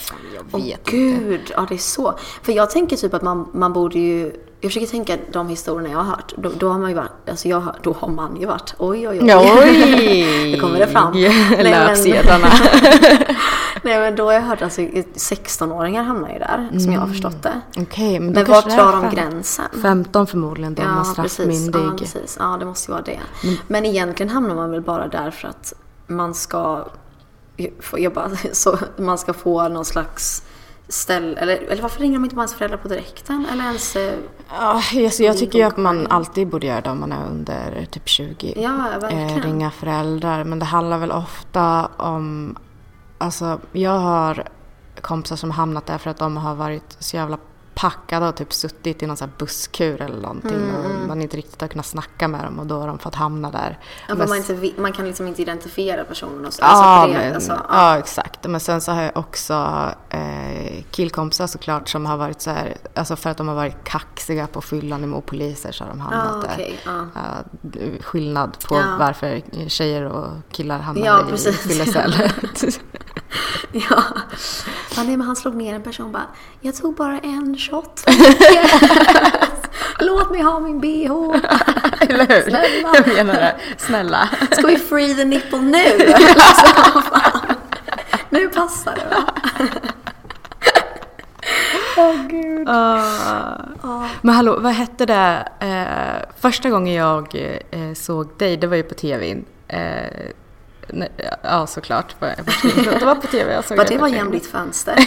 Jag 0.52 0.60
vet 0.60 0.64
inte. 0.78 0.90
gud, 0.90 1.40
ja 1.56 1.66
det 1.68 1.74
är 1.74 1.78
så. 1.78 2.18
För 2.42 2.52
jag 2.52 2.70
tänker 2.70 2.96
typ 2.96 3.14
att 3.14 3.22
man, 3.22 3.48
man 3.52 3.72
borde 3.72 3.98
ju, 3.98 4.32
jag 4.60 4.70
försöker 4.70 4.86
tänka 4.86 5.16
de 5.32 5.48
historierna 5.48 5.88
jag 5.90 5.98
har 5.98 6.04
hört. 6.04 6.32
Då, 6.36 6.50
då 6.58 6.68
har 6.68 6.78
man 6.78 6.88
ju 6.90 6.96
varit, 6.96 7.28
alltså 7.30 7.48
jag, 7.48 7.62
då 7.82 7.92
har 7.92 8.08
man 8.08 8.40
ju 8.40 8.46
varit, 8.46 8.74
oj 8.78 9.08
oj 9.08 9.18
oj. 9.22 9.34
Oj! 9.34 10.50
Nu 10.52 10.60
kommer 10.60 10.78
det 10.78 10.86
fram. 10.86 11.12
Men- 11.12 11.64
Löpsedlarna. 11.70 12.46
Nej 13.82 13.98
men 14.00 14.16
då 14.16 14.24
har 14.24 14.32
jag 14.32 14.40
hört, 14.40 14.62
alltså 14.62 14.80
16-åringar 14.80 16.02
hamnar 16.02 16.28
ju 16.28 16.38
där, 16.38 16.78
som 16.80 16.92
jag 16.92 17.00
har 17.00 17.08
förstått 17.08 17.42
det. 17.42 17.60
Okej, 17.78 18.20
men 18.20 18.32
då 18.32 18.40
Men 18.40 18.50
det 18.50 18.56
är 18.56 18.76
drar 18.76 19.02
de 19.02 19.16
gränsen? 19.16 19.64
15 19.82 20.26
förmodligen, 20.26 20.74
då 20.74 20.82
man 20.82 21.06
Ja 21.06 21.22
precis. 21.22 21.32
straffmyndig. 21.32 21.80
ja, 21.80 21.96
precis. 21.98 22.36
Ja, 22.40 22.56
det 22.60 22.64
måste 22.64 22.90
ju 22.90 22.92
vara 22.92 23.04
det. 23.04 23.20
Men 23.66 23.86
egentligen 23.86 24.30
hamnar 24.30 24.54
man 24.54 24.70
väl 24.70 24.80
bara 24.82 25.08
där 25.08 25.30
för 25.30 25.48
att 25.48 25.72
man 26.06 26.34
ska 26.34 26.84
få 27.80 27.98
jobba, 27.98 28.30
så 28.52 28.78
man 28.96 29.18
ska 29.18 29.32
få 29.32 29.68
någon 29.68 29.84
slags 29.84 30.42
ställ, 30.90 31.36
eller, 31.38 31.56
eller 31.56 31.82
varför 31.82 32.00
ringer 32.00 32.14
de 32.18 32.24
inte 32.24 32.36
bara 32.36 32.42
ens 32.42 32.54
föräldrar 32.54 32.78
på 32.78 32.88
direkten? 32.88 33.46
Eller 33.52 33.64
ens... 33.64 33.96
eh, 33.96 34.14
Ja, 34.52 34.82
alltså 35.04 35.22
jag 35.22 35.38
tycker 35.38 35.58
ju 35.58 35.64
att 35.64 35.76
man 35.76 36.06
alltid 36.06 36.48
borde 36.48 36.66
göra 36.66 36.80
det 36.80 36.90
om 36.90 37.00
man 37.00 37.12
är 37.12 37.26
under 37.26 37.86
typ 37.90 38.08
20. 38.08 38.54
Ja, 38.56 38.76
verkligen. 39.00 39.28
Eh, 39.30 39.42
ringa 39.42 39.70
föräldrar. 39.70 40.44
Men 40.44 40.58
det 40.58 40.64
handlar 40.64 40.98
väl 40.98 41.12
ofta 41.12 41.88
om... 41.96 42.56
Alltså, 43.18 43.60
jag 43.72 43.98
har 43.98 44.48
kompisar 45.00 45.36
som 45.36 45.50
hamnat 45.50 45.86
där 45.86 45.98
för 45.98 46.10
att 46.10 46.18
de 46.18 46.36
har 46.36 46.54
varit 46.54 46.96
så 46.98 47.16
jävla 47.16 47.38
packade 47.74 48.28
och 48.28 48.36
typ 48.36 48.52
suttit 48.52 49.02
i 49.02 49.06
någon 49.06 49.16
sån 49.16 49.32
busskur 49.38 50.02
eller 50.02 50.20
någonting. 50.20 50.74
Och 50.76 51.08
man 51.08 51.22
inte 51.22 51.36
riktigt 51.36 51.60
har 51.60 51.68
kunnat 51.68 51.86
snacka 51.86 52.28
med 52.28 52.44
dem 52.44 52.58
och 52.58 52.66
då 52.66 52.80
har 52.80 52.86
de 52.86 52.98
fått 52.98 53.14
hamna 53.14 53.50
där. 53.50 53.78
Ja, 54.08 54.14
Men 54.14 54.28
man, 54.28 54.38
inte, 54.38 54.70
man 54.80 54.92
kan 54.92 55.06
liksom 55.06 55.26
inte 55.26 55.42
identifiera 55.42 56.04
personen 56.04 56.46
och 56.46 56.52
så. 56.52 56.62
Ja, 56.62 56.66
alltså, 56.68 57.18
men, 57.18 57.34
alltså, 57.34 57.60
ja, 57.68 57.98
exakt. 57.98 58.46
Men 58.46 58.60
sen 58.60 58.80
så 58.80 58.92
har 58.92 59.02
jag 59.02 59.16
också 59.16 59.54
eh, 60.10 60.20
killkompisar 60.90 61.46
såklart 61.46 61.88
som 61.88 62.06
har 62.06 62.16
varit 62.16 62.40
så 62.42 62.50
här, 62.50 62.76
alltså 62.94 63.16
för 63.16 63.30
att 63.30 63.36
de 63.36 63.48
har 63.48 63.54
varit 63.54 63.84
kaxiga 63.84 64.46
på 64.46 64.60
fyllan 64.60 65.04
emot 65.04 65.26
poliser 65.26 65.72
så 65.72 65.84
har 65.84 65.90
de 65.90 66.00
hamnat 66.00 66.44
Ja, 66.46 66.52
okej, 66.54 66.80
där. 66.84 66.92
ja. 66.92 67.06
Ja, 67.14 68.00
skillnad 68.02 68.56
på 68.68 68.74
Ja. 68.76 68.96
varför 68.98 69.40
tjejer 69.68 70.04
och 70.04 70.28
killar 70.52 70.78
hamnar 70.78 71.06
Ja, 71.06 71.26
i 71.26 71.30
precis. 71.30 71.60
fyllecell. 71.60 72.14
Ja. 73.72 74.02
ja 74.96 75.02
nej, 75.04 75.16
men 75.16 75.20
han 75.26 75.36
slog 75.36 75.54
ner 75.54 75.74
en 75.74 75.82
person 75.82 76.12
bara, 76.12 76.26
jag 76.60 76.76
tog 76.76 76.94
bara 76.96 77.18
en 77.18 77.56
shot. 77.58 78.04
Låt 79.98 80.30
mig 80.30 80.42
ha 80.42 80.60
min 80.60 80.80
bh. 80.80 81.10
Eller 82.00 82.26
hur? 82.28 82.42
Snälla. 82.50 82.94
Jag 82.94 83.08
menar 83.08 83.34
det. 83.34 83.56
Snälla. 83.78 84.28
Ska 84.52 84.66
vi 84.66 84.76
free 84.78 85.14
the 85.14 85.24
nipple 85.24 85.58
nu? 85.58 86.12
Alltså. 86.14 87.38
Nu 88.30 88.48
passar 88.48 88.94
det 88.94 89.14
va? 89.16 89.24
Ah. 92.66 94.06
Men 94.22 94.34
hallå, 94.34 94.58
vad 94.60 94.72
hette 94.72 95.06
det? 95.06 95.48
Eh, 95.60 96.26
första 96.40 96.70
gången 96.70 96.94
jag 96.94 97.34
eh, 97.70 97.94
såg 97.94 98.28
dig, 98.38 98.56
det 98.56 98.66
var 98.66 98.76
ju 98.76 98.82
på 98.82 98.94
tv. 98.94 99.36
Eh, 99.68 99.78
nej, 100.88 101.08
ja, 101.42 101.66
såklart. 101.66 102.16
Det 102.20 103.04
var 103.04 103.14
på 103.14 103.26
tv 103.26 103.52
jag 103.54 103.64
såg 103.64 103.76
dig 103.78 103.86
det 103.88 103.98
var 103.98 104.08
genom 104.08 104.32
ditt 104.32 104.46
fönster. 104.46 104.94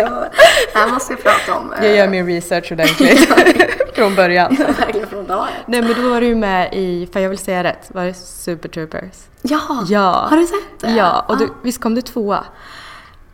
Ja, 0.00 0.24
Det 0.72 0.78
här 0.78 0.90
måste 0.92 1.14
vi 1.14 1.22
prata 1.22 1.54
om. 1.58 1.74
Jag 1.82 1.96
gör 1.96 2.08
min 2.08 2.26
research 2.26 2.72
ordentligt. 2.72 3.28
Från 3.94 4.14
början. 4.14 4.56
Verkligen 4.78 5.06
från. 5.08 5.26
Nej 5.66 5.82
men 5.82 5.94
då 6.02 6.08
var 6.08 6.20
du 6.20 6.26
ju 6.26 6.34
med 6.34 6.74
i, 6.74 7.08
för 7.12 7.20
jag 7.20 7.28
vill 7.28 7.38
säga 7.38 7.64
rätt, 7.64 7.90
var 7.94 8.04
det 8.04 8.14
Super 8.14 8.68
Troopers? 8.68 9.14
Ja, 9.42 9.84
Ja. 9.88 10.26
har 10.30 10.36
du 10.36 10.46
sett 10.46 10.80
det? 10.80 10.90
Ja, 10.90 11.24
och 11.28 11.38
du, 11.38 11.44
Ah. 11.44 11.48
visst 11.62 11.80
kom 11.82 11.94
du 11.94 12.02
tvåa? 12.02 12.44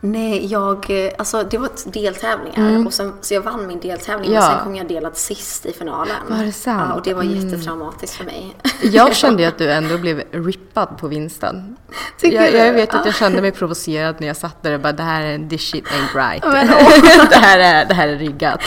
Nej, 0.05 0.45
jag, 0.45 1.05
eh, 1.05 1.11
alltså 1.17 1.43
det 1.43 1.57
var 1.57 1.69
deltävlingar 1.85 2.85
och 2.87 2.93
sen, 2.93 3.13
så 3.21 3.33
jag 3.33 3.41
vann 3.41 3.67
min 3.67 3.79
deltävling 3.79 4.25
Mm. 4.31 4.33
Ja. 4.33 4.47
men 4.49 4.55
sen 4.57 4.63
kom 4.63 4.75
jag 4.75 4.87
delad 4.87 5.17
sist 5.17 5.65
i 5.65 5.73
finalen. 5.73 6.15
Var 6.29 6.43
det 6.45 6.51
sant? 6.51 6.77
Mm. 6.77 6.89
Ja, 6.89 6.95
och 6.95 7.03
det 7.03 7.13
var 7.13 7.23
jättetraumatiskt 7.23 8.15
för 8.17 8.23
mig. 8.23 8.55
Jag 8.81 9.15
kände 9.21 9.41
ju 9.43 9.47
att 9.47 9.57
du 9.57 9.71
ändå 9.71 9.97
blev 9.97 10.23
rippad 10.31 10.97
på 10.97 11.07
vinsten. 11.07 11.75
Tycker 12.19 12.41
Jag, 12.41 12.67
jag 12.67 12.73
vet 12.73 12.89
att 12.89 12.95
Ja. 12.95 13.01
jag 13.05 13.15
kände 13.15 13.41
mig 13.41 13.51
provocerad 13.51 14.15
när 14.19 14.27
jag 14.27 14.37
satt 14.37 14.63
där 14.63 14.73
och 14.73 14.79
bara 14.79 14.93
det 14.93 15.03
här 15.03 15.21
är, 15.21 15.49
this 15.49 15.61
shit 15.61 15.85
ain't 15.85 16.29
right. 16.31 16.43
Men, 16.47 16.67
det, 17.29 17.35
här 17.35 17.59
är, 17.59 17.85
det 17.85 17.93
här 17.93 18.07
är 18.07 18.15
riggat. 18.17 18.61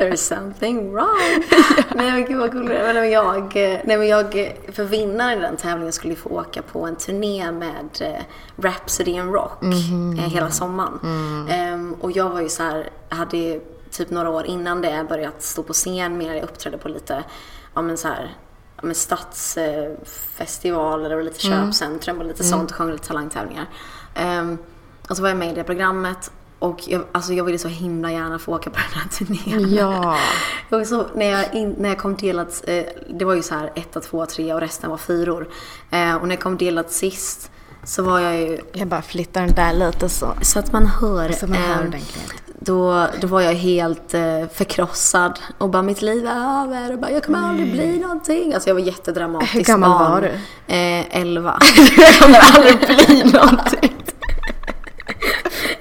There's 0.00 0.16
something 0.16 0.92
wrong. 0.92 1.42
nej 1.94 2.12
men 2.12 2.24
gud 2.24 2.38
vad 2.38 2.52
kul 2.52 2.64
nej, 2.64 2.94
men 2.94 3.10
jag, 3.10 3.54
nej 3.84 3.96
men 3.98 4.08
jag, 4.08 4.54
för 4.72 4.84
vinnaren 4.84 5.38
i 5.38 5.42
den 5.42 5.56
tävlingen 5.56 5.92
skulle 5.92 6.16
få 6.16 6.28
åka 6.28 6.62
på 6.62 6.86
en 6.86 6.96
turné 6.96 7.52
med 7.52 7.88
eh, 8.00 8.22
Rhapsody 8.56 9.10
in 9.10 9.32
Rock 9.32 9.62
Mhm. 9.62 10.18
eh, 10.18 10.24
hela 10.30 10.50
sommaren. 10.50 10.98
Mm. 11.02 11.48
Ehm, 11.48 11.94
och 12.00 12.12
jag 12.12 12.30
var 12.30 12.40
ju 12.40 12.48
så 12.48 12.62
här, 12.62 12.90
hade 13.08 13.60
typ 13.90 14.10
några 14.10 14.30
år 14.30 14.46
innan 14.46 14.80
det 14.82 15.06
börjat 15.08 15.42
stå 15.42 15.62
på 15.62 15.72
scen 15.72 16.18
mer. 16.18 16.34
Jag 16.34 16.44
uppträdde 16.44 16.78
på 16.78 16.88
lite, 16.88 17.24
ja 17.74 17.82
men 17.82 17.96
så 17.96 18.08
här, 18.08 18.34
ja 18.76 18.82
men 18.82 18.94
stadsfestivaler 18.94 21.16
och 21.16 21.24
lite 21.24 21.40
köpcentrum 21.40 22.18
och 22.18 22.24
lite 22.26 22.44
sånt 22.44 22.70
och 22.70 22.76
sjöng 22.76 22.90
lite 22.92 23.06
talangtävlingar. 23.06 23.66
Ehm, 24.14 24.58
och 25.10 25.16
så 25.16 25.22
var 25.22 25.28
jag 25.28 25.38
med 25.38 25.52
i 25.52 25.54
det 25.54 25.64
programmet 25.64 26.30
och 26.60 26.80
jag, 26.86 27.02
alltså 27.12 27.32
jag 27.32 27.44
ville 27.44 27.58
så 27.58 27.68
himla 27.68 28.12
gärna 28.12 28.38
få 28.38 28.54
åka 28.54 28.70
på 28.70 28.76
den 28.76 29.00
här 29.02 29.08
turnén. 29.08 29.74
Ja. 29.74 30.16
Jag 30.68 30.86
så, 30.86 31.06
när, 31.14 31.26
jag 31.26 31.54
in, 31.54 31.74
när 31.78 31.88
jag 31.88 31.98
kom 31.98 32.16
delat, 32.16 32.62
eh, 32.66 32.84
det 33.10 33.24
var 33.24 33.34
ju 33.34 33.42
så 33.42 33.54
här 33.54 33.72
etta, 33.74 34.00
två, 34.00 34.26
tre 34.26 34.54
och 34.54 34.60
resten 34.60 34.90
var 34.90 34.96
fyror. 34.96 35.48
Eh, 35.90 36.14
och 36.14 36.28
när 36.28 36.34
jag 36.34 36.40
kom 36.42 36.56
delat 36.56 36.92
sist 36.92 37.50
så 37.84 38.02
var 38.02 38.20
jag 38.20 38.40
ju, 38.40 38.58
Jag 38.72 38.88
bara 38.88 39.02
flyttar 39.02 39.40
den 39.40 39.54
där 39.54 39.72
lite 39.72 40.08
så. 40.08 40.34
så 40.42 40.58
att 40.58 40.72
man 40.72 40.86
hör. 40.86 41.32
Så 41.32 41.46
man 41.46 41.56
hör 41.56 41.84
eh, 41.94 42.00
då, 42.60 43.06
då 43.20 43.26
var 43.26 43.40
jag 43.40 43.54
helt 43.54 44.14
eh, 44.14 44.48
förkrossad 44.54 45.38
och 45.58 45.68
bara 45.70 45.82
mitt 45.82 46.02
liv 46.02 46.26
är 46.26 46.62
över 46.64 46.92
och 46.92 46.98
bara 46.98 47.10
jag 47.10 47.24
kommer 47.24 47.48
aldrig 47.48 47.72
bli 47.72 47.98
någonting. 47.98 48.54
Alltså 48.54 48.70
jag 48.70 48.74
var 48.74 48.82
jättedramatisk 48.82 49.54
Hur 49.54 49.64
gammal 49.64 50.10
var 50.10 50.20
du? 50.20 50.28
Eh, 50.74 51.16
elva. 51.20 51.58
Jag 51.98 52.14
kommer 52.14 52.38
aldrig 52.56 52.78
bli 52.78 53.24
någonting. 53.32 53.99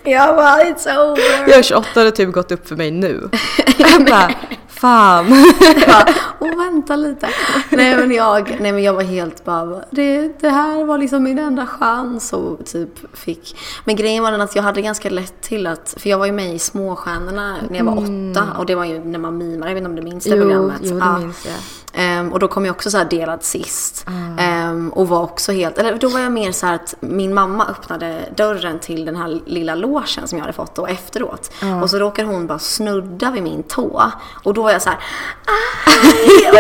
Jag 0.10 0.36
bara 0.36 0.64
it's 0.64 1.12
over. 1.12 1.48
Jag 1.50 1.58
är 1.58 1.64
28 1.64 1.88
och 1.90 1.94
det 1.94 2.02
har 2.04 2.12
typ 2.12 2.32
gått 2.32 2.52
upp 2.52 2.68
för 2.68 2.76
mig 2.76 2.92
nu. 2.92 3.30
Jag 3.78 4.06
bara, 4.06 4.32
fan. 4.68 5.26
Jag 5.62 5.76
bara, 5.88 6.06
Åh, 6.40 6.58
vänta 6.58 6.96
lite. 6.96 7.28
Nej 7.70 7.96
men 7.98 8.12
jag, 8.12 8.58
nej, 8.60 8.72
men 8.72 8.84
jag 8.84 8.94
var 8.94 9.04
helt 9.04 9.46
bara, 9.46 9.82
det, 9.92 10.40
det 10.42 10.50
här 10.50 10.84
var 10.84 10.98
liksom 10.98 11.24
min 11.24 11.40
enda 11.40 11.68
chans 11.68 12.34
och 12.34 12.66
typ 12.66 13.18
fick. 13.18 13.58
Men 13.86 13.96
grejen 13.96 14.24
var 14.24 14.32
den 14.32 14.42
att 14.42 14.56
jag 14.56 14.64
hade 14.64 14.82
ganska 14.82 15.10
lätt 15.10 15.42
till 15.42 15.68
att, 15.68 15.96
för 15.98 16.10
jag 16.10 16.18
var 16.18 16.26
ju 16.26 16.32
med 16.32 16.56
i 16.56 16.60
Småstjärnorna 16.60 17.56
när 17.70 17.78
jag 17.78 17.86
var 17.86 17.98
åtta 17.98 18.44
och 18.58 18.66
det 18.66 18.76
var 18.76 18.86
ju 18.86 19.00
när 19.06 19.20
man 19.20 19.38
mimar, 19.38 19.68
jag 19.68 19.74
vet 19.74 19.82
inte 19.82 19.90
om 19.90 19.96
du 19.96 20.02
minns 20.02 20.24
det 20.24 20.30
Jo, 20.30 20.42
programmet? 20.42 20.80
jo, 20.84 21.00
det 21.00 21.20
minns 21.20 21.46
jag. 21.46 21.56
Ehm, 21.94 22.34
och 22.34 22.40
då 22.40 22.48
kom 22.48 22.66
jag 22.66 22.76
också 22.76 22.92
så 22.92 23.04
delad 23.04 23.44
sist. 23.44 24.06
Ah. 24.08 24.42
Ehm, 24.42 24.90
och 24.90 25.08
var 25.08 25.22
också 25.22 25.52
helt, 25.52 25.78
eller 25.78 25.96
då 25.96 26.10
var 26.10 26.20
jag 26.20 26.32
mer 26.32 26.52
så 26.52 26.66
här 26.66 26.76
att 26.76 26.96
min 27.00 27.34
mamma 27.34 27.66
öppnade 27.66 28.30
dörren 28.36 28.80
till 28.80 29.06
den 29.06 29.16
här 29.16 29.42
lilla 29.46 29.76
logen 29.76 30.28
som 30.28 30.38
jag 30.38 30.44
hade 30.44 30.54
fått 30.54 30.76
då 30.76 30.88
efteråt. 30.88 31.52
Ah. 31.64 31.82
Och 31.82 31.90
så 31.90 32.00
råkade 32.00 32.28
hon 32.28 32.48
bara 32.48 32.60
snudda 32.60 33.32
vid 33.32 33.44
min 33.44 33.64
tå. 33.64 34.12
Och 34.44 34.54
då 34.54 34.64
var 34.64 34.72
jag 34.72 34.82
så 34.82 34.90
här, 34.90 35.00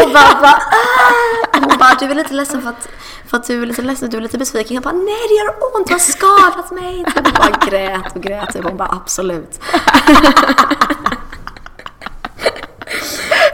och 0.04 0.10
bara, 0.14 0.42
bara 0.42 0.60
och 1.58 1.70
Hon 1.70 1.78
bara, 1.78 1.96
du 2.00 2.06
är 2.06 2.16
lite 2.16 2.34
ledsen 2.34 2.62
för 2.62 2.70
att, 2.70 2.90
för 3.28 3.38
att 3.38 3.48
du 3.48 3.62
är 3.62 3.66
lite 3.66 3.82
ledsen, 3.82 4.10
du 4.10 4.18
är 4.18 4.22
lite 4.22 4.38
besviken. 4.38 4.76
Jag 4.76 4.84
bara, 4.84 4.94
nej 4.94 5.28
det 5.30 5.34
gör 5.34 5.78
ont, 5.78 5.88
du 5.88 5.94
har 5.94 6.00
skadat 6.00 6.72
mig. 6.72 7.06
Så 7.14 7.22
jag 7.24 7.34
bara 7.34 7.66
grät 7.70 8.16
och 8.16 8.22
grät. 8.22 8.56
Och 8.56 8.64
hon 8.64 8.78
bara, 8.78 8.92
absolut. 8.92 9.60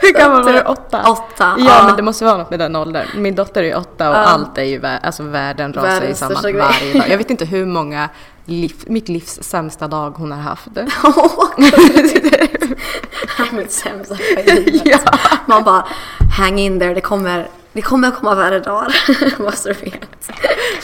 Hur 0.05 0.13
gammal 0.13 0.43
var 0.43 0.53
du? 0.53 0.61
Åtta? 0.61 1.03
Åtta, 1.09 1.55
Ja, 1.57 1.83
men 1.87 1.95
det 1.95 2.01
måste 2.01 2.25
vara 2.25 2.37
något 2.37 2.49
med 2.49 2.59
den 2.59 2.75
åldern. 2.75 3.07
Min 3.15 3.35
dotter 3.35 3.63
är 3.63 3.67
ju 3.67 3.75
åtta 3.75 4.09
och 4.09 4.15
allt 4.29 4.57
är 4.57 4.63
ju, 4.63 4.79
vä- 4.79 4.99
alltså 5.03 5.23
världen 5.23 5.73
rasar 5.73 5.87
ju 5.89 5.93
Världens 5.99 6.19
samman 6.19 6.43
varje 6.57 6.93
dag. 6.93 7.09
Jag 7.09 7.17
vet 7.17 7.29
inte 7.29 7.45
hur 7.45 7.65
många, 7.65 8.09
liv, 8.45 8.73
mitt 8.87 9.09
livs 9.09 9.39
sämsta 9.43 9.87
dag 9.87 10.11
hon 10.17 10.31
har 10.31 10.39
haft. 10.41 10.67
Mitt 13.51 13.71
sämsta 13.83 14.15
livet. 14.45 14.81
Ja. 14.85 14.99
Man 15.45 15.63
bara, 15.63 15.85
hang 16.37 16.59
in 16.59 16.79
there, 16.79 16.93
det 16.93 17.01
kommer, 17.01 17.47
det 17.73 17.81
kommer 17.81 18.11
komma 18.11 18.35
värre 18.35 18.59
dagar. 18.59 18.95
Måste 19.43 19.69
du 19.69 19.73
veta. 19.73 20.33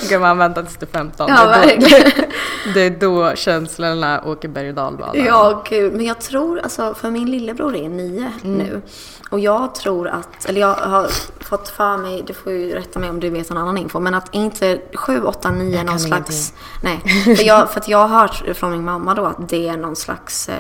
Kan 0.10 0.22
man 0.22 0.38
vänta 0.38 0.64
tills 0.64 0.78
du 0.78 0.86
är 0.86 0.90
15? 0.92 1.30
Ja, 1.30 1.56
det, 1.64 1.74
är 1.74 1.80
då, 1.80 2.22
det 2.74 2.82
är 2.82 2.90
då 2.90 3.36
känslorna 3.36 4.22
åker 4.26 4.48
berg 4.48 4.70
och 4.70 4.76
dalbana. 4.76 5.16
Ja, 5.16 5.64
gud. 5.70 5.94
Men 5.94 6.06
jag 6.06 6.20
tror, 6.20 6.60
alltså, 6.60 6.94
för 6.94 7.10
min 7.12 7.32
lillebror 7.32 7.76
är 7.76 7.90
nio 7.90 8.32
Mm. 8.44 8.58
nu. 8.58 8.82
Och 9.30 9.40
jag 9.40 9.76
tror 9.76 10.08
att, 10.08 10.46
eller 10.46 10.62
jag 10.62 10.74
har 10.74 11.08
fått 11.40 11.70
för 11.70 11.98
mig, 11.98 12.24
du 12.28 12.34
får 12.34 12.52
ju 12.52 12.74
rätta 12.74 13.00
mig 13.00 13.10
om 13.10 13.20
du 13.20 13.30
vet 13.30 13.50
någon 13.50 13.58
annan 13.58 13.78
info, 13.78 14.00
men 14.00 14.14
att 14.16 14.36
inte 14.36 14.82
sju, 14.94 15.22
åtta, 15.24 15.52
nio 15.52 15.80
är 15.80 15.84
någon 15.84 15.88
kan 15.88 16.00
slags... 16.00 16.54
Nej, 16.84 17.00
för, 17.38 17.44
jag, 17.44 17.72
för 17.72 17.80
att 17.80 17.88
jag 17.88 18.08
har 18.08 18.20
hört 18.20 18.44
från 18.58 18.72
min 18.72 18.86
mamma 18.86 19.14
då 19.14 19.26
att 19.26 19.50
det 19.50 19.68
är 19.68 19.78
någon 19.78 19.96
slags 19.96 20.50
eh, 20.50 20.56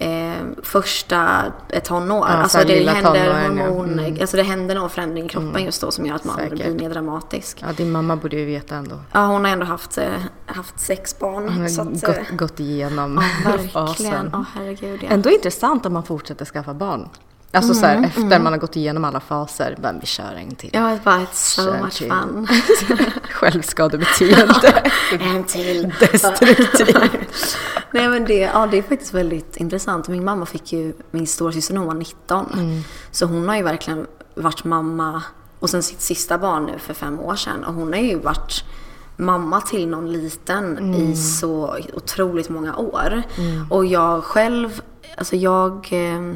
eh, 0.00 0.32
första 0.62 1.42
tonår. 1.84 2.26
Ja, 2.28 2.34
alltså 2.34 2.58
det 2.66 2.90
händer 2.90 3.32
hormon, 3.48 3.98
Mm. 3.98 4.16
alltså 4.20 4.36
det 4.36 4.42
händer 4.42 4.74
någon 4.74 4.90
förändring 4.90 5.26
i 5.26 5.28
kroppen 5.28 5.64
just 5.64 5.80
då 5.80 5.90
som 5.90 6.06
gör 6.06 6.14
att 6.14 6.24
man 6.24 6.36
Säkert. 6.36 6.52
blir 6.58 6.74
mer 6.74 6.90
dramatisk. 6.90 7.58
Ja, 7.62 7.66
din 7.76 7.90
mamma 7.92 8.16
borde 8.16 8.36
ju 8.36 8.44
veta 8.46 8.74
ändå. 8.76 8.96
Ja, 9.12 9.26
hon 9.26 9.44
har 9.44 9.52
ändå 9.52 9.66
haft, 9.66 9.98
eh, 9.98 10.04
haft 10.46 10.80
sex 10.80 11.18
barn. 11.18 11.48
Hon 11.48 11.60
har 11.60 11.68
så 11.68 11.82
att, 11.82 11.88
gått, 12.00 12.16
eh, 12.30 12.36
gått 12.36 12.60
igenom 12.60 13.22
ja, 13.44 13.50
verkligen. 13.50 13.70
fasen. 13.70 14.30
Åh 14.34 14.42
herregud 14.54 15.00
ja. 15.02 15.08
Ändå 15.08 15.30
intressant 15.30 15.86
om 15.86 15.92
man 15.92 16.02
fortsätter 16.02 16.44
skaffa 16.44 16.74
barn. 16.74 17.08
Alltså 17.52 17.74
så 17.74 17.86
här, 17.86 18.04
efter 18.04 18.38
man 18.38 18.52
har 18.52 18.58
gått 18.58 18.76
igenom 18.76 19.04
alla 19.04 19.20
faser, 19.20 19.76
bara 19.82 19.92
vi 20.00 20.06
kör 20.06 20.34
en 20.34 20.54
till. 20.54 20.70
Ja, 20.72 20.98
bara 21.04 21.16
it's 21.20 21.26
so 21.32 21.62
Kör 21.62 21.80
much 21.82 21.98
till. 21.98 22.10
fun. 22.10 22.48
Självskadebeteende. 23.32 24.90
en 25.20 25.44
till. 25.44 25.94
Destruktiv. 26.00 26.96
Nej 27.92 28.08
men 28.08 28.24
det, 28.24 28.38
ja, 28.38 28.68
det 28.70 28.78
är 28.78 28.82
faktiskt 28.82 29.14
väldigt 29.14 29.56
intressant. 29.56 30.08
Min 30.08 30.24
mamma 30.24 30.46
fick 30.46 30.72
ju, 30.72 30.92
min 31.10 31.26
storasyster 31.26 31.74
när 31.74 31.78
hon 31.80 31.88
var 31.88 31.94
19. 31.94 32.82
Så 33.10 33.26
hon 33.26 33.48
har 33.48 33.56
ju 33.56 33.62
verkligen 33.62 34.06
varit 34.34 34.64
mamma 34.64 35.22
och 35.58 35.70
sen 35.70 35.82
sitt 35.82 36.00
sista 36.00 36.38
barn 36.38 36.64
nu 36.66 36.78
för 36.78 36.94
fem 36.94 37.20
år 37.20 37.34
sedan. 37.36 37.64
Och 37.64 37.74
hon 37.74 37.92
har 37.92 38.00
ju 38.00 38.18
varit 38.18 38.64
mamma 39.16 39.60
till 39.60 39.88
någon 39.88 40.12
liten 40.12 40.94
i 40.94 41.16
så 41.16 41.76
otroligt 41.94 42.48
många 42.48 42.76
år. 42.76 43.22
Och 43.70 43.86
jag 43.86 44.24
själv, 44.24 44.82
alltså 45.16 45.36
jag 45.36 45.88
eh, 45.92 46.34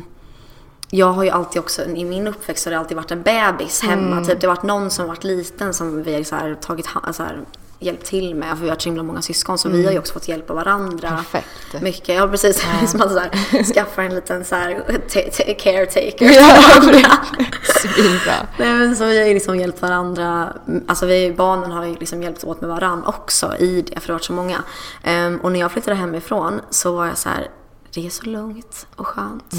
jag 0.90 1.06
har 1.12 1.24
ju 1.24 1.30
alltid 1.30 1.60
också, 1.60 1.84
i 1.84 2.04
min 2.04 2.26
uppväxt 2.26 2.64
har 2.64 2.72
det 2.72 2.78
alltid 2.78 2.96
varit 2.96 3.10
en 3.10 3.22
bebis 3.22 3.82
hemma. 3.82 4.24
Typ 4.24 4.40
det 4.40 4.46
har 4.46 4.54
varit 4.54 4.62
någon 4.62 4.90
som 4.90 5.06
varit 5.06 5.24
liten 5.24 5.74
som 5.74 6.02
vi 6.02 6.14
har 6.14 6.22
så 6.22 6.36
här, 6.36 6.54
tagit, 6.54 6.86
så 7.12 7.22
här, 7.22 7.40
hjälpt 7.78 8.06
till 8.06 8.34
med. 8.34 8.48
För 8.58 8.64
vi 8.64 8.68
har 8.70 8.76
så 8.78 8.88
himla 8.88 9.02
många 9.02 9.22
syskon 9.22 9.58
så 9.58 9.68
vi 9.68 9.84
har 9.84 9.92
ju 9.92 9.98
också 9.98 10.12
fått 10.12 10.28
hjälp 10.28 10.50
av 10.50 10.56
varandra. 10.56 11.08
Perfekt. 11.08 11.82
Mycket, 11.82 12.16
ja 12.16 12.28
precis. 12.28 12.66
Som 12.86 12.98
man 12.98 13.08
så 13.08 13.18
här, 13.18 13.62
skaffar 13.74 14.02
en 14.02 14.14
liten 14.14 14.44
så 14.44 14.54
här, 14.54 14.84
ta- 15.08 15.44
ta- 15.44 15.54
caretaker. 15.58 16.28
Svinbra. 17.78 18.46
Nej 18.58 18.74
men 18.74 18.96
så 18.96 19.04
vi 19.04 19.18
har 19.18 19.26
ju 19.26 19.34
liksom 19.34 19.56
hjälpt 19.60 19.82
varandra. 19.82 20.52
Alltså 20.86 21.06
vi, 21.06 21.32
barnen 21.32 21.70
har 21.70 21.84
ju 21.84 21.94
liksom 21.94 22.22
hjälpts 22.22 22.44
åt 22.44 22.60
med 22.60 22.70
varandra 22.70 23.08
också 23.08 23.56
i 23.58 23.82
det, 23.82 24.00
för 24.00 24.06
det 24.06 24.12
har 24.12 24.18
varit 24.18 24.24
så 24.24 24.32
många. 24.32 24.62
Ehm, 25.02 25.36
och 25.38 25.52
när 25.52 25.60
jag 25.60 25.72
flyttade 25.72 25.96
hemifrån 25.96 26.60
så 26.70 26.96
var 26.96 27.06
jag 27.06 27.18
så 27.18 27.28
här, 27.28 27.48
det 27.94 28.06
är 28.06 28.10
så 28.10 28.24
lugnt 28.24 28.86
och 28.96 29.06
skönt. 29.06 29.52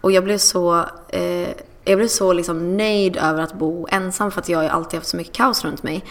Och 0.00 0.12
jag 0.12 0.24
blev 0.24 0.38
så, 0.38 0.84
eh, 1.08 1.48
jag 1.84 1.98
blev 1.98 2.08
så 2.08 2.32
liksom 2.32 2.76
nöjd 2.76 3.16
över 3.16 3.42
att 3.42 3.58
bo 3.58 3.86
ensam 3.90 4.30
för 4.30 4.40
att 4.40 4.48
jag 4.48 4.58
har 4.58 4.68
alltid 4.68 4.98
haft 5.00 5.10
så 5.10 5.16
mycket 5.16 5.34
kaos 5.34 5.64
runt 5.64 5.82
mig. 5.82 6.04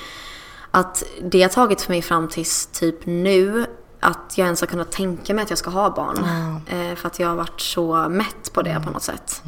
Att 0.71 1.03
det 1.21 1.41
har 1.41 1.49
tagit 1.49 1.81
för 1.81 1.91
mig 1.91 2.01
fram 2.01 2.27
tills 2.27 2.65
typ 2.67 3.05
nu 3.05 3.65
att 3.99 4.33
jag 4.37 4.45
ens 4.45 4.61
har 4.61 4.67
kunnat 4.67 4.91
tänka 4.91 5.33
mig 5.33 5.43
att 5.43 5.49
jag 5.49 5.59
ska 5.59 5.69
ha 5.69 5.89
barn. 5.89 6.17
Eh, 6.67 6.95
för 6.95 7.07
att 7.07 7.19
jag 7.19 7.27
har 7.27 7.35
varit 7.35 7.61
så 7.61 8.09
mätt 8.09 8.53
på 8.53 8.61
det 8.61 8.81
på 8.85 8.91
något 8.91 9.03
sätt. 9.03 9.41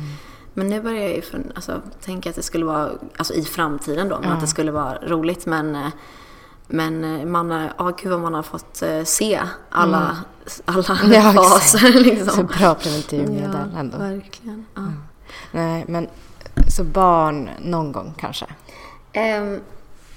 Men 0.54 0.68
nu 0.68 0.82
börjar 0.82 1.02
jag 1.02 1.16
ju 1.16 1.22
för, 1.22 1.42
alltså, 1.56 1.82
tänka 2.02 2.30
att 2.30 2.36
det 2.36 2.44
skulle 2.44 2.66
vara, 2.66 2.90
alltså 3.18 3.34
i 3.34 3.44
framtiden 3.44 4.10
då, 4.10 4.20
men 4.22 4.32
att 4.32 4.42
det 4.42 4.48
skulle 4.48 4.72
vara 4.72 4.98
roligt. 5.08 5.46
Men, 5.46 5.76
eh, 5.76 5.88
men 6.68 7.04
eh, 7.20 7.26
man, 7.26 7.52
har- 7.52 7.74
ja 7.78 7.92
gud 8.02 8.12
vad 8.12 8.22
man 8.22 8.34
har 8.34 8.44
fått 8.44 8.82
eh, 8.82 9.04
se 9.04 9.42
alla, 9.70 10.18
alla 10.66 10.84
Ja, 11.14 11.34
faser 11.34 11.88
exakt. 11.88 11.94
Så 11.96 12.00
liksom. 12.00 12.46
bra 12.60 12.74
preventivmedel 12.76 13.70
Ja, 13.74 13.80
ändå. 13.80 13.98
verkligen. 13.98 14.66
Ja. 14.76 14.82
Nej, 15.52 15.86
men 15.88 16.08
så 16.76 16.84
barn 16.84 17.50
någon 17.62 17.92
gång 17.92 18.14
kanske. 18.20 18.46
Ehm, 19.14 19.60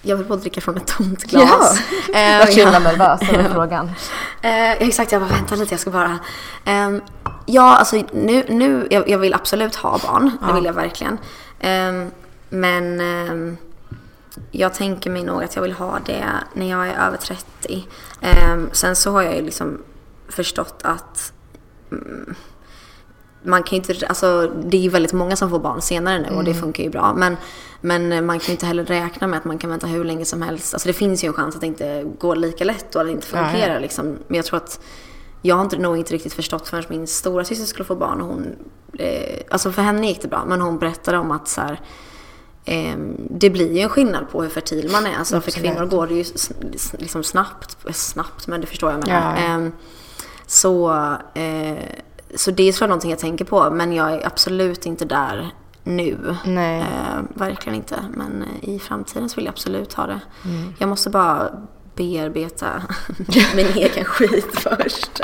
jag 0.03 0.16
vill 0.16 0.26
bara 0.26 0.38
dricka 0.38 0.61
från 0.61 0.76
ett 0.76 0.86
tomt 0.86 1.24
glas. 1.24 1.80
Ehm, 2.14 2.38
Vart 2.38 2.48
så 2.53 2.59
himla 2.59 2.72
ja. 2.72 2.78
nervös 2.78 3.20
över 3.32 3.48
frågan. 3.55 3.90
Eh, 4.42 4.72
exakt, 4.72 5.12
jag 5.12 5.22
bara 5.22 5.30
vänta 5.34 5.55
lite, 5.55 5.72
jag 5.72 5.80
ska 5.80 5.90
bara... 5.90 6.18
Ehm, 6.64 7.01
ja, 7.46 7.76
alltså 7.76 8.03
nu, 8.12 8.44
nu 8.48 8.86
jag, 8.90 9.09
jag 9.09 9.18
vill 9.18 9.34
absolut 9.34 9.74
ha 9.76 9.98
barn, 9.98 10.30
det 10.46 10.53
vill 10.53 10.64
jag 10.64 10.72
verkligen. 10.72 11.18
Ehm, 11.61 12.11
men 12.48 13.01
jag 14.51 14.74
tänker 14.74 15.11
mig 15.11 15.24
nog 15.24 15.43
att 15.45 15.55
jag 15.57 15.62
vill 15.62 15.72
ha 15.72 15.99
det 16.07 16.24
när 16.55 16.70
jag 16.70 16.88
är 16.88 17.07
över 17.07 17.16
30. 17.16 17.86
Ehm, 18.20 18.68
sen 18.72 18.97
så 18.97 19.11
har 19.11 19.22
jag 19.22 19.36
ju 19.36 19.43
liksom 19.43 19.82
förstått 20.28 20.80
att 20.84 21.32
mm, 21.93 22.34
man 23.43 23.62
kan 23.62 23.78
ju 23.78 23.84
inte, 23.84 24.07
alltså 24.07 24.53
det 24.64 24.76
är 24.76 24.80
ju 24.80 24.88
väldigt 24.88 25.12
många 25.12 25.36
som 25.36 25.51
får 25.51 25.59
barn 25.59 25.82
senare 25.82 26.18
nu 26.18 26.36
och 26.36 26.45
det 26.45 26.51
Mm. 26.51 26.62
funkar 26.62 26.84
ju 26.84 26.91
bra. 26.91 27.14
Men, 27.16 27.36
men 27.80 28.26
man 28.26 28.38
kan 28.38 28.47
ju 28.47 28.53
inte 28.53 28.66
heller 28.66 28.84
räkna 28.84 29.26
med 29.26 29.36
att 29.38 29.45
man 29.45 29.59
kan 29.59 29.70
vänta 29.70 29.86
hur 29.86 30.05
länge 30.05 30.24
som 30.24 30.43
helst. 30.43 30.74
Alltså 30.74 30.88
det 30.88 30.93
finns 30.93 31.24
ju 31.24 31.28
en 31.28 31.32
chans 31.34 31.55
att 31.55 31.61
det 31.61 31.66
inte 31.66 32.05
går 32.18 32.36
lika 32.36 32.64
lätt 32.64 32.95
och 32.95 33.01
att 33.01 33.07
det 33.07 33.12
inte 33.12 33.26
Ja, 33.32 33.38
ja. 33.43 33.49
fungerar 33.51 33.80
liksom. 33.80 34.07
Men 34.26 34.36
jag 34.36 34.45
tror 34.45 34.57
att 34.57 34.80
jag 35.43 35.57
har 35.57 35.62
inte, 35.62 35.78
nog 35.78 35.97
inte 35.97 36.14
riktigt 36.14 36.32
förstått 36.32 36.68
förrän 36.68 36.84
min 36.88 37.07
stora 37.07 37.45
syster 37.45 37.66
skulle 37.66 37.84
få 37.84 37.97
barn 37.97 38.20
och 38.20 38.26
hon, 38.26 38.47
eh, 38.99 39.38
alltså 39.51 39.72
för 39.72 39.82
henne 39.82 40.07
gick 40.07 40.22
det 40.22 40.28
bra, 40.28 40.45
men 40.47 40.61
hon 40.61 40.78
berättade 40.78 41.18
om 41.18 41.30
att 41.30 41.49
så 41.49 41.61
här, 41.61 41.80
det 43.31 43.51
blir 43.51 43.73
ju 43.73 43.81
en 43.81 43.89
skillnad 43.89 44.31
på 44.31 44.43
hur 44.43 44.51
fertil 44.51 44.91
man 44.93 45.07
är. 45.07 45.16
Alltså 45.18 45.41
för 45.41 45.51
kvinnor 45.51 45.87
går 45.87 46.07
det 46.07 46.14
ju 46.14 46.25
liksom 46.99 47.25
snabbt, 47.25 47.77
snabbt 47.93 48.47
men 48.47 48.61
du 48.61 48.66
förstår 48.66 48.91
jag 48.91 49.09
menar. 49.09 49.37
Ja. 49.37 49.43
Ehm, 49.43 49.73
så, 50.47 50.91
eh, 51.35 51.79
så 52.35 52.51
det 52.51 52.68
är 52.68 52.73
såklart 52.73 52.89
någonting 52.89 53.11
jag 53.11 53.18
tänker 53.21 53.45
på, 53.45 53.71
men 53.71 53.93
jag 53.93 54.12
är 54.12 54.27
absolut 54.27 54.87
inte 54.87 55.05
där 55.05 55.55
nu. 55.85 56.37
Nej. 56.45 56.81
Eh, 56.81 57.23
verkligen 57.35 57.77
inte. 57.77 58.05
Men 58.14 58.43
eh, 58.43 58.68
i 58.68 58.79
framtiden 58.79 59.29
så 59.29 59.37
vill 59.37 59.45
jag 59.45 59.53
absolut 59.53 59.93
ha 59.93 60.07
det. 60.07 60.21
Jag 60.79 60.89
måste 60.89 61.11
bara 61.11 61.51
bearbeta 61.95 62.83
min 63.57 63.66
egen 63.66 64.05
skit 64.05 64.47
först. 64.53 65.21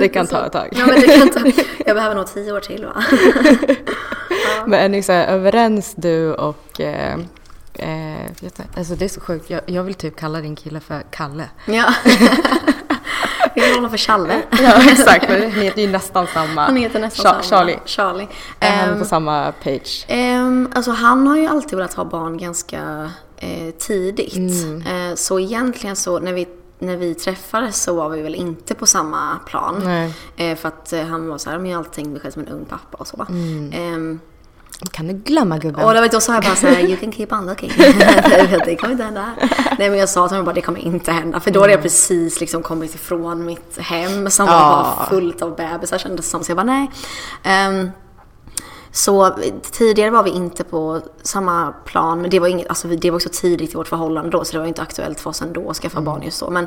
Det 0.00 0.08
kan 0.08 0.26
ta 0.26 0.46
ett 0.46 0.52
tag. 0.52 0.68
Ja, 0.72 0.86
men 0.86 1.00
det 1.00 1.18
kan 1.18 1.28
ta, 1.28 1.40
jag 1.86 1.96
behöver 1.96 2.14
nog 2.16 2.26
tio 2.26 2.52
år 2.52 2.60
till 2.60 2.84
va? 2.86 3.04
Men 4.66 4.80
är 4.80 4.88
ni 4.88 5.02
så 5.02 5.12
här 5.12 5.26
överens 5.26 5.94
du 5.96 6.34
och 6.34 6.80
eh, 6.80 7.14
eh, 7.74 8.26
alltså 8.76 8.94
det 8.94 9.04
är 9.04 9.08
så 9.08 9.20
sjukt, 9.20 9.50
jag, 9.50 9.60
jag 9.66 9.82
vill 9.82 9.94
typ 9.94 10.16
kalla 10.16 10.40
din 10.40 10.56
kille 10.56 10.80
för 10.80 11.02
Kalle. 11.10 11.44
Ja. 11.66 11.94
Vi 13.54 13.60
vill 13.66 13.74
honom 13.74 13.90
för 13.90 13.98
Challe. 13.98 14.42
Ja 14.62 14.90
exakt, 14.90 15.28
men 15.28 15.42
han 15.52 15.62
heter 15.62 15.82
ju 15.82 15.88
nästan 15.88 16.26
samma. 16.26 16.64
Han 16.64 16.76
heter 16.76 17.00
nästan 17.00 17.26
Cha- 17.26 17.42
samma. 17.42 17.42
Charlie. 17.42 17.78
Charlie. 17.84 18.28
Är 18.60 18.76
han 18.76 18.88
Ehm, 18.92 18.98
på 18.98 19.04
samma 19.04 19.52
page? 19.62 20.04
Ehm, 20.08 20.68
alltså 20.74 20.90
han 20.90 21.26
har 21.26 21.36
ju 21.36 21.46
alltid 21.46 21.78
velat 21.78 21.94
ha 21.94 22.04
barn 22.04 22.38
ganska 22.38 23.10
eh, 23.36 23.70
tidigt. 23.78 24.36
Mm. 24.36 24.82
Eh, 25.10 25.14
så 25.14 25.40
egentligen 25.40 25.96
så 25.96 26.18
när 26.18 26.32
vi, 26.32 26.48
när 26.78 26.96
vi 26.96 27.14
träffades 27.14 27.82
så 27.82 27.94
var 27.94 28.08
vi 28.08 28.22
väl 28.22 28.34
inte 28.34 28.74
på 28.74 28.86
samma 28.86 29.38
plan. 29.46 29.82
Eh, 30.36 30.56
för 30.56 30.68
att 30.68 30.92
eh, 30.92 31.04
han 31.04 31.28
var 31.28 31.38
så 31.38 31.50
här, 31.50 31.58
men 31.58 31.70
jag 31.70 31.78
alltid 31.78 31.92
tänkt 31.92 32.08
mig 32.08 32.20
själv 32.20 32.32
som 32.32 32.42
en 32.42 32.48
ung 32.48 32.64
pappa 32.64 32.96
och 32.98 33.06
så. 33.06 33.26
Mm. 33.28 33.72
Ehm, 33.74 34.20
Kan 34.90 35.06
du 35.08 35.14
glömma 35.14 35.58
gubben? 35.58 35.84
och 35.84 35.94
det 35.94 36.00
var 36.00 36.08
då 36.08 36.20
sa 36.20 36.34
jag 36.34 36.42
bara 36.42 36.54
så 36.56 36.66
här, 36.66 36.80
you 36.80 36.96
can 36.96 37.12
keep 37.12 37.26
on 37.30 37.46
looking. 37.46 37.72
det 38.64 38.76
kommer 38.80 38.92
inte 38.92 39.04
hända. 39.04 39.30
Nej 39.78 39.90
men 39.90 39.98
jag 39.98 40.08
sa 40.08 40.28
till 40.28 40.34
honom 40.34 40.44
bara, 40.44 40.54
det 40.54 40.60
kommer 40.60 40.78
inte 40.80 41.12
hända. 41.12 41.40
För 41.40 41.50
då 41.50 41.60
hade 41.60 41.72
jag 41.72 41.82
precis 41.82 42.40
liksom 42.40 42.62
kommit 42.62 42.94
ifrån 42.94 43.44
mitt 43.44 43.78
hem 43.78 44.30
som 44.30 44.46
var 44.46 44.52
Ja. 44.54 44.94
bara 44.98 45.06
fullt 45.06 45.42
av 45.42 45.56
bebisar 45.56 45.98
kändes 45.98 46.26
det 46.26 46.30
som. 46.30 46.44
Så 46.44 46.50
jag 46.50 46.56
bara 46.56 46.64
nej. 46.66 46.90
Ehm, 47.42 47.90
så 48.92 49.38
tidigare 49.72 50.10
var 50.10 50.22
vi 50.22 50.30
inte 50.30 50.64
på 50.64 51.00
samma 51.22 51.72
plan, 51.84 52.20
men 52.20 52.30
det 52.30 52.40
var, 52.40 52.48
inget, 52.48 52.68
alltså, 52.68 52.88
det 52.88 53.10
var 53.10 53.16
också 53.16 53.28
tidigt 53.32 53.72
i 53.72 53.76
vårt 53.76 53.88
förhållande 53.88 54.30
då, 54.30 54.44
så 54.44 54.52
det 54.52 54.58
var 54.58 54.66
inte 54.66 54.82
aktuellt 54.82 55.20
för 55.20 55.30
oss 55.30 55.42
ändå 55.42 55.70
att 55.70 55.76
skaffa 55.76 56.00
barn 56.00 56.22
just 56.22 56.40
då. 56.40 56.50
Men, 56.50 56.66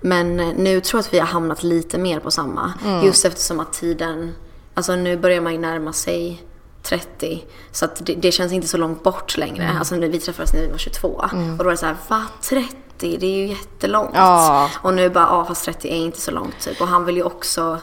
men 0.00 0.40
eh, 0.40 0.54
nu 0.56 0.80
tror 0.80 0.98
jag 0.98 1.06
att 1.06 1.14
vi 1.14 1.18
har 1.18 1.26
hamnat 1.26 1.62
lite 1.62 1.98
mer 1.98 2.20
på 2.20 2.30
samma. 2.30 2.72
Just 3.04 3.24
eftersom 3.24 3.60
att 3.60 3.72
tiden, 3.72 4.34
alltså 4.74 4.96
nu 4.96 5.16
börjar 5.16 5.40
man 5.40 5.52
ju 5.52 5.58
närma 5.58 5.92
sig 5.92 6.42
30. 6.82 7.44
Så 7.70 7.84
att 7.84 8.06
det, 8.06 8.14
det 8.14 8.32
känns 8.32 8.52
inte 8.52 8.68
så 8.68 8.76
långt 8.76 9.02
bort 9.02 9.36
längre. 9.36 9.70
Alltså 9.78 9.96
när 9.96 10.08
vi 10.08 10.20
träffades 10.20 10.52
när 10.52 10.60
vi 10.60 10.66
var 10.68 10.78
22. 10.78 11.08
Och 11.08 11.28
då 11.58 11.64
var 11.64 11.70
det 11.70 11.76
så 11.76 11.86
här, 11.86 11.96
va 12.08 12.22
30? 12.42 12.76
Det 12.98 13.26
är 13.26 13.36
ju 13.36 13.46
jättelångt. 13.46 14.10
Ja. 14.14 14.70
Och 14.82 14.94
nu 14.94 15.10
bara, 15.10 15.24
ja 15.24 15.44
fast 15.44 15.64
30 15.64 15.88
är 15.88 15.96
inte 15.96 16.20
så 16.20 16.30
långt 16.30 16.60
typ. 16.60 16.80
Och 16.80 16.88
han 16.88 17.04
vill 17.04 17.16
ju 17.16 17.22
också, 17.22 17.78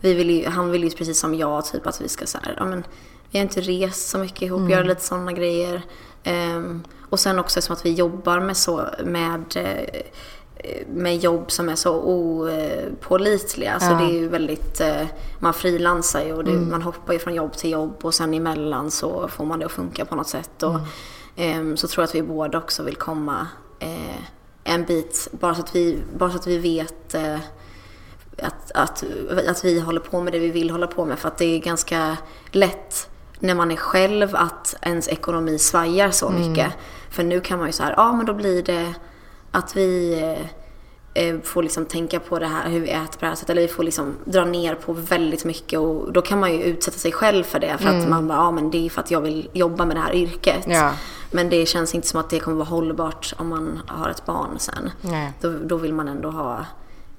vi 0.00 0.14
vill 0.14 0.30
ju, 0.30 0.48
han 0.48 0.70
vill 0.70 0.84
ju 0.84 0.90
precis 0.90 1.20
som 1.20 1.34
jag 1.34 1.64
typ 1.64 1.86
att 1.86 2.00
vi 2.00 2.08
ska 2.08 2.26
så 2.26 2.38
här, 2.42 2.54
ja 2.58 2.64
men 2.64 2.84
vi 3.32 3.38
har 3.38 3.42
inte 3.42 3.60
rest 3.60 4.08
så 4.08 4.18
mycket 4.18 4.42
ihop, 4.42 4.70
göra 4.70 4.82
lite 4.82 5.04
sådana 5.04 5.32
grejer. 5.32 5.82
Ehm, 6.24 6.82
och 7.10 7.20
sen 7.20 7.38
också 7.38 7.58
eftersom 7.58 7.76
att 7.76 7.86
vi 7.86 7.92
jobbar 7.92 8.40
med 8.40 8.56
så, 8.56 8.86
med 9.04 9.44
eh, 9.56 10.02
med 10.86 11.16
jobb 11.16 11.50
som 11.50 11.68
är 11.68 11.76
så 11.76 11.94
opålitliga. 11.94 13.80
Så 13.80 13.94
det 13.94 14.04
är 14.04 14.12
ju 14.12 14.28
väldigt, 14.28 14.80
eh, 14.80 15.06
man 15.38 15.54
frilansar 15.54 16.24
ju 16.24 16.32
och 16.32 16.44
det, 16.44 16.52
man 16.52 16.82
hoppar 16.82 17.12
ju 17.12 17.18
från 17.18 17.34
jobb 17.34 17.52
till 17.52 17.70
jobb 17.70 17.94
och 18.02 18.14
sen 18.14 18.34
emellan 18.34 18.90
så 18.90 19.28
får 19.28 19.44
man 19.44 19.58
det 19.58 19.66
att 19.66 19.72
funka 19.72 20.04
på 20.04 20.14
något 20.14 20.28
sätt. 20.28 20.62
Och, 20.62 20.78
ehm, 21.36 21.76
så 21.76 21.88
tror 21.88 22.02
jag 22.02 22.08
att 22.08 22.14
vi 22.14 22.22
båda 22.22 22.58
också 22.58 22.82
vill 22.82 22.96
komma 22.96 23.46
eh, 23.78 24.22
en 24.64 24.84
bit, 24.84 25.28
bara 25.32 25.54
så 25.54 25.60
att 25.60 25.76
vi, 25.76 25.98
bara 26.18 26.30
så 26.30 26.36
att 26.36 26.46
vi 26.46 26.58
vet 26.58 27.14
eh, 27.14 27.38
att, 28.42 28.72
att, 28.74 29.04
att 29.48 29.64
vi 29.64 29.80
håller 29.80 30.00
på 30.00 30.20
med 30.20 30.32
det 30.32 30.38
vi 30.38 30.50
vill 30.50 30.70
hålla 30.70 30.86
på 30.86 31.04
med. 31.04 31.18
För 31.18 31.28
att 31.28 31.38
det 31.38 31.44
är 31.44 31.58
ganska 31.58 32.16
lätt 32.50 33.08
när 33.42 33.54
man 33.54 33.70
är 33.70 33.76
själv 33.76 34.36
att 34.36 34.74
ens 34.82 35.08
ekonomi 35.08 35.58
svajar 35.58 36.10
så 36.10 36.30
mycket. 36.30 36.72
För 37.10 37.22
nu 37.22 37.40
kan 37.40 37.58
man 37.58 37.68
ju 37.68 37.72
så 37.72 37.82
här, 37.82 37.94
ja 37.96 38.12
men 38.12 38.26
då 38.26 38.34
blir 38.34 38.62
det 38.62 38.94
att 39.50 39.76
vi 39.76 40.20
eh, 41.14 41.24
eh, 41.24 41.40
får 41.40 41.62
liksom 41.62 41.86
tänka 41.86 42.20
på 42.20 42.38
det 42.38 42.46
här 42.46 42.70
hur 42.70 42.80
vi 42.80 42.90
äter 42.90 43.12
på 43.12 43.20
det 43.20 43.26
här 43.26 43.34
sättet. 43.34 43.50
Eller 43.50 43.62
vi 43.62 43.68
får 43.68 43.82
liksom 43.82 44.14
dra 44.24 44.44
ner 44.44 44.74
på 44.74 44.92
väldigt 44.92 45.44
mycket 45.44 45.78
och 45.78 46.12
då 46.12 46.22
kan 46.22 46.40
man 46.40 46.52
ju 46.52 46.62
utsätta 46.62 46.98
sig 46.98 47.12
själv 47.12 47.44
för 47.44 47.58
det. 47.58 47.78
För 47.78 47.88
att 47.88 48.08
man 48.08 48.28
bara, 48.28 48.38
ja 48.38 48.50
men 48.50 48.70
det 48.70 48.86
är 48.86 48.90
för 48.90 49.00
att 49.00 49.10
jag 49.10 49.20
vill 49.20 49.50
jobba 49.52 49.84
med 49.84 49.96
det 49.96 50.00
här 50.00 50.14
yrket. 50.14 50.64
Ja. 50.66 50.92
Men 51.30 51.50
det 51.50 51.66
känns 51.66 51.94
inte 51.94 52.08
som 52.08 52.20
att 52.20 52.30
det 52.30 52.40
kommer 52.40 52.56
vara 52.56 52.68
hållbart 52.68 53.34
om 53.38 53.48
man 53.48 53.80
har 53.86 54.10
ett 54.10 54.26
barn 54.26 54.58
sen. 54.58 54.90
Nej. 55.00 55.32
Då, 55.40 55.58
då 55.64 55.76
vill 55.76 55.94
man 55.94 56.08
ändå 56.08 56.30
ha, 56.30 56.66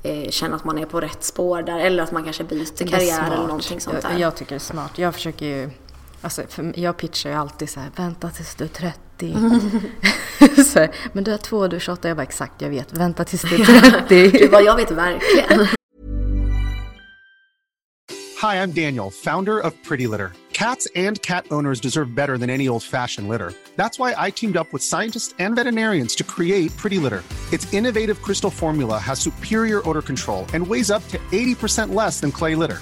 eh, 0.03 0.29
känna 0.29 0.55
att 0.55 0.63
man 0.63 0.77
är 0.77 0.85
på 0.85 1.01
rätt 1.01 1.23
spår 1.23 1.61
där. 1.61 1.79
Eller 1.79 2.03
att 2.03 2.11
man 2.11 2.23
kanske 2.23 2.43
byter 2.43 2.87
karriär 2.87 3.31
eller 3.31 3.47
någonting 3.47 3.79
sånt 3.79 4.01
där. 4.01 4.11
jag, 4.11 4.19
jag 4.19 4.35
tycker 4.35 4.49
det 4.49 4.57
är 4.57 4.59
smart. 4.59 4.91
Jag 4.95 5.13
försöker 5.13 5.45
ju, 5.45 5.69
alltså 6.23 6.43
för 6.49 6.79
jag 6.79 6.97
pitchar 6.97 7.29
ju 7.29 7.35
alltid 7.35 7.69
så 7.69 7.79
här, 7.79 7.91
vänta 7.95 8.29
tills 8.29 8.55
du 8.55 8.63
är 8.63 8.67
30. 8.67 9.33
så 10.63 10.79
här, 10.79 10.95
men 11.13 11.23
du 11.23 11.31
är 11.33 11.37
två, 11.37 11.67
du 11.67 11.75
är 11.75 11.79
28. 11.79 12.07
Jag 12.07 12.17
bara 12.17 12.23
exakt, 12.23 12.61
jag 12.61 12.69
vet, 12.69 12.93
vänta 12.93 13.23
tills 13.25 13.41
du 13.41 13.55
är 13.55 13.91
30. 13.91 14.31
Du 14.39 14.49
bara, 14.49 14.61
jag 14.61 14.75
vet 14.75 14.91
verkligen. 14.91 15.67
Hi, 18.41 18.55
I'm 18.55 18.71
Daniel, 18.71 19.09
founder 19.11 19.59
of 19.59 19.73
Pretty 19.83 20.07
Litter. 20.07 20.31
Cats 20.53 20.87
and 20.95 21.21
cat 21.21 21.45
owners 21.51 21.79
deserve 21.79 22.13
better 22.15 22.37
than 22.37 22.49
any 22.49 22.67
old 22.67 22.83
fashioned 22.83 23.27
litter. 23.27 23.53
That's 23.75 23.97
why 23.97 24.13
I 24.17 24.31
teamed 24.31 24.57
up 24.57 24.71
with 24.73 24.83
scientists 24.83 25.33
and 25.39 25.55
veterinarians 25.55 26.15
to 26.15 26.23
create 26.23 26.75
Pretty 26.77 26.99
Litter. 26.99 27.23
Its 27.51 27.73
innovative 27.73 28.21
crystal 28.21 28.49
formula 28.49 28.97
has 28.97 29.19
superior 29.19 29.81
odor 29.89 30.01
control 30.01 30.45
and 30.53 30.67
weighs 30.67 30.91
up 30.91 31.07
to 31.09 31.17
80% 31.31 31.93
less 31.93 32.19
than 32.19 32.31
clay 32.31 32.55
litter. 32.55 32.81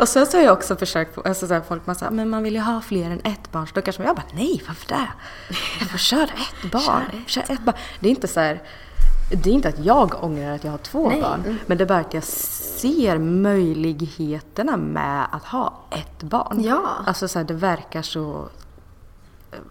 Och 0.00 0.08
sen 0.08 0.26
så 0.26 0.36
har 0.36 0.44
jag 0.44 0.52
också 0.52 0.76
försökt, 0.76 1.26
alltså 1.26 1.46
så 1.46 1.54
här, 1.54 1.60
folk 1.60 1.86
man 1.86 1.94
säger, 1.96 2.12
men 2.12 2.28
man 2.30 2.42
vill 2.42 2.54
ju 2.54 2.60
ha 2.60 2.80
fler 2.80 3.10
än 3.10 3.20
ett 3.24 3.52
barn. 3.52 3.66
Så 3.66 3.74
då 3.74 3.82
kanske 3.82 4.02
man, 4.02 4.06
jag 4.06 4.16
bara, 4.16 4.26
nej 4.34 4.62
varför 4.66 4.88
det? 4.88 5.08
Jag 5.80 5.90
får 5.90 5.98
köra 5.98 6.22
ett 6.24 6.70
barn. 6.72 7.24
Kör 7.26 7.42
ett. 7.42 7.60
barn. 7.64 7.76
Det 8.00 8.08
är 8.08 8.10
inte 8.10 8.28
så 8.28 8.40
här, 8.40 8.62
det 9.44 9.50
är 9.50 9.54
inte 9.54 9.68
att 9.68 9.84
jag 9.84 10.24
ångrar 10.24 10.54
att 10.54 10.64
jag 10.64 10.70
har 10.70 10.78
två 10.78 11.08
Nej. 11.08 11.20
barn. 11.20 11.58
Men 11.66 11.78
det 11.78 11.84
är 11.84 11.88
bara 11.88 11.98
att 11.98 12.14
jag 12.14 12.24
ser 12.24 13.18
möjligheterna 13.18 14.76
med 14.76 15.26
att 15.32 15.44
ha 15.44 15.74
ett 15.90 16.22
barn. 16.22 16.62
Ja. 16.64 16.82
Alltså 17.06 17.28
så 17.28 17.38
här, 17.38 17.46
det 17.46 17.54
verkar 17.54 18.02
så, 18.02 18.48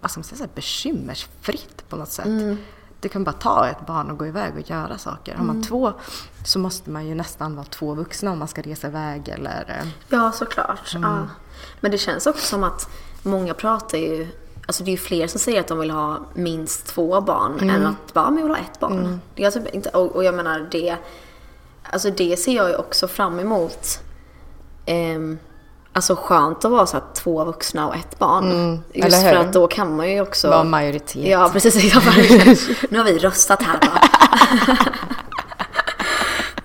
vad 0.02 0.12
ska 0.12 0.20
man 0.20 0.24
säga, 0.24 0.38
så 0.38 0.44
här, 0.44 0.52
bekymmersfritt 0.56 1.90
på 1.90 1.96
något 1.96 2.12
sätt. 2.12 2.26
Mm. 2.26 2.58
Det 3.04 3.10
kan 3.10 3.24
bara 3.24 3.32
ta 3.32 3.68
ett 3.68 3.86
barn 3.88 4.12
och 4.12 4.18
gå 4.18 4.28
iväg 4.28 4.54
och 4.56 4.70
göra 4.70 4.98
saker. 4.98 5.36
Har 5.36 5.44
man 5.44 5.56
Mm. 5.56 5.68
två 5.68 5.94
så 6.46 6.60
måste 6.60 6.90
man 6.90 7.08
ju 7.08 7.16
nästan 7.16 7.56
vara 7.56 7.66
två 7.66 7.94
vuxna 7.94 8.32
om 8.32 8.40
man 8.40 8.48
ska 8.48 8.62
resa 8.62 8.88
iväg 8.88 9.30
eller... 9.30 9.66
eh, 9.82 9.88
Ja, 10.10 10.32
såklart. 10.32 10.92
Ja. 11.02 11.28
Men 11.80 11.92
det 11.92 11.98
känns 11.98 12.28
också 12.28 12.46
som 12.46 12.64
att 12.64 12.90
många 13.24 13.54
pratar 13.54 13.98
ju, 13.98 14.28
alltså 14.68 14.84
det 14.84 14.90
är 14.90 14.92
ju 14.92 14.98
fler 14.98 15.28
som 15.28 15.40
säger 15.40 15.60
att 15.60 15.68
de 15.68 15.80
vill 15.80 15.92
ha 15.92 16.20
minst 16.34 16.86
två 16.88 17.22
barn 17.22 17.70
än 17.70 17.86
att 17.86 18.14
bara, 18.14 18.30
men 18.30 18.38
jag 18.40 18.44
vill 18.46 18.56
ha 18.56 18.62
ett 18.64 18.80
barn. 18.80 19.22
Det 19.36 19.44
är 19.44 19.52
typ 19.52 19.68
inte, 19.76 19.90
och, 19.90 20.16
och 20.16 20.24
jag 20.24 20.36
menar 20.36 20.68
det, 20.72 20.96
Alltså 21.92 22.10
det 22.10 22.38
ser 22.40 22.56
jag 22.56 22.70
ju 22.70 22.76
också 22.76 23.08
fram 23.08 23.40
emot. 23.40 24.00
Ehm, 24.86 25.40
alltså 25.94 26.16
skönt 26.16 26.66
att 26.66 26.72
vara 26.72 26.86
så 26.86 27.00
två 27.14 27.46
vuxna 27.46 27.88
och 27.88 27.96
ett 27.96 28.20
barn. 28.20 28.80
Just 28.94 29.08
eller 29.08 29.32
för 29.32 29.36
att 29.36 29.54
då 29.54 29.68
kan 29.68 29.96
man 29.96 30.12
ju 30.12 30.22
också... 30.22 30.50
Vara 30.50 30.64
majoritet. 30.64 31.28
Ja, 31.28 31.50
precis. 31.54 31.94
Ja, 31.94 32.02
nu 32.90 32.98
har 32.98 33.06
vi 33.06 33.18
röstat 33.18 33.64
här? 33.64 33.80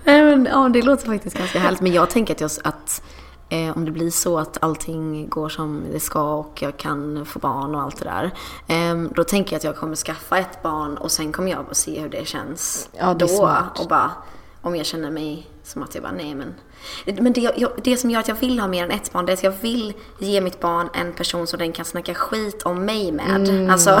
Nej, 0.03 0.23
men, 0.23 0.45
ja, 0.51 0.69
det 0.69 0.81
låter 0.81 1.05
faktiskt 1.05 1.37
ganska 1.37 1.59
härligt. 1.59 1.81
Men 1.81 1.91
jag 1.93 2.09
tänker 2.09 2.33
att, 2.33 2.41
jag, 2.41 2.51
att 2.63 3.01
eh, 3.49 3.77
om 3.77 3.85
det 3.85 3.91
blir 3.91 4.11
så 4.11 4.39
att 4.39 4.57
allting 4.61 5.29
går 5.29 5.49
som 5.49 5.83
det 5.91 5.99
ska 5.99 6.33
och 6.33 6.61
jag 6.61 6.77
kan 6.77 7.25
få 7.25 7.39
barn 7.39 7.75
och 7.75 7.81
allt 7.81 7.99
det 7.99 8.05
där. 8.05 8.31
Eh, 8.67 8.97
då 9.15 9.23
tänker 9.23 9.53
jag 9.53 9.57
att 9.57 9.63
jag 9.63 9.75
kommer 9.75 9.95
skaffa 9.95 10.37
ett 10.37 10.63
barn 10.63 10.97
och 10.97 11.11
sen 11.11 11.31
kommer 11.31 11.51
jag 11.51 11.65
att 11.71 11.77
se 11.77 11.99
hur 11.99 12.09
det 12.09 12.27
känns 12.27 12.89
Ja, 12.97 13.13
det 13.13 13.25
då. 13.25 13.57
Och 13.79 13.87
bara, 13.87 14.11
om 14.61 14.75
jag 14.75 14.85
känner 14.85 15.11
mig 15.11 15.47
som 15.63 15.83
att 15.83 15.95
jag 15.95 16.03
bara, 16.03 16.13
nej 16.13 16.35
men. 16.35 16.53
Men 17.05 17.33
det, 17.33 17.41
jag, 17.41 17.71
det 17.83 17.97
som 17.97 18.09
gör 18.09 18.19
att 18.19 18.27
jag 18.27 18.35
vill 18.35 18.59
ha 18.59 18.67
mer 18.67 18.83
än 18.83 18.91
ett 18.91 19.11
barn, 19.11 19.25
det 19.25 19.31
är 19.31 19.33
att 19.33 19.43
jag 19.43 19.53
vill 19.61 19.93
ge 20.17 20.41
mitt 20.41 20.59
barn 20.59 20.89
en 20.93 21.13
person 21.13 21.47
som 21.47 21.59
den 21.59 21.71
kan 21.71 21.85
snacka 21.85 22.13
skit 22.13 22.61
om 22.63 22.85
mig 22.85 23.11
med. 23.11 23.49
Mm. 23.49 23.69
Alltså, 23.69 23.99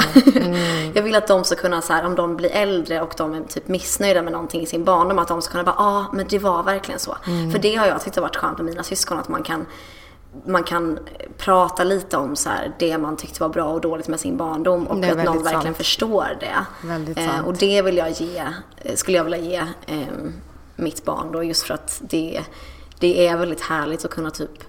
jag 0.93 1.03
vill 1.03 1.15
att 1.15 1.27
de 1.27 1.43
ska 1.43 1.55
kunna 1.55 1.81
så 1.81 1.93
här, 1.93 2.05
om 2.05 2.15
de 2.15 2.35
blir 2.35 2.51
äldre 2.51 3.01
och 3.01 3.13
de 3.17 3.33
är 3.33 3.41
typ 3.41 3.67
missnöjda 3.67 4.21
med 4.21 4.31
någonting 4.31 4.61
i 4.61 4.65
sin 4.65 4.83
barndom, 4.83 5.19
att 5.19 5.27
de 5.27 5.41
ska 5.41 5.51
kunna 5.51 5.63
bara, 5.63 5.75
ja 5.77 5.85
ah, 5.85 6.05
men 6.13 6.25
det 6.29 6.39
var 6.39 6.63
verkligen 6.63 6.99
så. 6.99 7.17
Mm. 7.27 7.51
För 7.51 7.59
det 7.59 7.75
har 7.75 7.87
jag 7.87 8.01
tyckt 8.01 8.15
har 8.15 8.23
varit 8.23 8.35
skönt 8.35 8.57
med 8.57 8.65
mina 8.65 8.83
syskon, 8.83 9.17
att 9.17 9.29
man 9.29 9.43
kan 9.43 9.65
man 10.45 10.63
kan 10.63 10.99
prata 11.37 11.83
lite 11.83 12.17
om 12.17 12.35
så 12.35 12.49
här, 12.49 12.71
det 12.79 12.97
man 12.97 13.17
tyckte 13.17 13.41
var 13.41 13.49
bra 13.49 13.65
och 13.65 13.81
dåligt 13.81 14.07
med 14.07 14.19
sin 14.19 14.37
barndom 14.37 14.87
och 14.87 15.05
att 15.05 15.25
någon 15.25 15.43
verkligen 15.43 15.61
sant. 15.61 15.77
förstår 15.77 16.27
det. 16.39 16.65
Eh, 17.21 17.47
och 17.47 17.53
det 17.53 17.81
vill 17.81 17.97
jag 17.97 18.11
ge, 18.11 18.43
eh, 18.77 18.95
skulle 18.95 19.17
jag 19.17 19.23
vilja 19.23 19.39
ge 19.39 19.57
eh, 19.85 20.07
mitt 20.79 21.05
barn 21.05 21.31
då 21.31 21.43
just 21.43 21.63
för 21.63 21.73
att 21.73 22.01
det, 22.01 22.43
det 22.99 23.27
är 23.27 23.37
väldigt 23.37 23.61
härligt 23.61 24.05
att 24.05 24.11
kunna 24.11 24.31
typ 24.31 24.63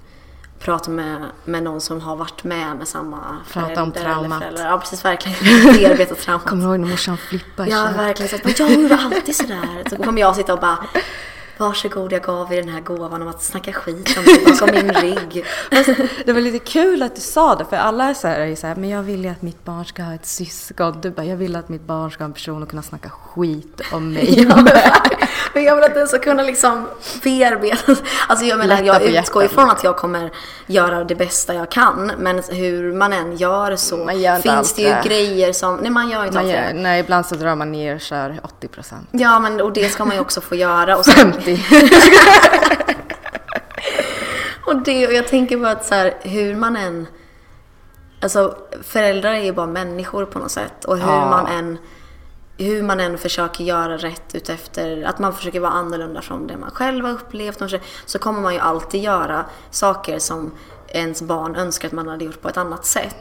prata 0.61 0.91
med, 0.91 1.27
med 1.45 1.63
någon 1.63 1.81
som 1.81 2.01
har 2.01 2.17
varit 2.17 2.45
med 2.45 2.77
med 2.77 2.89
samma 2.89 3.37
Prata 3.53 3.83
om 3.83 3.93
förälder 3.93 4.13
traumat. 4.15 4.43
Ja 4.59 4.79
precis, 4.79 5.05
verkligen. 5.05 5.39
Bearbeta 5.75 6.15
traumat. 6.15 6.47
Kommer 6.47 6.65
du 6.65 6.71
ihåg 6.71 6.81
när 6.81 6.89
morsan 6.89 7.17
flippade? 7.17 7.71
Ja, 7.71 7.91
verkligen. 7.97 8.29
Så 8.29 8.37
att, 8.37 8.59
jag 8.59 8.73
gjorde 8.73 8.97
alltid 8.97 9.37
sådär. 9.37 9.85
Så 9.91 9.97
kommer 9.97 10.21
jag 10.21 10.37
sitta 10.37 10.53
och 10.53 10.61
bara 10.61 10.79
Varsågod, 11.61 12.13
jag 12.13 12.23
gav 12.23 12.53
er 12.53 12.57
den 12.63 12.69
här 12.69 12.81
gåvan 12.81 13.23
om 13.23 13.29
att 13.29 13.43
snacka 13.43 13.73
skit 13.73 14.19
om 14.19 14.25
mig 14.25 14.45
bakom 14.45 14.69
min 14.75 14.93
rygg. 15.03 15.45
Det 16.27 16.33
var 16.33 16.41
lite 16.41 16.59
kul 16.59 17.03
att 17.03 17.15
du 17.15 17.21
sa 17.21 17.55
det, 17.55 17.65
för 17.65 17.77
alla 17.77 18.05
är 18.05 18.15
så 18.15 18.29
här, 18.29 18.41
är 18.41 18.57
så 18.57 18.67
här, 18.67 18.75
men 18.77 18.89
jag 18.91 19.03
vill 19.03 19.25
ju 19.25 19.31
att 19.31 19.43
mitt 19.43 19.65
barn 19.65 19.85
ska 19.85 20.03
ha 20.03 20.15
ett 20.15 20.27
syskon. 20.27 21.01
Du 21.01 21.11
bara, 21.11 21.27
jag 21.27 21.37
vill 21.37 21.57
att 21.57 21.69
mitt 21.69 21.83
barn 21.87 22.11
ska 22.11 22.25
ha 22.25 22.27
en 22.27 22.33
person 22.33 22.63
att 22.63 22.69
kunna 22.69 22.83
snacka 22.83 23.11
skit 23.11 23.81
om 23.93 24.13
mig. 24.13 24.47
Ja, 24.49 24.57
men, 25.55 25.65
jag 25.65 25.75
vill 25.75 25.85
att 25.85 25.95
den 25.95 26.07
ska 26.09 26.19
kunna 26.19 26.43
liksom 26.43 26.87
bearbeta. 27.25 27.97
Alltså 28.29 28.47
jag 28.47 28.59
menar, 28.59 28.83
jag 28.83 29.03
utgår 29.03 29.45
ifrån 29.45 29.71
att 29.71 29.85
jag 29.85 29.97
kommer 29.97 30.31
göra 30.67 31.05
det 31.05 31.15
bästa 31.15 31.55
jag 31.55 31.71
kan. 31.71 32.13
Men 32.19 32.43
hur 32.49 32.93
man 32.93 33.13
än 33.13 33.37
gör 33.37 33.77
så 33.77 33.97
gör 34.13 34.39
finns 34.39 34.73
det 34.73 34.83
ju 34.83 34.89
det. 34.89 35.03
grejer 35.05 35.53
som, 35.53 35.77
nej 35.77 35.91
man 35.91 36.09
gör 36.09 36.25
inte 36.25 36.35
Man 36.35 36.45
allt 36.45 36.55
gör, 36.55 36.63
det. 36.63 36.73
nej, 36.73 37.01
ibland 37.01 37.27
så 37.27 37.35
drar 37.35 37.55
man 37.55 37.73
ner 37.73 37.95
och 37.95 38.01
kör 38.01 38.41
80 38.43 38.69
procent. 38.69 39.09
Ja, 39.11 39.39
men 39.39 39.61
och 39.61 39.73
det 39.73 39.89
ska 39.89 40.05
man 40.05 40.15
ju 40.15 40.21
också 40.21 40.41
få 40.41 40.55
göra. 40.55 40.97
Och, 40.97 41.05
sen, 41.11 41.33
50. 41.57 41.85
och, 44.67 44.83
det, 44.83 45.07
och 45.07 45.13
jag 45.13 45.29
tänker 45.29 45.57
bara 45.57 45.71
att 45.71 45.87
så 45.87 45.95
här, 45.95 46.15
hur 46.23 46.55
man 46.57 46.77
än... 46.77 47.07
Alltså 48.23 48.57
föräldrar 48.83 49.35
är 49.35 49.43
ju 49.43 49.53
bara 49.53 49.67
människor 49.67 50.25
på 50.25 50.39
något 50.39 50.51
sätt. 50.51 50.85
Och 50.85 50.97
hur 50.99 51.13
Ja. 51.13 51.31
man 51.31 51.47
än 51.47 51.79
hur 52.59 52.83
man 52.83 53.01
än 53.01 53.19
försöker 53.19 53.65
göra 53.65 53.97
rätt 53.97 54.35
utefter, 54.35 55.03
att 55.05 55.19
man 55.19 55.35
försöker 55.35 55.61
vara 55.61 55.73
annorlunda 55.73 56.23
från 56.23 56.47
det 56.47 56.57
man 56.57 56.71
själv 56.71 57.05
har 57.05 57.13
upplevt, 57.13 57.63
så 58.07 58.19
kommer 58.19 58.41
man 58.41 58.55
ju 58.55 58.61
alltid 58.61 59.03
göra 59.03 59.45
saker 59.71 60.19
som 60.19 60.53
ens 60.91 61.23
barn 61.23 61.57
önskar 61.57 61.89
att 61.89 61.93
man 61.93 62.09
hade 62.09 62.25
gjort 62.25 62.43
på 62.43 62.49
ett 62.49 62.57
annat 62.57 62.87
sätt. 62.87 63.17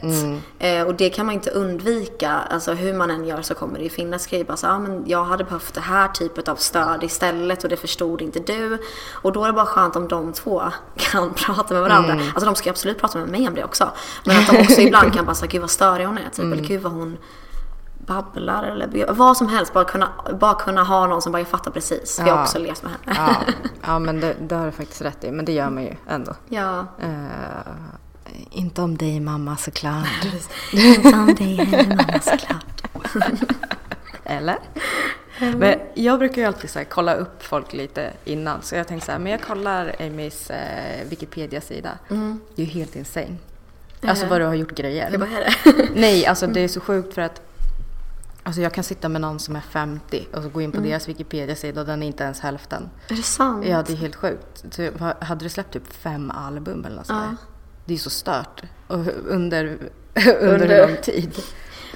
Eh, 0.58 0.82
och 0.82 0.94
det 0.94 1.10
kan 1.10 1.26
man 1.26 1.34
inte 1.34 1.50
undvika. 1.50 2.30
Alltså 2.30 2.72
hur 2.72 2.94
man 2.94 3.10
än 3.10 3.24
gör 3.26 3.42
så 3.42 3.54
kommer 3.54 3.78
det 3.78 3.84
ju 3.84 3.90
finnas 3.90 4.26
grejer. 4.26 4.44
Bara 4.44 4.56
så, 4.56 4.66
ah, 4.66 4.78
men 4.78 5.02
jag 5.06 5.24
hade 5.24 5.44
behövt 5.44 5.74
det 5.74 5.80
här 5.80 6.08
typet 6.08 6.48
av 6.48 6.56
stöd 6.56 7.02
istället 7.02 7.64
och 7.64 7.70
det 7.70 7.76
förstod 7.76 8.22
inte 8.22 8.40
du. 8.40 8.78
Och 9.12 9.32
då 9.32 9.42
är 9.42 9.46
det 9.46 9.52
bara 9.52 9.66
skönt 9.66 9.96
om 9.96 10.08
de 10.08 10.32
två 10.32 10.62
kan 10.96 11.34
prata 11.34 11.74
med 11.74 11.82
varandra. 11.82 12.12
Alltså 12.12 12.44
de 12.44 12.54
ska 12.54 12.70
absolut 12.70 12.98
prata 12.98 13.18
med 13.18 13.28
mig 13.28 13.48
om 13.48 13.54
det 13.54 13.64
också. 13.64 13.90
Men 14.24 14.38
att 14.38 14.46
de 14.46 14.60
också 14.60 14.80
ibland 14.80 15.14
kan 15.14 15.24
bara 15.26 15.34
säga, 15.34 15.50
gud 15.50 15.60
vad 15.60 15.70
störig 15.70 16.06
hon 16.06 16.18
är. 16.18 16.30
Typ. 16.30 16.44
Eller 16.44 16.64
gud 16.64 16.82
vad 16.82 16.92
hon 16.92 17.16
babblar 18.06 18.62
eller 18.64 19.12
vad 19.12 19.36
som 19.36 19.48
helst. 19.48 19.72
Bara 19.72 19.84
kunna, 19.84 20.08
bara 20.40 20.54
kunna 20.54 20.82
ha 20.82 21.06
någon 21.06 21.22
som 21.22 21.32
bara, 21.32 21.38
jag 21.38 21.48
fattar 21.48 21.70
precis. 21.70 22.16
För 22.16 22.22
jag 22.22 22.32
har 22.32 22.38
Ja. 22.38 22.42
också 22.44 22.58
levt 22.58 22.82
med 22.82 22.92
henne. 22.92 23.18
Ja, 23.46 23.52
ja 23.86 23.98
men 23.98 24.20
det, 24.20 24.34
det 24.40 24.54
har 24.54 24.66
du 24.66 24.72
faktiskt 24.72 25.02
rätt 25.02 25.24
i. 25.24 25.30
Men 25.32 25.44
det 25.44 25.52
gör 25.52 25.70
man 25.70 25.82
ju 25.82 25.94
ändå. 26.08 26.34
Ja. 26.48 26.86
Eh, 27.02 27.08
inte 28.50 28.82
om 28.82 28.96
dig 28.96 29.20
mamma 29.20 29.56
såklart. 29.56 30.06
Inte 30.72 31.08
om 31.08 31.34
dig 31.34 31.54
heller 31.56 31.96
mamma 31.96 32.20
såklart. 32.20 32.82
Eller? 34.24 34.58
Men 35.56 35.78
jag 35.94 36.18
brukar 36.18 36.42
ju 36.42 36.48
alltid 36.48 36.70
så 36.70 36.78
här, 36.78 36.86
kolla 36.86 37.14
upp 37.14 37.42
folk 37.42 37.72
lite 37.72 38.10
innan. 38.24 38.62
Så 38.62 38.74
jag 38.74 38.88
tänkte 38.88 39.06
så 39.06 39.12
här, 39.12 39.18
men 39.18 39.32
jag 39.32 39.42
kollar 39.42 39.94
Amys 40.00 40.50
eh, 40.50 41.08
Wikipedia-sida. 41.08 41.90
Det 42.08 42.62
är 42.62 42.66
ju 42.66 42.72
helt 42.72 42.96
insane. 42.96 43.36
Alltså 44.06 44.26
vad 44.26 44.40
du 44.40 44.44
har 44.44 44.54
gjort 44.54 44.70
grejer. 44.74 45.08
Jag 45.10 45.20
bara, 45.20 45.30
är 45.30 45.54
det? 45.64 45.88
Nej, 45.94 46.26
alltså 46.26 46.46
det 46.46 46.60
är 46.60 46.68
så 46.68 46.80
sjukt 46.80 47.14
för 47.14 47.22
att 47.22 47.42
Alltså 48.50 48.62
jag 48.62 48.74
kan 48.74 48.84
sitta 48.84 49.08
med 49.08 49.20
någon 49.20 49.38
som 49.38 49.56
är 49.56 49.60
50 49.60 50.28
och 50.32 50.42
så 50.42 50.48
gå 50.48 50.60
in 50.60 50.72
på 50.72 50.80
deras 50.80 51.08
Wikipedia-sida 51.08 51.80
och 51.80 51.86
den 51.86 52.02
är 52.02 52.06
inte 52.06 52.24
ens 52.24 52.40
hälften. 52.40 52.90
Är 53.08 53.14
det 53.14 53.22
sant? 53.22 53.66
Ja, 53.66 53.82
det 53.82 53.92
är 53.92 53.96
helt 53.96 54.16
sjukt. 54.16 54.64
Så, 54.70 54.90
hade 55.20 55.44
du 55.44 55.48
släppt 55.48 55.72
typ 55.72 55.92
fem 55.92 56.30
album 56.30 56.84
eller 56.84 56.96
något 56.96 57.08
där? 57.08 57.36
Det 57.84 57.92
är 57.92 57.94
ju 57.94 57.98
så 57.98 58.10
stört. 58.10 58.62
Och 58.86 58.98
under, 59.26 59.64
under, 60.14 60.54
Under- 60.54 60.68
hur 60.68 60.88
lång 60.88 60.96
tid? 61.02 61.42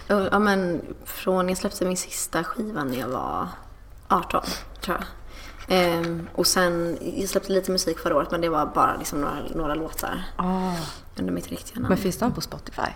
Ja 0.07 0.39
men 0.39 0.83
från 1.05 1.49
jag 1.49 1.59
släppte 1.59 1.85
min 1.85 1.97
sista 1.97 2.45
skiva 2.45 2.85
när 2.85 2.99
jag 2.99 3.09
var 3.09 3.49
18 4.09 4.43
tror 4.81 4.97
jag. 4.97 5.07
Ehm, 5.79 6.29
och 6.35 6.47
sen, 6.47 6.99
jag 7.17 7.29
släppte 7.29 7.53
lite 7.53 7.71
musik 7.71 7.99
förra 7.99 8.17
året 8.17 8.31
men 8.31 8.41
det 8.41 8.49
var 8.49 8.67
bara 8.67 8.97
liksom 8.97 9.21
några, 9.21 9.37
några 9.55 9.75
låtar 9.75 10.25
under 11.19 11.33
mitt 11.33 11.49
riktiga 11.49 11.75
namn. 11.81 11.89
Men 11.89 11.99
finns 11.99 12.17
den 12.17 12.33
på 12.33 12.41
Spotify? 12.41 12.91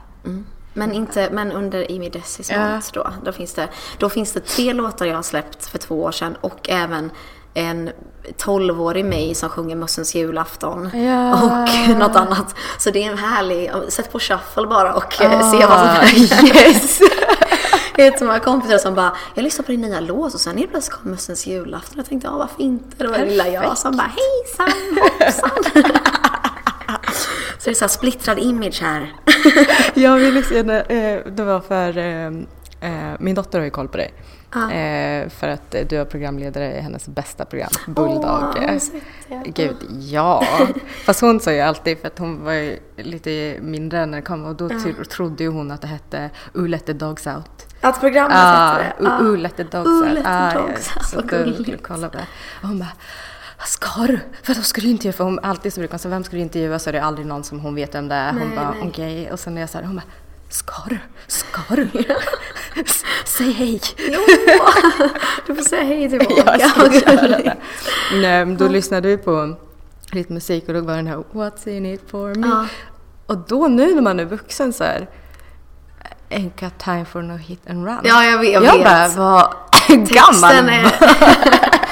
Men, 0.75 0.93
inte, 0.93 1.29
men 1.33 1.53
under 1.53 1.87
Amy 1.91 2.09
Dessis 2.09 2.51
Ja. 2.51 2.81
då. 2.93 3.13
Då 3.25 3.33
finns, 3.33 3.55
det, 3.55 3.69
då 3.99 4.09
finns 4.09 4.33
det 4.33 4.41
tre 4.41 4.73
låtar 4.73 5.07
jag 5.07 5.15
har 5.17 5.23
släppt 5.23 5.67
för 5.67 5.79
två 5.79 6.03
år 6.03 6.13
sedan 6.13 6.37
och 6.41 6.69
även 6.71 7.11
en 7.55 7.91
12-årig 8.39 9.05
mig 9.05 9.35
som 9.35 9.49
sjunger 9.49 9.77
Mössens 9.77 10.15
julafton 10.15 10.91
Ja. 10.95 11.35
och 11.43 11.89
något 11.99 12.17
annat. 12.17 12.55
Så 12.79 12.91
det 12.91 13.05
är 13.05 13.11
en 13.13 13.19
härlig, 13.19 13.71
sätt 13.89 14.13
på 14.13 14.19
shuffle 14.21 14.67
bara 14.67 14.95
och 14.95 15.23
eh, 15.23 15.51
se 15.51 15.67
vad 15.67 15.79
som 15.79 15.89
Ah, 15.89 15.93
händer. 15.93 16.47
yes! 16.57 17.01
Jag 17.97 18.11
vet 18.11 18.21
många 18.21 18.39
kompisar 18.41 18.79
som 18.79 18.95
bara, 18.95 19.13
jag 19.35 19.43
lyssnar 19.43 19.65
på 19.65 19.71
din 19.73 19.81
nya 19.81 20.01
låt 20.01 20.35
och 20.35 20.41
sen 20.41 20.59
helt 20.59 20.71
plötsligt 20.71 20.97
kom 21.03 21.11
Mössens 21.11 21.47
julafton. 21.47 21.95
Jag 21.97 22.07
tänkte, 22.09 22.29
ja 22.29 22.39
varför 22.39 22.63
inte? 22.63 22.97
Det 23.05 23.07
var 23.09 23.19
det 23.19 23.25
lilla 23.25 23.49
jag 23.49 23.63
Perfekt. 23.63 23.79
som 23.81 23.97
bara, 23.97 24.11
hejsan 24.17 24.99
hoppsan. 25.01 25.93
Så 27.69 27.71
det 27.71 27.75
är 27.75 27.79
så 27.79 27.85
här 27.85 27.89
splittrad 27.89 28.39
image 28.39 28.83
här. 28.83 29.13
Jag 29.95 30.17
ville 30.17 30.43
se 30.43 30.59
eh, 30.59 31.33
det 31.33 31.45
var 31.45 31.61
för 31.61 31.99
eh, 31.99 32.27
eh, 32.81 33.15
min 33.19 33.35
dotter 33.35 33.59
har 33.59 33.65
ju 33.65 33.71
koll 33.71 33.89
på 33.89 33.97
dig. 33.97 34.15
Ja. 34.55 34.73
Eh, 34.73 35.29
för 35.29 35.49
att 35.49 35.75
du 35.89 35.97
är 35.97 36.05
programledare 36.05 36.77
i 36.79 36.81
hennes 36.81 37.09
bästa 37.09 37.45
program, 37.45 37.69
Åh, 37.89 37.95
Bulldog. 37.95 38.25
har 38.25 38.69
hon 38.69 38.81
sett 38.81 39.03
det? 39.29 39.43
Gud, 39.55 39.77
ja. 40.01 40.45
Fast 41.07 41.21
hon 41.21 41.41
sa 41.41 41.53
ju 41.53 41.61
alltid, 41.61 41.99
för 42.01 42.07
att 42.07 42.19
hon 42.19 42.45
var 42.45 42.53
ju 42.53 42.79
lite 42.97 43.57
mindre 43.61 44.07
när 44.07 44.19
det 44.19 44.23
kom 44.23 44.45
och 44.45 44.55
då 44.55 44.69
tro- 44.69 45.05
trodde 45.11 45.45
ju 45.45 45.51
hon 45.51 45.71
att 45.71 45.81
det 45.81 45.89
hette 45.89 46.31
Who 46.53 46.67
let 46.67 46.87
the 46.87 46.93
dogs 46.93 47.27
out. 47.27 47.67
Att 47.81 48.01
programmet 48.01 48.37
Ah, 48.41 48.73
hette 48.73 48.95
det? 48.99 49.05
Who- 49.09 49.23
Who 49.23 49.37
let 49.37 49.57
the 49.57 49.63
dogs 49.65 49.87
out. 50.03 50.15
let 50.15 50.25
the 50.25 50.31
Ah, 50.31 50.63
out, 50.63 50.79
Så 51.05 51.21
då 51.21 51.27
gulligt. 51.27 51.83
kollade 51.83 52.09
på 52.09 52.17
det. 52.17 52.27
Och 52.63 52.69
hon 52.69 52.79
bara, 52.79 52.93
"Vad 53.59 53.69
ska 53.69 54.01
du? 54.07 54.21
För 54.43 54.55
då 54.55 54.63
ska 54.63 54.81
du 54.81 54.89
intervjua, 54.89 55.13
för 55.13 55.25
hon 55.25 55.39
alltid 55.39 55.73
så 55.73 55.81
brukar 55.81 55.93
hon 55.93 55.99
säga, 55.99 56.11
vem 56.11 56.25
ska 56.25 56.37
du 56.37 56.43
intervjua? 56.43 56.79
Så 56.79 56.91
är 56.91 56.93
det 56.93 57.03
aldrig 57.03 57.27
någon 57.27 57.45
som 57.45 57.61
hon 57.61 57.75
vet 57.75 57.95
vem 57.95 58.09
det 58.09 58.15
är. 58.15 58.33
Hon 58.33 58.39
Nej, 58.49 58.57
bara, 58.57 58.71
nej. 58.71 58.89
okej. 58.89 59.31
Och 59.33 59.41
sen 59.41 59.57
är 59.57 59.61
jag 59.61 59.71
så 59.71 59.79
här, 59.79 59.85
hon 59.85 59.97
bara, 59.97 60.05
ska 60.49 60.75
du? 60.89 60.99
Ska 61.27 61.75
du? 61.77 61.89
Säg 63.25 63.53
hej. 63.53 63.81
Jo! 63.99 64.21
Du 65.47 65.55
får 65.55 65.63
säga 65.63 65.83
hej 65.85 66.09
tillbaka. 66.11 66.57
Jag 66.59 66.71
ska 66.71 67.13
göra 67.13 67.29
det. 67.39 67.57
Nej, 68.13 68.45
men 68.47 68.57
då 68.57 68.69
lyssnade 68.69 69.09
vi 69.09 69.17
på 69.17 69.57
lite 70.13 70.33
musik 70.33 70.69
och 70.69 70.75
då 70.75 70.81
var 70.81 70.97
den 70.97 71.07
här 71.07 71.17
What's 71.33 71.69
in 71.69 71.87
it 71.87 72.03
for 72.11 72.35
me? 72.35 72.47
Ja. 72.49 72.67
Och 73.27 73.39
då 73.39 73.69
nu 73.69 73.95
när 73.95 74.03
man 74.03 74.21
är 74.21 74.25
vuxen 74.25 74.73
så 74.73 74.85
här 74.85 75.09
Ain't 76.31 76.61
got 76.61 76.79
time 76.79 77.05
for 77.05 77.23
no 77.23 77.37
hit 77.37 77.61
and 77.71 77.87
run. 77.87 78.01
Ja, 78.05 78.25
jag 78.25 78.39
vet. 78.39 78.53
Jag 78.53 78.65
jag 78.65 78.75
vet. 78.75 78.85
bara, 78.85 79.09
vad 79.09 79.55
gammal 79.89 80.69
är, 80.69 80.85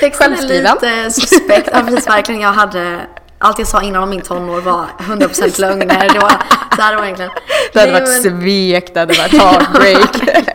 texten 0.00 0.32
är 0.32 0.36
Självskriven. 0.36 0.74
lite 0.74 1.10
suspekt. 1.10 1.68
Ja, 1.72 1.80
precis, 1.86 2.08
verkligen. 2.08 2.40
Jag 2.40 2.52
hade... 2.52 3.06
Allt 3.38 3.58
jag 3.58 3.68
sa 3.68 3.82
innan 3.82 4.02
om 4.02 4.10
min 4.10 4.20
tonår 4.22 4.60
var 4.60 4.86
100% 4.98 5.60
lögner. 5.60 6.08
Det 6.12 6.18
var, 6.18 6.30
så 6.76 6.82
här 6.82 7.04
egentligen. 7.04 7.30
Det 7.72 7.80
hade 7.80 7.92
varit 7.92 8.22
svek, 8.22 8.94
det 8.94 9.00
hade 9.00 9.14
varit 9.18 9.32
heartbreak. 9.32 10.16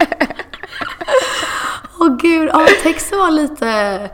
Åh 1.99 2.17
gud, 2.17 2.49
ja 2.53 2.67
texten 2.83 3.19
var 3.19 3.31
lite... 3.31 4.09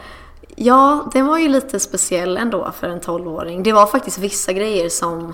ja, 0.55 1.09
den 1.13 1.25
var 1.27 1.37
ju 1.37 1.47
lite 1.47 1.79
speciell 1.79 2.37
ändå 2.37 2.71
för 2.79 2.89
en 2.89 3.01
12-åring. 3.01 3.63
Det 3.63 3.71
var 3.73 3.87
faktiskt 3.87 4.17
vissa 4.17 4.53
grejer 4.53 4.89
som, 4.89 5.33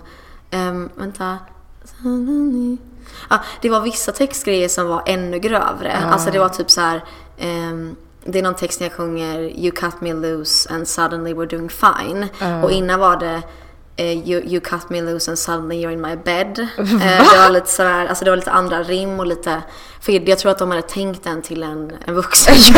um, 0.51 0.89
vänta. 0.95 1.37
Ja, 3.29 3.39
det 3.61 3.69
var 3.69 3.81
vissa 3.81 4.11
textgrejer 4.11 4.67
som 4.69 4.87
var 4.87 5.03
ännu 5.05 5.39
grövre. 5.39 5.97
Ah. 6.03 6.11
Alltså 6.13 6.31
det 6.31 6.39
var 6.39 6.49
typ 6.49 6.71
så 6.71 6.81
här. 6.81 7.03
ehm, 7.37 7.95
det 8.26 8.39
är 8.39 8.43
någon 8.43 8.55
text 8.55 8.80
när 8.80 8.88
jag 8.88 8.93
sjunger 8.93 9.39
You 9.39 9.71
cut 9.71 10.01
me 10.01 10.13
loose 10.13 10.74
and 10.74 10.88
suddenly 10.88 11.34
we're 11.34 11.49
doing 11.49 11.69
fine. 11.69 12.28
Ah. 12.39 12.63
Och 12.63 12.71
innan 12.71 12.99
var 12.99 13.17
det 13.17 13.41
eh, 13.95 14.30
you, 14.30 14.41
you 14.45 14.59
cut 14.59 14.89
me 14.89 15.01
loose 15.01 15.32
and 15.32 15.39
suddenly 15.39 15.86
you're 15.86 15.93
in 15.93 16.01
my 16.01 16.15
bed. 16.15 16.67
Eh, 16.78 17.32
det 17.32 17.38
var 17.38 17.49
lite 17.49 17.69
sådär, 17.69 18.05
alltså 18.05 18.26
det 18.26 18.32
var 18.32 18.38
lite 18.38 18.51
andra 18.51 18.84
rim 18.84 19.19
och 19.19 19.26
lite, 19.26 19.61
för 20.01 20.30
jag 20.30 20.39
tror 20.39 20.51
att 20.51 20.57
de 20.57 20.69
hade 20.69 20.82
tänkt 20.82 21.24
den 21.24 21.41
till 21.41 21.63
en, 21.63 21.91
en 22.05 22.13
vuxen. 22.13 22.55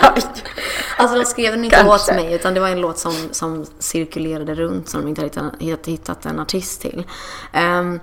Alltså 0.98 1.18
de 1.18 1.24
skrev 1.24 1.52
den 1.52 1.64
inte 1.64 1.76
Kanske. 1.76 2.12
åt 2.12 2.16
mig 2.16 2.34
utan 2.34 2.54
det 2.54 2.60
var 2.60 2.68
en 2.68 2.80
låt 2.80 2.98
som, 2.98 3.14
som 3.30 3.66
cirkulerade 3.78 4.54
runt 4.54 4.88
som 4.88 5.00
de 5.00 5.08
inte 5.08 5.20
hade 5.20 5.90
hittat, 5.90 6.26
en 6.26 6.40
artist 6.40 6.80
till. 6.80 7.04
Ehm, 7.52 8.00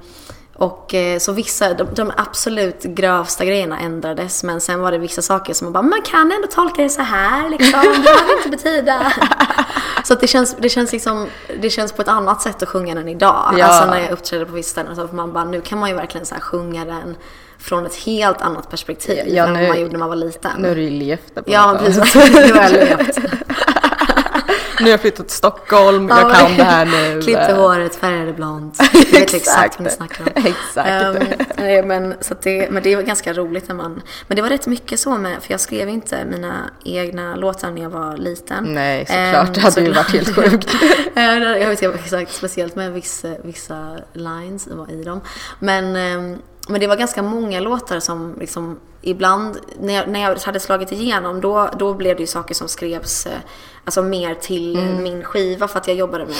och 0.56 0.94
eh, 0.94 1.20
så 1.20 1.32
vissa, 1.32 1.74
de, 1.74 1.88
de 1.96 2.12
absolut 2.18 2.84
grövsta 2.84 3.46
grejerna 3.46 3.80
ändrades 3.80 4.44
men 4.44 4.62
sen 4.62 4.80
var 4.82 4.92
det 4.92 4.98
vissa 4.98 5.22
saker 5.22 5.54
som 5.54 5.66
man 5.66 5.74
bara, 5.74 5.82
man 5.84 6.02
kan 6.02 6.32
ändå 6.32 6.48
tolka 6.48 6.82
det 6.84 6.90
så 6.90 7.02
här 7.02 7.50
liksom, 7.50 7.80
det 7.82 8.02
behöver 8.04 8.38
inte 8.38 8.50
betyda. 8.50 9.14
Så 10.06 10.14
att 10.14 10.20
det 10.22 10.28
känns, 10.28 10.56
det 10.60 10.70
känns 10.70 10.92
liksom, 10.92 11.28
det 11.62 11.70
känns 11.70 11.92
på 11.92 12.02
ett 12.02 12.08
annat 12.08 12.42
sätt 12.42 12.64
att 12.64 12.70
sjunga 12.70 12.96
den 12.96 13.10
idag. 13.10 13.56
Ja. 13.58 13.66
Alltså 13.66 13.90
när 13.90 14.00
jag 14.00 14.12
uppträder 14.12 14.46
på 14.46 14.52
vissa 14.52 14.70
ställen 14.70 14.96
så 14.96 15.08
får 15.08 15.16
man 15.16 15.34
bara, 15.34 15.44
nu 15.46 15.62
kan 15.62 15.80
man 15.80 15.90
ju 15.90 15.96
verkligen 15.96 16.26
så 16.26 16.36
sjunga 16.36 16.86
den 16.86 17.16
från 17.60 17.86
ett 17.86 17.96
helt 17.96 18.42
annat 18.42 18.70
perspektiv 18.70 19.24
Ja, 19.28 19.46
än 19.48 19.54
nu- 19.54 19.68
man 19.68 19.80
gjorde 19.80 19.92
när 19.92 20.00
man 20.00 20.10
var 20.10 20.16
liten. 20.16 20.52
Nu 20.58 20.68
har 20.68 20.76
du 20.76 20.82
ju 20.82 20.90
levt 20.90 21.36
på 21.36 21.42
Ja, 21.46 21.80
precis. 21.86 22.16
Nu 22.16 22.54
har 22.54 22.64
jag 22.64 22.72
levt. 22.72 23.18
Nu 24.84 24.90
har 24.90 24.92
jag 24.92 25.02
flyttat 25.02 25.28
till 25.28 25.38
Stockholm, 25.38 26.10
jag 26.10 26.20
Ja, 26.20 26.34
kan 26.34 26.58
det 26.58 26.64
här 26.64 26.86
nu. 26.86 27.22
Klippte 27.24 27.54
håret, 27.54 27.96
färgade 27.96 28.34
blont. 28.34 28.80
Jag 28.94 29.20
vet 29.20 29.34
exakt 29.34 29.80
vad 29.80 29.88
ni 29.88 29.92
snackar 29.94 30.24
om. 30.24 30.30
Exakt. 30.46 31.38
Nej, 31.58 31.84
men, 31.84 32.16
så 32.22 32.36
det, 32.42 32.72
men 32.72 32.84
det 32.84 32.96
var 32.96 33.04
ganska 33.04 33.34
roligt 33.34 33.68
när 33.68 33.76
man... 33.76 34.02
Men 34.28 34.36
det 34.36 34.42
var 34.42 34.50
rätt 34.50 34.68
mycket 34.68 35.00
så 35.00 35.18
med, 35.18 35.44
för 35.44 35.52
jag 35.52 35.60
skrev 35.60 35.90
inte 35.90 36.26
mina 36.26 36.70
egna 36.86 37.36
låtar 37.36 37.72
när 37.72 37.82
jag 37.82 37.90
var 37.90 38.18
liten. 38.18 38.64
Nej, 38.64 39.06
såklart. 39.06 39.48
Ehm, 39.48 39.54
det 39.54 39.62
hade 39.62 39.82
ju 39.82 39.88
såklart. 39.88 40.06
varit 40.06 40.16
helt 40.16 40.36
sjukt. 40.36 40.76
Jag 41.16 41.70
vet 41.70 41.82
inte 41.84 42.00
exakt, 42.00 42.34
speciellt 42.34 42.76
med 42.76 42.94
vissa, 42.94 43.28
vissa 43.44 43.98
lines 44.14 44.68
i 44.90 45.04
dem. 45.04 45.22
Men, 45.60 45.96
ehm, 45.96 46.38
men 46.68 46.82
det 46.82 46.88
var 46.88 46.96
ganska 46.96 47.22
många 47.22 47.60
låtar 47.60 48.00
som 48.00 48.36
liksom 48.40 48.80
ibland, 49.02 49.58
när 49.80 49.94
jag, 49.94 50.08
när 50.08 50.20
jag 50.22 50.36
hade 50.40 50.60
slagit 50.60 50.92
igenom, 50.92 51.42
då, 51.42 51.70
då 51.80 51.94
blev 51.94 52.16
det 52.16 52.22
ju 52.24 52.28
saker 52.28 52.54
som 52.56 52.68
skrevs 52.68 53.26
eh, 53.26 53.32
alltså 53.86 54.02
mer 54.02 54.34
till 54.36 54.76
Mm. 54.78 55.04
min 55.04 55.24
skiva 55.24 55.68
för 55.68 55.80
att 55.80 55.88
jag 55.88 55.98
jobbade 55.98 56.26
med, 56.26 56.36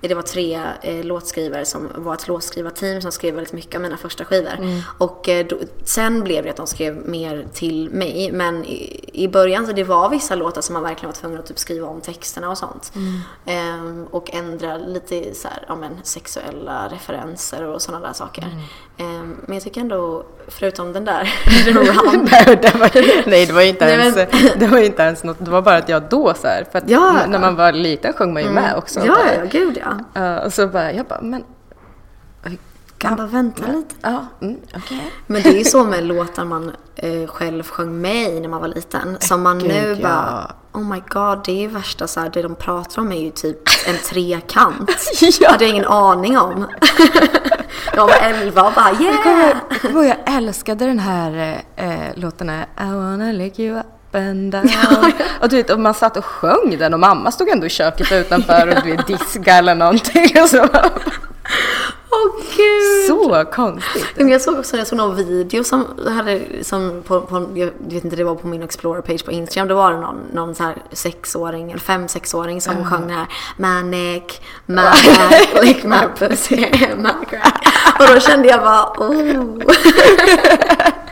det 0.00 0.14
var 0.14 0.22
tre 0.22 0.60
eh, 0.82 1.04
låtskrivare 1.04 1.64
som 1.64 1.88
var 1.94 2.14
ett 2.14 2.28
låtskrivarteam 2.28 3.00
som 3.00 3.12
skrev 3.12 3.34
väldigt 3.34 3.52
mycket 3.52 3.74
av 3.74 3.80
mina 3.80 3.96
första 3.96 4.24
skivor. 4.24 4.52
Mm. 4.58 4.80
Och 4.98 5.28
eh, 5.28 5.46
då, 5.46 5.56
sen 5.84 6.24
blev 6.24 6.44
det 6.44 6.50
att 6.50 6.56
de 6.56 6.66
skrev 6.66 6.96
mer 7.08 7.46
till 7.52 7.90
mig, 7.90 8.30
men 8.32 8.64
i, 8.64 9.10
i 9.12 9.28
början 9.28 9.66
så 9.66 9.72
det 9.72 9.84
var 9.84 10.08
vissa 10.08 10.34
låtar 10.34 10.60
som 10.60 10.72
man 10.72 10.82
verkligen 10.82 11.08
var 11.08 11.14
tvungen 11.14 11.38
att 11.38 11.46
typ 11.46 11.58
skriva 11.58 11.88
om 11.88 12.00
texterna 12.00 12.50
och 12.50 12.58
sånt. 12.58 12.92
Mm. 12.94 13.20
Ehm, 13.46 14.06
och 14.10 14.34
ändra 14.34 14.76
lite 14.76 15.34
så 15.34 15.48
här, 15.48 15.64
ja, 15.68 15.76
men, 15.76 15.90
sexuella 16.02 16.88
referenser 16.88 17.64
och 17.64 17.82
sådana 17.82 18.06
där 18.06 18.12
saker. 18.14 18.42
Mm. 18.42 19.16
Ehm, 19.20 19.36
men 19.46 19.54
jag 19.54 19.62
tycker 19.64 19.80
ändå, 19.80 20.24
förutom 20.48 20.92
den 20.92 21.04
där 21.04 21.34
nej, 21.64 21.64
det 22.62 22.74
var, 22.78 23.28
nej, 23.30 23.46
det 23.46 23.52
var 23.52 23.62
inte 23.62 23.84
Nej, 23.84 23.94
ens, 23.94 24.16
men- 24.16 24.28
det 24.58 24.66
var 24.66 24.78
inte 24.78 25.02
ens 25.02 25.24
något, 25.24 25.36
det 25.38 25.50
var 25.50 25.62
bara 25.62 25.76
att 25.76 25.88
jag 25.88 26.02
då 26.02 26.34
så 26.34 26.46
här, 26.46 26.66
för 26.72 26.78
att 26.78 26.90
Ja. 26.90 27.26
när 27.28 27.38
man 27.38 27.56
var 27.56 27.72
liten 27.72 28.12
sjöng 28.12 28.32
man 28.32 28.42
ju 28.42 28.50
med 28.50 28.76
också. 28.76 29.00
Ja, 29.06 29.16
ja, 29.38 29.44
gud 29.50 29.78
ja. 29.84 29.87
Ja, 30.12 30.40
och 30.44 30.52
så 30.52 30.66
bara, 30.66 30.92
jag 30.92 31.06
bara, 31.06 31.20
men... 31.22 31.44
Man 33.04 33.16
bara 33.16 33.26
vänta 33.26 33.66
lite. 33.66 33.94
Ja, 34.00 34.26
mm, 34.40 34.60
okej. 34.76 35.12
Men 35.26 35.42
det 35.42 35.48
är 35.48 35.58
ju 35.58 35.64
så 35.64 35.84
med 35.84 36.04
låtar 36.04 36.44
man 36.44 36.72
eh, 36.96 37.26
själv 37.26 37.62
sjöng 37.62 38.00
med 38.00 38.30
i 38.36 38.40
när 38.40 38.48
man 38.48 38.60
var 38.60 38.68
liten. 38.68 39.16
Som 39.20 39.42
man 39.42 39.58
Gud, 39.58 39.68
nu 39.68 39.96
ja. 40.00 40.08
bara, 40.08 40.52
oh 40.72 40.88
my 40.88 41.02
god, 41.08 41.44
det 41.44 41.64
är 41.64 41.68
värsta 41.68 42.06
så 42.06 42.20
här, 42.20 42.30
det 42.30 42.42
de 42.42 42.54
pratar 42.54 43.02
om 43.02 43.12
är 43.12 43.20
ju 43.20 43.30
typ 43.30 43.58
en 43.88 43.96
trekant. 43.96 44.90
Ja. 45.40 45.50
hade 45.50 45.64
jag 45.64 45.70
ingen 45.70 45.84
aning 45.84 46.38
om. 46.38 46.66
jag 47.94 48.06
var 48.06 48.16
11 48.22 48.62
och 48.62 48.72
bara 48.74 48.92
yeah! 48.92 49.56
Jag 49.70 49.80
kommer 49.80 50.04
jag 50.04 50.36
älskade 50.36 50.86
den 50.86 50.98
här 50.98 51.62
eh, 51.76 52.14
låten 52.14 52.48
här, 52.48 52.66
I 52.80 52.92
wanna 52.92 53.32
lick 53.32 53.58
you 53.58 53.78
up 53.78 53.97
and 54.12 54.52
down. 54.52 54.70
Och 55.40 55.48
du 55.48 55.56
vet, 55.56 55.70
och 55.70 55.80
man 55.80 55.94
satt 55.94 56.16
och 56.16 56.24
sjöng 56.24 56.76
den 56.78 56.94
och 56.94 57.00
mamma 57.00 57.30
stod 57.30 57.48
ändå 57.48 57.66
i 57.66 57.70
köket 57.70 58.12
utanför 58.12 58.68
och 58.68 58.82
du 58.84 58.96
vet, 58.96 59.06
diska 59.06 59.54
eller 59.54 59.74
någonting. 59.74 60.42
Och 60.42 60.48
så, 60.48 60.68
Åh 62.10 62.42
gud! 62.56 63.06
så 63.06 63.44
konstigt. 63.52 64.06
Men 64.16 64.28
jag 64.28 64.40
såg 64.40 64.58
också 64.58 64.76
jag 64.76 64.86
såg 64.86 64.96
någon 64.98 65.16
video 65.16 65.64
som 65.64 65.86
hade, 66.06 66.40
som 66.62 67.02
på, 67.06 67.20
på, 67.20 67.48
jag 67.54 67.70
vet 67.78 68.04
inte, 68.04 68.16
det 68.16 68.24
var 68.24 68.34
på 68.34 68.46
min 68.46 68.62
Explorer-page 68.62 69.24
på 69.24 69.30
Instagram. 69.30 69.68
Då 69.68 69.74
var 69.74 69.92
det 69.92 70.00
någon, 70.00 70.20
någon 70.32 70.54
så 70.54 70.62
här 70.62 70.76
sexåring, 70.92 71.70
eller 71.70 71.80
fem, 71.80 72.08
sexåring 72.08 72.60
som 72.60 72.84
sjöng 72.84 73.08
det 73.08 73.14
här 73.14 73.26
Manic, 73.56 74.40
manic, 74.66 75.62
lick 75.62 75.84
my 75.84 75.96
pussy, 76.18 76.56
crack. 77.30 77.66
Och 78.00 78.14
då 78.14 78.20
kände 78.20 78.48
jag 78.48 78.60
bara, 78.60 78.84
oh. 78.98 79.58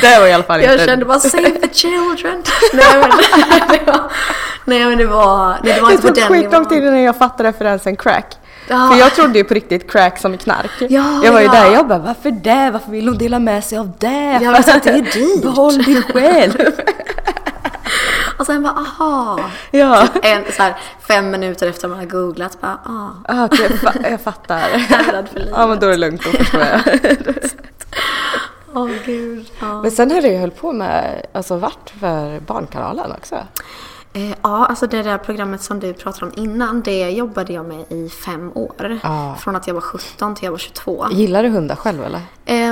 Det 0.00 0.18
var 0.20 0.26
i 0.26 0.32
alla 0.32 0.44
fall 0.44 0.62
Jag 0.62 0.72
inte... 0.72 0.86
kände 0.86 1.04
bara, 1.04 1.18
save 1.18 1.50
the 1.50 1.74
children. 1.74 2.42
nej, 2.72 2.86
men, 3.00 3.10
det 3.68 3.92
var, 3.92 4.12
nej 4.64 4.84
men 4.84 4.98
det 4.98 5.06
var, 5.06 5.48
nej, 5.48 5.74
det 5.74 5.80
var 5.80 5.88
det 5.88 5.94
inte 5.94 6.08
på 6.08 6.14
tog 6.14 6.24
skitlång 6.24 6.66
tid 6.66 6.82
innan 6.82 7.02
jag 7.02 7.16
fattade 7.16 7.48
referensen 7.48 7.96
crack. 7.96 8.36
Ja. 8.68 8.90
För 8.92 8.98
jag 8.98 9.14
trodde 9.14 9.38
ju 9.38 9.44
på 9.44 9.54
riktigt 9.54 9.90
crack 9.90 10.18
som 10.18 10.38
knark. 10.38 10.70
Ja, 10.78 11.20
jag 11.24 11.32
var 11.32 11.40
ju 11.40 11.46
ja. 11.46 11.52
där, 11.52 11.72
jag 11.72 11.88
bara 11.88 11.98
varför 11.98 12.30
det? 12.30 12.70
Varför 12.72 12.90
vill 12.90 13.08
hon 13.08 13.18
dela 13.18 13.38
med 13.38 13.64
sig 13.64 13.78
av 13.78 13.92
det? 13.98 14.38
Ja, 14.42 14.50
men 14.50 14.62
så 14.62 14.70
att 14.70 14.82
det 14.82 14.90
är 14.90 15.02
dyrt. 15.12 15.42
Behåll 15.42 15.78
det 15.78 16.02
själv. 16.02 16.52
Och 18.38 18.46
sen 18.46 18.62
bara, 18.62 18.72
aha. 18.72 19.40
ja. 19.70 20.06
En, 20.22 20.44
så 20.56 20.62
här, 20.62 20.74
fem 21.08 21.30
minuter 21.30 21.68
efter 21.68 21.88
man 21.88 21.98
har 21.98 22.06
googlat, 22.06 22.60
bara, 22.60 22.78
ah. 22.84 23.08
Ah, 23.28 23.44
okej, 23.44 23.66
jag 23.70 23.92
fa- 23.92 24.10
jag 24.10 24.20
fattar. 24.20 24.60
Rädd 25.12 25.28
för 25.32 25.38
livet. 25.38 25.54
ja 25.56 25.66
men 25.66 25.80
då 25.80 25.86
är 25.86 25.90
det 25.90 25.96
lugnt, 25.96 26.22
då 26.24 26.30
förstår 26.30 26.60
jag. 26.60 26.80
Oh, 28.74 28.90
gud. 29.06 29.50
Ja. 29.60 29.82
Men 29.82 29.90
sen 29.90 30.10
har 30.10 30.22
du 30.22 30.28
ju 30.28 30.38
hållit 30.38 30.56
på 30.56 30.72
med, 30.72 31.26
alltså 31.32 31.56
vart 31.56 31.90
för 31.90 32.40
Barnkanalen 32.40 33.12
också. 33.12 33.36
Eh, 34.12 34.30
ja, 34.42 34.66
alltså 34.66 34.86
det 34.86 35.02
där 35.02 35.18
programmet 35.18 35.62
som 35.62 35.80
du 35.80 35.92
pratade 35.92 36.26
om 36.26 36.32
innan, 36.42 36.80
det 36.82 37.10
jobbade 37.10 37.52
jag 37.52 37.64
med 37.66 37.84
i 37.88 38.08
fem 38.08 38.52
år. 38.54 38.98
Ja. 39.02 39.36
Från 39.40 39.56
att 39.56 39.66
jag 39.66 39.74
var 39.74 39.80
17 39.80 40.34
till 40.34 40.44
jag 40.44 40.50
var 40.50 40.58
22. 40.58 41.06
Gillar 41.10 41.42
du 41.42 41.48
hundar 41.48 41.76
själv 41.76 42.04
eller? 42.04 42.20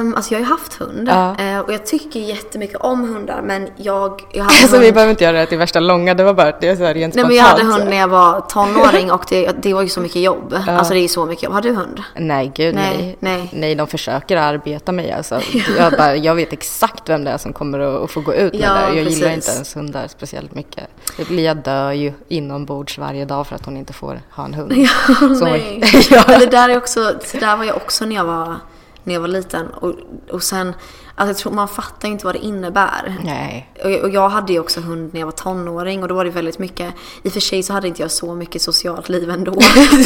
Um, 0.00 0.14
alltså 0.14 0.34
jag 0.34 0.38
har 0.40 0.44
ju 0.44 0.50
haft 0.50 0.74
hund 0.74 1.08
Ja. 1.08 1.36
eh, 1.38 1.58
och 1.58 1.72
jag 1.72 1.86
tycker 1.86 2.20
jättemycket 2.20 2.76
om 2.76 3.00
hundar 3.14 3.42
men 3.42 3.68
jag, 3.76 4.22
jag 4.32 4.44
hade 4.44 4.54
Alltså 4.54 4.76
hund... 4.76 4.82
vi 4.82 4.92
behöver 4.92 5.10
inte 5.10 5.24
göra 5.24 5.38
det 5.38 5.46
till 5.46 5.58
värsta 5.58 5.80
långa, 5.80 6.14
det 6.14 6.24
var 6.24 6.34
bara 6.34 6.52
det 6.60 6.68
är 6.68 6.76
så 6.76 6.84
här 6.84 6.94
rent 6.94 7.14
Nej 7.14 7.24
men 7.24 7.36
jag 7.36 7.44
hade 7.44 7.64
hund 7.64 7.84
när 7.84 7.96
jag 7.96 8.08
var 8.08 8.40
tonåring 8.40 9.10
och 9.12 9.24
det, 9.28 9.62
det 9.62 9.74
var 9.74 9.82
ju 9.82 9.88
så 9.88 10.00
mycket 10.00 10.22
jobb. 10.22 10.54
Alltså 10.68 10.94
det 10.94 11.00
är 11.00 11.08
så 11.08 11.26
mycket 11.26 11.42
jobb. 11.42 11.52
Har 11.52 11.62
du 11.62 11.72
hund? 11.72 12.02
Nej, 12.16 12.52
gud 12.54 12.74
nej. 12.74 12.96
Nej, 12.98 13.16
nej. 13.20 13.50
Nej, 13.52 13.74
de 13.74 13.86
försöker 13.86 14.36
arbeta 14.36 14.92
mig 14.92 15.12
alltså. 15.12 15.40
Jag, 15.78 15.92
bara, 15.92 16.16
jag 16.16 16.34
vet 16.34 16.52
exakt 16.52 17.08
vem 17.08 17.24
det 17.24 17.30
är 17.30 17.38
som 17.38 17.52
kommer 17.52 18.04
att, 18.04 18.10
få 18.10 18.20
gå 18.20 18.34
ut 18.34 18.52
med 18.52 18.62
Ja, 18.62 18.72
det. 18.74 18.80
Jag 18.80 18.94
gillar 18.94 19.04
precis. 19.04 19.34
inte 19.34 19.50
ens 19.50 19.76
hundar 19.76 20.06
speciellt 20.08 20.54
mycket. 20.54 20.84
Lia 21.28 21.54
dör 21.54 21.92
ju 21.92 22.12
inombords 22.28 22.98
varje 22.98 23.24
dag 23.24 23.46
för 23.46 23.54
att 23.56 23.64
hon 23.64 23.76
inte 23.76 23.92
får 23.92 24.20
ha 24.30 24.44
en 24.44 24.54
hund. 24.54 24.72
Så- 25.38 25.44
Nej. 25.44 25.82
ja. 26.10 26.24
Det 26.38 26.46
där 26.46 26.68
är 26.68 26.76
också, 26.76 27.00
det 27.32 27.40
där 27.40 27.56
var 27.56 27.64
jag 27.64 27.76
också 27.76 28.04
när 28.06 28.16
jag 28.16 28.24
var, 28.24 28.56
när 29.04 29.14
jag 29.14 29.20
var 29.20 29.28
liten. 29.28 29.66
Och, 29.68 29.94
och 30.30 30.42
sen, 30.42 30.74
alltså 31.18 31.30
jag 31.30 31.36
tror 31.36 31.52
man 31.52 31.68
fattar 31.68 32.08
inte 32.08 32.24
vad 32.26 32.34
det 32.34 32.38
innebär. 32.38 33.16
Nej. 33.24 33.72
Och 33.84 33.90
och 34.08 34.10
jag 34.10 34.28
hade 34.28 34.52
ju 34.52 34.60
också 34.60 34.80
hund 34.80 35.10
när 35.12 35.20
jag 35.20 35.26
var 35.26 35.32
tonåring 35.32 36.02
och 36.02 36.08
då 36.08 36.14
var 36.14 36.24
det 36.24 36.30
väldigt 36.30 36.58
mycket, 36.58 36.94
i 37.22 37.28
och 37.28 37.32
för 37.32 37.40
sig 37.40 37.62
så 37.62 37.72
hade 37.72 37.88
inte 37.88 38.02
jag 38.02 38.10
så 38.10 38.34
mycket 38.34 38.62
socialt 38.62 39.08
liv 39.08 39.30
ändå. 39.30 39.52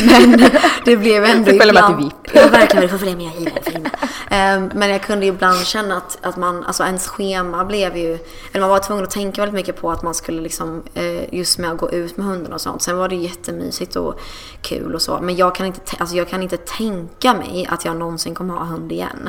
men 0.07 0.45
det 0.85 0.97
blev 0.97 1.25
ändå 1.25 1.51
Du 1.51 1.59
följer 1.59 1.75
med 1.75 1.83
ibland- 1.83 1.97
till 1.99 2.05
VIP. 2.05 2.37
Ja 2.45 2.49
verkligen, 2.49 2.89
får 2.89 2.99
följa 2.99 3.17
med, 3.17 3.27
jag 3.27 3.35
gillar 3.39 3.59
det. 3.65 3.91
Ehm, 4.31 4.71
Men 4.75 4.91
jag 4.91 5.03
kunde 5.03 5.27
ibland 5.27 5.59
känna 5.67 5.97
att, 5.97 6.19
att 6.23 6.37
man, 6.37 6.65
alltså 6.65 6.83
ens 6.85 7.09
schema 7.09 7.65
blev 7.65 7.97
ju, 7.97 8.13
eller 8.53 8.61
man 8.61 8.71
var 8.71 8.79
tvungen 8.79 9.05
att 9.05 9.11
tänka 9.11 9.41
väldigt 9.41 9.55
mycket 9.55 9.81
på 9.81 9.91
att 9.91 10.03
man 10.03 10.15
skulle 10.15 10.41
liksom, 10.43 10.83
eh, 10.95 11.35
just 11.35 11.59
med 11.59 11.71
att 11.71 11.79
gå 11.79 11.91
ut 11.91 12.17
med 12.17 12.27
hunden 12.27 12.53
och 12.53 12.61
sånt. 12.61 12.83
Sen 12.83 12.97
var 12.97 13.09
det 13.09 13.17
jättemysigt 13.17 13.97
och 13.97 14.21
kul 14.63 14.95
och 14.95 15.03
så. 15.03 15.19
Men 15.23 15.37
jag 15.37 15.55
kan 15.55 15.67
inte, 15.67 15.81
alltså 15.99 16.17
jag 16.17 16.29
kan 16.29 16.43
inte 16.43 16.57
tänka 16.57 17.35
mig 17.35 17.67
att 17.71 17.85
jag 17.85 17.97
någonsin 17.97 18.35
kommer 18.35 18.55
ha 18.55 18.65
hund 18.65 18.93
igen. 18.93 19.29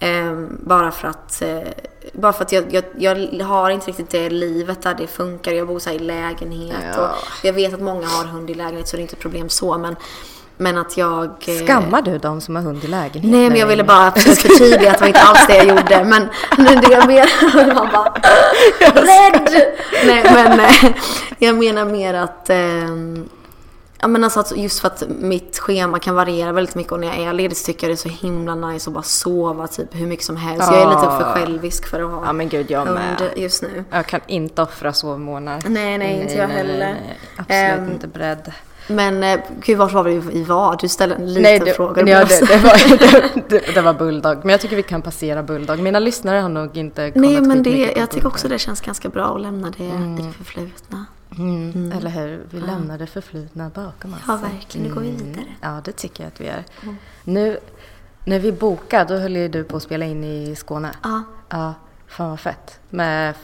Ehm, 0.00 0.58
bara 0.60 0.90
för 0.90 1.08
att, 1.10 1.42
eh, 1.42 1.58
bara 2.12 2.32
för 2.32 2.44
att 2.44 2.52
jag, 2.52 2.64
jag, 2.98 3.28
jag 3.32 3.46
har 3.46 3.70
inte 3.70 3.86
riktigt 3.86 4.10
det 4.10 4.30
livet 4.30 4.82
där 4.82 4.94
det 4.94 5.06
funkar. 5.06 5.52
Jag 5.52 5.66
bor 5.68 5.78
så 5.78 5.90
i 5.90 5.98
lägenhet 5.98 6.76
Ja. 6.96 7.02
och 7.08 7.16
jag 7.46 7.52
vet 7.52 7.74
att 7.74 7.80
många 7.80 8.06
har 8.06 8.24
hund 8.24 8.50
i 8.50 8.54
lägenhet 8.54 8.88
så 8.88 8.96
det 8.96 9.00
är 9.00 9.02
inte 9.02 9.14
ett 9.14 9.20
problem 9.22 9.48
så. 9.48 9.78
Men, 9.78 9.96
men 10.56 10.78
att 10.78 10.96
jag... 10.96 11.24
eh, 11.46 11.66
Skammar 11.66 12.02
du 12.02 12.18
de 12.18 12.40
som 12.40 12.56
har 12.56 12.62
hund 12.62 12.84
i 12.84 12.86
lägenhet? 12.86 13.32
Nej, 13.32 13.50
men 13.50 13.58
jag 13.58 13.66
ville 13.66 13.84
bara 13.84 14.10
förtydliga 14.12 14.90
att 14.90 14.98
det 14.98 15.00
var 15.00 15.06
inte 15.08 15.20
alls 15.20 15.46
det 15.46 15.56
jag 15.56 15.66
gjorde. 15.66 16.04
Men 16.04 16.28
det 16.80 16.88
jag 16.92 17.06
menade 17.06 17.74
var 17.74 17.86
bara 17.92 18.12
rädd! 19.02 19.50
Nej, 20.06 20.24
men 20.34 20.60
eh, 20.60 20.92
jag 21.38 21.54
menar 21.58 21.84
mer 21.84 22.14
att 22.14 22.50
ehm, 22.50 23.28
Ja 24.02 24.08
men 24.08 24.24
alltså 24.24 24.40
att 24.40 24.56
just 24.56 24.80
för 24.80 24.86
att 24.88 25.02
mitt 25.08 25.58
schema 25.58 25.98
kan 25.98 26.14
variera 26.14 26.52
väldigt 26.52 26.74
mycket 26.74 26.92
och 26.92 27.00
när 27.00 27.06
jag 27.06 27.16
är 27.18 27.32
ledig 27.32 27.56
så 27.56 27.66
tycker 27.66 27.86
jag 27.86 27.90
det 27.90 27.94
är 27.94 28.10
så 28.10 28.26
himla 28.26 28.54
nice 28.54 28.90
att 28.90 28.94
bara 28.94 29.02
sova 29.02 29.66
typ 29.66 29.88
hur 29.94 30.06
mycket 30.06 30.24
som 30.26 30.36
helst. 30.36 30.68
Jag 30.72 30.82
är 30.82 30.86
lite 30.88 31.00
för 31.00 31.32
självisk 31.34 31.86
för 31.86 32.00
att 32.02 32.10
ha 32.10 32.26
Ja 32.26 32.32
men 32.32 32.48
gud 32.48 32.70
jag 32.70 32.86
med. 32.86 33.20
hund 33.20 33.30
just 33.36 33.62
nu. 33.62 33.84
Jag 33.90 34.06
kan 34.06 34.20
inte 34.26 34.62
offra 34.62 34.92
sovmorgnar. 34.92 35.62
Nej, 35.66 35.98
nej, 35.98 36.20
inte 36.22 36.34
jag 36.34 36.48
heller. 36.48 36.96
Absolut 37.36 37.78
Ehm, 37.78 37.90
inte 37.92 38.06
beredd. 38.08 38.52
Men 38.86 39.22
eh, 39.24 39.40
gud 39.64 39.78
vart 39.78 39.92
var 39.92 40.02
vi 40.02 40.12
i 40.12 40.44
vad? 40.44 40.80
Du 40.80 40.88
ställde 40.88 41.14
en 41.14 41.26
liten 41.26 41.42
Nej, 41.42 41.58
det, 41.58 41.72
fråga. 41.72 42.08
ja, 42.08 42.24
det, 42.24 42.46
det, 42.48 42.56
var, 42.58 43.48
det, 43.48 43.74
det, 43.74 43.80
var 43.80 43.94
Bulldog. 43.94 44.38
Men 44.38 44.48
jag 44.48 44.60
tycker 44.60 44.76
vi 44.76 44.82
kan 44.82 45.02
passera 45.02 45.42
Bulldog. 45.42 45.78
Mina 45.78 45.98
lyssnare 45.98 46.38
har 46.38 46.48
nog 46.48 46.76
inte 46.76 47.10
kollat 47.10 47.30
Nej 47.30 47.40
men 47.40 47.62
det, 47.62 47.92
jag 47.96 48.10
tycker 48.10 48.26
också 48.26 48.48
det 48.48 48.58
känns 48.58 48.80
ganska 48.80 49.08
bra 49.08 49.34
att 49.34 49.40
lämna 49.40 49.70
det 49.78 49.84
i 49.84 50.16
det 50.26 50.32
förflutna. 50.32 51.04
Mm, 51.38 51.92
Eller 51.92 52.10
hur? 52.10 52.46
Vi 52.50 52.60
lämnar 52.60 52.98
det 52.98 53.06
förflutna 53.06 53.68
bakom 53.74 54.12
oss. 54.14 54.20
Ja 54.28 54.36
verkligen, 54.36 54.86
nu 54.88 54.94
går 54.94 55.00
vi 55.00 55.10
vidare. 55.10 55.44
Ja, 55.60 55.80
det 55.84 55.92
tycker 55.92 56.22
jag 56.24 56.28
att 56.28 56.40
vi 56.40 56.46
gör. 56.46 56.64
Nu 57.24 57.58
när 58.24 58.38
vi 58.38 58.52
bokade, 58.52 59.14
då 59.14 59.20
höll 59.20 59.36
ju 59.36 59.48
du 59.48 59.64
på 59.64 59.76
att 59.76 59.82
spela 59.82 60.04
in 60.04 60.24
i 60.24 60.56
Skåne. 60.56 60.90
Ja. 61.02 61.22
Ja, 61.48 61.74
fan 62.06 62.30
vad 62.30 62.40
fett. 62.40 62.80
Med, 62.90 63.34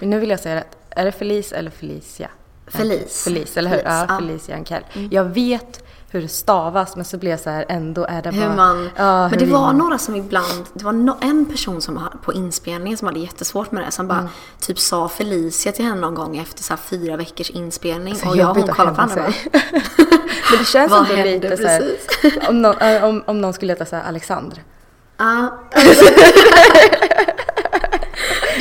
nu 0.00 0.20
vill 0.20 0.30
jag 0.30 0.40
säga 0.40 0.56
rätt. 0.56 0.76
Är 0.90 1.04
det 1.04 1.12
Felice 1.12 1.52
eller 1.52 1.70
Felicia? 1.70 2.30
Felice. 2.66 3.24
Felice, 3.24 3.56
eller 3.56 3.70
hur? 3.70 3.76
Felice, 3.78 4.04
ja. 4.08 4.18
Felicia 4.18 4.54
Ankell. 4.56 4.82
Jag 5.10 5.24
vet 5.24 5.84
hur 6.12 6.22
det 6.22 6.28
stavas, 6.28 6.96
men 6.96 7.04
så 7.04 7.18
blir 7.18 7.30
jag 7.30 7.40
så 7.40 7.50
här, 7.50 7.64
ändå 7.68 8.06
är 8.08 8.22
det 8.22 8.30
Hur 8.30 8.46
bara... 8.46 8.56
man, 8.56 8.90
Ja, 8.96 9.28
men 9.28 9.38
det 9.38 9.46
var 9.46 9.72
några 9.72 9.98
som 9.98 10.16
ibland, 10.16 10.64
det 10.74 10.84
var 10.84 10.92
no, 10.92 11.16
en 11.20 11.46
person 11.46 11.80
som 11.82 12.00
på 12.22 12.32
inspelningen 12.32 12.98
som 12.98 13.08
hade 13.08 13.20
jättesvårt 13.20 13.72
med 13.72 13.84
det. 13.84 13.90
Som 13.90 14.10
Mm. 14.10 14.16
bara 14.24 14.30
typ 14.60 14.78
sa 14.78 15.08
Felicia 15.08 15.72
till 15.72 15.84
henne 15.84 16.00
någon 16.00 16.14
gång 16.14 16.36
efter 16.36 16.62
så 16.62 16.76
fyra 16.76 17.16
veckors 17.16 17.50
inspelning. 17.50 18.14
Så 18.16 18.28
och 18.28 18.36
jag 18.36 18.50
och 18.50 18.56
hon 18.56 18.68
kollade 18.68 18.96
på 18.96 19.02
varandra 19.02 19.24
Men 20.50 20.58
det 20.58 20.64
känns 20.64 20.92
ändå 20.92 21.14
lite 21.24 21.56
så 21.56 21.66
här, 21.66 21.96
om, 22.48 22.62
någon, 22.62 23.02
om, 23.02 23.22
om 23.26 23.40
någon 23.40 23.52
skulle 23.52 23.72
heta 23.72 23.84
så 23.86 23.96
här 23.96 24.04
Alexander. 24.08 24.62
Ja. 25.16 25.58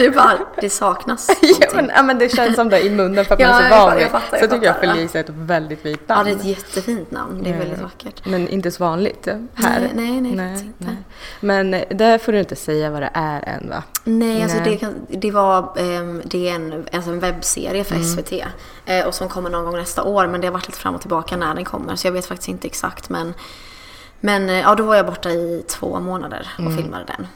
Du 0.01 0.11
bara, 0.11 0.37
det 0.61 0.69
saknas 0.69 1.29
ja, 1.59 1.67
men, 1.75 1.91
ja, 1.95 2.03
men 2.03 2.19
det 2.19 2.29
känns 2.29 2.55
som 2.55 2.69
det 2.69 2.81
i 2.81 2.89
munnen 2.89 3.25
för 3.25 3.33
att 3.33 3.39
Ja, 3.39 3.47
man 3.47 3.63
är 3.63 3.69
så 3.69 3.75
van 3.75 3.97
vid. 3.97 4.07
Så 4.07 4.35
jag 4.39 4.49
tycker 4.49 4.65
jag 4.65 4.79
Felice 4.79 5.15
är 5.15 5.19
ett 5.19 5.29
väldigt 5.29 5.81
fint 5.81 6.01
Ja, 6.07 6.15
namn. 6.15 6.25
det 6.25 6.31
är 6.31 6.35
ett 6.35 6.45
jättefint 6.45 7.11
namn. 7.11 7.43
Det 7.43 7.49
är 7.49 7.57
väldigt 7.57 7.81
vackert. 7.81 8.25
Men 8.25 8.47
inte 8.47 8.71
så 8.71 8.83
vanligt 8.83 9.27
ja, 9.27 9.33
här. 9.53 9.89
Nej, 9.93 10.21
nej, 10.21 10.35
nej, 10.35 10.49
faktiskt 10.49 10.65
inte. 10.65 10.95
Men 11.39 11.73
eh, 11.73 11.83
där 11.89 12.17
får 12.17 12.31
du 12.31 12.39
inte 12.39 12.55
säga 12.55 12.89
vad 12.89 13.01
det 13.01 13.11
är 13.13 13.49
än 13.49 13.69
va? 13.69 13.83
Nej, 14.03 14.43
alltså 14.43 14.57
Nej. 14.57 14.69
det, 14.69 14.77
kan, 14.77 14.95
det 15.09 15.31
var 15.31 15.73
ehm, 15.77 16.21
det 16.25 16.49
är 16.49 16.55
en, 16.55 16.85
alltså 16.93 17.11
en 17.11 17.19
webbserie 17.19 17.83
för 17.83 17.99
SVT. 17.99 18.33
Eh, 18.85 19.07
och 19.07 19.15
som 19.15 19.29
kommer 19.29 19.49
någon 19.49 19.65
gång 19.65 19.75
nästa 19.75 20.03
år. 20.03 20.27
Men 20.27 20.41
det 20.41 20.47
har 20.47 20.51
varit 20.53 20.67
lite 20.67 20.79
fram 20.79 20.95
och 20.95 21.01
tillbaka 21.01 21.37
när 21.37 21.55
den 21.55 21.65
kommer. 21.65 21.95
Så 21.95 22.07
jag 22.07 22.11
vet 22.11 22.25
faktiskt 22.25 22.49
inte 22.49 22.67
exakt. 22.67 23.09
Men, 23.09 23.33
men 24.21 24.49
eh, 24.49 24.59
ja, 24.59 24.75
då 24.75 24.83
var 24.83 24.95
jag 24.95 25.05
borta 25.05 25.29
i 25.29 25.63
två 25.67 25.99
månader 25.99 26.47
och 26.57 26.75
filmade 26.75 27.05
den. 27.05 27.27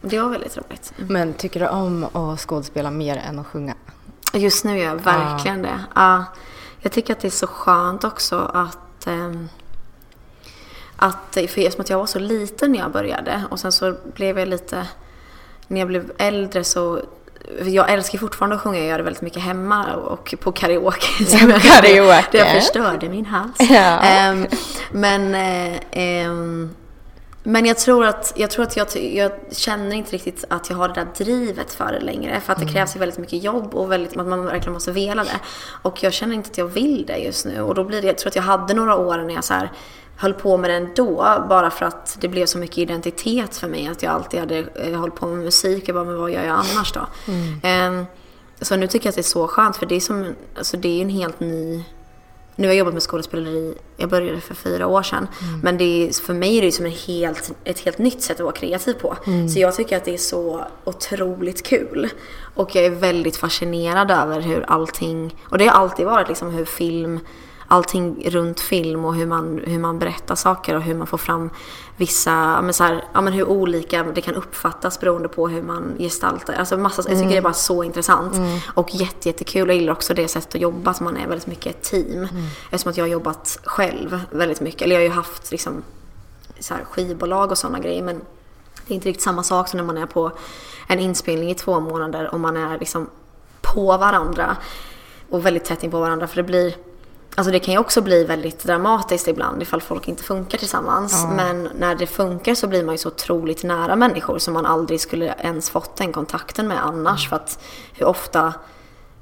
Det 0.00 0.20
var 0.20 0.28
väldigt 0.28 0.56
roligt. 0.56 0.92
Men 0.96 1.32
tycker 1.32 1.60
du 1.60 1.68
om 1.68 2.04
att 2.16 2.40
skådespela 2.40 2.90
mer 2.90 3.16
än 3.16 3.38
att 3.38 3.46
sjunga? 3.46 3.74
Just 4.34 4.64
nu 4.64 4.78
gör 4.78 4.84
jag 4.84 4.96
verkligen 4.96 5.62
det. 5.62 5.84
Ja, 5.94 6.24
jag 6.80 6.92
tycker 6.92 7.12
att 7.12 7.20
det 7.20 7.28
är 7.28 7.30
så 7.30 7.46
skönt 7.46 8.04
också 8.04 8.50
att 8.54 9.06
ehm, 9.06 9.48
att, 10.96 11.34
för 11.34 11.40
eftersom 11.40 11.80
att 11.80 11.90
jag 11.90 11.98
var 11.98 12.06
så 12.06 12.18
liten 12.18 12.72
när 12.72 12.78
jag 12.78 12.92
började 12.92 13.44
och 13.50 13.60
sen 13.60 13.72
så 13.72 13.94
blev 14.14 14.38
jag 14.38 14.48
lite, 14.48 14.86
när 15.66 15.80
jag 15.80 15.88
blev 15.88 16.12
äldre 16.18 16.64
så 16.64 17.00
jag 17.66 17.90
älskar 17.92 18.18
fortfarande 18.18 18.56
att 18.56 18.62
sjunga, 18.62 18.78
jag 18.78 18.88
gör 18.88 18.98
det 18.98 19.04
väldigt 19.04 19.22
mycket 19.22 19.42
hemma 19.42 19.94
och 19.94 20.34
på 20.40 20.52
karaoke. 20.52 21.24
som 21.26 21.50
jag- 21.50 21.62
Karaoke. 21.62 22.24
Det 22.30 22.38
jag 22.38 22.48
förstörde 22.50 23.08
min 23.08 23.26
hals. 23.26 23.56
Ja. 23.70 23.98
Ehm, 24.00 24.46
men 24.92 25.34
ehm, 25.92 26.70
men 27.42 27.66
jag 27.66 27.78
tror 27.78 28.04
att, 28.04 28.32
jag, 28.36 28.50
tror 28.50 28.62
att 28.64 28.76
jag, 28.76 28.86
jag 28.96 29.32
känner 29.50 29.96
inte 29.96 30.12
riktigt 30.12 30.44
att 30.48 30.70
jag 30.70 30.76
har 30.76 30.88
det 30.88 30.94
där 30.94 31.24
drivet 31.24 31.74
för 31.74 31.92
det 31.92 32.00
längre. 32.00 32.40
För 32.40 32.52
att 32.52 32.58
det 32.58 32.66
krävs 32.66 32.96
ju 32.96 33.00
väldigt 33.00 33.18
mycket 33.18 33.42
jobb 33.42 33.74
och 33.74 33.92
väldigt, 33.92 34.16
att 34.16 34.26
man 34.26 34.44
verkligen 34.44 34.72
måste 34.72 34.92
vilja 34.92 35.14
det. 35.14 35.40
Och 35.82 36.02
jag 36.02 36.12
känner 36.12 36.34
inte 36.34 36.50
att 36.50 36.58
jag 36.58 36.66
vill 36.66 37.04
det 37.06 37.16
just 37.18 37.46
nu. 37.46 37.60
Och 37.60 37.74
då 37.74 37.84
blir 37.84 38.02
det, 38.02 38.06
jag 38.06 38.18
tror 38.18 38.28
att 38.28 38.36
jag 38.36 38.42
hade 38.42 38.74
några 38.74 38.96
år 38.96 39.18
när 39.18 39.34
jag 39.34 39.44
så 39.44 39.54
här, 39.54 39.72
höll 40.16 40.34
på 40.34 40.56
med 40.56 40.70
det 40.70 40.76
ändå. 40.76 41.44
Bara 41.48 41.70
för 41.70 41.86
att 41.86 42.16
det 42.20 42.28
blev 42.28 42.46
så 42.46 42.58
mycket 42.58 42.78
identitet 42.78 43.56
för 43.56 43.68
mig. 43.68 43.88
Att 43.88 44.02
jag 44.02 44.12
alltid 44.12 44.40
hade 44.40 44.58
eh, 44.58 45.00
hållit 45.00 45.14
på 45.14 45.26
med 45.26 45.44
musik. 45.44 45.88
Jag 45.88 45.94
bara, 45.94 46.04
men 46.04 46.18
vad 46.18 46.30
gör 46.30 46.44
jag 46.44 46.54
annars 46.54 46.92
då? 46.92 47.06
Ehm, 47.62 48.06
så 48.60 48.76
nu 48.76 48.86
tycker 48.86 49.06
jag 49.06 49.10
att 49.10 49.14
det 49.16 49.20
är 49.20 49.22
så 49.22 49.48
skönt. 49.48 49.76
För 49.76 49.86
det 49.86 49.94
är 49.94 50.00
som, 50.00 50.34
alltså 50.58 50.76
det 50.76 50.88
är 50.88 51.02
en 51.02 51.08
helt 51.08 51.40
ny 51.40 51.84
nu 52.56 52.66
har 52.66 52.72
jag 52.72 52.78
jobbat 52.78 52.94
med 52.94 53.02
skådespeleri, 53.02 53.74
jag 53.96 54.08
började 54.08 54.40
för 54.40 54.54
fyra 54.54 54.86
år 54.86 55.02
sedan. 55.02 55.28
Men 55.62 55.78
det 55.78 55.84
är, 55.84 56.22
för 56.22 56.34
mig 56.34 56.58
är 56.58 56.62
det 56.62 56.72
som 56.72 56.86
en 56.86 56.92
helt, 56.92 57.52
ett 57.64 57.80
helt 57.80 57.98
nytt 57.98 58.22
sätt 58.22 58.36
att 58.36 58.44
vara 58.44 58.52
kreativ 58.54 58.92
på. 58.94 59.16
Så 59.52 59.58
jag 59.58 59.74
tycker 59.74 59.96
att 59.96 60.04
det 60.04 60.14
är 60.14 60.18
så 60.18 60.64
otroligt 60.84 61.62
kul. 61.62 62.08
Och 62.54 62.74
jag 62.74 62.84
är 62.84 62.90
väldigt 62.90 63.36
fascinerad 63.36 64.10
över 64.10 64.40
hur 64.40 64.64
allting, 64.68 65.36
och 65.44 65.58
det 65.58 65.66
har 65.66 65.80
alltid 65.80 66.06
varit 66.06 66.28
liksom 66.28 66.50
hur 66.50 66.64
film, 66.64 67.20
allting 67.72 68.30
runt 68.30 68.60
film 68.60 69.04
och 69.04 69.14
hur 69.14 69.26
man, 69.26 69.60
hur 69.64 69.78
man 69.78 69.98
berättar 69.98 70.34
saker 70.34 70.76
och 70.76 70.82
hur 70.82 70.94
man 70.94 71.06
får 71.06 71.18
fram 71.18 71.50
vissa, 71.96 72.62
men 72.62 72.72
så 72.72 72.84
här, 72.84 73.04
ja, 73.12 73.20
men 73.20 73.32
hur 73.32 73.44
olika 73.44 74.02
det 74.02 74.20
kan 74.20 74.34
uppfattas 74.34 75.00
beroende 75.00 75.28
på 75.28 75.48
hur 75.48 75.62
man 75.62 75.94
gestaltar. 75.98 76.54
Alltså 76.54 76.76
massa, 76.76 77.02
Jag 77.08 77.18
tycker 77.18 77.30
det 77.30 77.36
är 77.36 77.42
bara 77.42 77.52
så 77.52 77.84
intressant 77.84 78.34
och 78.74 78.94
jätte, 78.94 79.28
jättekul. 79.28 79.68
Jag 79.68 79.76
gillar 79.76 79.92
också 79.92 80.14
det 80.14 80.28
sättet 80.28 80.54
att 80.54 80.60
jobba, 80.60 80.94
som 80.94 81.04
man 81.04 81.16
är 81.16 81.28
väldigt 81.28 81.46
mycket 81.46 81.76
ett 81.76 81.82
team. 81.82 82.28
Eftersom 82.70 82.90
att 82.90 82.96
jag 82.96 83.04
har 83.04 83.10
jobbat 83.10 83.58
själv 83.64 84.20
väldigt 84.30 84.60
mycket. 84.60 84.82
Eller 84.82 84.94
jag 84.94 85.00
har 85.00 85.08
ju 85.08 85.14
haft 85.14 85.50
liksom, 85.50 85.82
så 86.60 86.74
här, 86.74 86.84
skivbolag 86.84 87.50
och 87.50 87.58
sådana 87.58 87.78
grejer 87.78 88.02
men 88.02 88.20
det 88.86 88.92
är 88.92 88.94
inte 88.94 89.08
riktigt 89.08 89.24
samma 89.24 89.42
sak 89.42 89.68
som 89.68 89.76
när 89.76 89.84
man 89.84 89.98
är 89.98 90.06
på 90.06 90.32
en 90.88 90.98
inspelning 90.98 91.50
i 91.50 91.54
två 91.54 91.80
månader 91.80 92.34
och 92.34 92.40
man 92.40 92.56
är 92.56 92.78
liksom 92.78 93.10
på 93.60 93.96
varandra 93.96 94.56
och 95.30 95.46
väldigt 95.46 95.64
tätt 95.64 95.82
in 95.82 95.90
på 95.90 96.00
varandra 96.00 96.26
för 96.26 96.36
det 96.36 96.42
blir 96.42 96.74
Alltså 97.34 97.52
det 97.52 97.58
kan 97.58 97.74
ju 97.74 97.80
också 97.80 98.02
bli 98.02 98.24
väldigt 98.24 98.64
dramatiskt 98.64 99.28
ibland 99.28 99.62
ifall 99.62 99.80
folk 99.80 100.08
inte 100.08 100.22
funkar 100.22 100.58
tillsammans. 100.58 101.26
Men 101.36 101.68
när 101.78 101.94
det 101.94 102.06
funkar 102.06 102.54
så 102.54 102.66
blir 102.66 102.84
man 102.84 102.94
ju 102.94 102.98
så 102.98 103.08
otroligt 103.08 103.64
nära 103.64 103.96
människor 103.96 104.38
som 104.38 104.54
man 104.54 104.66
aldrig 104.66 105.00
skulle 105.00 105.34
ens 105.38 105.70
fått 105.70 105.96
den 105.96 106.12
kontakten 106.12 106.68
med 106.68 106.84
annars. 106.84 107.28
För 107.28 107.36
att 107.36 107.58
hur 107.94 108.06
ofta 108.06 108.54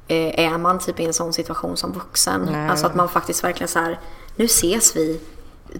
eh, 0.08 0.46
är 0.46 0.58
man 0.58 0.78
typ 0.78 1.00
i 1.00 1.04
en 1.04 1.12
sån 1.12 1.32
situation 1.32 1.76
som 1.76 1.92
vuxen? 1.92 2.48
Nej. 2.52 2.68
Alltså 2.68 2.86
att 2.86 2.94
man 2.94 3.08
faktiskt 3.08 3.44
verkligen 3.44 3.68
så 3.68 3.78
här, 3.78 4.00
nu 4.36 4.44
ses 4.44 4.96
vi 4.96 5.20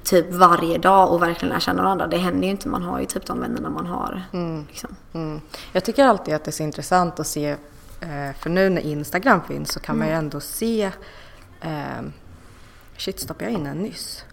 typ 0.04 0.32
varje 0.32 0.78
dag 0.78 1.12
och 1.12 1.22
verkligen 1.22 1.52
lär 1.52 1.60
känna 1.60 1.82
varandra. 1.82 2.06
Det 2.06 2.16
händer 2.16 2.44
ju 2.44 2.50
inte, 2.50 2.68
man 2.68 2.82
har 2.82 3.00
ju 3.00 3.06
typ 3.06 3.26
de 3.26 3.40
vännerna 3.40 3.70
man 3.70 3.86
har. 3.86 4.22
Liksom. 4.68 4.96
Mm. 5.12 5.40
Jag 5.72 5.84
tycker 5.84 6.04
alltid 6.04 6.34
att 6.34 6.44
det 6.44 6.50
är 6.50 6.52
så 6.52 6.62
intressant 6.62 7.20
att 7.20 7.26
se, 7.26 7.50
eh, 8.00 8.36
för 8.40 8.50
nu 8.50 8.68
när 8.68 8.82
Instagram 8.82 9.40
finns 9.48 9.72
så 9.72 9.80
kan 9.80 9.98
man 9.98 10.06
ju 10.08 10.14
ändå 10.14 10.40
se, 10.40 10.90
eh, 11.60 12.02
shit 12.96 13.20
stoppade 13.20 13.44
jag 13.44 13.52
in 13.60 13.66
en 13.66 13.76
nyss? 13.82 14.24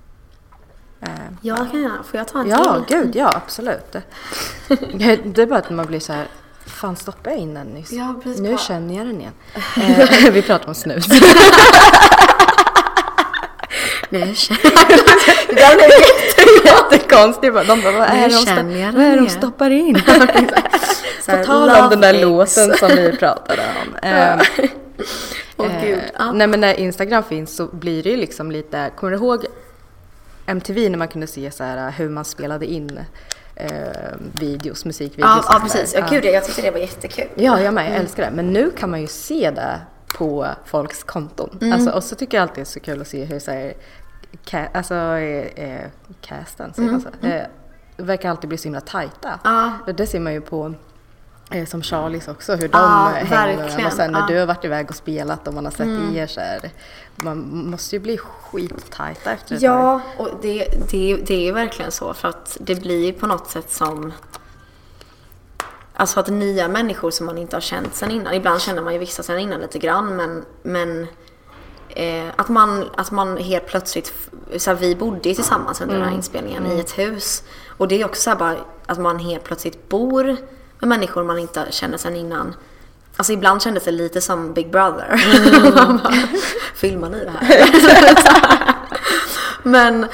Eh, 1.01 1.09
Ja, 1.41 1.55
kan 1.71 1.81
jag. 1.81 1.91
Får 2.05 2.17
jag 2.17 2.27
ta 2.27 2.39
en 2.41 2.49
ja, 2.49 2.83
till? 2.87 2.97
gud 2.97 3.15
ja, 3.15 3.31
absolut. 3.35 3.91
Det 5.23 5.37
är 5.41 5.45
bara 5.45 5.59
att 5.59 5.69
man 5.69 5.85
blir 5.85 5.99
så 5.99 6.13
här, 6.13 6.27
fan 6.65 6.95
stoppade 6.95 7.29
jag 7.29 7.39
in 7.39 7.53
den 7.53 7.67
nyss? 7.67 7.91
Ja, 7.91 8.15
nu 8.25 8.49
bara- 8.49 8.57
känner 8.57 8.97
jag 8.97 9.07
den 9.07 9.21
igen. 9.21 9.33
Eh, 10.25 10.31
vi 10.31 10.41
pratar 10.41 10.67
om 10.67 10.75
snus. 10.75 11.05
Nu 14.09 14.35
känner 14.35 14.61
blev 15.75 16.65
jättekonstigt. 16.65 17.55
De 17.67 17.81
bara, 17.81 17.91
vad 17.91 18.07
är 18.09 18.29
det 18.29 18.35
de, 18.55 18.79
jag 18.79 19.17
de 19.23 19.29
stoppar 19.29 19.69
in? 19.69 20.01
På 21.25 21.43
tal 21.45 21.69
om 21.69 21.89
den 21.89 22.01
där 22.01 22.13
låten 22.21 22.77
som 22.77 22.87
vi 22.89 23.17
pratade 23.19 23.61
om. 23.81 23.95
Eh, 25.65 25.81
gud. 25.81 25.97
Eh, 25.97 26.03
Ja. 26.19 26.31
Nej 26.31 26.47
men 26.47 26.59
när 26.61 26.73
Instagram 26.73 27.23
finns 27.23 27.55
så 27.55 27.67
blir 27.67 28.03
det 28.03 28.09
ju 28.09 28.17
liksom 28.17 28.51
lite, 28.51 28.91
kommer 28.95 29.11
du 29.11 29.17
ihåg 29.17 29.45
MTV 30.45 30.89
när 30.89 30.97
man 30.97 31.07
kunde 31.07 31.27
se 31.27 31.51
så 31.51 31.63
här 31.63 31.91
hur 31.91 32.09
man 32.09 32.25
spelade 32.25 32.65
in 32.65 32.99
eh, 33.55 33.69
videos, 34.39 34.85
musikvideos 34.85 35.45
Ja, 35.47 35.53
ja 35.53 35.59
precis. 35.59 35.93
Ja, 35.93 36.07
gud, 36.09 36.25
jag 36.25 36.45
tyckte 36.45 36.61
det 36.61 36.71
var 36.71 36.79
jättekul. 36.79 37.27
Ja, 37.35 37.61
jag 37.61 37.73
med, 37.73 37.91
jag 37.91 37.95
älskar 37.97 38.23
det. 38.25 38.31
Men 38.35 38.53
nu 38.53 38.71
kan 38.71 38.89
man 38.91 39.01
ju 39.01 39.07
se 39.07 39.51
det 39.51 39.79
på 40.17 40.47
folks 40.65 41.03
konton. 41.03 41.57
Mm. 41.61 41.73
Alltså, 41.73 41.89
och 41.91 42.03
så 42.03 42.15
tycker 42.15 42.37
jag 42.37 42.41
alltid 42.41 42.55
det 42.55 42.61
är 42.61 42.65
så 42.65 42.79
kul 42.79 43.01
att 43.01 43.07
se 43.07 43.23
hur 43.25 43.39
så 43.39 43.51
här, 43.51 43.73
ca- 44.45 44.67
alltså, 44.73 44.95
eh, 44.95 45.63
eh, 45.75 45.85
casten, 46.21 46.73
säger 46.73 46.91
man 46.91 47.01
så? 47.01 47.27
Eh, 47.27 47.43
verkar 47.97 48.29
alltid 48.29 48.47
bli 48.47 48.57
så 48.57 48.63
himla 48.63 48.81
tajta. 48.81 49.39
Mm. 49.45 49.71
Och 49.87 49.95
Det 49.95 50.07
ser 50.07 50.19
man 50.19 50.33
ju 50.33 50.41
på 50.41 50.65
eh, 50.65 50.71
som 51.67 51.81
Charlies 51.81 52.27
också, 52.27 52.55
hur 52.55 52.67
de 52.67 52.77
Ja, 52.77 53.11
hänger 53.13 53.29
verkligen. 53.57 53.87
Och 53.87 53.93
sen 53.93 54.11
när 54.11 54.19
Ja. 54.19 54.23
Mm. 54.25 54.33
du 54.33 54.39
har 54.39 54.47
varit 54.47 54.65
iväg 54.65 54.89
och 54.89 54.95
spelat 54.95 55.47
och 55.47 55.53
man 55.53 55.65
har 55.65 55.71
sett 55.71 56.15
er 56.15 56.27
så 56.27 56.39
här, 56.39 56.69
man 57.15 57.37
måste 57.69 57.95
ju 57.95 57.99
bli 57.99 58.17
skittajta 58.17 59.31
efter 59.31 59.55
ett 59.55 59.61
tag. 59.61 59.69
Ja, 59.69 60.01
och 60.17 60.29
det, 60.41 60.67
det, 60.91 61.15
det 61.15 61.33
är 61.35 61.45
ju 61.45 61.51
verkligen 61.51 61.91
så 61.91 62.13
för 62.13 62.27
att 62.27 62.57
det 62.59 62.75
blir 62.75 63.05
ju 63.05 63.13
på 63.13 63.27
något 63.27 63.49
sätt 63.49 63.71
som 63.71 64.13
Alltså 65.99 66.19
att 66.19 66.27
nya 66.27 66.67
människor 66.67 67.11
som 67.11 67.25
man 67.25 67.37
inte 67.37 67.55
har 67.55 67.61
känt 67.61 67.95
sen 67.95 68.11
innan. 68.11 68.33
Ibland 68.33 68.61
känner 68.61 68.81
man 68.81 68.93
ju 68.93 68.99
vissa 68.99 69.23
sen 69.23 69.39
innan 69.39 69.61
lite 69.61 69.79
grann 69.79 70.15
men, 70.15 70.45
men 70.63 71.07
eh, 71.89 72.25
att, 72.35 72.49
man, 72.49 72.85
att 72.95 73.11
man 73.11 73.37
helt 73.37 73.67
plötsligt, 73.67 74.13
så 74.57 74.69
här, 74.69 74.77
vi 74.77 74.95
bodde 74.95 75.29
ju 75.29 75.35
tillsammans 75.35 75.81
under 75.81 75.95
den 75.95 76.05
här 76.05 76.15
inspelningen 76.15 76.65
i 76.67 76.79
ett 76.79 76.97
hus. 76.97 77.43
Och 77.77 77.87
det 77.87 78.01
är 78.01 78.05
också 78.05 78.21
så 78.21 78.29
här 78.29 78.37
bara 78.37 78.55
att 78.85 78.97
man 78.99 79.19
helt 79.19 79.43
plötsligt 79.43 79.89
bor 79.89 80.37
med 80.79 80.89
människor 80.89 81.23
man 81.23 81.39
inte 81.39 81.67
känner 81.69 81.97
sen 81.97 82.15
innan. 82.15 82.55
Alltså 83.17 83.33
ibland 83.33 83.61
kändes 83.61 83.83
det 83.83 83.91
lite 83.91 84.21
som 84.21 84.53
Big 84.53 84.71
Brother. 84.71 85.21
Bara, 85.75 86.13
Filmar 86.75 87.09
ni 87.09 87.23
det 87.25 87.31
här? 87.31 87.69
men 89.63 90.07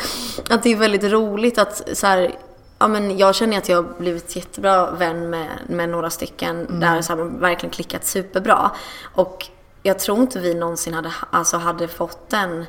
att 0.49 0.63
det 0.63 0.69
är 0.69 0.75
väldigt 0.75 1.03
roligt 1.03 1.57
att 1.57 1.97
så 1.97 2.07
här, 2.07 2.35
ja 2.79 2.87
men 2.87 3.17
jag 3.17 3.35
känner 3.35 3.57
att 3.57 3.69
jag 3.69 3.77
har 3.77 3.99
blivit 3.99 4.35
jättebra 4.35 4.91
vän 4.91 5.29
med, 5.29 5.47
med 5.67 5.89
några 5.89 6.09
stycken 6.09 6.79
där 6.79 7.01
så 7.01 7.11
har 7.11 7.17
man 7.17 7.39
verkligen 7.39 7.73
klickat 7.73 8.05
superbra. 8.05 8.71
Och 9.01 9.47
jag 9.83 9.99
tror 9.99 10.19
inte 10.19 10.39
vi 10.39 10.53
någonsin 10.53 10.93
hade, 10.93 11.13
alltså 11.29 11.57
hade 11.57 11.87
fått 11.87 12.29
den 12.29 12.65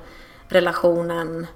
relationen 0.49 1.47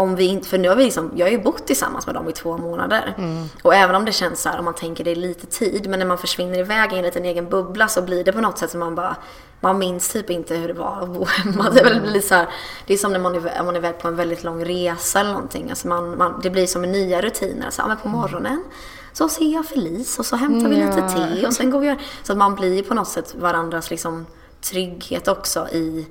om 0.00 0.16
vi 0.16 0.24
inte, 0.26 0.48
för 0.48 0.58
nu 0.58 0.68
har 0.68 0.76
vi 0.76 0.84
liksom, 0.84 1.10
jag 1.16 1.26
har 1.26 1.30
ju 1.30 1.42
bott 1.42 1.66
tillsammans 1.66 2.06
med 2.06 2.14
dem 2.14 2.28
i 2.28 2.32
två 2.32 2.56
månader. 2.58 3.14
Och 3.62 3.74
även 3.74 3.96
om 3.96 4.04
det 4.04 4.12
känns 4.12 4.42
så 4.42 4.48
här, 4.48 4.58
om 4.58 4.64
man 4.64 4.74
tänker 4.74 5.04
det 5.04 5.10
är 5.10 5.16
lite 5.16 5.46
tid, 5.46 5.90
men 5.90 5.98
när 5.98 6.06
man 6.06 6.18
försvinner 6.18 6.58
iväg 6.58 6.92
i 6.92 6.96
en 6.96 7.02
liten 7.04 7.24
egen 7.24 7.48
bubbla 7.48 7.88
så 7.88 8.02
blir 8.02 8.24
det 8.24 8.32
på 8.32 8.40
något 8.40 8.58
sätt 8.58 8.70
som 8.70 8.80
man 8.80 8.94
bara, 8.94 9.16
man 9.60 9.78
minns 9.78 10.08
typ 10.08 10.30
inte 10.30 10.54
hur 10.54 10.68
det 10.68 10.74
var 10.74 10.98
att 11.02 11.08
bo 11.08 11.24
hemma. 11.24 11.70
Det, 11.74 11.82
väl 11.84 12.12
lite 12.12 12.28
så 12.28 12.34
här, 12.34 12.48
det 12.86 12.94
är 12.94 12.98
som 12.98 13.12
när 13.12 13.18
man 13.20 13.34
är, 13.34 13.62
man 13.64 13.74
är 13.74 13.78
iväg 13.78 13.98
på 13.98 14.08
en 14.08 14.16
väldigt 14.16 14.44
lång 14.44 14.64
resa 14.64 15.20
eller 15.20 15.32
någonting. 15.32 15.70
Alltså 15.70 15.88
man, 15.88 16.18
man, 16.18 16.40
det 16.42 16.50
blir 16.50 16.66
som 16.66 16.82
nya 16.82 17.20
rutiner. 17.20 17.70
Så, 17.70 17.82
ja, 17.82 17.86
men 17.88 17.96
på 17.96 18.08
morgonen 18.08 18.64
så 19.12 19.28
ser 19.28 19.52
jag 19.54 19.66
Felice 19.66 20.18
och 20.18 20.26
så 20.26 20.36
hämtar 20.36 20.68
vi 20.68 20.76
lite 20.76 21.08
te 21.40 21.46
och 21.46 21.52
sen 21.52 21.70
går 21.70 21.80
vi 21.80 21.90
och- 21.92 21.98
Så 22.22 22.32
att 22.32 22.38
man 22.38 22.54
blir 22.54 22.82
på 22.82 22.94
något 22.94 23.08
sätt 23.08 23.34
varandras 23.38 23.90
liksom 23.90 24.26
trygghet 24.60 25.28
också 25.28 25.68
i 25.68 26.06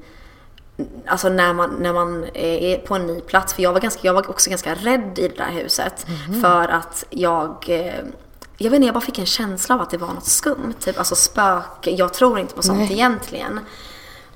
Alltså 1.08 1.30
när 1.30 1.54
man, 1.54 1.76
när 1.80 1.94
man 1.94 2.26
är 2.34 2.78
på 2.78 2.96
en 2.96 3.08
ny 3.08 3.22
plats. 3.22 3.54
För 3.54 3.64
jag 3.64 3.74
var, 3.74 3.80
ganska, 3.80 4.00
jag 4.08 4.14
var 4.14 4.30
också 4.30 4.50
ganska 4.50 4.76
rädd 4.76 5.20
i 5.20 5.28
det 5.28 5.38
där 5.38 5.52
huset. 5.52 6.06
För 6.42 6.68
att 6.68 7.06
jag... 7.10 7.66
eh, 7.68 7.94
Jag 8.62 8.70
vet 8.70 8.76
inte, 8.76 8.86
jag 8.86 8.94
bara 8.94 9.02
fick 9.02 9.20
en 9.20 9.26
känsla 9.26 9.76
av 9.76 9.82
att 9.82 9.90
det 9.90 9.98
var 9.98 10.08
något 10.14 10.26
skumt. 10.26 10.74
Typ, 10.80 10.98
alltså 10.98 11.16
spöke. 11.16 11.92
Jag 11.92 12.14
tror 12.14 12.40
inte 12.40 12.56
på 12.56 12.62
sånt 12.62 12.92
egentligen. 12.92 13.60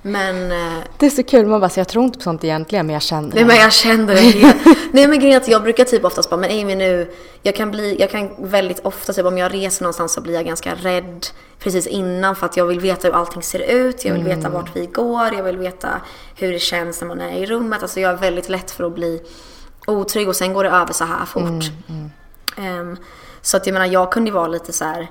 Men... 0.06 0.52
eh, 0.52 0.84
Det 0.98 1.06
är 1.06 1.10
så 1.10 1.24
kul, 1.24 1.46
man 1.48 1.60
bara, 1.60 1.70
så 1.70 1.80
jag 1.80 1.88
tror 1.88 2.04
inte 2.06 2.18
på 2.18 2.24
sånt 2.24 2.44
egentligen 2.44 2.86
men 2.86 2.94
jag 2.94 3.02
känner 3.02 3.36
Nej 3.36 3.46
men 3.46 3.56
jag 3.56 3.74
kände 3.74 4.14
det. 4.14 4.54
Nej 4.92 5.08
men 5.08 5.20
grejen 5.20 5.34
är 5.36 5.42
att 5.42 5.48
jag 5.48 5.64
brukar 5.64 5.84
typ 5.84 6.06
oftast 6.06 6.30
bara, 6.30 6.38
men 6.38 6.52
Amy 6.62 6.76
nu, 6.76 7.14
jag 7.42 7.56
kan 7.56 7.72
bli, 7.72 7.96
jag 8.00 8.10
kan 8.10 8.30
väldigt 8.38 8.80
ofta 8.80 9.14
typ 9.14 9.26
om 9.26 9.38
jag 9.38 9.54
reser 9.54 9.84
någonstans 9.84 10.14
så 10.14 10.22
blir 10.22 10.34
jag 10.34 10.46
ganska 10.46 10.76
rädd 10.76 11.28
precis 11.60 11.88
innan 11.88 12.36
för 12.36 12.46
att 12.46 12.58
jag 12.58 12.66
vill 12.66 12.80
veta 12.80 13.08
hur 13.08 13.16
allting 13.16 13.42
ser 13.44 13.60
ut, 13.60 14.06
jag 14.06 14.14
vill 14.14 14.24
veta 14.24 14.50
vart 14.50 14.76
vi 14.76 14.86
går, 14.86 15.34
jag 15.34 15.44
vill 15.44 15.58
veta 15.58 15.90
hur 16.36 16.52
det 16.54 16.60
känns 16.60 17.02
när 17.02 17.08
man 17.08 17.22
är 17.22 17.32
i 17.38 17.46
rummet. 17.46 17.82
Alltså 17.82 18.00
jag 18.00 18.12
är 18.14 18.18
väldigt 18.18 18.50
lätt 18.50 18.72
för 18.72 18.84
att 18.84 18.96
bli 18.96 19.22
otrygg 19.88 20.28
och 20.30 20.36
sen 20.36 20.54
går 20.54 20.64
det 20.64 20.70
över 20.70 20.94
så 20.94 21.06
här 21.06 21.26
fort. 21.26 21.64
Ehm, 22.58 22.98
så 23.42 23.58
att 23.58 23.66
jag 23.68 23.74
menar, 23.74 23.86
jag 23.86 24.12
kunde 24.12 24.30
ju 24.30 24.34
vara 24.34 24.48
lite 24.48 24.74
så 24.74 24.86
här. 24.86 25.08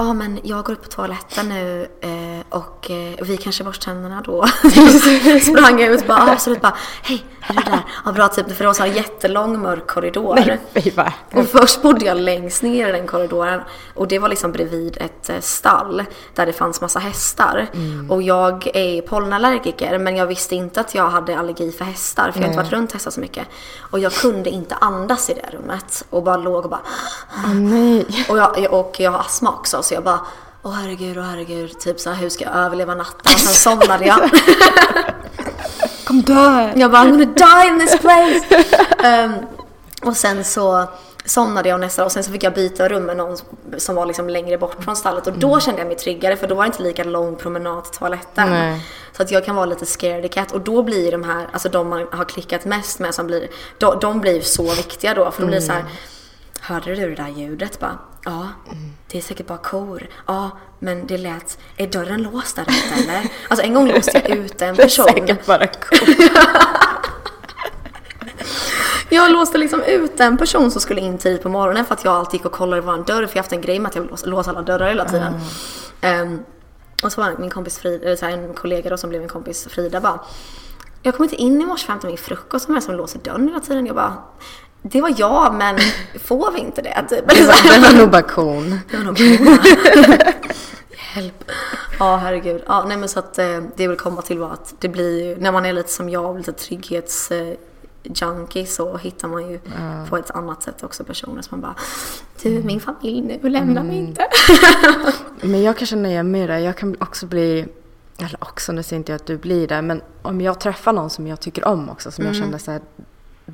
Ja 0.00 0.12
men 0.12 0.40
jag 0.42 0.64
går 0.64 0.72
upp 0.72 0.82
på 0.82 0.88
toaletten 0.88 1.48
nu 1.48 1.88
eh, 2.00 2.58
och 2.58 2.90
eh, 2.90 3.24
vi 3.24 3.36
kanske 3.36 3.64
borstar 3.64 3.92
tänderna 3.92 4.22
då. 4.24 4.46
Sprang 5.40 5.82
ut 5.82 6.06
bara 6.06 6.32
absolut 6.32 6.60
bara 6.60 6.76
hej, 7.02 7.24
är 7.40 7.54
du 7.54 7.62
där? 7.70 7.80
Ja 8.04 8.12
bra 8.12 8.28
typ 8.28 8.56
för 8.56 8.64
det 8.64 8.66
var 8.66 8.78
här 8.78 8.86
jättelång 8.86 9.62
mörk 9.62 9.86
korridor. 9.86 10.34
Nej, 10.34 10.60
Och 11.34 11.46
först 11.46 11.82
bodde 11.82 12.04
jag 12.04 12.16
längst 12.16 12.62
ner 12.62 12.88
i 12.88 12.92
den 12.92 13.06
korridoren 13.06 13.60
och 13.94 14.08
det 14.08 14.18
var 14.18 14.28
liksom 14.28 14.52
bredvid 14.52 14.96
ett 15.00 15.30
eh, 15.30 15.40
stall 15.40 16.04
där 16.34 16.46
det 16.46 16.52
fanns 16.52 16.80
massa 16.80 16.98
hästar. 16.98 17.66
Och 18.08 18.22
jag 18.22 18.76
är 18.76 19.02
pollenallergiker 19.02 19.98
men 19.98 20.16
jag 20.16 20.26
visste 20.26 20.54
inte 20.54 20.80
att 20.80 20.94
jag 20.94 21.10
hade 21.10 21.38
allergi 21.38 21.72
för 21.72 21.84
hästar 21.84 22.30
för 22.30 22.40
jag 22.40 22.46
har 22.46 22.52
inte 22.52 22.62
varit 22.62 22.72
runt 22.72 22.92
hästar 22.92 23.10
så 23.10 23.20
mycket. 23.20 23.46
Och 23.90 23.98
jag 23.98 24.12
kunde 24.12 24.50
inte 24.50 24.74
andas 24.74 25.30
i 25.30 25.34
det 25.34 25.56
rummet 25.56 26.04
och 26.10 26.22
bara 26.22 26.36
låg 26.36 26.64
och 26.64 26.70
bara 26.70 26.82
nej. 27.54 28.26
och 28.28 28.38
jag, 28.38 28.72
och 28.72 28.96
jag 28.98 29.10
har 29.10 29.18
astma 29.18 29.50
också 29.50 29.82
så 29.90 29.94
jag 29.94 30.04
bara 30.04 30.20
Åh 30.62 30.72
herregud, 30.72 31.18
åh 31.18 31.24
herregud, 31.24 31.80
typ 31.80 32.00
så 32.00 32.10
här, 32.10 32.22
hur 32.22 32.28
ska 32.28 32.44
jag 32.44 32.54
överleva 32.54 32.94
natten? 32.94 33.32
Och 33.34 33.40
sen 33.40 33.54
somnade 33.78 34.04
jag. 34.04 34.20
Kom 36.04 36.22
dö! 36.22 36.72
Jag 36.76 36.90
bara, 36.90 37.04
I'm 37.04 37.10
gonna 37.10 37.24
die 37.24 37.68
in 37.68 37.80
this 37.80 38.00
place! 38.00 38.64
Ehm, 39.04 39.32
och 40.02 40.16
sen 40.16 40.44
så 40.44 40.88
somnade 41.24 41.68
jag 41.68 41.80
nästa 41.80 42.02
dag 42.02 42.06
och 42.06 42.12
sen 42.12 42.24
så 42.24 42.32
fick 42.32 42.42
jag 42.42 42.54
byta 42.54 42.88
rum 42.88 43.02
med 43.02 43.16
någon 43.16 43.36
som 43.78 43.94
var 43.94 44.06
liksom 44.06 44.28
längre 44.28 44.58
bort 44.58 44.84
från 44.84 44.96
stallet 44.96 45.26
och 45.26 45.38
då 45.38 45.60
kände 45.60 45.80
jag 45.80 45.88
mig 45.88 45.96
tryggare 45.96 46.36
för 46.36 46.46
då 46.46 46.54
var 46.54 46.62
det 46.62 46.66
inte 46.66 46.82
lika 46.82 47.04
lång 47.04 47.36
promenad 47.36 47.84
till 47.84 47.98
toaletten. 47.98 48.50
Nej. 48.50 48.86
Så 49.12 49.22
att 49.22 49.30
jag 49.30 49.44
kan 49.44 49.56
vara 49.56 49.66
lite 49.66 49.86
scaredy 49.86 50.28
cat 50.28 50.52
och 50.52 50.60
då 50.60 50.82
blir 50.82 51.12
de 51.12 51.24
här, 51.24 51.48
alltså 51.52 51.68
de 51.68 51.88
man 51.88 52.06
har 52.12 52.24
klickat 52.24 52.64
mest 52.64 52.98
med 52.98 53.14
som 53.14 53.26
blir, 53.26 53.48
de, 53.78 53.98
de 54.00 54.20
blir 54.20 54.40
så 54.40 54.74
viktiga 54.74 55.14
då 55.14 55.30
för 55.30 55.42
de 55.42 55.46
blir 55.46 55.60
så 55.60 55.72
här 55.72 55.84
Hörde 56.60 56.94
du 56.94 57.14
det 57.14 57.22
där 57.22 57.28
ljudet? 57.28 57.80
Bara, 57.80 57.98
ja, 58.24 58.48
det 59.06 59.18
är 59.18 59.22
säkert 59.22 59.46
bara 59.46 59.58
kor. 59.58 60.06
Ja, 60.26 60.50
men 60.78 61.06
det 61.06 61.18
lät, 61.18 61.58
är 61.76 61.86
dörren 61.86 62.22
låst 62.22 62.56
där 62.56 62.62
ute 62.62 63.02
eller? 63.02 63.32
Alltså 63.48 63.66
en 63.66 63.74
gång 63.74 63.88
låste 63.88 64.22
jag 64.28 64.38
ute 64.38 64.66
en 64.66 64.76
person. 64.76 65.04
Säkert 65.04 65.46
bara 65.46 65.66
cool. 65.66 65.98
Jag 69.12 69.32
låste 69.32 69.58
liksom 69.58 69.82
ut 69.82 70.20
en 70.20 70.38
person 70.38 70.70
som 70.70 70.80
skulle 70.80 71.00
in 71.00 71.18
tidigt 71.18 71.42
på 71.42 71.48
morgonen 71.48 71.84
för 71.84 71.94
att 71.94 72.04
jag 72.04 72.14
alltid 72.14 72.38
gick 72.38 72.44
och 72.46 72.52
kollade 72.52 72.82
vår 72.82 72.96
dörr 72.96 73.04
för 73.06 73.20
jag 73.22 73.28
har 73.28 73.36
haft 73.36 73.52
en 73.52 73.60
grej 73.60 73.78
med 73.78 73.88
att 73.88 73.94
jag 73.96 74.08
låsa 74.24 74.50
alla 74.50 74.62
dörrar 74.62 74.88
hela 74.88 75.04
tiden. 75.04 75.34
Ehm, 76.00 76.42
och 77.02 77.12
så 77.12 77.20
var 77.20 77.30
det 77.30 77.38
min 77.38 77.50
kompis 77.50 77.78
Frida, 77.78 78.04
eller 78.06 78.16
så 78.16 78.26
här, 78.26 78.32
en 78.32 78.54
kollega 78.54 78.90
då 78.90 78.96
som 78.96 79.10
blev 79.10 79.20
min 79.20 79.28
kompis 79.28 79.68
Frida 79.70 80.00
bara 80.00 80.20
Jag 81.02 81.14
kom 81.14 81.24
inte 81.24 81.36
in 81.36 81.62
i 81.62 81.66
morse 81.66 81.86
för 81.86 81.92
att 81.92 81.94
hämta 81.94 82.06
min 82.06 82.16
frukost, 82.18 82.68
vem 82.68 82.76
är 82.76 82.80
det 82.80 82.86
som 82.86 82.94
låser 82.94 83.18
dörren 83.18 83.48
hela 83.48 83.60
tiden? 83.60 83.86
Jag 83.86 83.96
bara 83.96 84.16
Det 84.82 85.00
var 85.00 85.14
jag 85.16 85.54
men 85.54 85.78
får 86.24 86.52
vi 86.52 86.60
inte 86.60 86.82
det? 86.82 87.04
Typ. 87.08 87.32
Så 87.32 87.50
här. 87.50 87.80
Det 87.80 87.92
var 87.92 87.98
nog 87.98 88.10
bara 88.10 88.22
kon. 88.22 88.80
Det 88.90 88.96
var 88.96 89.04
nog. 89.04 89.20
Hjälp. 91.16 91.44
Ja, 91.98 92.16
herregud. 92.16 92.62
Ja, 92.66 92.84
nej 92.88 92.96
men 92.96 93.08
så 93.08 93.18
att 93.18 93.38
eh, 93.38 93.60
det 93.76 93.88
vill 93.88 93.96
komma 93.96 94.22
till 94.22 94.38
var 94.38 94.52
att 94.52 94.74
det 94.78 94.88
blir 94.88 95.24
ju, 95.24 95.36
när 95.40 95.52
man 95.52 95.66
är 95.66 95.72
lite 95.72 95.88
som 95.88 96.08
jag, 96.08 96.36
lite 96.38 96.52
trygghets 96.52 97.30
eh, 97.30 97.54
junkie 98.02 98.66
så 98.66 98.96
hittar 98.96 99.28
man 99.28 99.50
ju 99.50 99.60
på 100.08 100.16
ett 100.16 100.30
annat 100.30 100.62
sätt 100.62 100.82
också 100.82 101.04
personer 101.04 101.42
som 101.42 101.60
man 101.60 101.70
bara 101.70 101.74
Du, 102.42 102.62
min 102.62 102.80
familj 102.80 103.20
nu, 103.42 103.48
lämna 103.48 103.82
mig 103.82 103.98
inte. 103.98 104.26
Men 105.40 105.62
jag 105.62 105.76
kan 105.76 105.86
känna 105.86 106.08
igen 106.08 106.30
mig 106.30 106.42
i 106.42 106.46
det. 106.46 106.60
Jag 106.60 106.76
kan 106.76 106.96
också 107.00 107.26
bli, 107.26 107.66
eller 108.18 108.36
också, 108.40 108.72
nu 108.72 108.82
säger 108.82 108.98
inte 108.98 109.12
jag 109.12 109.16
att 109.16 109.26
du 109.26 109.36
blir 109.36 109.68
det, 109.68 109.82
men 109.82 110.02
om 110.22 110.40
jag 110.40 110.60
träffar 110.60 110.92
någon 110.92 111.10
som 111.10 111.26
jag 111.26 111.40
tycker 111.40 111.68
om 111.68 111.90
också, 111.90 112.10
som 112.10 112.24
jag 112.24 112.36
känner 112.36 112.58
så 112.58 112.70
här, 112.70 112.80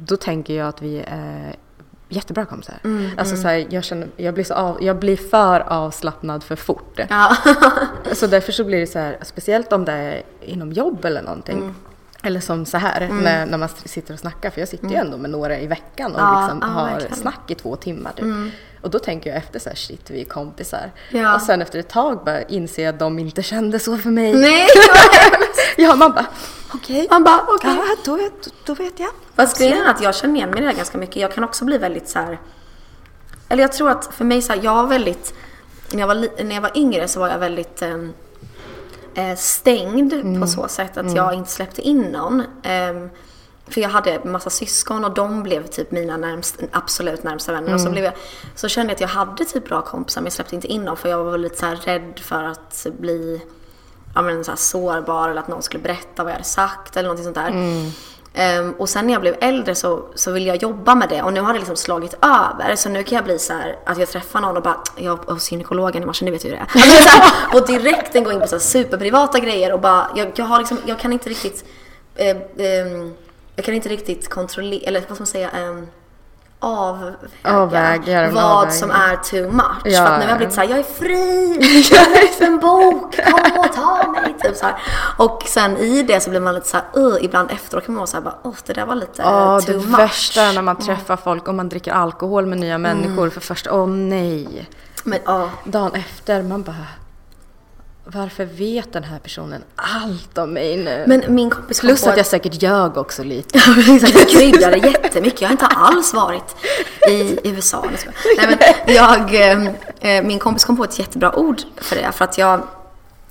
då 0.05 0.16
tänker 0.16 0.55
jag 0.55 0.68
att 0.68 0.82
vi 0.82 1.05
är 1.07 1.57
jättebra 2.09 2.44
kompisar. 2.44 2.74
alltså 3.16 3.36
så 3.36 3.49
här, 3.49 3.66
jag, 3.70 3.84
känner, 3.84 4.09
jag, 4.16 4.34
blir 4.34 4.44
så 4.44 4.55
av, 4.55 4.84
jag 4.84 4.99
blir 4.99 5.16
för 5.16 5.61
avslappnad 5.61 6.44
för 6.44 6.57
fort. 6.57 7.01
Ja. 7.09 7.36
Så 8.12 8.26
därför 8.26 8.53
så 8.53 8.64
blir 8.64 8.80
det 8.80 8.86
så 8.86 8.99
här, 8.99 9.18
speciellt 9.22 9.72
om 9.72 9.84
det 9.84 9.92
är 9.92 10.22
inom 10.40 10.72
jobb 10.72 11.05
eller 11.05 11.22
någonting. 11.22 11.57
Mm. 11.59 11.74
Eller 12.22 12.40
som 12.40 12.66
så 12.66 12.78
här, 12.78 13.09
när, 13.22 13.47
när 13.47 13.59
man 13.59 13.68
sitter 13.68 14.14
och 14.14 14.20
snackar, 14.20 14.51
för 14.51 14.61
jag 14.61 14.68
sitter 14.68 14.88
ju 14.88 14.94
ändå 14.94 15.16
med 15.16 15.30
några 15.30 15.59
i 15.59 15.66
veckan 15.66 16.14
och 16.14 16.20
Mm. 16.20 16.32
Ja, 16.34 16.40
liksom 16.40 16.59
ja, 16.62 16.66
har 16.66 16.84
verkligen. 16.84 17.12
Mm. 17.12 17.22
snack 17.22 17.51
i 17.51 17.55
två 17.55 17.76
timmar. 17.76 18.12
Typ. 18.16 18.26
Och 18.82 18.90
då 18.90 18.99
tänker 18.99 19.30
jag 19.30 19.36
efter 19.36 19.59
så 19.59 19.68
här, 19.68 19.76
shit 19.76 20.11
vi 20.11 20.20
är 20.20 20.24
kompisar. 20.24 20.92
Ja. 21.11 21.34
Och 21.34 21.42
sen 21.42 21.62
efter 21.62 21.78
ett 21.78 21.88
tag 21.88 22.24
bara 22.24 22.42
inser 22.42 22.84
jag 22.84 22.92
att 22.92 22.99
de 22.99 23.18
inte 23.18 23.42
kände 23.42 23.78
så 23.78 23.97
för 23.97 24.11
mig. 24.11 24.34
Nej! 24.34 24.66
Ja, 25.77 25.95
man 25.97 26.13
bara 26.13 26.27
okej. 26.75 27.07
Man 27.11 27.25
bara 27.25 27.41
okej. 27.49 27.77
Ja, 27.77 27.97
då, 28.05 28.17
vet- 28.17 28.49
då 28.65 28.75
vet 28.75 29.01
jag. 29.01 29.11
Fast 29.37 29.59
grejen 29.59 29.83
är 29.87 29.91
att 29.91 30.01
jag 30.03 30.15
känner 30.15 30.35
igen 30.35 30.51
mig 30.51 30.63
i 30.63 30.67
det 30.67 30.73
ganska 30.73 30.99
mycket. 30.99 31.17
Jag 31.17 31.33
kan 31.35 31.45
också 31.45 31.65
bli 31.65 31.79
väldigt 31.79 32.09
så 32.09 32.19
här. 32.19 32.41
Eller 33.49 33.63
jag 33.63 33.73
tror 33.73 33.91
att 33.91 34.15
för 34.15 34.25
mig 34.25 34.43
så 34.43 34.53
här, 34.53 34.61
jag 34.65 34.75
var 34.75 34.87
väldigt... 34.87 35.35
När 35.93 36.01
jag 36.01 36.07
var, 36.07 36.45
när 36.45 36.55
jag 36.55 36.63
var 36.63 36.73
yngre 36.79 37.09
så 37.09 37.21
var 37.21 37.29
jag 37.29 37.39
väldigt 37.39 37.83
ehm, 37.83 38.13
eh, 39.15 39.37
stängd 39.37 40.41
på 40.41 40.47
så 40.47 40.69
sätt 40.69 40.97
att 40.97 41.15
jag 41.17 41.35
inte 41.35 41.51
släppte 41.51 41.83
in 41.83 42.01
någon. 42.03 42.43
Ehm, 42.63 43.11
för 43.69 43.81
jag 43.81 43.89
hade 43.89 44.21
massa 44.25 44.51
syskon 44.51 45.05
och 45.05 45.15
de 45.15 45.43
blev 45.43 45.67
typ 45.67 45.91
mina 45.91 46.17
närmst, 46.17 46.57
absolut 46.73 47.23
närmsta 47.23 47.53
vänner. 47.53 47.75
Och 47.75 47.81
så, 47.81 47.91
blev 47.91 48.05
jag, 48.05 48.13
så 48.55 48.69
kände 48.69 48.91
jag 48.91 48.95
att 48.95 49.01
jag 49.01 49.09
hade 49.09 49.45
typ 49.45 49.69
bra 49.69 49.83
kompisar 49.83 50.21
men 50.21 50.27
jag 50.27 50.33
släppte 50.33 50.55
inte 50.55 50.67
in 50.67 50.85
dem 50.85 50.97
för 50.97 51.09
jag 51.09 51.25
var 51.25 51.39
lite 51.39 51.57
så 51.57 51.67
rädd 51.85 52.21
för 52.25 52.43
att 52.45 52.87
bli 52.99 53.41
ja, 54.17 54.23
men 54.23 54.45
så 54.45 54.51
här 54.51 54.57
sårbar 54.57 55.29
eller 55.29 55.41
att 55.41 55.49
någon 55.49 55.62
skulle 55.62 55.83
berätta 55.83 56.25
vad 56.25 56.31
jag 56.31 56.35
hade 56.35 56.45
sagt 56.45 56.97
eller 56.97 57.09
någonting 57.09 57.25
sånt 57.25 57.37
där. 57.37 57.51
Ehm, 58.39 58.73
och 58.73 58.89
sen 58.89 59.07
när 59.07 59.12
jag 59.12 59.21
blev 59.21 59.37
äldre 59.41 59.75
så, 59.75 60.05
så 60.14 60.33
ville 60.33 60.47
jag 60.47 60.62
jobba 60.62 60.95
med 60.95 61.09
det 61.09 61.23
och 61.23 61.33
nu 61.33 61.41
har 61.41 61.53
det 61.53 61.59
liksom 61.59 61.77
slagit 61.77 62.14
över. 62.14 62.77
Så 62.77 62.89
nu 62.89 63.03
kan 63.03 63.17
jag 63.17 63.25
bli 63.25 63.39
så 63.39 63.53
här 63.53 63.79
att 63.87 63.99
jag 63.99 64.09
träffar 64.09 64.41
någon 64.41 64.57
och 64.57 64.62
bara, 64.62 64.77
jag 64.97 65.17
var 65.27 65.35
hos 65.35 65.53
gynekologen 65.53 66.03
i 66.03 66.07
morse, 66.07 66.25
ni 66.25 66.31
vet 66.31 66.45
ju 66.45 66.49
hur 66.49 66.57
det 66.57 66.62
är. 66.62 66.69
Alltså, 66.83 67.09
här, 67.09 67.61
och 67.61 67.67
direkt 67.67 68.12
den 68.12 68.25
går 68.25 68.33
in 68.33 68.41
på 68.41 68.47
så 68.47 68.55
här 68.55 68.61
superprivata 68.61 69.39
grejer 69.39 69.73
och 69.73 69.81
bara, 69.81 70.11
jag, 70.14 70.33
jag 70.35 70.45
har 70.45 70.59
liksom, 70.59 70.79
jag 70.87 70.99
kan 70.99 71.12
inte 71.12 71.31
riktigt, 71.31 71.64
eh, 72.14 72.37
eh, 72.57 72.87
jag 73.57 73.64
kan 73.64 73.75
inte 73.75 73.89
riktigt 73.89 74.29
kontrollera, 74.29 74.83
eller 74.89 75.01
vad 75.01 75.17
ska 75.17 75.23
man 75.23 75.27
säga, 75.27 75.51
eh, 75.51 75.83
avväga 76.59 77.17
Avväg, 77.45 78.09
göra 78.09 78.27
en 78.27 78.35
vad 78.35 78.45
avvägning. 78.45 78.79
som 78.79 78.91
är 78.91 79.17
too 79.17 79.51
much. 79.53 79.65
Ja, 79.85 80.07
för 80.07 80.13
att 80.13 80.19
nu 80.19 80.19
har 80.19 80.23
ja. 80.23 80.29
jag 80.29 80.37
blivit 80.37 80.55
såhär, 80.55 80.69
jag 80.69 80.79
är 80.79 80.83
fri, 80.83 81.89
jag 81.91 82.11
läser 82.11 82.47
en 82.47 82.59
bok, 82.59 83.17
kom 83.25 83.59
och 83.61 83.73
ta 83.73 84.13
mig. 84.13 84.35
Typ 84.43 84.57
så 84.57 84.65
här. 84.67 84.75
Och 85.17 85.43
sen 85.47 85.77
i 85.77 86.03
det 86.03 86.21
så 86.21 86.31
blir 86.31 86.41
man 86.41 86.55
lite 86.55 86.69
såhär, 86.69 86.85
uh, 86.97 87.17
ibland 87.25 87.51
efteråt 87.51 87.85
kan 87.87 87.95
man 87.95 88.01
vara 88.01 88.07
såhär, 88.07 88.25
bara, 88.25 88.39
oh, 88.43 88.55
det 88.67 88.73
där 88.73 88.87
var 88.87 88.95
lite 88.95 89.23
Ja, 89.23 89.61
too 89.61 89.73
det 89.79 89.87
much. 89.87 89.99
värsta 89.99 90.43
är 90.43 90.53
när 90.53 90.63
man 90.63 90.77
träffar 90.77 91.17
folk 91.17 91.49
och 91.49 91.55
man 91.55 91.69
dricker 91.69 91.93
alkohol 91.93 92.47
med 92.47 92.59
nya 92.59 92.75
Mm. 92.75 92.83
människor 92.99 93.31
för 93.31 93.41
första, 93.41 93.73
åh 93.73 93.87
nej. 93.89 94.69
Men, 95.05 95.19
ja. 95.25 95.49
Dagen 95.65 95.95
efter, 95.95 96.43
man 96.43 96.63
bara, 96.63 96.75
varför 98.09 98.45
vet 98.45 98.93
den 98.93 99.05
här 99.05 99.19
personen 99.19 99.63
allt 99.77 100.39
om 100.39 100.53
mig 100.53 100.77
nu? 100.77 101.05
Men 101.07 101.25
min 101.29 101.51
kompis 101.51 101.81
kom 101.81 101.89
Plus 101.89 102.07
att 102.07 102.17
jag 102.17 102.27
säkert 102.27 102.63
ljög 102.63 102.97
också 102.97 103.23
lite. 103.23 103.59
Jag 104.15 104.29
kryddade 104.29 104.77
jättemycket. 104.77 105.41
Jag 105.41 105.49
har 105.49 105.53
inte 105.53 105.67
alls 105.67 106.15
varit 106.15 106.57
i 107.09 107.39
USA. 107.45 107.85
Nej, 108.39 108.59
men 108.87 108.95
jag, 108.95 109.35
eh, 110.01 110.23
min 110.23 110.39
kompis 110.39 110.65
kom 110.65 110.77
på 110.77 110.85
ett 110.85 110.99
jättebra 110.99 111.37
ord 111.37 111.61
för 111.77 111.97
det. 111.97 112.13
För 112.13 112.25
att 112.25 112.39
jag, 112.39 112.61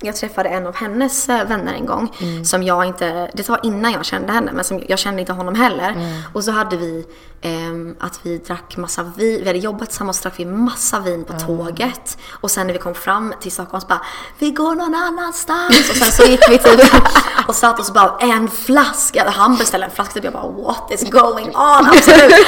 jag 0.00 0.16
träffade 0.16 0.48
en 0.48 0.66
av 0.66 0.74
hennes 0.76 1.28
eh, 1.28 1.48
vänner 1.48 1.74
en 1.74 1.86
gång. 1.86 2.16
Som 2.44 2.62
jag 2.62 2.84
inte, 2.84 3.30
det 3.34 3.48
var 3.48 3.60
innan 3.62 3.92
jag 3.92 4.04
kände 4.04 4.32
henne, 4.32 4.52
men 4.52 4.64
som, 4.64 4.82
jag 4.88 4.98
kände 4.98 5.20
inte 5.20 5.32
honom 5.32 5.54
heller. 5.54 6.22
Och 6.32 6.44
så 6.44 6.50
hade 6.50 6.76
vi 6.76 7.06
ehm, 7.42 7.96
att 8.00 8.20
vi 8.22 8.38
drack 8.38 8.76
massa 8.76 9.02
vin. 9.02 9.40
Vi 9.40 9.46
hade 9.46 9.58
jobbat 9.58 9.88
tillsammans 9.88 10.18
och 10.18 10.22
drack 10.22 10.40
vi 10.40 10.44
massa 10.44 11.00
vin 11.00 11.24
på 11.24 11.32
tåget. 11.32 12.18
Och 12.30 12.50
sen 12.50 12.66
när 12.66 12.74
vi 12.74 12.78
kom 12.78 12.94
fram 12.94 13.34
till 13.40 13.52
Stockholm 13.52 13.80
så 13.80 13.86
bara, 13.86 14.00
vi 14.38 14.50
går 14.50 14.74
någon 14.74 14.94
annanstans. 14.94 15.90
Och 15.90 15.96
sen 15.96 16.12
så 16.12 16.22
gick 16.30 16.50
vi 16.50 16.58
typ 16.58 16.80
och 17.48 17.54
satt 17.54 17.80
oss 17.80 17.92
bara, 17.92 18.16
en 18.20 18.48
flaska. 18.48 19.30
Han 19.30 19.56
beställde 19.56 19.86
en 19.86 19.92
flaska 19.92 20.14
typ. 20.14 20.24
Jag 20.24 20.32
bara, 20.32 20.48
what 20.48 20.90
is 20.90 21.10
going 21.10 21.48
on? 21.48 21.86
Absolut. 21.86 22.46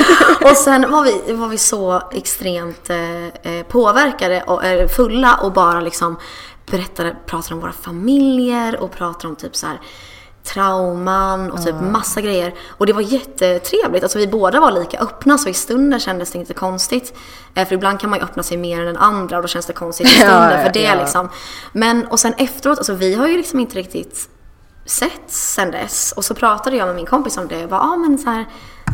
och 0.51 0.57
sen 0.57 0.91
var 0.91 1.03
vi, 1.03 1.33
var 1.33 1.49
vi 1.49 1.59
så 1.59 2.03
extremt 2.13 2.91
eh, 2.91 3.27
eh, 3.27 3.63
påverkade 3.69 4.43
och 4.43 4.65
eh, 4.65 4.89
fulla 4.89 5.35
och 5.43 5.53
bara 5.53 5.81
liksom 5.81 6.17
berättade, 6.71 7.17
pratade 7.27 7.55
om 7.55 7.61
våra 7.61 7.73
familjer 7.73 8.81
och 8.81 8.91
pratade 8.93 9.29
om 9.29 9.37
typ 9.37 9.57
så 9.57 9.67
här 9.67 9.81
trauman 10.45 11.51
och 11.51 11.65
typ 11.65 11.75
massa 11.81 12.21
grejer. 12.21 12.55
Och 12.69 12.87
det 12.87 12.93
var 12.93 13.01
jättetrevligt. 13.03 14.03
Alltså 14.03 14.19
vi 14.19 14.27
båda 14.27 14.61
var 14.61 14.71
lika 14.71 14.99
öppna 14.99 15.39
så 15.39 15.49
i 15.49 15.55
stunden 15.55 16.01
kändes 16.01 16.33
det 16.33 16.39
inte 16.39 16.55
konstigt. 16.55 17.15
Eh, 17.55 17.69
För 17.69 17.75
ibland 17.75 18.01
kan 18.01 18.11
man 18.11 18.19
ju 18.19 18.25
öppna 18.25 18.43
sig 18.43 18.57
mer 18.57 18.81
än 18.81 18.87
den 18.87 18.97
andra 18.97 19.37
och 19.37 19.43
då 19.43 19.49
känns 19.49 19.67
det 19.67 19.73
konstigt 19.73 20.07
i 20.07 20.11
Ja, 20.21 20.27
stunden 20.27 20.65
för 20.65 20.73
det 20.73 20.83
ja. 20.83 20.95
liksom. 20.95 21.29
Men 21.73 22.07
och 22.07 22.21
sen 22.21 22.35
efteråt, 22.39 22.79
alltså 22.79 22.95
vi 22.95 23.15
har 23.15 23.29
ju 23.29 23.37
liksom 23.37 23.61
inte 23.61 23.77
riktigt 23.77 24.29
sett 24.87 25.23
sen 25.27 25.71
dess. 25.71 26.13
Och 26.17 26.25
så 26.25 26.35
pratade 26.35 26.77
jag 26.77 26.87
med 26.87 26.97
min 26.97 27.07
kompis 27.07 27.37
om 27.37 27.49
det. 27.49 27.61
Jag 27.61 27.71
bara, 27.71 27.81
ah, 27.81 27.97
men 27.97 28.19
så 28.19 28.31
här, 28.31 28.47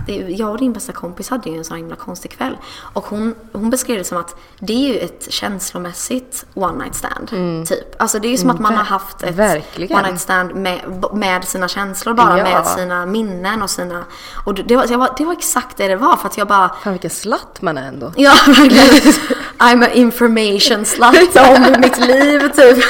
det, 0.06 0.12
jag 0.12 0.50
och 0.50 0.58
din 0.58 0.72
bästa 0.72 0.92
kompis 0.92 1.28
hade 1.28 1.50
ju 1.50 1.58
en 1.58 1.64
sån 1.64 1.76
himla 1.76 1.96
konstig 1.96 2.30
kväll. 2.30 2.56
Och 2.92 3.04
hon, 3.04 3.34
hon 3.52 3.70
beskrev 3.70 3.98
det 3.98 4.04
som 4.04 4.18
att 4.18 4.36
det 4.58 4.72
är 4.72 4.92
ju 4.92 4.98
ett 4.98 5.26
känslomässigt 5.32 6.46
one 6.54 6.84
night 6.84 6.94
stand. 6.94 7.28
Typ. 7.68 8.02
Alltså 8.02 8.18
det 8.18 8.28
är 8.28 8.30
ju 8.30 8.36
som 8.36 8.50
att 8.50 8.60
man 8.60 8.74
har 8.74 8.84
haft 8.84 9.22
ett 9.22 9.34
verkligen. 9.34 9.98
one 9.98 10.08
night 10.08 10.20
stand 10.20 10.54
med, 10.54 10.80
med 11.12 11.44
sina 11.44 11.68
känslor 11.68 12.14
bara. 12.14 12.38
Ja. 12.38 12.44
Med 12.44 12.66
sina 12.66 13.06
minnen 13.06 13.62
och 13.62 13.70
sina... 13.70 14.04
Och 14.44 14.54
det, 14.54 14.76
var, 14.76 15.16
det 15.18 15.24
var 15.24 15.32
exakt 15.32 15.76
det 15.76 15.88
det 15.88 15.96
var. 15.96 16.16
För 16.16 16.28
att 16.28 16.38
jag 16.38 16.48
bara... 16.48 16.70
Fan 16.82 16.92
vilken 16.92 17.10
slatt 17.10 17.62
man 17.62 17.78
är 17.78 17.88
ändå. 17.88 18.12
Ja, 18.16 18.34
verkligen. 18.46 19.14
I'm 19.58 19.84
a 19.84 19.88
information 19.92 20.84
slut 20.84 21.36
om 21.36 21.80
mitt 21.80 21.98
liv, 21.98 22.48
typ. 22.48 22.84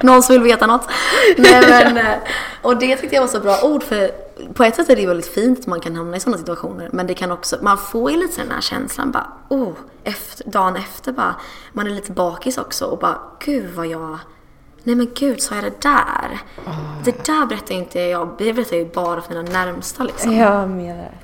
Någon 0.02 0.22
som 0.22 0.32
vill 0.32 0.42
veta 0.42 0.66
något. 0.66 0.88
Nej, 1.36 1.62
men, 1.68 1.96
eh, 1.96 2.18
och 2.62 2.76
det 2.76 2.96
tyckte 2.96 3.14
jag 3.14 3.22
var 3.22 3.28
så 3.28 3.40
bra 3.40 3.60
ord, 3.62 3.82
för 3.82 4.10
på 4.54 4.64
ett 4.64 4.76
sätt 4.76 4.90
är 4.90 4.94
det 4.94 5.00
ju 5.00 5.08
väldigt 5.08 5.26
fint 5.26 5.58
att 5.58 5.66
man 5.66 5.80
kan 5.80 5.96
hamna 5.96 6.16
i 6.16 6.20
sådana 6.20 6.38
situationer, 6.38 6.88
men 6.92 7.06
det 7.06 7.14
kan 7.14 7.30
också, 7.30 7.56
man 7.62 7.78
får 7.78 8.10
ju 8.10 8.16
lite 8.16 8.42
den 8.42 8.50
här 8.50 8.60
känslan 8.60 9.10
bara, 9.10 9.32
oh, 9.48 9.72
efter, 10.04 10.50
dagen 10.50 10.76
efter 10.76 11.12
bara, 11.12 11.34
man 11.72 11.86
är 11.86 11.90
lite 11.90 12.12
bakis 12.12 12.58
också 12.58 12.84
och 12.84 12.98
bara, 12.98 13.18
gud 13.38 13.70
vad 13.74 13.86
jag 13.86 14.18
Nej 14.82 14.94
men 14.94 15.08
gud, 15.14 15.42
sa 15.42 15.54
jag 15.54 15.64
det 15.64 15.80
där? 15.80 16.40
Det 17.04 17.24
där 17.24 17.46
berättar 17.46 17.74
inte 17.74 18.00
jag, 18.00 18.28
det 18.38 18.52
berättar 18.52 18.76
jag 18.76 18.84
ju 18.84 18.92
bara 18.92 19.20
för 19.20 19.34
mina 19.34 19.52
närmsta 19.52 20.04
liksom. 20.04 20.36
Jag 20.36 20.68
menar 20.68 21.14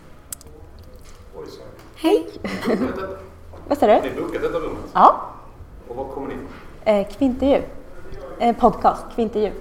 Hej! 1.95 2.27
Vad 3.69 3.79
sa 3.79 3.87
du? 3.87 3.93
Ni 3.93 4.21
bokat 4.21 4.43
detta 4.43 4.59
rummet? 4.59 4.79
Ja. 4.93 5.31
Och 5.89 5.97
var 5.97 6.05
kommer 6.05 6.29
ni? 6.29 6.35
Eh, 6.85 7.09
kvintervju. 7.19 7.63
Eh, 8.39 8.57
podcast, 8.57 9.05
kvintervju. 9.15 9.53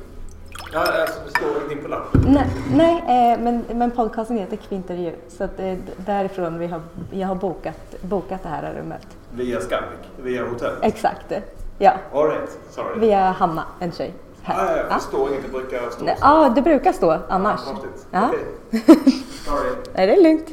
Ja, 0.74 0.80
alltså, 1.02 1.20
det 1.26 1.32
står 1.32 1.50
ingenting 1.58 1.82
på 1.82 1.88
lappen. 1.88 2.22
Nej, 2.28 2.48
nej 2.74 2.98
eh, 3.34 3.40
men, 3.40 3.64
men 3.74 3.92
podcasten 3.92 4.38
heter 4.38 4.58
Kvintervju. 4.58 5.16
Så 5.28 5.44
att, 5.44 5.60
eh, 5.60 5.74
därifrån 5.98 6.60
vi 6.60 6.68
har, 6.68 6.82
jag 7.12 7.28
har 7.28 7.36
bokat, 7.36 7.96
bokat 8.02 8.44
det 8.44 8.50
här 8.50 8.74
rummet. 8.74 9.08
Via 9.34 9.60
Scandic? 9.62 10.00
Via 10.18 10.48
hotellet? 10.48 10.78
Exakt. 10.82 11.32
Ja. 11.78 11.94
All 12.14 12.28
right, 12.30 12.60
sorry. 12.70 13.00
Via 13.00 13.20
Hanna, 13.32 13.64
en 13.80 13.92
tjej. 13.92 14.14
Här. 14.42 14.66
Ah, 14.66 14.78
ja, 14.78 14.84
Ja. 14.90 15.00
förstår 15.00 15.30
inget, 15.30 15.44
det 15.44 15.50
brukar 15.52 15.90
stå. 15.90 16.06
Ja, 16.22 16.52
det 16.56 16.62
brukar 16.62 16.94
stå 16.94 17.18
annars. 17.30 17.60
Ja. 18.12 18.30
Okej. 18.30 18.82
Sorry. 19.46 19.70
Nej, 19.96 20.08
det 20.08 20.14
är 20.16 20.24
lugnt. 20.24 20.48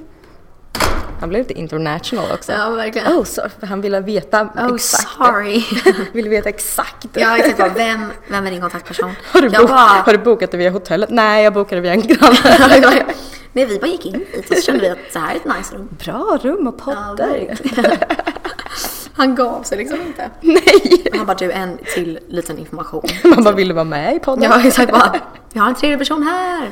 Han 1.23 1.29
blev 1.29 1.43
lite 1.43 1.59
international 1.61 2.31
också. 2.33 2.53
Ja, 2.53 2.71
verkligen. 2.71 3.13
Oh, 3.13 3.25
så, 3.25 3.43
för 3.61 3.67
han 3.67 3.81
ville 3.81 4.01
veta 4.01 4.43
Oh, 4.43 4.75
exakt. 4.75 5.09
sorry. 5.19 5.65
ville 6.13 6.29
veta 6.29 6.49
exakt. 6.49 7.07
Jag 7.15 7.41
exakt 7.41 7.79
vem, 7.79 8.07
vem 8.29 8.47
är 8.47 8.51
din 8.51 8.61
kontaktperson? 8.61 9.11
Har 9.33 9.41
du, 9.41 9.49
bok, 9.51 9.69
bara, 9.69 9.77
har 9.79 10.13
du 10.13 10.19
bokat 10.19 10.51
det 10.51 10.57
via 10.57 10.71
hotellet? 10.71 11.11
Nej, 11.11 11.45
jag 11.45 11.53
bokade 11.53 11.81
via 11.81 11.93
en 11.93 12.01
granne. 12.03 12.37
Nej, 13.53 13.67
vi 13.67 13.79
bara 13.79 13.87
gick 13.87 14.07
in 14.07 14.13
dit 14.13 14.51
och 14.51 14.57
så 14.57 14.63
kände 14.63 14.81
vi 14.81 14.89
att 14.89 14.99
det 15.13 15.19
här 15.19 15.33
är 15.33 15.37
ett 15.37 15.57
nice 15.59 15.75
rum. 15.75 15.89
Bra 16.05 16.39
rum 16.43 16.67
och 16.67 16.75
Ja, 16.79 16.85
poddar. 16.85 17.29
verkligen. 17.29 17.99
Han 19.23 19.35
gav 19.35 19.63
sig 19.63 19.79
liksom 19.79 20.01
inte. 20.07 20.31
Nej! 20.41 21.07
Han 21.17 21.27
bara, 21.27 21.37
du 21.37 21.53
en 21.53 21.79
till 21.95 22.19
liten 22.29 22.59
information. 22.59 23.03
Man 23.25 23.45
bara 23.45 23.55
ville 23.55 23.75
vara 23.75 23.85
med 23.85 24.17
i 24.17 24.19
podden. 24.19 24.43
Ja, 24.43 24.67
exakt 24.67 24.93
bara, 24.93 25.15
vi 25.53 25.61
har 25.61 25.69
en 25.69 25.75
tredje 25.75 25.99
person 25.99 26.23
här. 26.23 26.71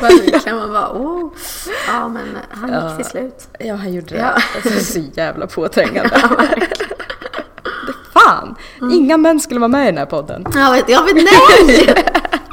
Verkligen, 0.00 0.56
man 0.56 0.72
bara, 0.72 0.92
oh. 0.92 1.30
Ja, 1.88 2.08
men 2.08 2.38
han 2.50 2.88
gick 2.88 2.96
till 2.96 3.10
slut. 3.10 3.48
Ja, 3.58 3.74
han 3.74 3.92
gjorde 3.92 4.14
det. 4.14 4.20
Ja. 4.20 4.42
Alltså, 4.54 4.92
så 4.92 5.00
jävla 5.14 5.46
påträngande. 5.46 6.10
Det 7.86 7.92
Fan! 8.12 8.54
Inga 8.92 9.16
män 9.16 9.40
skulle 9.40 9.60
vara 9.60 9.68
med 9.68 9.82
i 9.82 9.86
den 9.86 9.98
här 9.98 10.06
podden. 10.06 10.44
Jag 10.54 10.72
vet, 10.72 10.88
jag 10.88 11.04
vet, 11.04 11.14
nej! 11.14 12.04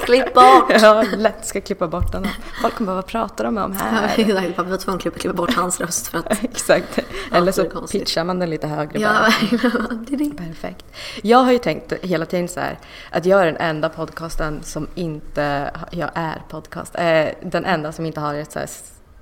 Klipp 0.05 0.33
bort! 0.33 0.71
Ja, 0.81 1.05
lätt 1.17 1.45
ska 1.45 1.61
klippa 1.61 1.87
bort 1.87 2.11
den. 2.11 2.27
Folk 2.61 2.75
kommer 2.75 2.87
bara, 2.87 2.95
vad 2.95 3.05
pratar 3.07 3.43
de 3.43 3.57
om 3.57 3.75
Ja, 3.79 3.85
här? 3.85 4.13
exakt, 4.17 4.55
bara, 4.57 4.63
vi 4.63 4.71
var 4.71 4.77
tvungna 4.77 4.97
att 5.05 5.17
klippa- 5.21 5.33
bort 5.33 5.53
hans 5.53 5.79
röst 5.81 6.07
för 6.07 6.17
att... 6.17 6.43
Exakt. 6.43 6.99
Eller 7.31 7.51
så 7.51 7.63
pitchar 7.91 8.23
man 8.23 8.39
den 8.39 8.49
lite 8.49 8.67
högre 8.67 8.99
Ja, 8.99 9.09
bara. 9.11 9.87
Det 10.07 10.13
är 10.13 10.17
det. 10.17 10.37
Perfekt. 10.37 10.85
Jag 11.23 11.37
har 11.37 11.51
ju 11.51 11.57
tänkt 11.57 11.93
hela 12.01 12.25
tiden 12.25 12.47
så 12.47 12.59
här 12.59 12.79
att 13.11 13.25
jag 13.25 13.41
är 13.41 13.45
den 13.45 13.57
enda 13.57 13.89
podcasten 13.89 14.59
som 14.63 14.87
inte, 14.95 15.71
jag 15.91 16.09
är 16.13 16.41
podcast, 16.49 16.95
eh, 16.95 17.25
den 17.43 17.65
enda 17.65 17.91
som 17.91 18.05
inte 18.05 18.19
har 18.19 18.33
ett 18.33 18.51
så 18.51 18.59
här 18.59 18.69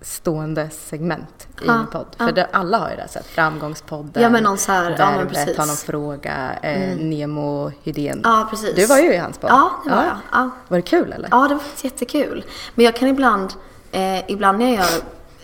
stående 0.04 0.70
segment 0.70 1.48
i 1.62 1.66
Ja, 1.68 1.74
en 1.74 1.88
podd. 1.88 2.06
ja. 2.18 2.26
För 2.26 2.32
det, 2.34 2.46
alla 2.52 2.78
har 2.78 2.90
ju 2.90 2.96
det, 2.96 3.08
så 3.10 3.20
här, 3.20 3.26
framgångspodden, 3.26 4.24
Ja, 4.24 4.30
men 4.30 4.44
någon 4.44 4.58
så 4.58 4.72
här- 4.72 4.96
ja, 5.00 5.24
precis. 5.30 5.44
Mm. 5.48 5.60
har 5.60 5.66
någon 5.68 5.76
fråga, 5.76 6.54
eh, 6.62 6.98
Nemo 6.98 7.72
Hydén. 7.84 8.22
Ja, 8.24 8.48
precis. 8.50 8.76
Du 8.76 8.86
var 8.86 8.98
ju 8.98 9.14
i 9.14 9.18
hans 9.18 9.38
podd. 9.38 9.50
Ja, 9.50 9.72
det 9.86 9.90
var 9.90 10.04
jag. 10.04 10.18
Ja. 10.32 10.50
Var 10.68 10.78
det 10.78 10.82
kul 10.82 11.12
eller? 11.14 11.28
Ja, 11.32 11.48
det 11.48 11.54
var 11.54 11.62
faktiskt 11.62 11.84
jättekul. 11.84 12.46
Men 12.76 12.86
jag 12.86 12.96
kan 12.96 13.08
ibland, 13.08 13.54
eh, 13.92 14.32
ibland 14.32 14.58
när 14.60 14.66
jag 14.66 14.76
gör, 14.76 15.02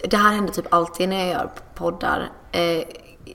det 0.10 0.18
här 0.18 0.32
händer 0.34 0.54
typ 0.54 0.74
alltid 0.74 1.10
när 1.10 1.18
jag 1.20 1.28
gör 1.28 1.50
poddar, 1.76 2.30
eh, 2.52 2.84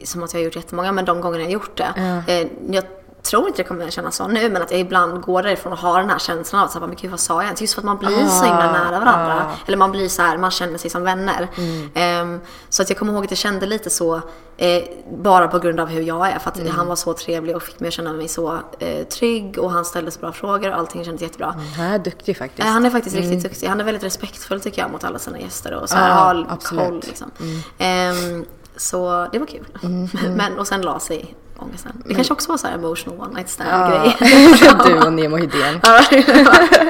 som 0.04 0.22
att 0.22 0.32
jag 0.34 0.40
har 0.40 0.44
gjort 0.44 0.56
jättemånga, 0.56 0.92
men 0.92 1.04
de 1.04 1.20
gångerna 1.20 1.42
jag 1.42 1.48
har 1.48 1.52
gjort 1.52 1.76
det. 1.76 2.22
Eh, 2.26 2.48
jag 2.74 2.84
tror 3.24 3.46
inte 3.48 3.62
det 3.62 3.68
kommer 3.68 3.90
kännas 3.90 4.16
så 4.16 4.28
nu, 4.28 4.48
men 4.50 4.62
att 4.62 4.70
jag 4.70 4.80
ibland 4.80 5.20
går 5.22 5.42
därifrån 5.42 5.72
och 5.72 5.78
har 5.78 6.00
den 6.00 6.10
här 6.10 6.18
känslan 6.18 6.62
av 6.62 6.68
att 6.68 6.80
men 6.88 6.96
gud 7.00 7.10
vad 7.10 7.20
sa 7.20 7.34
jag 7.34 7.44
ens? 7.44 7.60
Just 7.60 7.74
för 7.74 7.80
att 7.80 7.84
man 7.84 7.98
blir 7.98 8.26
så 8.26 8.44
himla 8.44 8.72
nära 8.72 8.98
varandra. 9.00 9.50
Eller 9.66 9.76
man 9.76 9.90
blir 9.90 10.08
så 10.08 10.22
här, 10.22 10.38
man 10.38 10.50
känner 10.50 10.78
sig 10.78 10.90
som 10.90 11.02
vänner. 11.02 11.48
Ehm, 11.94 12.40
så 12.68 12.82
att 12.82 12.88
jag 12.88 12.98
kommer 12.98 13.12
ihåg 13.12 13.24
att 13.24 13.30
jag 13.30 13.38
kände 13.38 13.66
lite 13.66 13.90
så, 13.90 14.20
eh, 14.56 14.82
bara 15.16 15.48
på 15.48 15.58
grund 15.58 15.80
av 15.80 15.88
hur 15.88 16.02
jag 16.02 16.28
är. 16.28 16.38
För 16.38 16.50
att 16.50 16.68
han 16.68 16.86
var 16.86 16.96
så 16.96 17.12
trevlig 17.14 17.56
och 17.56 17.62
fick 17.62 17.80
mig 17.80 17.88
att 17.88 17.94
känna 17.94 18.12
mig 18.12 18.28
så 18.28 18.58
eh, 18.78 19.04
trygg 19.06 19.58
och 19.58 19.70
han 19.70 19.84
ställde 19.84 20.10
så 20.10 20.20
bra 20.20 20.32
frågor 20.32 20.70
och 20.70 20.78
allting 20.78 21.04
kändes 21.04 21.22
jättebra. 21.22 21.54
Han 21.76 21.86
är 21.86 21.98
duktig 21.98 22.36
faktiskt. 22.38 22.66
Eh, 22.66 22.72
Han 22.72 22.86
är 22.86 22.90
faktiskt 22.90 23.16
riktigt 23.16 23.42
duktig. 23.42 23.66
Han 23.66 23.80
är 23.80 23.84
väldigt 23.84 24.04
respektfull 24.04 24.60
tycker 24.60 24.82
jag 24.82 24.90
mot 24.90 25.04
alla 25.04 25.18
sina 25.18 25.38
gäster 25.40 25.74
och 25.74 25.88
så 25.88 25.96
här, 25.96 26.08
Ja, 26.08 26.14
har 26.14 26.46
absolut. 26.48 26.84
koll 26.84 27.00
liksom. 27.06 27.30
Ehm, 27.78 28.44
så 28.76 29.28
det 29.32 29.38
var 29.38 29.46
kul. 29.46 29.66
Men, 30.36 30.58
och 30.58 30.66
sen 30.66 30.82
la 30.82 31.00
sig 31.00 31.34
ångesten. 31.58 32.02
Det 32.06 32.14
kanske 32.14 32.32
också 32.32 32.50
var 32.50 32.56
så 32.58 32.66
här 32.66 32.74
emotional 32.74 33.20
one 33.20 33.34
night 33.34 33.48
stand 33.48 33.92
grej. 33.92 34.16
du 34.86 35.06
och 35.06 35.12
Nemo 35.12 35.36
Hedén. 35.42 35.80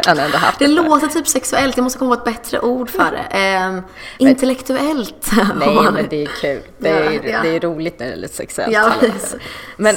Han 0.07 0.19
ändå 0.19 0.37
haft 0.39 0.59
det 0.59 0.67
låter 0.69 1.07
typ 1.07 1.29
sexuellt, 1.29 1.77
jag 1.77 1.85
måste 1.85 1.99
komma 1.99 2.17
på 2.17 2.21
ett 2.29 2.37
bättre 2.37 2.61
ord 2.61 2.91
för 2.91 3.11
det. 3.11 3.39
Ehm, 3.39 3.83
intellektuellt. 4.19 5.31
Nej, 5.57 5.79
men 5.93 6.07
det 6.11 6.23
är 6.23 6.27
kul. 6.27 6.61
Det 6.79 6.89
är, 6.89 7.13
Ja, 7.13 7.21
ja. 7.25 7.43
det 7.43 7.49
är 7.57 7.61
roligt 7.61 7.99
när 7.99 8.07
det 8.07 8.13
är 8.13 8.17
lite 8.17 8.35
sexuellt. 8.35 8.73
Ja, 8.73 8.93
men 9.77 9.97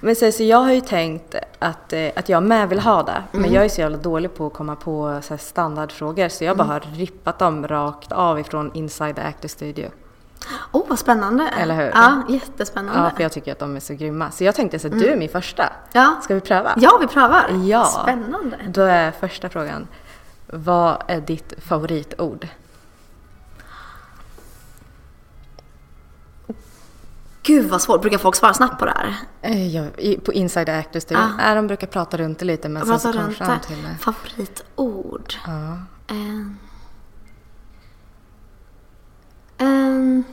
men 0.00 0.16
så, 0.16 0.32
så 0.32 0.42
jag 0.42 0.58
har 0.58 0.72
ju 0.72 0.80
tänkt 0.80 1.34
att, 1.58 1.92
eh, 1.92 2.08
att 2.16 2.28
jag 2.28 2.42
med 2.42 2.68
vill 2.68 2.80
ha 2.80 3.02
det. 3.02 3.22
Men 3.32 3.40
Mm. 3.40 3.54
jag 3.54 3.64
är 3.64 3.68
så 3.68 3.80
jävla 3.80 3.96
dålig 3.96 4.34
på 4.34 4.46
att 4.46 4.52
komma 4.54 4.76
på 4.76 5.20
så 5.22 5.38
standardfrågor. 5.38 6.28
Så 6.28 6.44
jag 6.44 6.56
bara 6.56 6.64
Mm. 6.64 6.72
har 6.74 6.96
rippat 6.98 7.38
dem 7.38 7.68
rakt 7.68 8.12
av 8.12 8.40
ifrån 8.40 8.70
Inside 8.74 9.16
the 9.16 9.22
Actor 9.22 9.48
Studio. 9.48 9.88
Åh, 10.72 10.82
vad 10.88 10.98
spännande. 10.98 11.48
Eller 11.48 11.74
hur? 11.74 11.90
Ja, 11.94 12.22
jättespännande. 12.28 13.00
Ja, 13.00 13.10
för 13.16 13.22
jag 13.22 13.32
tycker 13.32 13.52
att 13.52 13.58
de 13.58 13.76
är 13.76 13.80
så 13.80 13.94
grymma. 13.94 14.30
Så 14.30 14.44
jag 14.44 14.54
tänkte 14.54 14.78
så 14.78 14.88
här, 14.88 14.92
Mm. 14.94 15.06
du 15.06 15.12
är 15.12 15.16
min 15.16 15.28
första. 15.28 15.72
Ja. 15.92 16.20
Ska 16.22 16.34
vi 16.34 16.40
pröva? 16.40 16.74
Ja, 16.76 16.98
vi 17.00 17.06
prövar. 17.06 17.50
Ja. 17.66 17.84
Spännande. 18.02 18.56
Då 18.68 18.82
är 18.82 19.10
första 19.10 19.48
frågan. 19.48 19.86
Vad 20.46 21.02
är 21.08 21.20
ditt 21.20 21.52
favoritord? 21.58 22.48
Gud 27.42 27.66
vad 27.70 27.82
svårt. 27.82 28.00
Brukar 28.00 28.18
folk 28.18 28.36
svara 28.36 28.54
snabbt 28.54 28.78
på 28.78 28.84
det 28.84 28.90
här? 28.96 29.14
Eh, 29.42 29.74
Jag, 29.76 29.86
i, 29.98 30.18
på 30.20 30.32
Inside 30.32 30.66
the 30.66 30.72
Actor 30.72 31.00
Studio. 31.00 31.22
Ah. 31.40 31.54
De 31.54 31.66
brukar 31.66 31.86
prata 31.86 32.16
runt 32.16 32.38
det 32.38 32.44
lite 32.44 32.68
men 32.68 32.86
sen 32.86 33.00
så 33.00 33.12
kommer 33.12 33.30
fram 33.30 33.48
det. 33.48 33.66
till 33.66 33.82
det. 33.82 33.94
Favoritord? 34.00 35.34
Ja. 35.46 35.78
Ehm. 36.14 36.58
Ehm. 39.58 40.24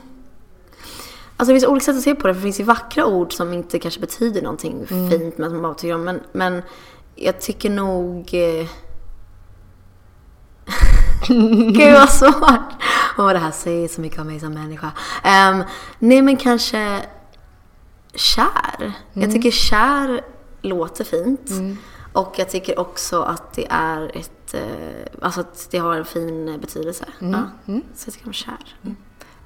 Alltså 1.36 1.52
det 1.52 1.60
finns 1.60 1.70
olika 1.70 1.84
sätt 1.84 1.96
att 1.96 2.02
se 2.02 2.14
på 2.14 2.26
det. 2.26 2.34
För 2.34 2.38
det 2.40 2.42
finns 2.44 2.60
ju 2.60 2.64
vackra 2.64 3.06
ord 3.06 3.32
som 3.32 3.52
inte 3.52 3.78
kanske 3.78 4.00
betyder 4.00 4.42
någonting 4.42 4.86
Mm. 4.90 5.10
fint 5.10 5.38
men 5.38 5.50
som 5.50 5.62
man 5.62 5.70
bara 5.70 5.74
tycker 5.74 5.94
om. 5.94 6.04
Men, 6.04 6.20
men 6.32 6.62
jag 7.14 7.40
tycker 7.40 7.70
nog... 7.70 8.34
Eh... 8.34 8.66
Gud 11.72 11.92
vad 11.92 12.10
svårt! 12.10 12.60
Åh, 13.18 13.28
det 13.32 13.38
här 13.38 13.50
säger 13.50 13.88
så 13.88 14.00
mycket 14.00 14.18
om 14.20 14.26
mig 14.26 14.40
som 14.40 14.54
människa. 14.54 14.92
Ehm, 15.24 15.64
nej 15.98 16.22
men 16.22 16.36
kanske 16.36 17.02
kär. 18.14 18.92
Jag 19.12 19.22
Mm. 19.24 19.34
tycker 19.34 19.50
kär 19.50 20.20
låter 20.62 21.04
fint. 21.04 21.50
Mm. 21.50 21.78
Och 22.12 22.34
jag 22.36 22.50
tycker 22.50 22.78
också 22.78 23.22
att 23.22 23.52
det 23.52 23.66
är 23.70 24.16
ett, 24.16 24.54
eh, 24.54 25.06
alltså 25.22 25.40
att 25.40 25.68
det 25.70 25.78
har 25.78 25.96
en 25.96 26.04
fin 26.04 26.58
betydelse. 26.60 27.04
Mm. 27.20 27.32
Ja. 27.32 27.72
Mm. 27.72 27.82
Så 27.94 28.08
jag 28.08 28.14
tycker 28.14 28.26
om 28.26 28.32
kär. 28.32 28.76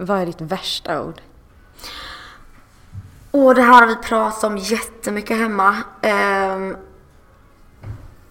Vad 0.02 0.20
är 0.20 0.26
ditt 0.26 0.40
värsta 0.40 1.02
ord? 1.02 1.20
Och 3.30 3.54
det 3.54 3.62
här 3.62 3.80
har 3.80 3.86
vi 3.86 3.96
pratat 3.96 4.44
om 4.44 4.58
jättemycket 4.58 5.36
hemma. 5.36 5.76
Ehm, 6.02 6.76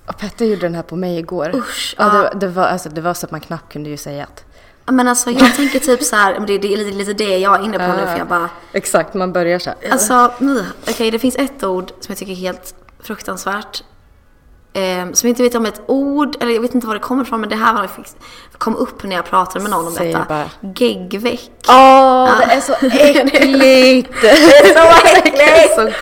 Och 0.08 0.18
Petter 0.18 0.46
gjorde 0.46 0.62
den 0.62 0.76
här 0.76 0.82
på 0.84 0.96
mig 0.96 1.20
igår. 1.20 1.56
Usch, 1.56 1.96
ja, 1.98 2.16
ja. 2.24 2.30
det, 2.34 2.40
det, 2.40 2.48
var, 2.48 2.64
alltså, 2.64 2.90
det 2.90 3.02
var 3.02 3.14
så 3.14 3.26
att 3.26 3.32
man 3.32 3.42
knappt 3.42 3.72
kunde 3.74 3.90
ju 3.90 3.98
säga 3.98 4.24
att... 4.24 4.46
men 4.86 5.08
alltså 5.08 5.32
jag 5.32 5.56
tänker 5.56 5.80
typ 5.80 6.04
så 6.04 6.16
här, 6.16 6.40
det, 6.40 6.58
det 6.58 6.74
är 6.74 6.78
lite, 6.78 6.98
lite 6.98 7.14
det 7.14 7.38
jag 7.38 7.60
är 7.60 7.64
inne 7.64 7.80
på 7.80 7.88
nu 7.88 8.06
för 8.08 8.18
jag 8.18 8.28
bara, 8.28 8.50
Exakt, 8.72 9.14
man 9.14 9.34
börjar 9.34 9.60
så 9.60 9.70
här. 9.70 9.92
alltså 9.92 10.32
okej 10.90 11.12
det 11.12 11.20
finns 11.20 11.36
ett 11.36 11.64
ord 11.64 11.88
som 11.90 12.06
jag 12.08 12.18
tycker 12.18 12.32
är 12.32 12.36
helt 12.36 12.76
fruktansvärt. 13.00 13.84
Ehm, 14.74 15.14
som 15.14 15.28
jag 15.28 15.32
inte 15.32 15.44
vet 15.44 15.56
om 15.56 15.66
ett 15.66 15.82
ord, 15.88 16.38
eller 16.40 16.52
jag 16.54 16.62
vet 16.62 16.76
inte 16.76 16.88
var 16.88 16.94
det 16.94 17.00
kommer 17.00 17.24
ifrån 17.24 17.42
men 17.42 17.50
det 17.50 17.56
här 17.56 17.74
var, 17.74 17.90
kom 18.58 18.76
upp 18.76 19.04
när 19.04 19.16
jag 19.16 19.26
pratade 19.26 19.60
med 19.64 19.72
någon 19.72 19.88
om 19.88 19.94
Säg 19.94 20.14
detta. 20.14 20.26
bara. 20.30 20.74
Geggveck. 20.76 21.52
Åh, 21.68 22.38
det 22.48 22.54
är 22.54 22.62
så 22.62 22.74
äckligt! 22.74 24.10
det 24.22 24.30
är 24.30 25.74
så 25.76 25.88
äckligt! 25.88 26.00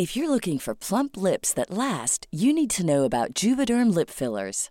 If 0.00 0.16
you're 0.16 0.28
looking 0.28 0.58
for 0.60 0.74
plump 0.74 1.16
lips 1.16 1.54
that 1.54 1.70
last, 1.70 2.26
you 2.30 2.52
need 2.52 2.70
to 2.70 2.82
know 2.82 3.04
about 3.04 3.42
Juvederm 3.42 3.90
lip 3.94 4.10
fillers. 4.10 4.70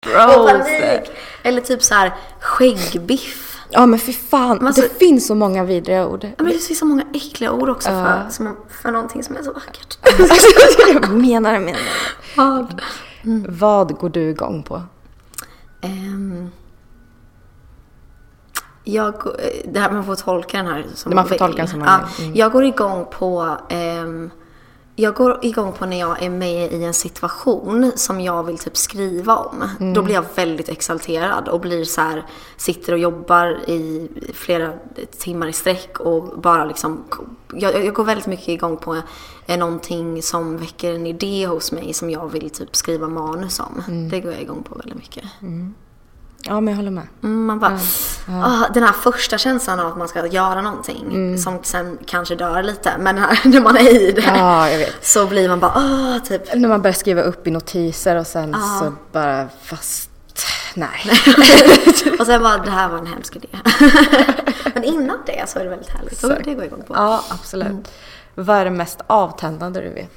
Panik. 0.00 1.10
Eller 1.42 1.60
typ 1.60 1.82
så 1.82 1.94
här 1.94 2.14
skäggbiff. 2.40 3.46
Ja 3.70 3.86
men 3.86 3.98
fy 3.98 4.12
fan, 4.12 4.66
Alltså- 4.66 4.82
det 4.82 4.88
finns 4.98 5.26
så 5.26 5.34
många 5.34 5.64
vidriga 5.64 6.06
ord. 6.06 6.24
Ja, 6.24 6.30
men 6.36 6.46
det 6.46 6.58
finns 6.58 6.78
så 6.78 6.84
många 6.86 7.04
äckliga 7.14 7.52
ord 7.52 7.68
också 7.68 7.90
Ja. 7.90 8.04
för, 8.04 8.30
som, 8.30 8.56
för 8.82 8.90
någonting 8.90 9.22
som 9.24 9.36
är 9.36 9.42
så 9.42 9.52
vackert. 9.52 9.98
jag 11.02 11.10
menar 11.10 11.52
det, 11.52 11.58
menar 11.60 11.78
det. 11.78 12.36
Vad? 12.36 12.82
Vad 13.48 13.92
går 13.98 14.08
du 14.08 14.20
igång 14.30 14.62
på? 14.62 14.82
Ehm, 15.80 16.50
jag, 18.84 19.14
eh, 19.14 19.70
det 19.72 19.80
här, 19.80 19.90
man 19.92 20.04
får 20.04 20.14
tolka 20.16 20.56
den 20.56 20.66
här 20.66 20.86
som 20.94 21.14
Man 21.14 21.24
får 21.24 21.30
vill. 21.30 21.38
tolka 21.38 21.56
den 21.56 21.68
som 21.68 21.78
man 21.78 21.88
ja, 21.88 22.08
vill. 22.18 22.26
Mm. 22.26 22.36
Jag 22.38 22.52
går 22.52 22.64
igång 22.64 23.06
på 23.10 23.56
ehm, 23.68 24.30
jag 25.00 25.14
går 25.14 25.38
igång 25.42 25.72
på 25.72 25.86
när 25.86 26.00
jag 26.00 26.22
är 26.22 26.30
med 26.30 26.72
i 26.72 26.84
en 26.84 26.94
situation 26.94 27.92
som 27.96 28.20
jag 28.20 28.42
vill 28.42 28.58
typ 28.58 28.76
skriva 28.76 29.36
om. 29.36 29.62
Mm. 29.80 29.94
Då 29.94 30.02
blir 30.02 30.14
jag 30.14 30.24
väldigt 30.34 30.68
exalterad 30.68 31.48
och 31.48 31.60
blir 31.60 31.84
så 31.84 32.00
här, 32.00 32.26
sitter 32.56 32.92
och 32.92 32.98
jobbar 32.98 33.70
i 33.70 34.08
flera 34.34 34.72
timmar 35.18 35.48
i 35.48 35.52
sträck 35.52 36.00
och 36.00 36.40
bara 36.40 36.64
liksom, 36.64 37.04
jag, 37.52 37.84
jag 37.84 37.94
går 37.94 38.04
väldigt 38.04 38.26
mycket 38.26 38.48
igång 38.48 38.76
på 38.76 39.02
eh, 39.46 39.58
någonting 39.58 40.22
som 40.22 40.56
väcker 40.56 40.94
en 40.94 41.06
idé 41.06 41.46
hos 41.46 41.72
mig 41.72 41.94
som 41.94 42.10
jag 42.10 42.32
vill 42.32 42.50
typ 42.50 42.76
skriva 42.76 43.08
manus 43.08 43.60
om. 43.60 43.82
Mm. 43.88 44.08
Det 44.08 44.20
går 44.20 44.32
jag 44.32 44.42
igång 44.42 44.62
på 44.62 44.74
väldigt 44.74 44.98
mycket. 44.98 45.24
Ja 46.50 46.60
men 46.60 46.72
jag 46.72 46.76
håller 46.76 46.90
med. 46.90 47.06
Mm, 47.22 47.46
man 47.46 47.58
bara, 47.58 47.78
ah, 48.28 48.68
den 48.74 48.82
här 48.82 48.92
första 48.92 49.38
känslan 49.38 49.80
av 49.80 49.86
att 49.86 49.96
man 49.98 50.08
ska 50.08 50.26
göra 50.26 50.62
någonting 50.62 51.04
Mm. 51.10 51.38
som 51.38 51.58
sen 51.62 51.98
kanske 52.06 52.34
dör 52.36 52.62
lite. 52.62 52.90
Men 52.98 53.16
när, 53.16 53.40
när 53.48 53.60
man 53.60 53.76
är 53.76 53.90
i 54.08 54.12
det 54.12 54.22
Ja, 54.22 54.68
så 55.00 55.26
blir 55.26 55.48
man 55.48 55.60
bara, 55.60 55.72
ah, 55.74 56.20
typ. 56.20 56.54
När 56.54 56.68
man 56.68 56.82
börjar 56.82 56.94
skriva 56.94 57.22
upp 57.22 57.46
i 57.46 57.50
notiser 57.50 58.16
och 58.16 58.26
sen 58.26 58.50
Ja. 58.58 58.78
så 58.80 58.92
bara, 59.12 59.48
fast 59.62 60.10
nej. 60.74 61.00
och 62.20 62.26
sen 62.26 62.42
bara, 62.42 62.58
det 62.58 62.70
här 62.70 62.88
var 62.88 62.98
en 62.98 63.06
hemsk 63.06 63.36
idé. 63.36 63.48
men 64.74 64.84
innan 64.84 65.18
det 65.26 65.48
så 65.48 65.58
är 65.58 65.64
det 65.64 65.70
väldigt 65.70 65.90
härligt. 65.90 66.18
Så 66.18 66.28
det 66.44 66.54
går 66.54 66.64
igång 66.64 66.82
på. 66.86 66.94
Ja, 66.94 67.24
absolut. 67.28 67.92
Vad 68.34 68.56
är 68.56 68.64
det 68.64 68.70
mest 68.70 69.00
avtändande 69.06 69.80
du 69.80 69.88
vet? 69.94 70.10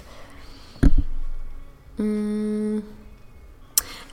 Mm. 1.99 2.81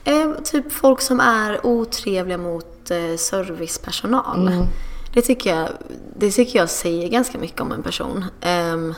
Eh, 0.03 0.31
typ 0.43 0.71
folk 0.71 1.01
som 1.01 1.19
är 1.19 1.65
otrevliga 1.65 2.37
mot 2.37 2.91
eh, 2.91 3.15
servicepersonal. 3.17 4.47
Mm. 4.47 4.65
Det, 5.13 5.21
tycker 5.21 5.55
jag, 5.55 5.69
det 6.17 6.31
tycker 6.31 6.59
jag 6.59 6.69
säger 6.69 7.09
ganska 7.09 7.37
mycket 7.37 7.61
om 7.61 7.71
en 7.71 7.83
person. 7.83 8.25
Ehm, 8.41 8.93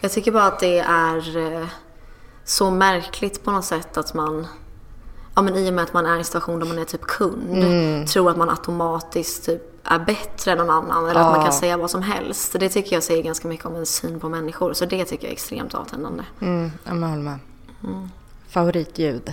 jag 0.00 0.12
tycker 0.12 0.32
bara 0.32 0.44
att 0.44 0.60
det 0.60 0.78
är 0.78 1.36
eh, 1.60 1.66
så 2.44 2.70
märkligt 2.70 3.44
på 3.44 3.50
något 3.50 3.64
sätt 3.64 3.96
att 3.96 4.14
man 4.14 4.46
Ja 5.34 5.42
men 5.42 5.56
i 5.56 5.70
och 5.70 5.74
med 5.74 5.84
att 5.84 5.92
man 5.92 6.06
är 6.06 6.14
i 6.14 6.18
en 6.18 6.24
situation 6.24 6.58
där 6.60 6.66
man 6.66 6.78
är 6.78 6.84
typ 6.84 7.00
kund 7.06 7.58
Mm. 7.64 8.06
tror 8.06 8.30
att 8.30 8.36
man 8.36 8.50
automatiskt 8.50 9.46
typ 9.46 9.62
är 9.84 9.98
bättre 9.98 10.52
än 10.52 10.58
någon 10.58 10.70
annan 10.70 11.04
eller 11.10 11.20
att 11.20 11.26
man 11.26 11.36
Ja. 11.38 11.42
kan 11.44 11.52
säga 11.52 11.76
vad 11.76 11.90
som 11.90 12.02
helst. 12.02 12.56
Det 12.60 12.68
tycker 12.68 12.96
jag 12.96 13.02
säger 13.02 13.22
ganska 13.22 13.48
mycket 13.48 13.66
om 13.66 13.74
en 13.76 13.86
syn 13.86 14.20
på 14.20 14.28
människor. 14.28 14.72
Så 14.72 14.84
det 14.84 15.04
tycker 15.04 15.24
jag 15.24 15.28
är 15.30 15.32
extremt 15.32 15.74
avtändande. 15.74 16.22
Mm, 16.40 16.70
ja, 16.84 16.94
jag 16.94 17.00
håller 17.08 17.22
med. 17.22 17.38
Favoritljud? 18.48 19.32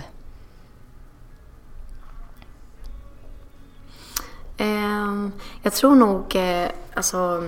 Ehm, 5.04 5.32
jag 5.62 5.72
tror 5.72 5.94
nog 5.94 6.36
eh, 6.36 6.68
alltså, 6.94 7.44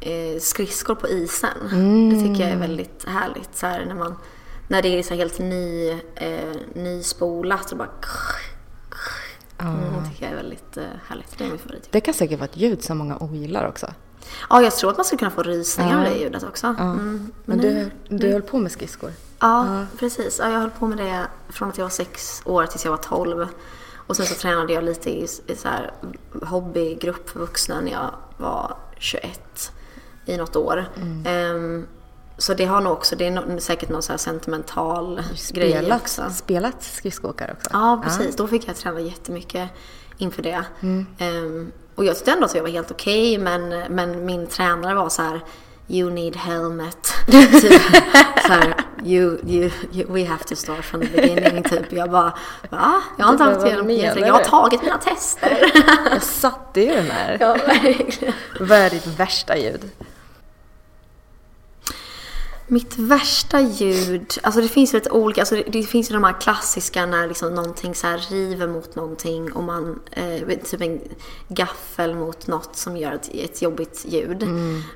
eh, 0.00 0.40
skridskor 0.40 0.94
på 0.94 1.08
isen. 1.08 1.50
Mm. 1.72 2.10
Det 2.10 2.20
tycker 2.20 2.44
jag 2.44 2.52
är 2.52 2.58
väldigt 2.60 3.04
härligt. 3.06 3.56
Så 3.56 3.66
här, 3.66 3.84
när, 3.86 3.94
man, 3.94 4.14
när 4.68 4.82
det 4.82 4.88
är 4.98 5.02
så 5.02 5.10
här 5.10 5.16
helt 5.16 5.38
ny, 5.38 5.90
eh, 6.14 6.56
nyspolat 6.74 7.72
och 7.72 7.78
bara... 7.78 7.88
Mm, 9.60 9.76
det 10.02 10.10
tycker 10.10 10.24
jag 10.24 10.32
är 10.32 10.36
väldigt 10.36 10.76
eh, 10.76 10.82
härligt. 11.08 11.38
Det 11.38 11.44
är 11.44 11.48
min 11.48 11.58
favorit. 11.58 11.88
Det 11.90 12.00
kan 12.00 12.14
säkert 12.14 12.38
vara 12.38 12.48
ett 12.48 12.56
ljud 12.56 12.82
som 12.82 12.98
många 12.98 13.16
ogillar 13.16 13.68
också. 13.68 13.86
Ja, 14.50 14.62
jag 14.62 14.76
tror 14.76 14.90
att 14.90 14.96
man 14.96 15.04
skulle 15.04 15.18
kunna 15.18 15.30
få 15.30 15.42
rysningar 15.42 15.98
av 15.98 16.04
Ja. 16.04 16.10
det 16.10 16.18
ljudet 16.18 16.42
också. 16.42 16.66
Mm, 16.66 17.32
Men 17.44 17.58
nej. 17.58 17.90
du, 18.08 18.16
du 18.16 18.32
höll 18.32 18.42
på 18.42 18.58
med 18.58 18.72
skridskor? 18.72 19.12
Ja, 19.38 19.84
precis. 19.98 20.38
Ja, 20.38 20.50
jag 20.50 20.58
höll 20.60 20.70
på 20.70 20.86
med 20.86 20.98
det 20.98 21.26
från 21.48 21.68
att 21.68 21.78
jag 21.78 21.84
var 21.84 21.90
sex 21.90 22.42
år 22.44 22.66
tills 22.66 22.84
jag 22.84 22.90
var 22.92 22.98
tolv. 22.98 23.46
Och 24.08 24.16
sen 24.16 24.26
så 24.26 24.34
tränade 24.34 24.72
jag 24.72 24.84
lite 24.84 25.10
i, 25.10 25.26
i 25.46 25.56
så 25.56 25.68
här 25.68 25.92
hobbygrupp 26.42 27.30
för 27.30 27.40
vuxna 27.40 27.80
när 27.80 27.92
jag 27.92 28.10
var 28.36 28.76
21 28.98 29.72
i 30.26 30.36
något 30.36 30.56
år. 30.56 30.90
Ehm, 31.24 31.86
så 32.38 32.54
det 32.54 32.64
har 32.64 32.80
nog 32.80 32.92
också, 32.92 33.16
det 33.16 33.26
är 33.26 33.30
nog, 33.30 33.62
säkert 33.62 33.88
någon 33.88 34.02
så 34.02 34.12
här 34.12 34.18
sentimental 34.18 35.22
grej 35.52 35.70
Spelat, 35.72 36.02
också. 36.02 36.30
spelat 36.34 36.82
skridskoåkare 36.82 37.52
också? 37.52 37.70
Ja, 37.72 38.02
precis. 38.04 38.36
Då 38.36 38.48
fick 38.48 38.68
jag 38.68 38.76
träna 38.76 39.00
jättemycket 39.00 39.68
inför 40.18 40.42
det. 40.42 40.64
Mm. 40.80 41.06
Ehm, 41.18 41.72
och 41.94 42.04
jag 42.04 42.16
tyckte 42.16 42.32
ändå 42.32 42.44
att 42.44 42.54
jag 42.54 42.62
var 42.62 42.70
helt 42.70 42.90
okej, 42.90 43.38
men, 43.38 43.68
men 43.68 44.26
min 44.26 44.46
tränare 44.46 44.94
var 44.94 45.08
så 45.08 45.22
här 45.22 45.40
You 45.88 46.10
need 46.10 46.36
helmet. 46.36 47.12
typ, 47.60 47.82
så 48.46 48.52
här, 48.52 48.77
you, 49.04 49.38
you, 49.46 49.70
you, 49.92 50.06
we 50.08 50.24
have 50.24 50.44
to 50.44 50.56
start 50.56 50.84
from 50.84 51.00
the 51.00 51.06
beginning. 51.06 51.62
Typ. 51.70 51.92
Jag 51.92 52.10
bara, 52.10 52.32
va? 52.70 53.02
Jag 53.18 53.24
har 53.24 53.32
inte 53.32 53.44
haft 53.44 53.84
menar 53.84 54.16
Jag 54.16 54.34
har 54.34 54.44
tagit 54.44 54.82
mina 54.82 54.98
tester. 54.98 55.72
Jag 56.10 56.22
satte 56.22 56.80
ju 56.80 56.94
den 56.94 57.10
här. 57.10 57.36
ja, 57.40 57.56
verkligen. 57.66 58.34
Vad 58.60 58.78
är 58.78 58.90
ditt 58.90 59.06
värsta 59.06 59.56
ljud? 59.56 59.90
Mitt 62.70 62.98
värsta 62.98 63.60
ljud, 63.60 64.38
alltså 64.42 64.60
det 64.60 64.68
finns 64.68 64.92
lite 64.92 65.10
olika, 65.10 65.40
alltså 65.40 65.54
det, 65.54 65.62
det 65.66 65.82
finns 65.82 66.10
ju 66.10 66.14
de 66.14 66.24
här 66.24 66.40
klassiska 66.40 67.06
när 67.06 67.28
liksom 67.28 67.54
någonting 67.54 67.94
så 67.94 68.06
river 68.30 68.66
mot 68.66 68.94
någonting 68.94 69.52
och 69.52 69.64
man, 69.64 70.00
eh, 70.10 70.58
typ 70.70 70.80
en 70.80 71.00
gaffel 71.48 72.14
mot 72.14 72.46
något 72.46 72.76
som 72.76 72.96
gör 72.96 73.12
ett, 73.12 73.28
ett 73.34 73.62
jobbigt 73.62 74.04
ljud. 74.08 74.42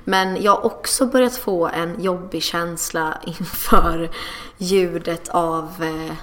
Men 0.03 0.43
jag 0.43 0.51
har 0.51 0.65
också 0.65 1.05
börjat 1.05 1.37
få 1.37 1.67
en 1.67 2.03
jobbig 2.03 2.43
känsla 2.43 3.17
inför 3.39 4.09
ljudet 4.57 5.29
av 5.29 5.69
eh, 5.79 6.15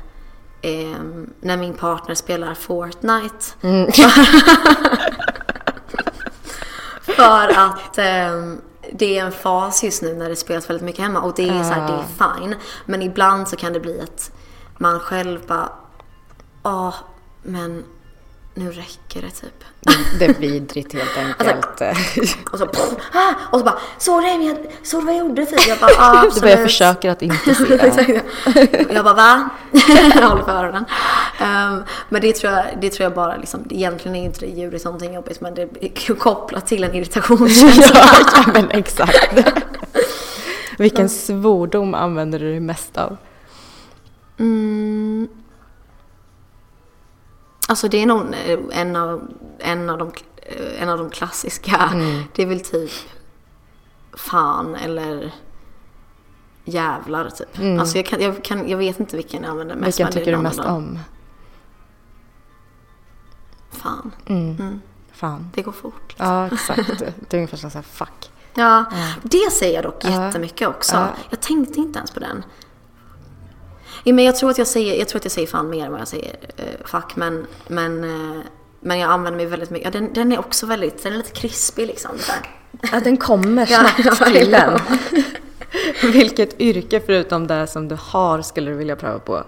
ehm, 0.63 1.31
när 1.41 1.57
min 1.57 1.75
partner 1.75 2.15
spelar 2.15 2.55
Fortnite. 2.55 3.45
För 7.03 7.49
att 7.49 7.99
det 8.93 9.19
är 9.19 9.25
en 9.25 9.33
fas 9.33 9.85
just 9.85 10.03
nu 10.03 10.15
när 10.15 10.29
det 10.29 10.37
spelas 10.37 10.71
väldigt 10.71 10.85
mycket 10.85 11.05
hemma 11.05 11.21
och 11.21 11.35
det 11.37 11.49
är 11.49 11.63
så 11.65 11.73
här, 11.73 11.87
det 11.87 11.93
är 11.93 12.39
fine. 12.39 12.55
Men 12.87 13.03
ibland 13.03 13.49
så 13.49 13.57
kan 13.57 13.73
det 13.73 13.81
bli 13.81 14.01
att 14.01 14.33
man 14.79 15.01
själv 15.01 15.47
bara, 15.47 15.73
ja 16.63 16.95
men 17.43 17.85
nu 18.55 18.71
räcker 18.71 19.23
det 19.23 19.31
typ. 19.31 19.65
Det 20.19 20.25
är 20.25 20.35
vidrigt 20.35 20.93
helt 20.93 21.17
enkelt. 21.41 21.83
Och 22.53 22.59
så, 22.59 22.67
pff, 22.67 22.95
ah, 23.13 23.35
och 23.51 23.59
så 23.59 23.65
bara, 23.65 23.79
såg 23.99 24.23
du 24.23 24.29
vad 25.07 25.15
jag 25.15 25.19
gjorde? 25.19 25.47
Typ. 25.47 25.69
Jag 25.69 25.79
bara, 25.79 25.91
ah, 25.99 26.11
Du 26.13 26.17
bara, 26.19 26.21
jag 26.21 26.27
absolut. 26.27 26.59
försöker 26.59 27.11
att 27.11 27.23
inte 27.23 27.55
se. 27.55 28.21
Jag 28.95 29.05
bara, 29.05 29.15
va? 29.15 29.49
jag 30.15 30.29
håller 30.29 30.45
för 30.45 30.53
öronen. 30.53 30.85
Um, 31.41 31.85
men 32.09 32.21
det 32.21 32.33
tror, 32.33 32.53
jag, 32.53 32.65
det 32.81 32.91
tror 32.91 33.05
jag 33.05 33.15
bara, 33.15 33.37
liksom, 33.37 33.67
egentligen 33.71 34.17
är 34.17 34.25
inte 34.25 34.41
det 34.41 34.47
ljudet 34.47 34.85
någonting 34.85 35.15
jobbigt, 35.15 35.41
men 35.41 35.55
det 35.55 35.63
är 35.81 36.15
kopplat 36.15 36.67
till 36.67 36.85
en 36.85 36.95
irritationskänsla. 36.95 37.85
ja, 37.95 38.15
ja, 38.35 38.53
men 38.53 38.71
exakt. 38.71 39.39
Vilken 40.79 41.09
svordom 41.09 41.95
använder 41.95 42.39
du 42.39 42.51
dig 42.51 42.61
mest 42.61 42.97
av? 42.97 43.17
Mm. 44.39 45.29
Alltså 47.71 47.89
det 47.89 48.03
är 48.03 48.07
nog 48.07 48.21
eh, 48.47 48.59
en 48.73 48.97
av, 48.97 49.29
en 49.59 49.91
av, 49.91 49.99
de, 49.99 50.13
eh, 50.43 50.83
en 50.83 50.89
av 50.89 50.99
de 50.99 51.11
klassiska. 51.11 51.91
Det 52.35 52.43
är 52.43 52.47
väl 52.47 52.61
typ 52.61 52.91
fan 54.13 54.75
eller 54.75 55.35
jävlar 56.65 57.31
typ. 57.31 57.81
Alltså 57.81 57.97
jag, 57.99 58.07
kan, 58.07 58.21
jag, 58.23 58.45
kan, 58.45 58.69
jag 58.69 58.79
vet 58.79 59.01
inte 59.01 59.17
vilken 59.17 59.43
jag 59.43 59.51
använder 59.51 59.77
mest. 59.77 60.01
Vilken 60.01 60.13
tycker 60.13 60.33
du 60.33 60.39
mest 60.39 60.61
om? 60.61 60.99
Fan, 63.71 64.13
Fan. 65.13 65.51
det 65.55 65.63
går 65.63 65.73
fort. 65.73 66.15
Ja, 66.17 66.47
exakt. 66.47 66.99
Det 66.99 67.37
är 67.37 67.39
ungefär 67.39 67.57
som 67.57 67.71
såhär, 67.71 67.83
fuck. 67.83 68.31
Ja, 68.55 68.85
det 69.23 69.51
säger 69.53 69.75
jag 69.75 69.85
dock 69.85 70.05
Ja. 70.05 70.27
jättemycket 70.27 70.69
också. 70.69 70.97
Ja. 70.97 71.09
Jag 71.31 71.41
tänkte 71.41 71.81
inte 71.81 71.99
ens 71.99 72.11
på 72.11 72.21
den. 72.21 72.45
Ja, 74.05 74.13
men 74.15 74.25
jag 74.25 74.37
tror 74.37 74.51
att 74.51 74.59
jag 74.59 74.67
säger, 74.67 74.99
jag 74.99 75.09
tror 75.09 75.19
att 75.19 75.25
jag 75.25 75.33
säger 75.33 75.47
fan 75.47 75.71
mer 75.71 75.85
än 75.87 75.93
vad 75.93 76.01
jag 76.01 76.09
säger 76.09 76.37
eh, 76.57 76.65
fuck, 76.85 77.17
men, 77.17 77.47
men, 77.69 78.05
eh, 78.05 78.41
men 78.81 78.99
jag 78.99 79.11
använder 79.11 79.37
mig 79.37 79.47
väldigt 79.47 79.71
mycket. 79.71 79.95
Ja, 79.95 80.01
den, 80.01 80.13
den 80.13 80.33
är 80.33 80.39
också 80.39 80.67
väldigt, 80.67 81.03
den 81.03 81.13
är 81.13 81.17
lite 81.17 81.31
krispig 81.31 81.87
liksom. 81.87 82.11
Så 82.19 82.33
här. 82.33 82.41
Ja, 82.93 83.01
den 83.01 83.17
kommer 83.17 83.67
snabbt 84.03 84.25
till 84.35 84.55
en. 84.55 84.79
Vilket 86.13 86.61
yrke 86.61 87.01
förutom 87.07 87.47
det 87.47 87.67
som 87.67 87.89
du 87.89 87.97
har 88.01 88.43
skulle 88.43 88.71
du 88.71 88.77
vilja 88.77 88.97
pröva 88.97 89.19
på? 89.19 89.45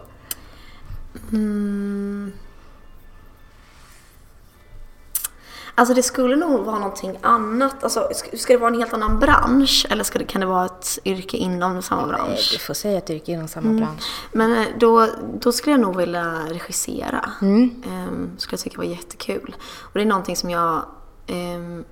Alltså 5.74 5.94
det 5.94 6.02
skulle 6.02 6.36
nog 6.36 6.64
vara 6.64 6.78
någonting 6.78 7.18
annat. 7.20 7.84
Alltså, 7.84 8.08
ska, 8.36 8.52
det 8.52 8.58
vara 8.58 8.70
en 8.70 8.78
helt 8.78 8.92
annan 8.92 9.18
bransch? 9.18 9.86
Eller 9.90 10.04
ska 10.04 10.18
det, 10.18 10.24
kan 10.24 10.40
det 10.40 10.46
vara 10.46 10.66
ett 10.66 10.98
yrke 11.04 11.36
inom 11.36 11.82
samma 11.82 12.06
bransch? 12.06 12.48
Du 12.52 12.58
får 12.58 12.74
säga 12.74 12.98
ett 12.98 13.10
yrke 13.10 13.32
inom 13.32 13.48
samma 13.48 13.72
bransch. 13.78 14.02
Men 14.32 14.56
eh, 14.56 14.66
då, 14.78 15.08
då 15.40 15.52
skulle 15.52 15.72
jag 15.72 15.80
nog 15.80 15.96
vilja 15.96 16.34
regissera. 16.48 17.30
Mm. 17.42 17.82
Ehm, 17.90 18.30
skulle 18.38 18.52
jag 18.54 18.60
tycka 18.60 18.76
var 18.78 18.84
jättekul. 18.84 19.56
Och 19.80 19.90
det 19.94 20.00
är 20.00 20.04
någonting 20.06 20.36
som 20.36 20.50
jag, 20.50 20.82
ehm, 21.26 21.84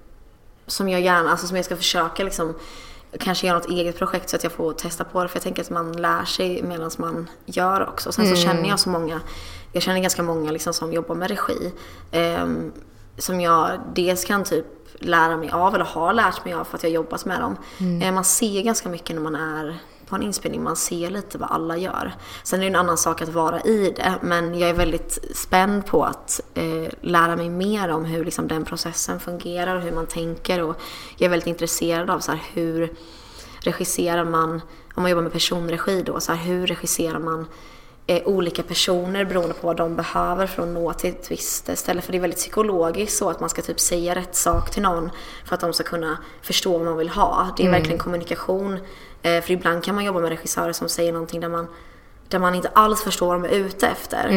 som 0.67 0.89
jag 0.89 1.01
gärna, 1.01 1.31
alltså 1.31 1.47
som 1.47 1.57
jag 1.57 1.65
ska 1.65 1.77
försöka 1.77 2.25
liksom 2.25 2.55
kanske 3.19 3.47
göra 3.47 3.59
något 3.59 3.69
eget 3.71 3.99
projekt 3.99 4.31
så 4.31 4.37
att 4.37 4.43
jag 4.43 4.53
får 4.53 4.73
testa 4.73 5.05
på 5.05 5.23
det. 5.23 5.29
För 5.29 5.37
jag 5.37 5.43
tänker 5.43 5.63
att 5.63 5.71
man 5.71 5.93
lär 5.93 6.25
sig 6.25 6.63
medan 6.63 6.91
man 6.99 7.31
gör 7.47 7.89
också. 7.89 8.09
Och 8.09 8.15
sen 8.15 8.25
Mm. 8.25 8.37
så 8.37 8.43
känner 8.43 8.69
jag 8.69 8.81
så 8.81 8.91
många, 8.91 9.21
jag 9.73 9.83
känner 9.83 10.01
ganska 10.01 10.23
många 10.23 10.51
liksom 10.51 10.73
som 10.75 10.93
jobbar 10.93 11.15
med 11.15 11.29
regi. 11.31 11.73
ehm, 12.11 12.73
som 13.21 13.41
jag 13.41 13.81
dels 13.95 14.25
kan 14.25 14.45
typ 14.45 14.67
lära 14.99 15.37
mig 15.37 15.51
av 15.51 15.75
eller 15.75 15.85
har 15.85 16.13
lärt 16.13 16.45
mig 16.45 16.55
av 16.55 16.65
för 16.65 16.77
att 16.77 16.83
jag 16.83 16.93
jobbat 16.93 17.25
med 17.25 17.41
dem. 17.41 17.57
Eh, 18.03 18.13
Man 18.13 18.25
ser 18.25 18.63
ganska 18.63 18.89
mycket 18.89 19.17
när 19.17 19.23
man 19.23 19.35
är 19.35 19.79
på 20.07 20.17
en 20.17 20.23
inspelning, 20.23 20.63
man 20.63 20.77
ser 20.77 21.11
lite 21.11 21.39
vad 21.39 21.51
alla 21.51 21.77
gör. 21.77 22.13
Sen 22.43 22.61
är 22.61 22.65
det 22.65 22.69
en 22.71 22.77
annan 22.77 22.99
sak 22.99 23.23
att 23.23 23.29
vara 23.29 23.61
i 23.61 23.93
det, 23.97 24.15
men 24.23 24.59
jag 24.59 24.71
är 24.71 24.75
väldigt 24.75 25.19
spänd 25.35 25.87
på 25.87 26.05
att 26.05 26.41
eh, 26.55 26.89
lära 27.01 27.37
mig 27.37 27.49
mer 27.49 27.89
om 27.89 28.05
hur 28.05 28.25
liksom, 28.25 28.49
den 28.49 28.65
processen 28.65 29.21
fungerar 29.21 29.77
och 29.77 29.83
hur 29.83 29.93
man 29.93 30.07
tänker. 30.07 30.63
Och 30.63 30.77
jag 31.17 31.27
är 31.27 31.31
väldigt 31.31 31.47
intresserad 31.47 32.11
av 32.11 32.19
så 32.21 32.31
här, 32.33 32.43
hur 32.53 32.93
regisserar 33.61 34.25
man, 34.25 34.61
om 34.95 35.03
man 35.03 35.11
jobbar 35.11 35.23
med 35.23 35.33
personregi 35.33 36.03
då, 36.03 36.21
så 36.21 36.33
här, 36.33 36.45
hur 36.45 36.67
regisserar 36.67 37.19
man 37.19 37.47
eh, 38.07 38.23
olika 38.25 38.63
personer 38.63 39.25
beroende 39.25 39.55
på 39.55 39.67
vad 39.67 39.77
de 39.77 39.97
behöver 39.97 40.47
för 40.47 40.63
att 40.63 40.69
nå 40.69 40.93
till 40.93 41.11
ett 41.11 41.31
visst 41.31 41.79
ställe. 41.79 42.01
För 42.01 42.13
det 42.13 42.19
är 42.19 42.21
väldigt 42.21 42.39
psykologiskt 42.39 43.17
så 43.17 43.31
att 43.31 43.41
man 43.41 43.49
ska 43.49 43.63
typ 43.63 43.81
säga 43.81 44.15
rätt 44.15 44.37
sak 44.37 44.71
till 44.71 44.83
någon 44.83 45.11
för 45.45 45.55
att 45.55 45.61
de 45.61 45.73
ska 45.73 45.85
kunna 45.85 46.19
förstå 46.43 46.73
vad 46.73 46.87
man 46.87 46.97
vill 46.97 47.09
ha. 47.09 47.55
Det 47.57 47.67
är 47.67 47.71
verkligen 47.71 47.99
kommunikation. 47.99 48.79
Eh, 49.23 49.43
för 49.43 49.51
ibland 49.51 49.85
kan 49.85 49.95
man 49.95 50.05
jobba 50.05 50.21
med 50.21 50.29
regissörer 50.29 50.73
som 50.73 50.89
säger 50.89 51.13
någonting 51.13 51.41
där 51.41 51.49
man 51.49 51.67
där 52.29 52.39
man 52.39 52.55
inte 52.55 52.71
alls 52.73 53.03
förstår 53.03 53.27
vad 53.27 53.43
de 53.43 53.49
är 53.49 53.59
ute 53.59 53.87
efter. 53.87 54.29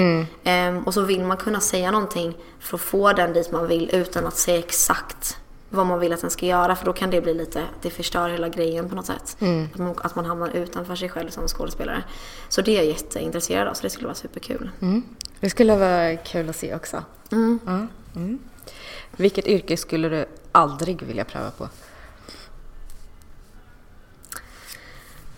Ehm, 0.43 0.83
och 0.83 0.93
så 0.93 1.01
vill 1.01 1.23
man 1.23 1.37
kunna 1.37 1.59
säga 1.59 1.91
någonting 1.91 2.37
för 2.59 2.77
att 2.77 2.81
få 2.81 3.13
den 3.13 3.33
dit 3.33 3.51
man 3.51 3.67
vill 3.67 3.89
utan 3.93 4.27
att 4.27 4.37
säga 4.37 4.59
exakt 4.59 5.37
vad 5.73 5.85
man 5.85 5.99
vill 5.99 6.13
att 6.13 6.21
den 6.21 6.29
ska 6.29 6.45
göra 6.45 6.75
för 6.75 6.85
då 6.85 6.93
kan 6.93 7.09
det 7.09 7.21
bli 7.21 7.33
lite, 7.33 7.63
det 7.81 7.89
förstör 7.89 8.29
hela 8.29 8.49
grejen 8.49 8.89
på 8.89 8.95
något 8.95 9.05
sätt. 9.05 9.37
Mm. 9.39 9.67
Att, 9.73 9.79
man, 9.79 9.95
att 10.01 10.15
man 10.15 10.25
hamnar 10.25 10.49
utanför 10.49 10.95
sig 10.95 11.09
själv 11.09 11.29
som 11.29 11.47
skådespelare. 11.47 12.03
Så 12.49 12.61
det 12.61 12.71
är 12.71 12.75
jag 12.75 12.85
jätteintresserad 12.85 13.67
av 13.67 13.73
så 13.73 13.81
det 13.81 13.89
skulle 13.89 14.07
vara 14.07 14.15
superkul. 14.15 14.71
Mm. 14.81 15.03
Det 15.39 15.49
skulle 15.49 15.75
vara 15.75 16.15
kul 16.17 16.49
att 16.49 16.55
se 16.55 16.75
också. 16.75 17.03
Mm. 17.31 17.59
Mm. 18.15 18.39
Vilket 19.11 19.47
yrke 19.47 19.77
skulle 19.77 20.09
du 20.09 20.25
aldrig 20.51 21.01
vilja 21.01 21.25
pröva 21.25 21.51
på? 21.51 21.69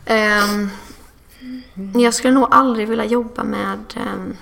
Ehm, 0.05 0.69
jag 1.93 2.13
skulle 2.13 2.33
nog 2.33 2.47
aldrig 2.51 2.87
vilja 2.87 3.05
jobba 3.05 3.43
med... 3.43 3.79
ehm, 3.95 4.35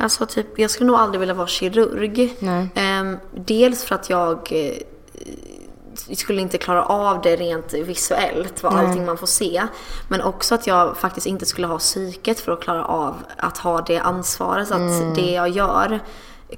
alltså 0.00 0.26
typ, 0.26 0.58
jag 0.58 0.70
skulle 0.70 0.86
nog 0.86 0.96
aldrig 1.00 1.20
vilja 1.20 1.34
vara 1.34 1.46
kirurg. 1.46 2.36
Ehm, 2.74 3.16
dels 3.34 3.84
för 3.84 3.94
att 3.94 4.10
jag 4.10 4.48
eh, 4.52 4.76
skulle 6.16 6.40
inte 6.40 6.58
klara 6.58 6.84
av 6.84 7.22
det 7.22 7.36
rent 7.36 7.72
visuellt, 7.72 8.62
vad 8.62 8.74
Nej. 8.74 8.86
allting 8.86 9.06
man 9.06 9.18
får 9.18 9.26
se. 9.26 9.66
Men 10.08 10.22
också 10.22 10.54
att 10.54 10.66
jag 10.66 10.96
faktiskt 10.96 11.26
inte 11.26 11.46
skulle 11.46 11.66
ha 11.66 11.78
psyket 11.78 12.40
för 12.40 12.52
att 12.52 12.60
klara 12.60 12.84
av 12.84 13.14
att 13.36 13.58
ha 13.58 13.80
det 13.80 13.98
ansvaret. 13.98 14.70
Att 14.70 14.78
Mm. 14.78 15.14
det 15.14 15.30
jag 15.30 15.48
gör 15.48 16.00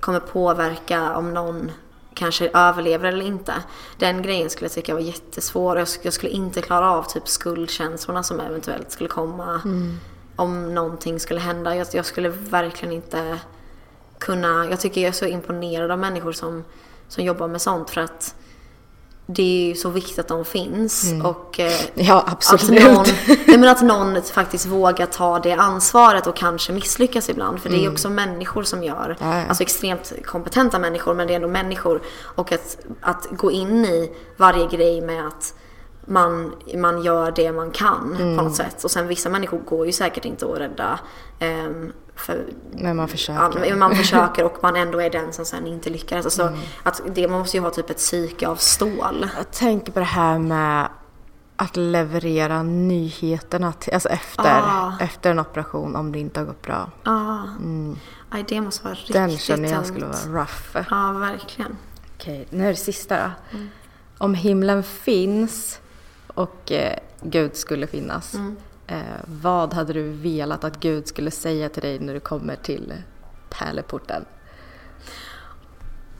kommer 0.00 0.20
påverka 0.20 1.16
om 1.16 1.34
någon 1.34 1.70
kanske 2.14 2.50
överlever 2.54 3.08
eller 3.08 3.24
inte. 3.26 3.52
Den 3.98 4.22
grejen 4.22 4.50
skulle 4.50 4.64
jag 4.64 4.72
tycka 4.72 4.94
var 4.94 5.00
jättesvår. 5.00 5.78
Jag, 5.78 5.88
jag 6.02 6.12
skulle 6.12 6.32
inte 6.32 6.62
klara 6.62 6.90
av 6.92 7.02
typ 7.02 7.28
skuldkänslorna 7.28 8.22
som 8.22 8.40
eventuellt 8.40 8.90
skulle 8.92 9.08
komma 9.08 9.60
Mm. 9.64 9.98
Om 10.36 10.74
någonting 10.74 11.20
skulle 11.20 11.40
hända. 11.40 11.76
Jag, 11.76 11.86
jag 11.92 12.06
skulle 12.06 12.28
verkligen 12.28 12.94
inte 12.94 13.38
kunna... 14.18 14.66
Jag 14.70 14.80
tycker 14.80 15.00
jag 15.00 15.08
är 15.08 15.12
så 15.12 15.24
imponerad 15.26 15.90
av 15.90 15.98
människor 15.98 16.32
som, 16.32 16.64
som 17.08 17.24
jobbar 17.24 17.48
med 17.48 17.60
sånt 17.62 17.90
för 17.90 18.00
att 18.00 18.34
det 19.26 19.42
är 19.42 19.66
ju 19.68 19.74
så 19.74 19.88
viktigt 19.88 20.18
att 20.18 20.28
de 20.28 20.44
finns. 20.44 21.04
Mm. 21.04 21.26
Och, 21.26 21.60
eh, 21.60 21.72
Ja, 21.94 22.24
absolut. 22.26 22.84
Att 22.84 22.94
någon, 22.94 23.04
nej, 23.46 23.58
men 23.58 23.64
att 23.68 23.82
någon 23.82 24.22
faktiskt 24.22 24.66
vågar 24.66 25.06
ta 25.06 25.38
det 25.38 25.52
ansvaret 25.52 26.26
och 26.26 26.36
kanske 26.36 26.72
misslyckas 26.72 27.28
ibland. 27.28 27.60
För 27.60 27.68
det 27.68 27.76
är 27.76 27.80
Mm. 27.80 27.92
också 27.92 28.10
människor 28.10 28.62
som 28.62 28.82
gör, 28.82 29.16
Ja, 29.20 29.26
ja. 29.38 29.46
alltså 29.46 29.62
extremt 29.62 30.12
kompetenta 30.24 30.78
människor, 30.78 31.14
men 31.14 31.26
det 31.26 31.32
är 31.32 31.36
ändå 31.36 31.48
människor. 31.48 32.02
Och 32.18 32.52
att, 32.52 32.76
att 33.00 33.26
gå 33.30 33.50
in 33.50 33.84
i 33.84 34.12
varje 34.36 34.66
grej 34.66 35.00
med 35.00 35.26
att 35.26 35.54
man, 36.06 36.54
man 36.76 37.02
gör 37.02 37.30
det 37.32 37.52
man 37.52 37.70
kan 37.70 38.16
Mm. 38.20 38.36
på 38.38 38.42
något 38.44 38.56
sätt. 38.56 38.84
Och 38.84 38.90
sen 38.90 39.08
vissa 39.08 39.28
människor 39.28 39.58
går 39.58 39.86
ju 39.86 39.92
säkert 39.92 40.24
inte 40.24 40.46
att 40.46 40.58
rädda. 40.58 40.98
ehm, 41.38 41.92
för, 42.16 42.44
Men 42.72 42.96
man 42.96 43.08
försöker. 43.08 43.64
Ja, 43.66 43.76
man 43.76 43.96
försöker 43.96 44.44
och 44.44 44.58
man 44.62 44.76
ändå 44.76 45.00
är 45.00 45.10
den 45.10 45.32
som 45.32 45.44
sen 45.44 45.66
inte 45.66 45.90
lyckas. 45.90 46.24
Alltså, 46.24 46.42
Mm. 46.42 46.58
att 46.82 47.02
det, 47.14 47.28
man 47.28 47.38
måste 47.38 47.56
ju 47.56 47.62
ha 47.62 47.70
typ 47.70 47.90
ett 47.90 47.96
psyke 47.96 48.48
av 48.48 48.56
stål. 48.56 49.28
Jag 49.36 49.50
tänker 49.50 49.92
på 49.92 49.98
det 49.98 50.04
här 50.04 50.38
med 50.38 50.88
att 51.56 51.76
leverera 51.76 52.62
nyheterna 52.62 53.72
till, 53.72 53.94
alltså 53.94 54.08
efter, 54.08 54.60
Ah. 54.62 54.92
efter 55.00 55.30
en 55.30 55.38
operation 55.38 55.96
om 55.96 56.12
det 56.12 56.18
inte 56.18 56.40
har 56.40 56.46
gått 56.46 56.62
bra. 56.62 56.90
Ja, 57.04 57.42
Mm. 57.58 57.96
Aj, 58.30 58.44
det 58.48 58.60
måste 58.60 58.84
vara 58.84 58.94
riktigt 58.94 59.12
Den 59.12 59.38
känner 59.38 59.70
jag 59.72 59.86
skulle 59.86 60.06
vara 60.06 60.40
rough. 60.40 60.86
Ja, 60.90 61.12
verkligen. 61.12 61.76
Okej, 62.16 62.46
nu 62.50 62.64
är 62.64 62.68
det 62.70 62.76
sista 62.76 63.16
då. 63.16 63.56
Mm. 63.56 63.68
Om 64.18 64.34
himlen 64.34 64.82
finns 64.82 65.78
och 66.34 66.72
eh, 66.72 66.98
Gud 67.22 67.56
skulle 67.56 67.86
finnas, 67.86 68.34
Mm. 68.34 68.56
eh, 68.86 68.96
vad 69.26 69.74
hade 69.74 69.92
du 69.92 70.08
velat 70.12 70.64
att 70.64 70.80
Gud 70.80 71.08
skulle 71.08 71.30
säga 71.30 71.68
till 71.68 71.82
dig 71.82 71.98
när 71.98 72.14
du 72.14 72.20
kommer 72.20 72.56
till 72.56 72.92
pärleporten? 73.50 74.24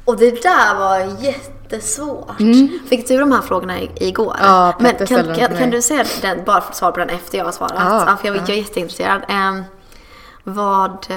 Och 0.05 0.17
det 0.17 0.43
där 0.43 0.75
var 0.79 1.23
jättesvårt. 1.25 2.41
Mm. 2.41 2.79
Fick 2.89 3.09
du 3.09 3.19
de 3.19 3.33
här 3.33 3.43
frågorna 3.43 3.81
igår? 3.81 4.37
Ja, 4.41 4.75
Men 4.81 4.91
Petter 4.93 5.07
kan, 5.07 5.27
dem 5.27 5.35
kan, 5.37 5.49
kan 5.49 5.59
mig. 5.59 5.71
du 5.71 5.83
säga 5.83 6.05
den, 6.23 6.45
bara 6.45 6.61
för 6.61 6.75
svara 6.75 6.93
på 6.93 6.99
den 6.99 7.09
efter 7.11 7.39
jag 7.39 7.45
har 7.45 7.53
svarat? 7.53 7.73
Ja, 7.77 8.05
Ja, 8.07 8.17
för 8.17 8.27
jag, 8.29 8.37
ja. 8.37 8.41
jag 8.41 8.51
är 8.51 8.55
jätteintresserad. 8.63 9.23
Ehm, 9.29 9.63
vad... 10.45 11.07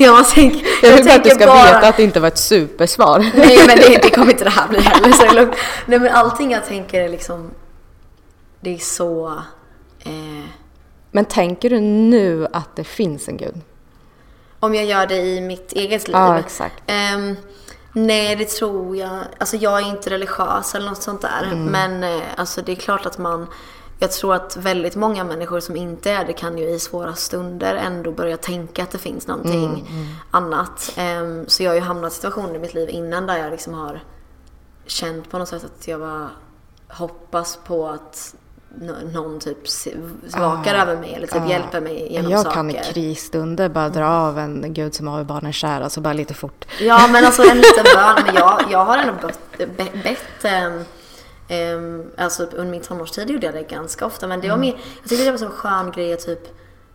jag 0.04 0.28
tänka, 0.28 0.66
Jag 0.82 0.96
vill 0.96 1.04
bara 1.04 1.14
att 1.14 1.24
du 1.24 1.30
ska 1.30 1.54
veta 1.54 1.88
att 1.88 1.96
det 1.96 2.02
inte 2.02 2.20
var 2.20 2.28
ett 2.28 2.38
supersvar. 2.38 3.18
Nej 3.34 3.58
men 3.66 3.76
det, 3.76 4.02
det 4.02 4.10
kommer 4.10 4.32
inte 4.32 4.44
det 4.44 4.50
här 4.50 4.68
bli 4.68 4.80
heller. 4.80 5.12
Så 5.12 5.34
lugnt. 5.34 5.54
Nej 5.86 5.98
men 5.98 6.12
allting 6.12 6.50
jag 6.50 6.66
tänker 6.66 7.00
är 7.00 7.08
liksom... 7.08 7.50
Det 8.60 8.74
är 8.74 8.78
så... 8.78 9.42
Eh, 10.00 10.44
Men 11.10 11.24
tänker 11.24 11.70
du 11.70 11.80
nu 11.80 12.46
att 12.52 12.76
det 12.76 12.84
finns 12.84 13.28
en 13.28 13.36
Gud? 13.36 13.60
om 14.60 14.74
jag 14.74 14.84
gör 14.84 15.06
det 15.06 15.16
i 15.16 15.40
mitt 15.40 15.72
eget 15.72 16.08
liv. 16.08 16.16
Ja, 16.16 16.38
exakt. 16.38 16.82
Ehm, 16.86 17.36
nej, 17.92 18.36
det 18.36 18.48
tror 18.48 18.96
jag. 18.96 19.18
Alltså 19.38 19.56
jag 19.56 19.80
är 19.80 19.88
inte 19.88 20.10
religiös 20.10 20.74
eller 20.74 20.88
något 20.88 21.02
sånt 21.02 21.20
där. 21.20 21.42
Mm. 21.52 21.64
Men 21.64 22.04
eh, 22.04 22.22
alltså 22.36 22.62
det 22.62 22.72
är 22.72 22.76
klart 22.76 23.06
att 23.06 23.18
man... 23.18 23.46
Jag 24.02 24.12
tror 24.12 24.34
att 24.34 24.56
väldigt 24.56 24.96
många 24.96 25.24
människor 25.24 25.60
som 25.60 25.76
inte 25.76 26.10
är 26.10 26.24
det 26.24 26.32
kan 26.32 26.58
ju 26.58 26.64
i 26.68 26.78
svåra 26.78 27.14
stunder 27.14 27.74
ändå 27.74 28.12
börja 28.12 28.36
tänka 28.36 28.82
att 28.82 28.90
det 28.90 28.98
finns 28.98 29.26
någonting 29.26 29.64
Mm, 29.64 29.74
mm. 29.86 30.06
annat. 30.30 30.92
Ehm, 30.96 31.44
så 31.48 31.62
jag 31.62 31.70
har 31.70 31.74
ju 31.74 31.80
hamnat 31.80 32.12
i 32.12 32.14
situationer 32.14 32.54
i 32.54 32.58
mitt 32.58 32.74
liv 32.74 32.88
innan 32.90 33.26
där 33.26 33.36
jag 33.38 33.50
liksom 33.50 33.74
har 33.74 34.00
känt 34.86 35.30
på 35.30 35.38
något 35.38 35.48
sätt 35.48 35.64
att 35.64 35.88
jag 35.88 36.00
bara 36.00 36.30
hoppas 36.88 37.58
på 37.66 37.88
att 37.88 38.34
nå- 38.78 38.94
någon 39.12 39.40
typ 39.40 39.58
vakar 40.36 40.74
Ah, 40.74 40.82
över 40.82 40.96
mig 40.96 41.14
eller 41.14 41.26
typ 41.26 41.42
ah. 41.42 41.48
hjälper 41.50 41.80
mig 41.80 42.12
genom 42.12 42.30
jag 42.32 42.40
saker. 42.42 42.54
kan 42.54 42.70
i 42.70 42.74
krisstunder 42.92 43.68
bara 43.68 43.88
dra 43.88 44.06
av 44.08 44.38
en 44.38 44.74
Gud 44.74 44.94
som 44.94 45.06
har 45.06 45.24
barnen 45.24 45.52
kära, 45.52 45.84
alltså 45.84 46.00
bara 46.00 46.12
lite 46.14 46.34
fort. 46.34 46.64
Ja, 46.80 47.08
men 47.12 47.24
alltså 47.24 47.42
en 47.42 47.56
liten 47.56 47.84
bön. 47.94 48.16
Men 48.26 48.34
jag, 48.34 48.60
jag 48.70 48.84
har 48.84 48.98
ändå 48.98 49.26
bett, 49.58 49.76
be, 49.76 49.86
bett 50.02 50.44
ehm, 51.50 52.10
alltså 52.16 52.42
under 52.44 52.70
min 52.70 52.80
tonårstid 52.80 53.30
gjorde 53.30 53.46
jag 53.46 53.54
det 53.54 53.62
ganska 53.62 54.06
ofta. 54.06 54.26
Men 54.26 54.40
det 54.40 54.48
var 54.48 54.56
Mm. 54.56 54.68
mer, 54.68 54.78
jag 55.00 55.08
tyckte 55.08 55.24
det 55.24 55.30
var 55.30 55.38
så 55.38 55.44
en 55.44 55.50
skön 55.50 55.90
grej 55.90 56.12
att 56.12 56.20
typ 56.20 56.48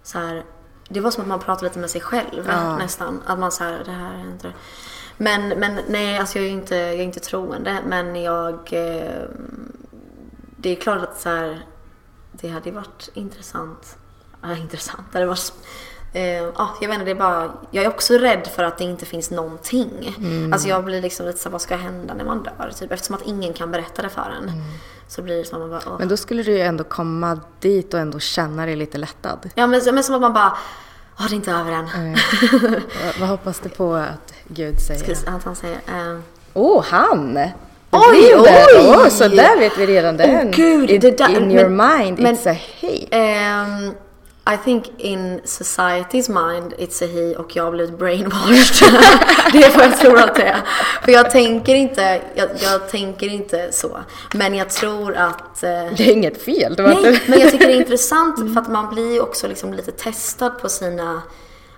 så 0.03 0.19
här, 0.19 0.43
det 0.89 0.99
var 0.99 1.11
som 1.11 1.21
att 1.21 1.27
man 1.27 1.39
pratade 1.39 1.67
lite 1.67 1.79
med 1.79 1.89
sig 1.89 2.01
själv 2.01 2.45
Ja. 2.47 2.77
nästan. 2.77 3.21
Att 3.25 3.39
man 3.39 3.51
så 3.51 3.63
här, 3.63 3.81
det 3.85 3.91
här 3.91 4.13
är 4.13 4.19
inte 4.31 4.53
men, 5.17 5.49
men 5.49 5.79
nej, 5.87 6.17
alltså 6.17 6.39
jag 6.39 6.45
är 6.47 6.51
inte, 6.51 6.75
jag 6.75 6.93
är 6.93 7.01
inte 7.03 7.19
troende. 7.19 7.77
Men 7.87 8.15
jag, 8.23 8.53
eh, 8.73 9.21
det 10.57 10.69
är 10.69 10.75
klart 10.75 11.01
att 11.03 11.19
så 11.21 11.29
här, 11.29 11.65
det 12.31 12.47
hade 12.47 12.71
varit 12.71 13.09
intressant. 13.13 13.97
Ja, 14.41 14.55
intressant. 14.55 15.01
Det 15.11 15.17
hade 15.17 15.27
varit 15.27 15.53
Eh, 16.15 16.23
ja, 16.57 16.69
jag 16.81 16.87
vet 16.87 16.93
inte, 16.93 17.05
det 17.05 17.11
är 17.11 17.15
bara, 17.15 17.51
jag 17.71 17.83
är 17.85 17.89
också 17.89 18.13
rädd 18.13 18.47
för 18.55 18.63
att 18.63 18.77
det 18.77 18.83
inte 18.83 19.05
finns 19.05 19.31
någonting. 19.31 20.15
Mm. 20.17 20.53
Alltså 20.53 20.67
jag 20.69 20.83
blir 20.85 21.01
liksom 21.01 21.25
lite 21.25 21.39
så 21.39 21.49
här, 21.49 21.51
vad 21.51 21.61
ska 21.61 21.75
hända 21.75 22.13
när 22.13 22.25
man 22.25 22.43
dör? 22.43 22.71
Typ, 22.79 22.91
eftersom 22.91 23.15
att 23.15 23.21
ingen 23.21 23.53
kan 23.53 23.71
berätta 23.71 24.01
det 24.01 24.09
för 24.09 24.33
en. 24.41 24.51
Så 25.07 25.21
blir 25.21 25.37
det 25.37 25.45
som 25.45 25.55
att 25.61 25.69
man 25.69 25.79
bara, 25.79 25.91
åh. 25.93 25.99
Men 25.99 26.07
då 26.07 26.17
skulle 26.17 26.43
du 26.43 26.51
ju 26.51 26.59
ändå 26.61 26.83
komma 26.83 27.39
dit 27.59 27.93
och 27.93 27.99
ändå 27.99 28.19
känna 28.19 28.65
dig 28.65 28.75
lite 28.75 28.97
lättad. 28.97 29.49
Ja 29.55 29.67
men, 29.67 29.81
men 29.93 30.03
som 30.03 30.15
att 30.15 30.21
man 30.21 30.33
bara, 30.33 30.57
åh 31.19 31.25
det 31.29 31.33
är 31.33 31.35
inte 31.35 31.51
över 31.51 31.71
än. 31.71 31.85
Eh, 32.13 32.19
vad, 33.19 33.29
hoppas 33.29 33.59
du 33.59 33.69
på 33.69 33.93
att 33.93 34.33
Gud 34.47 34.79
säger? 34.79 35.05
Vi- 35.05 35.27
att 35.27 35.43
han 35.43 35.55
säger, 35.55 35.75
eh, 35.87 36.19
Åh, 36.53 36.79
oh, 36.79 36.83
han! 36.85 37.37
Oj, 37.91 38.35
oj! 38.37 38.49
Åh, 38.89 39.07
så 39.09 39.27
där 39.27 39.59
vet 39.59 39.77
vi 39.77 39.85
redan 39.87 40.17
den. 40.17 40.51
gud, 40.51 40.89
in, 40.91 40.99
det 41.01 41.17
där- 41.17 41.29
in 41.29 41.47
men- 41.47 41.51
your 41.51 41.69
mind, 41.69 42.19
men- 42.19 42.35
it's 42.35 42.51
a 42.51 42.57
he. 42.79 43.07
Ehm, 43.11 43.93
I 44.53 44.57
think 44.57 44.85
in 44.97 45.41
society's 45.45 46.29
mind 46.29 46.73
it's 46.77 47.03
a 47.03 47.07
he 47.07 47.35
och 47.35 47.55
jag 47.55 47.63
har 47.63 47.71
blivit 47.71 47.99
brainwashed. 47.99 48.91
det 49.51 49.63
är 49.63 49.77
vad 49.77 49.85
jag 49.85 49.99
tror 49.99 50.19
att 50.19 50.35
det 50.35 50.43
är. 50.43 50.61
För 51.03 51.11
jag 51.11 51.31
tänker 51.31 51.75
inte, 51.75 52.21
jag, 52.35 52.49
jag 52.61 52.89
tänker 52.89 53.27
inte 53.27 53.71
så. 53.71 53.99
Men 54.33 54.55
jag 54.55 54.69
tror 54.69 55.15
att... 55.15 55.63
eh, 55.63 55.69
Det 55.69 56.09
är 56.09 56.11
inget 56.11 56.41
fel. 56.41 56.75
Nej, 56.77 57.21
men 57.27 57.39
jag 57.39 57.51
tycker 57.51 57.67
det 57.67 57.73
är 57.73 57.77
intressant 57.81 58.53
för 58.53 58.61
att 58.61 58.67
man 58.71 58.93
blir 58.93 59.21
också 59.21 59.47
liksom 59.47 59.73
lite 59.73 59.91
testad 59.91 60.59
på 60.61 60.69
sina... 60.69 61.21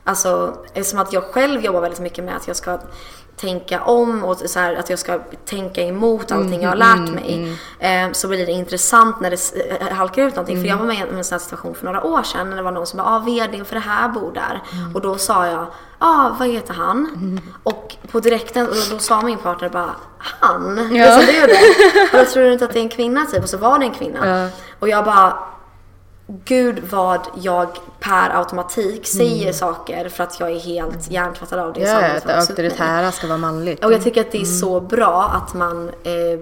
Alltså, 0.04 0.58
eftersom 0.74 1.00
att 1.00 1.14
jag 1.14 1.24
själv 1.24 1.66
jobbar 1.66 1.82
väldigt 1.82 2.00
mycket 2.00 2.24
med 2.24 2.36
att 2.38 2.48
jag 2.48 2.56
ska 2.56 2.80
tänka 3.38 3.82
om 3.82 4.24
och 4.24 4.38
så 4.38 4.60
här, 4.60 4.76
att 4.76 4.90
jag 4.90 5.00
ska 5.00 5.20
tänka 5.46 5.82
emot 5.82 6.32
allting 6.32 6.62
jag 6.62 6.70
har 6.70 6.76
lärt 6.76 6.98
Mm, 6.98 7.14
mig. 7.14 7.58
Eh, 7.80 8.12
så 8.12 8.28
blir 8.28 8.46
det 8.46 8.52
intressant 8.52 9.20
när 9.22 9.30
det 9.30 9.72
eh, 9.82 9.96
halkar 9.98 10.24
ut 10.24 10.36
någonting. 10.36 10.56
För 10.56 10.66
Mm. 10.66 10.70
jag 10.70 10.78
var 10.78 10.86
med 10.86 10.98
i 11.14 11.18
en 11.18 11.24
sån 11.24 11.36
här 11.36 11.40
situation 11.40 11.76
för 11.76 11.86
några 11.86 12.04
år 12.04 12.24
sedan 12.24 12.50
när 12.50 12.58
det 12.58 12.64
var 12.64 12.72
någon 12.72 12.88
som 12.88 12.98
bara, 12.98 13.08
ah, 13.16 13.20
vdn 13.20 13.66
för 13.66 13.76
det 13.76 13.82
här 13.82 14.10
bor 14.10 14.32
där. 14.34 14.62
Mm. 14.74 14.96
Och 14.96 15.02
då 15.02 15.18
sa 15.18 15.48
jag, 15.48 15.66
ah, 16.00 16.30
vad 16.40 16.48
heter 16.48 16.74
han? 16.74 17.40
Och 17.64 17.96
på 18.12 18.20
direkten, 18.20 18.68
och 18.68 18.76
då 18.92 19.00
sa 19.00 19.22
min 19.22 19.38
partner 19.38 19.70
bara, 19.70 19.90
han? 20.18 20.90
Ja. 20.96 21.06
Det 21.18 21.26
sa 21.26 21.32
du 21.32 21.48
det? 21.48 21.60
Och 22.20 22.26
då 22.26 22.32
tror 22.32 22.44
du 22.44 22.54
inte 22.54 22.66
att 22.66 22.74
det 22.74 22.80
är 22.80 22.84
en 22.84 22.90
kvinna 22.90 23.26
typ? 23.26 23.44
Och 23.44 23.50
så 23.50 23.58
var 23.58 23.80
det 23.80 23.86
en 23.86 23.92
kvinna. 23.94 24.40
Ja. 24.42 24.50
Och 24.80 24.90
jag 24.90 25.06
bara, 25.06 25.34
gud 26.28 26.84
vad 26.90 27.20
jag 27.36 27.68
per 28.00 28.30
automatik 28.40 29.08
säger 29.08 29.54
saker 29.54 30.10
för 30.10 30.24
att 30.24 30.40
jag 30.40 30.52
är 30.52 30.60
helt 30.60 31.12
hjärntvättad 31.12 31.60
av 31.60 31.74
det. 31.74 31.82
i 31.82 31.86
samhället 31.86 32.24
har 32.24 32.34
det 32.34 32.40
auktoritära 32.40 33.12
ska 33.12 33.28
vara 33.28 33.38
manligt. 33.38 33.86
Och 33.86 33.94
jag 33.94 34.04
tycker 34.04 34.22
att 34.22 34.32
det 34.32 34.42
är 34.42 34.46
så 34.46 34.82
bra 34.82 35.24
att 35.24 35.54
man 35.54 35.90
eh, 35.90 36.40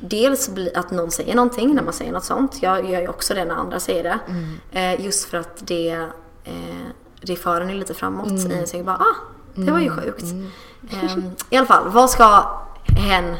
dels 0.00 0.50
att 0.74 0.90
någon 0.90 1.10
säger 1.10 1.34
någonting 1.34 1.74
när 1.74 1.82
man 1.82 1.92
säger 1.92 2.12
något 2.12 2.24
sånt. 2.24 2.62
Jag 2.62 2.90
gör 2.90 3.00
ju 3.00 3.08
också 3.08 3.34
det 3.34 3.44
när 3.44 3.54
andra 3.54 3.80
säger 3.80 4.02
det. 4.02 4.18
Mm. 4.28 4.98
Eh, 4.98 5.04
just 5.04 5.24
för 5.24 5.38
att 5.38 5.66
det 5.66 5.90
eh, 6.44 6.52
det 7.22 7.36
för 7.36 7.60
en 7.60 7.78
lite 7.78 7.94
framåt 7.94 8.28
i 8.28 8.52
en. 8.52 8.66
Så 8.66 8.76
jag 8.76 8.86
bara, 8.86 8.96
ah, 8.96 9.16
det 9.54 9.70
var 9.70 9.80
ju 9.80 9.90
sjukt. 9.90 10.22
Ehm, 10.90 11.30
I 11.50 11.56
alla 11.56 11.66
fall, 11.66 11.88
vad 11.88 12.10
ska 12.10 12.44
hen 12.96 13.36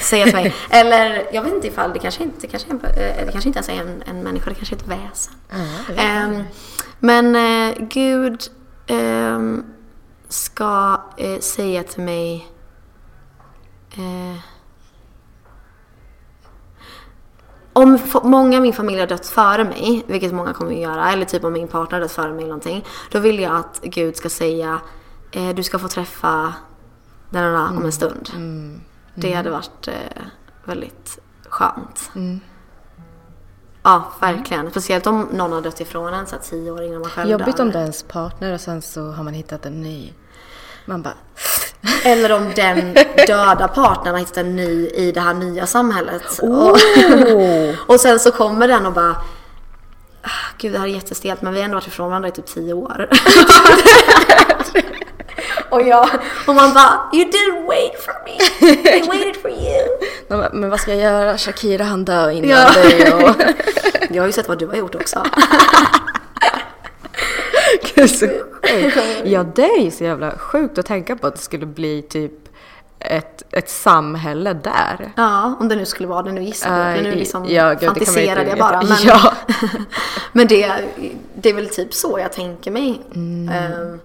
säga 0.00 0.24
till 0.24 0.34
mig? 0.34 0.54
Eller 0.70 1.26
jag 1.32 1.42
vet 1.42 1.54
inte 1.54 1.66
ifall 1.68 1.92
det 1.92 1.98
kanske 1.98 2.22
inte, 2.22 2.36
det 2.40 2.46
kanske, 2.46 2.68
är- 2.70 3.18
eh, 3.20 3.26
det 3.26 3.32
kanske 3.32 3.48
inte 3.48 3.58
ens 3.58 3.68
är 3.68 3.72
en, 3.80 4.02
en 4.06 4.22
människa, 4.22 4.50
det 4.50 4.54
kanske 4.56 4.74
är 4.74 4.78
ett 4.78 4.88
väsen. 4.88 5.34
Ehm, 5.96 6.42
men 6.98 7.36
eh, 7.36 7.74
Gud 7.80 8.42
ehm, 8.86 9.64
ska 10.28 11.00
eh, 11.16 11.38
säga 11.40 11.82
till 11.82 12.02
mig 12.02 12.48
eh, 13.96 14.38
om 17.72 17.98
många 18.22 18.56
i 18.56 18.60
min 18.60 18.72
familj 18.72 19.00
har 19.00 19.06
dött 19.06 19.26
före 19.26 19.64
mig, 19.64 20.04
vilket 20.06 20.32
många 20.32 20.52
kommer 20.52 20.72
att 20.72 20.78
göra, 20.78 21.12
eller 21.12 21.24
typ 21.24 21.44
om 21.44 21.52
min 21.52 21.68
partner 21.68 21.92
har 21.98 22.00
dött 22.00 22.12
före 22.12 22.28
mig 22.28 22.36
eller 22.38 22.46
någonting, 22.48 22.84
då 23.10 23.18
vill 23.18 23.38
jag 23.40 23.56
att 23.56 23.80
Gud 23.82 24.16
ska 24.16 24.28
säga 24.28 24.80
du 25.54 25.62
ska 25.62 25.78
få 25.78 25.88
träffa 25.88 26.54
den 27.30 27.44
och 27.44 27.52
den 27.58 27.76
om 27.78 27.84
en 27.84 27.92
stund. 27.92 28.30
Det 29.14 29.32
hade 29.32 29.50
varit 29.50 29.88
eh, 29.88 29.94
väldigt 30.64 31.18
skönt. 31.48 32.10
Ja, 33.82 34.12
verkligen. 34.20 34.70
Speciellt 34.70 35.06
om 35.06 35.28
någon 35.32 35.52
har 35.52 35.60
dött 35.60 35.80
ifrån 35.80 36.14
en 36.14 36.26
så 36.26 36.36
här 36.36 36.42
tio 36.42 36.70
år 36.70 36.82
innan 36.82 37.00
man 37.00 37.10
själv 37.10 37.30
Jobbigt 37.30 37.56
dör. 37.56 37.64
om 37.64 37.70
det 37.70 37.78
är 37.78 37.82
ens 37.82 38.02
partner 38.02 38.54
och 38.54 38.60
sen 38.60 38.82
så 38.82 39.10
har 39.10 39.24
man 39.24 39.34
hittat 39.34 39.66
en 39.66 39.82
ny. 39.82 40.12
Man 40.84 41.02
bara... 41.02 41.14
Eller 42.04 42.32
om 42.32 42.52
den 42.56 42.94
döda 43.26 43.68
partnern 43.68 44.14
har 44.14 44.18
hittat 44.18 44.36
en 44.36 44.56
ny 44.56 44.86
i 44.88 45.12
det 45.12 45.20
här 45.20 45.34
nya 45.34 45.66
samhället. 45.66 46.38
Oh. 46.42 46.68
Och, 46.68 46.76
och 47.94 48.00
sen 48.00 48.20
så 48.20 48.30
kommer 48.30 48.68
den 48.68 48.86
och 48.86 48.92
bara 48.92 49.16
"Ah, 50.22 50.28
Gud 50.58 50.72
det 50.72 50.78
här 50.78 50.86
är 50.86 50.90
jättestelt 50.90 51.42
men 51.42 51.52
vi 51.52 51.58
har 51.58 51.64
ändå 51.64 51.74
varit 51.76 51.86
ifrån 51.86 52.08
varandra 52.08 52.28
i 52.28 52.32
typ 52.32 52.46
tio 52.46 52.72
år. 52.74 53.08
och, 55.70 55.82
jag, 55.82 56.08
och 56.46 56.54
man 56.54 56.74
bara 56.74 57.00
You 57.12 57.24
didn't 57.24 57.66
wait 57.66 58.00
for 58.04 58.14
me. 58.24 58.32
I 58.96 59.02
waited 59.08 59.36
for 59.42 59.50
you. 59.50 59.88
Bara, 60.28 60.50
Men 60.52 60.70
vad 60.70 60.80
ska 60.80 60.90
jag 60.94 61.00
göra? 61.00 61.38
Shakira 61.38 61.84
han 61.84 62.04
dör 62.04 62.30
innan 62.30 62.50
Ja. 62.50 62.70
dig 62.82 63.12
och... 63.12 63.34
Jag 64.10 64.22
har 64.22 64.26
ju 64.26 64.32
sett 64.32 64.48
vad 64.48 64.58
du 64.58 64.66
har 64.66 64.74
gjort 64.76 64.94
också. 64.94 65.22
Ja, 69.24 69.42
det 69.42 69.64
är 69.64 69.80
ju 69.80 69.90
så 69.90 70.04
jävla 70.04 70.30
sjukt 70.38 70.78
att 70.78 70.86
tänka 70.86 71.16
på 71.16 71.26
att 71.26 71.34
det 71.36 71.40
skulle 71.42 71.66
bli 71.66 72.02
typ 72.02 72.32
ett, 72.98 73.42
ett 73.50 73.70
samhälle 73.70 74.52
där. 74.52 75.12
Ja, 75.16 75.56
om 75.60 75.68
det 75.68 75.76
nu 75.76 75.84
skulle 75.86 76.08
vara 76.08 76.22
det. 76.22 76.32
Nu 76.32 76.42
gissar 76.42 76.78
jag. 76.78 76.96
Äh, 76.96 77.02
Nu 77.02 77.14
liksom 77.14 77.46
ja, 77.48 77.70
gud, 77.70 77.80
fantiserade 77.88 78.40
inte 78.40 78.50
jag 78.50 78.58
bara. 78.58 78.82
Men, 78.82 78.96
Ja. 79.04 79.32
men 80.32 80.46
det, 80.46 80.72
det 81.34 81.48
är 81.50 81.54
väl 81.54 81.68
typ 81.68 81.94
så 81.94 82.18
jag 82.18 82.32
tänker 82.32 82.70
mig. 82.70 83.00
Mm. 83.14 83.48
Ehm, 83.56 84.00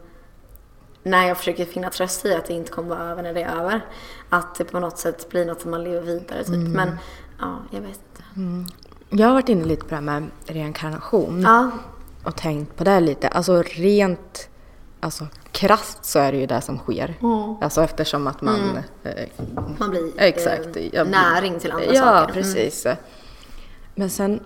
när 1.06 1.28
jag 1.28 1.38
försöker 1.38 1.66
finna 1.66 1.90
tröst 1.90 2.26
i 2.26 2.34
att 2.34 2.46
det 2.46 2.54
inte 2.54 2.72
kommer 2.72 2.90
vara 2.90 3.04
över 3.04 3.24
när 3.24 3.34
det 3.34 3.42
är 3.42 3.60
över. 3.60 3.86
Att 4.30 4.56
det 4.56 4.64
på 4.64 4.80
något 4.80 4.98
sätt 4.98 5.30
blir 5.30 5.46
något 5.46 5.62
som 5.62 5.72
man 5.72 5.84
lever 5.84 6.02
vidare 6.02 6.44
typ. 6.44 6.48
Mm. 6.56 6.72
Men 6.72 6.98
ja, 7.40 7.58
jag 7.72 7.82
vet 7.82 8.00
inte. 8.36 8.74
Jag 9.10 9.28
har 9.28 9.34
varit 9.34 9.50
inne 9.50 9.66
lite 9.66 9.82
på 9.82 9.90
det 9.90 9.96
här 9.96 10.02
med 10.02 10.30
reinkarnation. 10.46 11.42
Ja, 11.42 11.72
och 12.24 12.36
tänkt 12.36 12.76
på 12.76 12.84
det 12.84 13.00
lite. 13.00 13.28
Alltså 13.28 13.62
rent 13.62 14.50
alltså, 15.00 15.28
krasst 15.52 16.06
så 16.06 16.20
är 16.20 16.32
det 16.32 16.38
ju 16.38 16.46
det 16.46 16.62
som 16.62 16.78
sker. 16.78 17.16
Alltså 17.62 17.84
eftersom 17.84 18.28
att 18.28 18.42
man... 18.42 18.80
Eh, 19.04 19.12
man 19.78 19.90
blir 19.90 20.12
exakt. 20.18 20.76
eh, 20.76 20.96
jag- 20.96 21.10
näring 21.10 21.60
till 21.60 21.72
andra 21.72 21.86
ja, 21.86 22.02
saker. 22.02 22.34
Mm. 22.34 22.34
precis. 22.34 22.88
Men 23.96 24.10
sen 24.10 24.40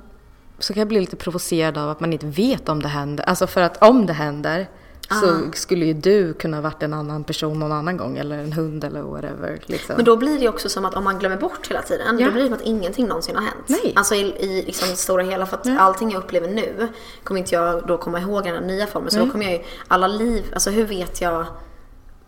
så 0.60 0.74
kan 0.74 0.82
jag 0.82 0.88
bli 0.88 1.00
lite 1.00 1.16
provocerad 1.16 1.78
av 1.78 1.90
att 1.90 2.00
man 2.00 2.14
inte 2.14 2.26
vet 2.26 2.70
om 2.70 2.82
det 2.82 2.88
händer. 2.88 3.24
Alltså 3.24 3.48
för 3.48 3.62
att 3.62 3.84
om 3.84 4.06
det 4.06 4.14
händer 4.14 4.68
så 5.10 5.26
Ah. 5.30 5.52
skulle 5.54 5.86
ju 5.86 5.94
du 5.94 6.34
kunna 6.34 6.62
varit 6.62 6.84
en 6.84 6.94
annan 6.94 7.24
person 7.24 7.60
någon 7.60 7.72
annan 7.72 7.98
gång. 7.98 8.18
Eller 8.18 8.38
en 8.38 8.54
hund 8.54 8.84
eller 8.84 9.02
whatever. 9.02 9.60
Liksom. 9.66 9.96
Men 9.96 10.06
då 10.06 10.18
blir 10.18 10.34
det 10.34 10.40
ju 10.42 10.50
också 10.50 10.70
som 10.70 10.86
att 10.86 10.96
om 10.96 11.04
man 11.04 11.20
glömmer 11.20 11.38
bort 11.38 11.68
hela 11.70 11.82
tiden, 11.82 12.20
Ja. 12.20 12.26
då 12.26 12.32
blir 12.32 12.42
det 12.44 12.48
som 12.50 12.56
att 12.58 12.62
ingenting 12.62 13.08
någonsin 13.08 13.36
har 13.36 13.44
hänt. 13.44 13.66
Nej. 13.68 13.94
Alltså 13.96 14.16
i, 14.16 14.20
i 14.40 14.64
liksom 14.66 14.88
stora 14.96 15.24
hela, 15.24 15.46
för 15.46 15.58
att 15.58 15.68
allting 15.80 16.12
jag 16.12 16.24
upplever 16.24 16.48
nu 16.48 16.88
kommer 17.24 17.40
inte 17.40 17.56
jag 17.56 17.88
då 17.88 17.98
komma 17.98 18.20
ihåg 18.20 18.44
den 18.44 18.54
här 18.54 18.62
nya 18.62 18.88
formen. 18.88 19.12
Så 19.12 19.20
då 19.26 19.32
kommer 19.32 19.46
jag 19.46 19.54
ju, 19.54 19.60
alla 19.88 20.08
liv, 20.08 20.46
alltså 20.54 20.70
hur 20.70 20.86
vet 20.86 21.22
jag 21.22 21.46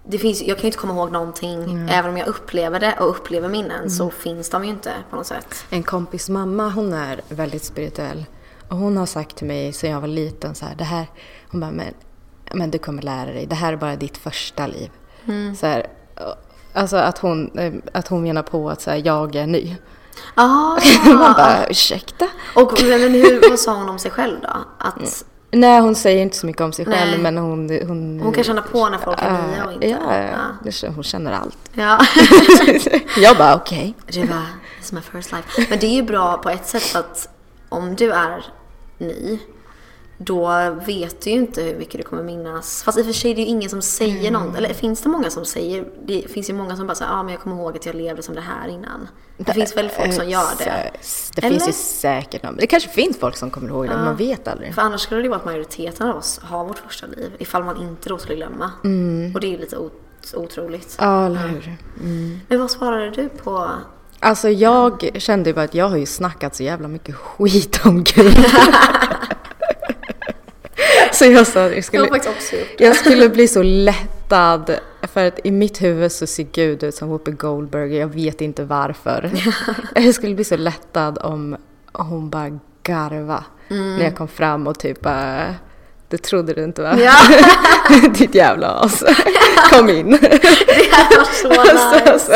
det 0.03 0.17
finns, 0.17 0.41
jag 0.41 0.57
kan 0.57 0.61
ju 0.61 0.67
inte 0.67 0.77
komma 0.77 0.93
ihåg 0.93 1.11
någonting. 1.11 1.87
Även 1.91 2.11
om 2.11 2.17
jag 2.17 2.27
upplever 2.27 2.79
det 2.79 2.95
och 2.99 3.09
upplever 3.09 3.49
minnen 3.49 3.91
så 3.91 4.09
finns 4.09 4.49
de 4.49 4.63
ju 4.63 4.69
inte 4.69 4.93
på 5.09 5.15
något 5.15 5.27
sätt. 5.27 5.65
En 5.69 5.83
kompis 5.83 6.29
mamma, 6.29 6.69
hon 6.69 6.93
är 6.93 7.21
väldigt 7.29 7.63
spirituell. 7.63 8.25
Och 8.69 8.77
hon 8.77 8.97
har 8.97 9.05
sagt 9.05 9.35
till 9.35 9.47
mig 9.47 9.73
sedan 9.73 9.89
jag 9.91 10.01
var 10.01 10.07
liten 10.07 10.55
så 10.55 10.65
här, 10.65 10.75
det 10.75 10.83
här, 10.83 11.07
hon 11.51 11.61
bara, 11.61 11.71
men, 11.71 11.93
men 12.53 12.71
du 12.71 12.77
kommer 12.77 13.01
lära 13.01 13.25
dig, 13.31 13.45
det 13.45 13.55
här 13.55 13.73
är 13.73 13.77
bara 13.77 13.95
ditt 13.95 14.17
första 14.17 14.67
liv. 14.67 14.89
Så 15.59 15.67
här, 15.67 15.87
alltså 16.73 16.97
att 16.97 17.17
hon, 17.17 17.59
eh, 17.59 17.73
att 17.93 18.07
hon 18.07 18.23
menar 18.23 18.43
på 18.43 18.69
att 18.69 18.81
så 18.81 18.89
här, 18.89 19.01
jag 19.05 19.35
är 19.35 19.47
ny. 19.47 19.75
Ah, 20.35 20.77
Man 21.05 21.33
bara, 21.33 21.67
ursäkta? 21.69 22.27
och 22.55 22.73
men 22.83 23.11
hur, 23.13 23.49
vad 23.49 23.59
sa 23.59 23.75
hon 23.75 23.89
om 23.89 23.99
sig 23.99 24.11
själv 24.11 24.39
då? 24.41 24.49
Att 24.77 25.23
Nej, 25.53 25.79
hon 25.81 25.95
säger 25.95 26.21
inte 26.21 26.37
så 26.37 26.45
mycket 26.45 26.61
om 26.61 26.73
sig 26.73 26.85
Nej. 26.85 26.99
själv, 26.99 27.21
men 27.21 27.37
hon... 27.37 27.69
Hon, 27.87 28.19
hon 28.23 28.33
kan 28.33 28.43
känna 28.43 28.61
på 28.61 28.89
när 28.89 28.97
folk 28.97 29.19
är 29.21 29.31
nya 29.31 29.65
och 29.65 29.73
inte. 29.73 29.87
Ja, 29.87 30.17
ja, 30.63 30.71
känner- 30.71 30.93
hon 30.95 31.03
känner 31.03 31.31
allt. 31.31 31.57
Ja. 31.73 31.99
jag 33.17 33.37
bara, 33.37 33.55
okej. 33.55 33.93
Det 34.07 34.19
var 34.23 34.45
it's 34.81 34.93
my 34.93 35.01
first 35.01 35.31
life. 35.31 35.65
Men 35.69 35.79
det 35.79 35.85
är 35.87 35.95
ju 35.95 36.03
bra 36.03 36.37
på 36.37 36.49
ett 36.49 36.67
sätt 36.67 36.95
att 36.95 37.29
om 37.69 37.95
du 37.95 38.11
är 38.11 38.45
ny 38.97 39.39
då 40.23 40.69
vet 40.85 41.21
du 41.21 41.29
ju 41.29 41.35
inte 41.35 41.61
hur 41.63 41.75
mycket 41.75 41.97
du 41.97 42.03
kommer 42.03 42.23
minnas. 42.23 42.83
Fast 42.83 42.97
i 42.97 43.01
och 43.01 43.05
för 43.05 43.13
sig 43.13 43.33
det 43.33 43.41
är 43.41 43.43
ju 43.43 43.49
ingen 43.49 43.69
som 43.69 43.81
säger 43.81 44.29
Mm. 44.29 44.33
något. 44.47 44.57
Eller 44.57 44.73
finns 44.73 45.01
det 45.01 45.09
många 45.09 45.29
som 45.29 45.45
säger? 45.45 45.85
Det 46.05 46.31
finns 46.31 46.49
ju 46.49 46.53
många 46.53 46.75
som 46.77 46.87
bara 46.87 46.95
säger 46.95 47.11
ja 47.11 47.17
ah, 47.17 47.23
men 47.23 47.31
jag 47.31 47.41
kommer 47.41 47.55
ihåg 47.55 47.75
att 47.75 47.85
jag 47.85 47.95
levde 47.95 48.23
som 48.23 48.35
det 48.35 48.41
här 48.41 48.67
innan. 48.67 49.07
Det 49.37 49.53
finns 49.53 49.77
väl 49.77 49.89
folk 49.89 50.13
som 50.13 50.29
gör 50.29 50.43
det? 50.57 50.63
Eh, 50.65 50.91
Det 51.35 51.45
Eller? 51.45 51.49
finns 51.49 51.67
ju 51.67 51.73
säkert 51.73 52.43
någon. 52.43 52.55
Det 52.55 52.67
kanske 52.67 52.89
finns 52.89 53.17
folk 53.17 53.37
som 53.37 53.49
kommer 53.49 53.67
ihåg 53.69 53.85
det, 53.87 53.93
men 53.95 54.05
man 54.05 54.15
vet 54.15 54.47
aldrig. 54.47 54.75
För 54.75 54.81
annars 54.81 55.01
skulle 55.01 55.21
det 55.21 55.23
ju 55.23 55.29
vara 55.29 55.39
att 55.39 55.45
majoriteten 55.45 56.07
av 56.09 56.17
oss 56.17 56.39
har 56.43 56.65
vårt 56.65 56.79
första 56.79 57.07
liv. 57.07 57.31
Ifall 57.39 57.63
man 57.63 57.77
inte 57.81 58.09
då 58.09 58.17
skulle 58.17 58.35
glömma. 58.35 58.71
Mm. 58.83 59.35
Och 59.35 59.41
det 59.41 59.47
är 59.47 59.51
ju 59.51 59.57
lite 59.57 59.77
ot- 59.77 60.33
otroligt. 60.35 60.95
Ja, 60.99 61.25
eller 61.25 61.47
hur? 61.47 61.77
Men 62.47 62.59
vad 62.59 62.71
svarade 62.71 63.09
du 63.11 63.29
på? 63.29 63.69
Alltså 64.19 64.49
jag 64.49 65.09
kände 65.17 65.49
ju 65.49 65.53
bara 65.53 65.65
att 65.65 65.75
jag 65.75 65.89
har 65.89 65.97
ju 65.97 66.05
snackat 66.05 66.55
så 66.55 66.63
jävla 66.63 66.87
mycket 66.87 67.15
skit 67.15 67.81
om 67.85 68.03
Gud. 68.03 68.37
så 71.21 71.31
jag 71.31 71.47
sa 71.47 71.59
jag 71.59 71.77
Jag 71.77 71.83
skulle, 71.83 72.07
faktiskt 72.07 72.35
också 72.35 72.55
gjort 72.55 72.77
det. 72.77 72.83
jag 72.83 72.95
skulle 72.95 73.29
bli 73.29 73.47
så 73.47 73.63
lättad. 73.63 74.75
För 75.13 75.25
att 75.25 75.39
i 75.43 75.51
mitt 75.51 75.81
huvud 75.81 76.11
så 76.11 76.27
ser 76.27 76.43
Gud 76.43 76.83
ut 76.83 76.95
som 76.95 77.09
Whoopi 77.09 77.31
Goldberg. 77.31 77.97
Jag 77.97 78.07
vet 78.07 78.41
inte 78.41 78.63
varför. 78.63 79.31
jag 79.95 80.15
skulle 80.15 80.35
bli 80.35 80.43
så 80.43 80.57
lättad 80.57 81.17
om 81.21 81.57
hon 81.93 82.29
bara 82.29 82.59
garva 82.83 83.43
när 83.67 84.03
jag 84.03 84.15
kom 84.15 84.27
fram 84.27 84.67
och 84.67 84.79
typ 84.79 85.01
bara 85.01 85.55
det 86.07 86.17
trodde 86.17 86.53
du 86.53 86.63
inte 86.63 86.81
va? 86.81 86.97
Ja. 86.99 87.15
Ditt 88.13 88.35
jävla 88.35 88.67
as. 88.67 89.03
Kom 89.69 89.89
in. 89.89 90.11
Det 90.21 90.91
hade 90.91 91.15
varit 91.17 91.33
så 91.33 91.47
nice. 91.49 92.19
så, 92.19 92.19
så. 92.19 92.33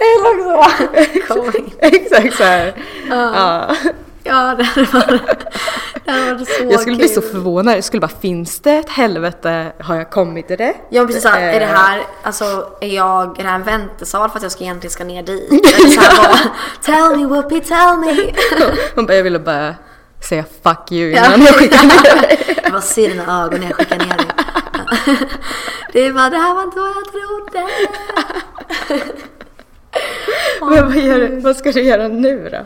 Eller 0.00 0.44
så. 0.44 1.34
Kom 1.34 1.46
in. 1.46 1.70
Exakt 1.78 2.36
så 2.36 2.44
här. 2.44 2.74
Ja. 3.08 3.76
Ja, 4.30 4.54
det 4.58 4.64
hade 4.64 4.86
varit, 4.92 5.22
det 6.04 6.10
hade 6.10 6.34
varit 6.34 6.48
så 6.48 6.64
Jag 6.70 6.80
skulle 6.80 6.96
bli 6.96 7.08
så 7.08 7.20
kul. 7.20 7.30
förvånad. 7.30 7.76
Jag 7.76 7.84
skulle 7.84 8.00
bara, 8.00 8.08
finns 8.20 8.60
det 8.60 8.72
ett 8.72 8.88
helvete? 8.90 9.72
Har 9.80 9.96
jag 9.96 10.10
kommit 10.10 10.48
till 10.48 10.56
det? 10.58 10.74
Ja 10.90 11.06
precis 11.06 11.22
såhär, 11.22 11.40
är 11.54 11.60
det 11.60 11.66
Eh, 11.66 11.72
här, 11.72 12.02
alltså 12.22 12.44
är 12.80 12.88
jag, 12.96 13.38
är 13.38 13.42
det 13.42 13.48
här 13.48 13.54
en 13.56 13.62
väntesal 13.62 14.30
för 14.30 14.36
att 14.36 14.42
jag 14.42 14.52
ska 14.52 14.64
egentligen 14.64 14.90
ska 14.92 15.04
ner 15.04 15.22
dit? 15.22 15.50
Eller 15.78 15.88
såhär 15.88 16.16
bara, 16.16 16.38
tell 16.82 17.16
me 17.20 17.26
Whoopi, 17.26 17.60
tell 17.60 17.96
me! 17.98 18.32
Hon 18.94 19.06
bara, 19.06 19.14
jag 19.16 19.22
ville 19.22 19.38
bara 19.38 19.74
säga 20.28 20.44
fuck 20.62 20.92
you 20.92 21.10
Ja. 21.10 21.26
innan 21.26 21.42
jag 21.46 21.54
skickar 21.54 21.82
ner 21.82 22.20
dig. 22.22 22.56
Jag 22.62 22.72
bara 22.72 22.82
ser 22.82 23.08
dina 23.08 23.44
ögon 23.44 23.60
när 23.60 23.66
jag 23.66 23.76
skickar 23.76 23.98
ner 23.98 24.16
dig. 24.16 24.26
Det 25.92 26.10
var, 26.10 26.30
det 26.30 26.36
här 26.36 26.54
var 26.54 26.62
inte 26.62 26.80
vad 26.80 26.88
jag 26.90 27.12
trodde. 27.12 27.66
Men 30.60 30.86
vad, 30.86 30.96
gör, 30.96 31.18
du- 31.18 31.40
vad 31.40 31.56
ska 31.56 31.72
du 31.72 31.82
göra 31.82 32.08
nu 32.08 32.48
då? 32.52 32.58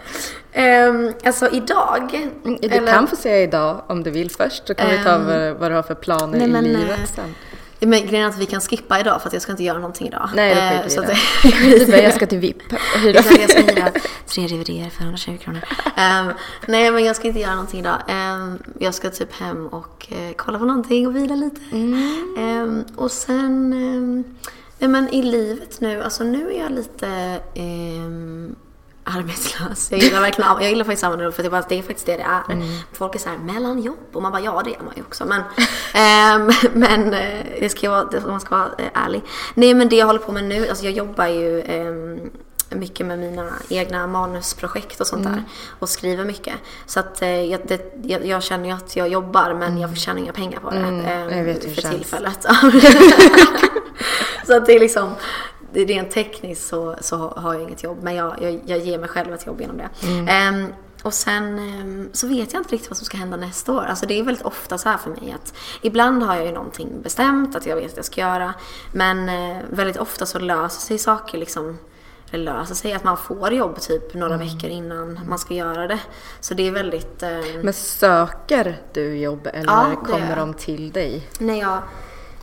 Um, 0.56 1.12
alltså 1.24 1.48
idag. 1.52 2.30
Du 2.42 2.66
eller- 2.66 2.92
kan 2.92 3.06
få 3.06 3.16
säga 3.16 3.42
idag 3.42 3.82
om 3.86 4.02
du 4.02 4.10
vill 4.10 4.30
först, 4.30 4.66
så 4.66 4.74
kan 4.74 4.90
vi 4.90 4.98
ta 5.04 5.10
Ehm, 5.10 5.26
vad, 5.26 5.56
vad 5.56 5.70
du 5.70 5.74
har 5.74 5.82
för 5.82 5.94
planer 5.94 6.38
nej, 6.38 6.48
i 6.48 6.50
men, 6.50 6.64
livet 6.64 6.98
eh, 6.98 7.04
sen. 7.14 7.34
Men 7.80 8.06
grejen 8.06 8.24
är 8.24 8.28
att 8.28 8.38
vi 8.38 8.46
kan 8.46 8.60
skippa 8.60 9.00
idag 9.00 9.20
för 9.22 9.28
att 9.28 9.32
jag 9.32 9.42
ska 9.42 9.52
inte 9.52 9.64
göra 9.64 9.78
någonting 9.78 10.06
idag. 10.08 10.30
Nej, 10.34 10.54
då 10.54 10.60
Eh, 10.60 10.88
så 10.88 11.00
att 11.00 11.06
det. 11.06 11.16
Du 11.78 11.86
bara, 11.86 11.98
jag 12.02 12.14
ska 12.14 12.26
till 12.26 12.38
VIP. 12.38 12.56
Exakt, 13.06 13.40
jag 13.40 13.50
ska 13.50 13.60
hyra 13.60 13.90
tre 14.26 14.46
DVDer 14.46 14.90
för 14.90 15.02
120 15.04 15.38
kronor. 15.40 15.60
Ehm, 15.96 16.26
nej, 16.66 16.90
men 16.90 17.04
jag 17.04 17.16
ska 17.16 17.28
inte 17.28 17.40
göra 17.40 17.54
någonting 17.54 17.80
idag. 17.80 17.96
Ehm, 18.08 18.58
jag 18.78 18.94
ska 18.94 19.10
typ 19.10 19.32
hem 19.32 19.66
och 19.66 20.06
eh, 20.10 20.34
kolla 20.36 20.58
på 20.58 20.64
någonting 20.64 21.06
och 21.06 21.16
vila 21.16 21.34
lite. 21.34 21.60
Ehm, 22.38 22.84
och 22.96 23.10
sen, 23.10 23.70
nej 24.78 24.88
men 24.90 25.08
i 25.08 25.22
livet 25.22 25.80
nu, 25.80 26.02
alltså 26.02 26.24
nu 26.24 26.50
är 26.52 26.60
jag 26.62 26.72
lite, 26.72 27.08
arbetslös. 29.04 29.90
Jag 29.90 30.00
gillar 30.00 30.20
verkligen 30.20 30.50
jag 30.60 30.70
gillar 30.70 30.84
faktiskt 30.84 31.04
använda 31.04 31.24
det 31.24 31.32
för 31.32 31.42
det 31.42 31.48
är, 31.48 31.64
det 31.68 31.82
faktiskt 31.82 32.06
det 32.06 32.16
det 32.16 32.22
är. 32.22 32.52
Mm. 32.52 32.68
Folk 32.92 33.14
är 33.14 33.18
så 33.18 33.28
här 33.28 33.38
mellan 33.38 33.82
jobb 33.82 33.98
och 34.12 34.22
man 34.22 34.32
bara 34.32 34.42
ja 34.42 34.62
det 34.64 34.74
är 34.74 34.80
man 34.84 34.92
ju 34.96 35.02
också. 35.02 35.24
Men, 35.24 35.42
ehm, 35.94 36.50
men 36.72 37.14
eh, 37.14 37.44
det 37.60 37.68
ska 37.68 37.90
vara, 37.90 38.04
det, 38.04 38.20
man 38.26 38.40
ska 38.40 38.56
vara 38.56 38.68
eh, 38.78 39.04
ärlig. 39.04 39.22
Nej 39.54 39.74
men 39.74 39.88
det 39.88 39.96
jag 39.96 40.06
håller 40.06 40.20
på 40.20 40.32
med 40.32 40.44
nu, 40.44 40.68
alltså 40.68 40.84
jag 40.84 40.92
jobbar 40.94 41.26
ju 41.26 41.60
ehm, 41.62 42.30
mycket 42.70 43.06
med 43.06 43.18
mina 43.18 43.52
egna 43.68 44.06
manusprojekt 44.06 45.00
och 45.00 45.06
sånt 45.06 45.26
Mm. 45.26 45.32
där. 45.38 45.44
Och 45.78 45.88
skriver 45.88 46.24
mycket. 46.24 46.54
Så 46.86 47.00
att 47.00 47.22
eh, 47.22 47.28
jag, 47.44 47.60
det, 47.66 47.92
jag, 48.02 48.26
jag 48.26 48.42
känner 48.42 48.68
ju 48.68 48.74
att 48.74 48.96
jag 48.96 49.08
jobbar 49.08 49.54
men 49.54 49.78
jag 49.78 49.96
tjänar 49.98 50.20
inga 50.20 50.32
pengar 50.32 50.60
på 50.60 50.70
det. 50.70 50.76
Mm, 50.76 51.00
ehm, 51.06 51.38
jag 51.38 51.44
vet 51.44 51.64
hur 51.64 51.68
det 51.68 51.74
för 51.74 51.82
känns. 51.82 51.94
tillfället. 51.94 52.42
så 54.46 54.56
att 54.56 54.66
det 54.66 54.72
är 54.72 54.80
liksom, 54.80 55.08
det 55.08 55.14
rent 55.74 56.10
tekniskt 56.10 56.68
så, 56.68 56.96
så 57.00 57.16
har 57.16 57.54
jag 57.54 57.62
inget 57.62 57.82
jobb. 57.82 57.98
Men 58.02 58.14
jag, 58.14 58.42
jag, 58.42 58.60
jag 58.66 58.78
ger 58.78 58.98
mig 58.98 59.08
själv 59.08 59.34
ett 59.34 59.46
jobb 59.46 59.60
genom 59.60 59.76
det. 59.78 59.88
Mm. 60.06 60.28
Ehm, 60.28 60.72
och 61.02 61.14
sen 61.14 61.58
ehm, 61.58 62.08
så 62.12 62.26
vet 62.28 62.52
jag 62.52 62.60
inte 62.60 62.72
riktigt 62.74 62.90
vad 62.90 62.96
som 62.96 63.04
ska 63.06 63.16
hända 63.16 63.36
nästa 63.36 63.72
år. 63.72 63.84
Alltså 63.84 64.06
det 64.06 64.18
är 64.18 64.22
väldigt 64.22 64.44
ofta 64.44 64.78
så 64.78 64.88
här 64.88 64.96
för 64.98 65.10
mig 65.10 65.34
att 65.42 65.54
ibland 65.82 66.22
har 66.22 66.36
jag 66.36 66.46
ju 66.46 66.52
någonting 66.52 67.02
bestämt 67.02 67.56
att 67.56 67.66
jag 67.66 67.76
vet 67.76 67.90
att 67.90 67.96
jag 67.96 68.04
ska 68.04 68.20
göra. 68.20 68.54
Men 68.92 69.28
eh, 69.28 69.56
väldigt 69.70 69.96
ofta 69.96 70.26
så 70.26 70.38
löser 70.38 70.80
sig 70.80 70.98
saker 70.98 71.38
liksom 71.38 71.78
eller 72.30 72.44
löser 72.58 72.74
sig 72.74 72.92
att 72.92 73.04
man 73.04 73.16
får 73.16 73.52
jobb 73.52 73.80
typ 73.80 74.14
några 74.14 74.34
Mm. 74.34 74.46
veckor 74.46 74.70
innan 74.70 75.20
man 75.28 75.38
ska 75.38 75.54
göra 75.54 75.86
det. 75.86 75.98
Så 76.40 76.54
det 76.54 76.68
är 76.68 76.72
väldigt... 76.72 77.22
Eh, 77.22 77.30
Men 77.62 77.74
söker 77.74 78.80
du 78.92 79.16
jobb 79.16 79.48
eller 79.52 79.72
Ja, 79.72 79.90
kommer 80.04 80.36
de 80.36 80.54
till 80.54 80.90
dig? 80.92 81.28
när 81.38 81.60
jag, 81.60 81.78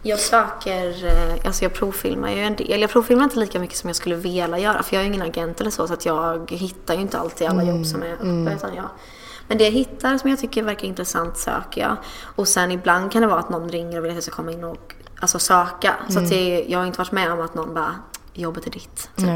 jag 0.02 0.20
söker, 0.20 1.06
eh, 1.06 1.46
alltså 1.46 1.66
jag 1.66 1.74
provfilmar 1.74 2.32
ju 2.32 2.40
en 2.40 2.56
del. 2.56 2.82
Jag 2.82 2.90
provfilmar 2.90 3.24
inte 3.24 3.40
lika 3.40 3.60
mycket 3.60 3.78
som 3.78 3.90
jag 3.90 3.96
skulle 3.96 4.16
vilja 4.16 4.60
göra 4.60 4.84
för 4.84 4.96
jag 4.96 5.02
är 5.02 5.08
ju 5.08 5.14
ingen 5.14 5.28
agent 5.28 5.62
eller 5.62 5.72
så 5.72 5.88
så 5.88 5.94
att 5.94 6.06
jag 6.06 6.52
hittar 6.52 6.94
ju 6.94 7.02
inte 7.02 7.20
alltid 7.20 7.48
alla 7.48 7.64
jobb 7.64 7.86
som 7.86 8.04
är 8.04 8.14
uppe 8.14 8.56
utan 8.56 8.76
jag 8.76 8.90
men 9.52 9.58
det 9.58 9.64
jag 9.64 9.72
hittar 9.72 10.18
som 10.18 10.30
jag 10.30 10.40
tycker 10.40 10.64
verkar 10.64 10.88
intressant 10.88 11.38
söker 11.38 11.82
jag. 11.82 11.98
Och 12.36 12.48
sen 12.48 12.72
ibland 12.72 13.12
kan 13.12 13.22
det 13.22 13.28
vara 13.28 13.40
att 13.40 13.50
någon 13.50 13.70
ringer 13.70 13.98
och 13.98 14.04
vill 14.04 14.12
att 14.12 14.16
jag 14.16 14.24
ska 14.24 14.36
komma 14.36 14.52
in 14.52 14.64
och 14.64 14.96
alltså, 15.20 15.40
söka. 15.40 15.96
Så 16.10 16.20
att 16.20 16.30
det, 16.30 16.66
jag 16.68 16.80
har 16.80 16.86
inte 16.86 16.98
varit 16.98 17.12
med 17.12 17.32
om 17.32 17.42
att 17.42 17.56
någon 17.56 17.74
bara 17.74 17.96
jobbet 18.34 18.68
är 18.68 18.72
ditt. 18.72 19.10
Typ. 19.16 19.28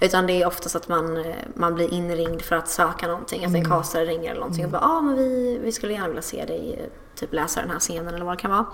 Utan 0.00 0.26
det 0.26 0.42
är 0.42 0.46
oftast 0.46 0.76
att 0.76 0.88
man, 0.88 1.16
eh, 1.16 1.34
man 1.54 1.74
blir 1.74 1.92
inringd 1.92 2.42
för 2.42 2.56
att 2.56 2.68
söka 2.68 3.06
någonting. 3.06 3.44
Att 3.44 3.54
en 3.54 3.64
castare 3.64 4.04
ringer 4.04 4.30
eller 4.30 4.40
någonting 4.40 4.64
och 4.64 4.70
bara 4.70 4.82
ah, 4.82 5.00
men 5.00 5.16
vi, 5.16 5.58
vi 5.64 5.72
skulle 5.72 5.92
gärna 5.92 6.08
vilja 6.08 6.22
se 6.22 6.44
dig 6.44 6.80
eh, 6.80 6.90
typ 7.20 7.32
läsa 7.32 7.60
den 7.60 7.70
här 7.70 7.78
scenen 7.78 8.14
eller 8.14 8.24
vad 8.24 8.36
det 8.36 8.40
kan 8.40 8.50
vara. 8.50 8.66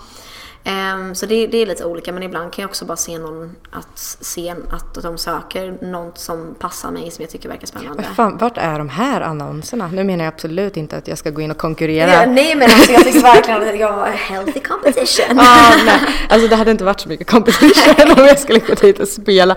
Ehm, 0.64 1.14
så 1.14 1.26
det, 1.26 1.46
det 1.46 1.58
är 1.62 1.66
lite 1.66 1.84
olika 1.84 2.12
men 2.12 2.22
ibland 2.22 2.52
kan 2.52 2.62
jag 2.62 2.68
också 2.68 2.84
bara 2.84 2.96
se 2.96 3.18
någon 3.18 3.56
att, 3.70 3.98
se 4.20 4.54
att 4.70 5.02
de 5.02 5.18
söker 5.18 5.78
något 5.82 6.18
som 6.18 6.54
passar 6.58 6.90
mig 6.90 7.10
som 7.10 7.22
jag 7.22 7.30
tycker 7.30 7.48
verkar 7.48 7.66
spännande. 7.66 8.02
Fan, 8.02 8.36
vart 8.38 8.56
är 8.58 8.78
de 8.78 8.88
här 8.88 9.20
annonserna? 9.20 9.90
Nu 9.92 10.04
menar 10.04 10.24
jag 10.24 10.34
absolut 10.34 10.76
inte 10.76 10.96
att 10.96 11.08
jag 11.08 11.18
ska 11.18 11.30
gå 11.30 11.40
in 11.40 11.50
och 11.50 11.58
konkurrera. 11.58 12.12
Ja, 12.12 12.26
nej 12.26 12.54
men 12.54 12.62
alltså, 12.64 12.92
jag 12.92 13.04
tycker 13.04 13.22
verkligen 13.22 13.68
att 13.68 13.78
jag 13.78 13.92
har 13.92 14.06
healthy 14.06 14.60
competition. 14.60 15.38
Ah, 15.48 15.72
nej. 15.86 16.00
Alltså 16.28 16.48
det 16.48 16.56
hade 16.56 16.70
inte 16.70 16.84
varit 16.84 17.00
så 17.00 17.08
mycket 17.08 17.30
competition 17.30 18.10
om 18.18 18.24
jag 18.26 18.38
skulle 18.38 18.58
gå 18.58 18.74
dit 18.74 18.98
och 19.00 19.08
spela. 19.08 19.56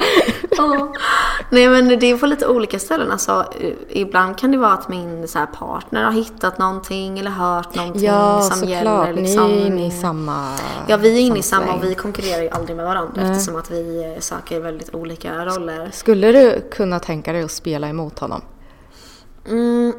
Ja. 0.58 0.94
Nej 1.50 1.70
men 1.70 2.00
det 2.00 2.12
är 2.12 2.18
på 2.18 2.26
lite 2.26 2.48
olika 2.48 2.80
ställen. 2.80 3.12
Alltså, 3.12 3.46
ibland 3.90 4.38
kan 4.38 4.52
det 4.52 4.58
vara 4.58 4.72
att 4.74 4.88
min 4.90 5.28
så 5.28 5.40
här, 5.40 5.46
partner 5.46 6.04
har 6.04 6.12
hittat 6.12 6.58
någonting 6.58 7.20
eller 7.20 7.32
hört 7.32 7.76
någonting 7.76 8.04
Ja, 8.04 8.42
som 8.42 8.60
såklart. 8.60 8.70
gäller. 9.08 9.14
Liksom, 9.14 9.48
Ni 9.52 9.62
är 9.62 9.66
inne 9.66 9.88
i 9.88 9.92
samma 9.92 10.54
Ja, 10.92 10.98
vi 10.98 11.18
är 11.18 11.22
inne 11.22 11.40
i 11.40 11.44
samma 11.44 11.74
och 11.74 11.84
vi 11.84 11.96
konkurrerar 11.96 12.44
ju 12.44 12.50
aldrig 12.50 12.76
med 12.78 12.86
varandra 12.86 13.22
Nej. 13.24 13.32
eftersom 13.32 13.56
att 13.56 13.72
vi 13.72 14.16
söker 14.20 14.60
väldigt 14.60 14.96
olika 14.96 15.46
roller. 15.46 15.90
Skulle 15.94 16.32
du 16.32 16.62
kunna 16.72 17.00
tänka 17.00 17.34
dig 17.34 17.44
att 17.44 17.52
spela 17.52 17.90
emot 17.90 18.20
honom? 18.20 18.42
Mm. 19.48 19.94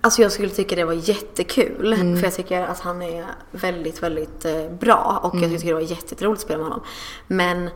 Alltså 0.00 0.22
jag 0.22 0.32
skulle 0.32 0.48
tycka 0.48 0.76
det 0.76 0.84
var 0.84 0.92
jättekul. 0.92 1.92
Mm. 1.92 2.16
För 2.16 2.24
jag 2.24 2.34
tycker 2.34 2.62
att 2.62 2.80
han 2.80 3.02
är 3.02 3.24
väldigt, 3.50 4.02
väldigt 4.02 4.44
eh, 4.44 4.70
bra. 4.80 5.20
Och 5.22 5.34
Mm. 5.34 5.50
jag 5.52 5.60
tycker 5.60 5.74
det 5.74 5.80
var 5.80 5.90
jätteroligt 5.90 6.38
att 6.40 6.44
spela 6.44 6.58
med 6.58 6.66
honom. 6.66 6.82
Men 7.26 7.70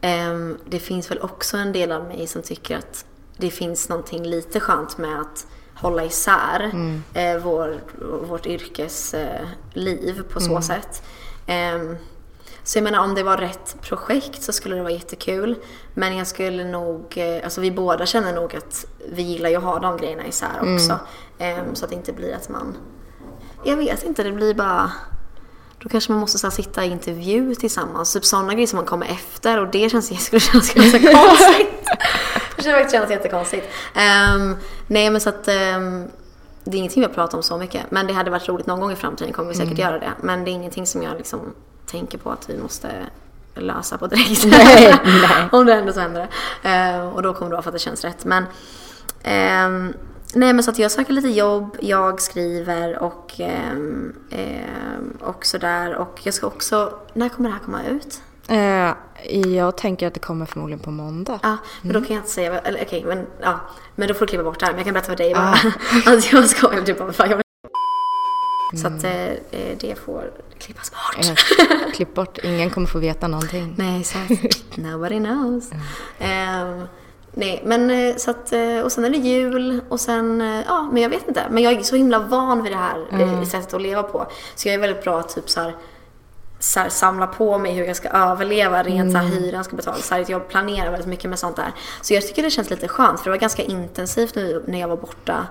ehm, 0.00 0.58
det 0.68 0.78
finns 0.78 1.10
väl 1.10 1.18
också 1.20 1.56
en 1.56 1.72
del 1.72 1.92
av 1.92 2.04
mig 2.04 2.26
som 2.26 2.42
tycker 2.42 2.76
att 2.76 3.04
det 3.36 3.50
finns 3.50 3.88
någonting 3.88 4.24
lite 4.26 4.60
skönt 4.60 4.98
med 4.98 5.20
att 5.20 5.46
hålla 5.76 6.04
isär 6.04 6.70
Mm. 6.72 7.02
eh, 7.14 7.36
vår, 7.42 7.80
vårt 8.26 8.46
yrkesliv 8.46 10.22
på 10.32 10.40
så 10.40 10.62
sätt. 10.62 11.02
Ehm, 11.46 11.96
så 12.62 12.78
jag 12.78 12.82
menar 12.84 13.04
om 13.04 13.14
det 13.14 13.22
var 13.22 13.36
rätt 13.36 13.76
projekt 13.82 14.42
så 14.42 14.52
skulle 14.52 14.74
det 14.76 14.82
vara 14.82 14.92
jättekul. 14.92 15.54
Men 15.94 16.16
jag 16.16 16.26
skulle 16.26 16.64
nog, 16.64 17.14
eh, 17.18 17.44
alltså 17.44 17.60
vi 17.60 17.70
båda 17.70 18.06
känner 18.06 18.32
nog 18.34 18.56
att 18.56 18.84
vi 19.10 19.22
gillar 19.22 19.50
ju 19.50 19.56
att 19.56 19.62
ha 19.62 19.78
de 19.78 19.96
grejerna 19.96 20.26
isär 20.26 20.74
också. 20.74 20.98
Ehm, 21.38 21.74
så 21.74 21.84
att 21.84 21.90
det 21.90 21.96
inte 21.96 22.12
blir 22.12 22.34
att 22.34 22.48
man, 22.48 22.76
jag 23.64 23.76
vet 23.76 24.02
inte, 24.04 24.22
det 24.22 24.32
blir 24.32 24.54
bara 24.54 24.92
då 25.78 25.88
kanske 25.88 26.12
man 26.12 26.20
måste 26.20 26.38
så 26.38 26.46
här, 26.46 26.54
sitta 26.54 26.84
i 26.84 26.90
intervju 26.90 27.54
tillsammans. 27.54 28.12
Typ 28.12 28.24
sådana 28.24 28.54
grejer 28.54 28.66
som 28.66 28.76
man 28.76 28.86
kommer 28.86 29.06
efter 29.06 29.60
och 29.60 29.68
det 29.70 29.90
känns, 29.90 30.24
skulle 30.24 30.40
kännas 30.50 30.74
ganska 30.74 30.98
konstigt. 31.12 31.68
det 32.56 32.62
skulle 32.62 32.74
faktiskt 32.74 32.92
kännas 32.92 33.10
jättekonstigt. 33.10 33.66
Um, 33.94 34.56
nej 34.86 35.10
men 35.10 35.20
så 35.20 35.28
att 35.28 35.48
um, 35.48 36.08
det 36.64 36.76
är 36.76 36.78
ingenting 36.78 37.00
vi 37.00 37.06
har 37.06 37.14
pratat 37.14 37.34
om 37.34 37.42
så 37.42 37.58
mycket. 37.58 37.90
Men 37.90 38.06
det 38.06 38.12
hade 38.12 38.30
varit 38.30 38.48
roligt 38.48 38.66
någon 38.66 38.80
gång 38.80 38.92
i 38.92 38.96
framtiden 38.96 39.32
kommer 39.32 39.48
vi 39.48 39.54
säkert 39.54 39.78
göra 39.78 39.98
det. 39.98 40.12
Men 40.20 40.44
det 40.44 40.50
är 40.50 40.52
ingenting 40.52 40.86
som 40.86 41.02
jag 41.02 41.16
liksom 41.16 41.40
tänker 41.86 42.18
på 42.18 42.30
att 42.30 42.50
vi 42.50 42.58
måste 42.58 42.88
lösa 43.54 43.98
på 43.98 44.06
direkt. 44.06 44.44
Nej, 44.44 44.94
nej. 45.04 45.48
Om 45.52 45.66
det 45.66 45.74
händer 45.74 45.92
så 45.92 46.00
händer 46.00 46.20
det. 46.20 46.68
Ehm, 46.68 47.08
och 47.08 47.22
då 47.22 47.34
kommer 47.34 47.50
det 47.50 47.54
vara 47.54 47.62
för 47.62 47.70
att 47.70 47.74
det 47.74 47.78
känns 47.78 48.04
rätt. 48.04 48.24
Men, 48.24 48.44
ehm, 49.22 49.94
nej 50.36 50.52
men 50.52 50.62
så 50.62 50.70
att 50.70 50.78
jag 50.78 50.90
söker 50.90 51.12
lite 51.12 51.28
jobb, 51.28 51.76
jag 51.80 52.20
skriver 52.20 52.98
och, 52.98 53.40
um, 53.74 54.14
och 55.20 55.46
sådär. 55.46 55.94
Och 55.94 56.20
jag 56.22 56.34
ska 56.34 56.46
också, 56.46 56.98
när 57.12 57.28
kommer 57.28 57.48
det 57.48 57.54
här 57.54 57.62
komma 57.62 57.84
ut? 57.84 58.20
Eh, 58.48 58.92
jag 59.54 59.76
tänker 59.76 60.06
att 60.06 60.14
det 60.14 60.20
kommer 60.20 60.46
förmodligen 60.46 60.80
på 60.80 60.90
måndag. 60.90 61.40
Ja, 61.42 61.56
men 61.82 61.92
då 61.92 62.00
kan 62.00 62.14
jag 62.16 62.20
inte 62.20 62.30
säga, 62.30 62.58
eller 62.58 62.82
okej, 62.82 63.04
men 63.06 63.26
ja. 63.40 63.60
Men 63.94 64.08
då 64.08 64.14
får 64.14 64.26
du 64.26 64.30
klippa 64.30 64.44
bort 64.44 64.60
det 64.60 64.66
här. 64.66 64.72
Men 64.72 64.78
jag 64.78 64.84
kan 64.84 64.94
berätta 64.94 65.08
för 65.08 65.16
dig 65.16 65.34
bara. 65.34 65.54
Ah. 66.04 66.10
att 66.12 66.32
jag 66.32 66.48
skojar, 66.48 66.82
du 66.86 66.94
bara, 66.94 67.12
fan, 67.12 67.30
jag 67.30 67.40
Så 68.80 68.86
att 68.86 69.04
eh, 69.04 69.24
eh, 69.24 69.78
det 69.80 69.98
får 69.98 70.30
klippas 70.58 70.90
bort. 70.90 71.26
Eh, 71.26 71.92
klipp 71.92 72.14
bort, 72.14 72.38
ingen 72.42 72.70
kommer 72.70 72.86
få 72.86 72.98
veta 72.98 73.28
någonting. 73.28 73.74
Nej, 73.78 74.04
så 74.04 74.18
nobody 74.80 75.18
knows. 75.18 75.70
Ehm, 76.18 76.82
nej, 77.38 77.62
men 77.64 77.90
eh, 77.90 78.16
så 78.16 78.30
att, 78.30 78.52
eh, 78.52 78.80
och 78.80 78.92
sen 78.92 79.04
är 79.04 79.10
det 79.10 79.16
jul 79.16 79.80
och 79.88 80.00
sen, 80.00 80.40
eh, 80.40 80.64
ja, 80.66 80.88
men 80.92 81.02
jag 81.02 81.10
vet 81.10 81.28
inte. 81.28 81.42
Men 81.50 81.62
jag 81.62 81.72
är 81.72 81.82
så 81.82 81.96
himla 81.96 82.18
van 82.18 82.62
vid 82.62 82.72
det 82.72 82.78
här 82.78 83.06
eh, 83.12 83.42
sättet 83.42 83.74
att 83.74 83.82
leva 83.82 84.02
på. 84.02 84.26
Så 84.54 84.68
jag 84.68 84.74
är 84.74 84.78
väldigt 84.78 85.04
bra 85.04 85.20
att 85.20 85.34
typ 85.34 85.50
så 85.50 85.60
här, 85.60 85.74
så 86.58 86.80
här, 86.80 86.88
samla 86.88 87.26
på 87.26 87.58
mig 87.58 87.72
hur 87.72 87.84
jag 87.84 87.96
ska 87.96 88.08
överleva, 88.08 88.82
rent 88.82 89.12
så 89.12 89.18
här, 89.18 89.26
hyran 89.26 89.64
ska 89.64 89.76
betalas. 89.76 90.06
Så 90.06 90.14
här, 90.14 90.24
jag 90.28 90.48
planerar 90.48 90.90
väldigt 90.90 91.08
mycket 91.08 91.30
med 91.30 91.38
sånt 91.38 91.56
där. 91.56 91.72
Så 92.02 92.14
jag 92.14 92.26
tycker 92.26 92.42
det 92.42 92.50
känns 92.50 92.70
lite 92.70 92.88
skönt 92.88 93.20
för 93.20 93.24
det 93.24 93.30
var 93.30 93.38
ganska 93.38 93.62
intensivt 93.62 94.34
nu 94.34 94.64
när 94.66 94.80
jag 94.80 94.88
var 94.88 94.96
borta. 94.96 95.46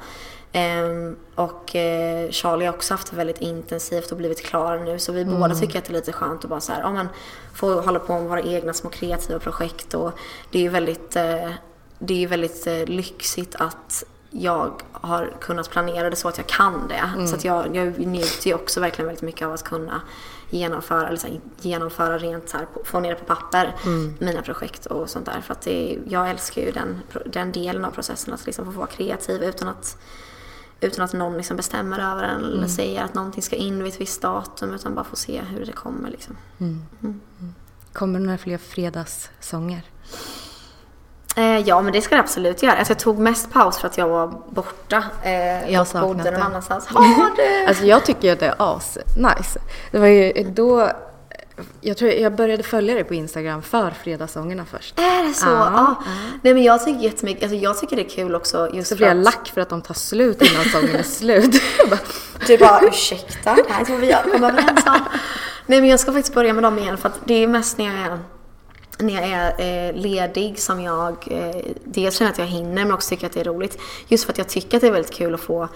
Ehm, 0.52 1.16
och 1.36 1.76
eh, 1.76 2.32
Charlie 2.32 2.66
har 2.66 2.74
också 2.74 2.94
haft 2.94 3.12
det 3.12 3.18
väldigt 3.18 3.42
intensivt 3.42 4.12
och 4.12 4.18
blivit 4.18 4.46
klar 4.46 4.78
nu. 4.78 5.00
Så 5.00 5.12
vi 5.12 5.26
båda 5.26 5.56
tycker 5.56 5.80
att 5.80 5.86
det 5.86 5.92
är 5.92 5.94
lite 5.94 6.12
skönt 6.12 6.44
att 6.44 6.50
bara 6.50 6.60
så 6.60 6.72
här, 6.72 6.82
ja, 6.82 6.92
men, 6.92 7.08
få 7.54 7.82
hålla 7.82 8.00
på 8.00 8.14
med 8.14 8.30
våra 8.30 8.42
egna 8.42 8.74
små 8.74 8.90
kreativa 8.90 9.40
projekt. 9.40 9.94
Och 9.94 10.12
det 10.52 10.58
är 10.58 10.62
ju 10.62 10.70
väldigt, 10.70 11.16
eh, 11.16 11.52
det 12.00 12.24
är 12.24 12.28
väldigt 12.28 12.68
eh, 12.68 12.86
lyxigt 12.86 13.56
att 13.56 14.04
jag 14.30 14.82
har 14.92 15.34
kunnat 15.42 15.70
planera 15.70 16.10
det 16.10 16.16
så 16.16 16.28
att 16.28 16.38
jag 16.38 16.48
kan 16.48 16.88
det. 16.88 17.28
Så 17.28 17.36
att 17.36 17.46
jag, 17.46 17.76
jag 17.76 18.00
njuter 18.00 18.48
ju 18.48 18.54
också 18.54 18.80
verkligen 18.80 19.08
väldigt 19.08 19.24
mycket 19.24 19.46
av 19.48 19.54
att 19.54 19.64
kunna 19.64 20.02
genomföra, 20.50 21.08
eller 21.08 21.18
så 21.18 21.28
här, 21.28 21.40
genomföra 21.62 22.18
rent 22.18 22.50
så 22.50 22.58
här, 22.58 22.68
få 22.84 23.00
ner 23.00 23.10
det 23.10 23.16
på 23.16 23.26
papper, 23.26 23.76
mina 24.20 24.42
projekt 24.42 24.86
och 24.86 25.10
sånt 25.10 25.26
där. 25.26 25.42
För 25.42 25.54
att 25.54 25.62
det, 25.62 26.00
jag 26.08 26.30
älskar 26.30 26.62
ju 26.62 26.72
den, 26.72 27.02
den 27.26 27.52
delen 27.52 27.86
av 27.86 27.92
processen, 27.92 28.34
att 28.34 28.46
liksom 28.46 28.66
få 28.66 28.72
vara 28.72 28.88
kreativ 28.88 29.44
utan 29.44 29.68
att, 29.68 29.98
utan 30.82 31.06
att 31.06 31.14
någon 31.14 31.38
liksom 31.38 31.58
bestämmer 31.58 32.12
över 32.12 32.24
en 32.24 32.44
eller 32.44 32.68
säger 32.68 33.04
att 33.04 33.14
någonting 33.14 33.44
ska 33.44 33.56
in 33.56 33.84
vid 33.84 33.94
ett 33.94 34.02
visst 34.02 34.22
datum, 34.22 34.74
utan 34.74 34.96
bara 34.96 35.06
få 35.06 35.16
se 35.16 35.42
hur 35.42 35.66
det 35.66 35.72
kommer. 35.72 36.10
Liksom. 36.10 36.38
Kommer 37.94 38.20
det 38.20 38.26
några 38.26 38.38
fler 38.38 38.58
fredagssånger? 38.58 39.84
Eh, 41.36 41.60
ja, 41.60 41.82
men 41.82 41.94
det 41.94 42.02
ska 42.02 42.16
det 42.16 42.22
absolut 42.22 42.64
göra. 42.64 42.76
Alltså, 42.78 42.92
jag 42.92 43.00
tog 43.00 43.20
mest 43.20 43.52
paus 43.54 43.78
för 43.78 43.88
att 43.88 43.98
jag 43.98 44.08
var 44.08 44.28
borta. 44.50 45.04
Eh, 45.24 45.72
Jag 45.74 45.88
och 45.94 46.02
bodde 46.02 46.32
någon 46.32 46.42
annanstans. 46.42 46.88
Har 46.88 47.36
du? 47.36 47.66
Alltså 47.68 47.84
jag 47.86 48.06
tycker 48.06 48.34
att 48.34 48.40
det 48.40 48.46
är 48.46 48.56
as 48.58 48.98
nice. 49.18 49.60
Det 49.92 50.00
var 50.00 50.08
ju 50.08 50.44
då, 50.44 50.90
jag 51.82 51.98
tror 51.98 52.12
jag 52.12 52.36
började 52.36 52.64
följa 52.64 52.94
dig 52.94 53.04
på 53.04 53.14
Instagram 53.14 53.62
för 53.62 53.92
fredagssångerna 53.92 54.66
först. 54.66 55.00
Är 55.00 55.28
det 55.28 55.34
så? 55.34 55.46
Ja, 55.48 55.72
Ja. 55.76 56.04
Nej 56.42 56.54
men 56.54 56.64
jag 56.64 56.86
tycker 56.86 57.00
jättemycket, 57.00 57.44
alltså 57.44 57.56
jag 57.58 57.80
tycker 57.80 57.96
det 57.96 58.02
är 58.02 58.10
kul 58.10 58.36
också 58.36 58.70
just 58.74 58.90
Så 58.90 58.96
blir 58.96 59.08
jag 59.08 59.18
lack 59.18 59.52
för 59.54 59.62
att 59.62 59.70
de 59.70 59.82
tar 59.82 59.94
slut 59.94 60.42
innan 60.42 60.66
sången 60.66 60.96
är 60.96 61.04
slut. 61.04 61.62
Du 62.48 62.58
bara 62.58 62.80
ursäkta, 62.82 63.54
det 63.56 63.66
här 63.74 63.86
tror 63.86 63.98
vi 63.98 64.10
jag 64.12 64.24
kom 64.24 64.44
överens 64.44 64.86
om. 64.86 65.00
Nej 65.66 65.82
men 65.82 65.90
jag 65.90 66.00
ska 66.00 66.12
faktiskt 66.14 66.34
börja 66.34 66.54
med 66.54 66.64
dem 66.64 66.80
igen 66.80 66.98
för 66.98 67.10
att 67.10 67.20
det 67.26 67.44
är 67.44 67.48
mest 67.48 67.78
när 67.78 67.86
jag 67.86 67.94
är 67.96 68.20
när 69.00 69.14
jag 69.14 69.24
är 69.24 69.88
eh, 69.88 69.94
ledig 69.96 70.60
som 70.60 70.82
jag 70.82 71.28
eh, 71.32 71.56
dels 71.84 72.18
känner 72.18 72.32
att 72.32 72.38
jag 72.38 72.46
hinner 72.46 72.84
men 72.86 72.92
också 72.92 73.10
tycker 73.10 73.28
att 73.28 73.34
det 73.34 73.40
är 73.40 73.44
roligt. 73.44 73.78
Just 74.08 74.24
för 74.26 74.32
att 74.32 74.38
jag 74.38 74.50
tycker 74.50 74.78
att 74.78 74.82
det 74.82 74.88
är 74.88 74.92
väldigt 74.92 75.14
kul 75.14 75.34
att 75.34 75.42
få 75.42 75.68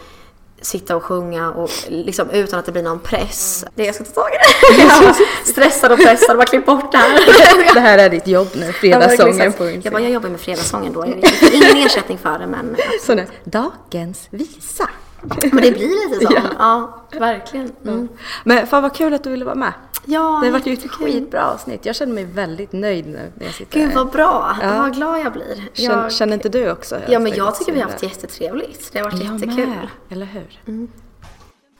sitta 0.62 0.96
och 0.96 1.04
sjunga 1.04 1.52
och 1.52 1.70
liksom 1.88 2.30
utan 2.30 2.60
att 2.60 2.66
det 2.66 2.72
blir 2.72 2.84
någon 2.84 3.00
press. 3.00 3.66
Det 3.76 3.86
jag 3.86 3.96
ska 3.96 4.04
ta 4.04 4.12
tag 4.12 4.30
i 4.32 4.38
det. 4.76 4.82
Jag 4.82 5.16
stressad 5.46 5.92
och 5.92 6.00
pressad, 6.00 6.38
bara 6.38 6.46
klipp 6.46 6.66
bort 6.66 6.92
det 6.92 6.98
här. 6.98 7.74
Det 7.74 7.80
här 7.80 7.98
är 7.98 8.10
ditt 8.10 8.28
jobb 8.28 8.48
nu, 8.56 8.74
fredagssången 8.74 9.54
på 9.54 9.70
Jag 9.70 9.94
bara, 9.94 10.02
jag 10.02 10.12
jobbar 10.12 10.30
med 10.30 10.40
fredagssången 10.40 10.94
då. 10.94 11.06
Ingen 11.54 11.78
ersättning 11.78 12.18
för 12.18 12.40
det 12.40 12.48
men 12.48 12.76
Så 13.06 13.16
nu, 13.16 13.26
dagens 13.44 14.28
visa. 14.30 14.90
Men 15.22 15.62
det 15.64 15.72
blir 15.72 16.10
lite 16.10 16.26
så. 16.26 16.34
Ja. 16.60 17.02
Ja, 17.12 17.20
verkligen. 17.20 17.72
Mm. 17.84 18.08
Men 18.44 18.68
fan 18.68 18.84
vad 18.84 18.96
kul 18.96 19.14
att 19.14 19.24
du 19.24 19.30
ville 19.32 19.46
vara 19.46 19.56
med. 19.56 19.74
Ja, 20.06 20.20
Det 20.42 20.48
har 20.48 20.52
varit 20.52 20.66
ju 20.68 20.74
ett 20.74 20.92
skitbra 20.92 21.46
avsnitt. 21.54 21.86
Jag 21.86 21.96
känner 21.96 22.14
mig 22.14 22.26
väldigt 22.26 22.72
nöjd 22.72 23.08
nu 23.08 23.32
när 23.38 23.46
jag 23.46 23.56
sitter 23.56 23.80
Gud 23.80 23.94
vad 23.94 24.10
bra, 24.10 24.58
Ja. 24.62 24.78
vad 24.82 24.96
glad 24.96 25.20
jag 25.20 25.34
blir. 25.34 25.64
Känner, 25.74 26.04
Jag, 26.04 26.12
känner 26.14 26.34
inte 26.34 26.50
du 26.50 26.72
också? 26.72 27.00
ja 27.08 27.20
men 27.20 27.34
jag 27.36 27.56
tycker 27.56 27.72
vi 27.74 27.82
har 27.82 27.90
haft 27.90 28.04
jättetrevligt. 28.04 28.90
Det 28.94 29.00
har 29.00 29.12
varit 29.12 29.24
Jag 29.24 29.34
jättekul. 29.34 29.68
med, 29.70 29.88
Eller 30.10 30.26
hur? 30.26 30.88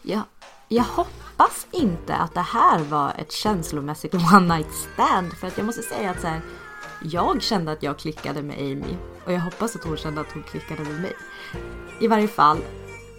Ja, 0.02 0.22
jag 0.68 0.84
hoppas 0.84 1.68
inte 1.72 2.16
att 2.16 2.34
det 2.34 2.40
här 2.42 2.80
var 2.80 3.14
ett 3.18 3.32
känslomässigt 3.32 4.14
one 4.14 4.56
night 4.56 4.74
stand. 4.94 5.34
För 5.34 5.48
att 5.48 5.58
jag 5.58 5.66
måste 5.66 5.82
säga 5.82 6.10
att 6.12 6.22
så 6.22 6.28
här, 6.28 6.42
jag 7.04 7.42
kände 7.42 7.72
att 7.72 7.84
jag 7.84 7.98
klickade 8.00 8.42
med 8.42 8.58
Amy. 8.60 8.96
Och 9.26 9.32
jag 9.34 9.40
hoppas 9.40 9.76
att 9.76 9.84
hon 9.84 9.98
kände 9.98 10.22
att 10.22 10.32
hon 10.34 10.44
klickade 10.44 10.82
med 10.90 11.02
mig. 11.02 11.14
I 12.00 12.08
varje 12.08 12.28
fall, 12.28 12.58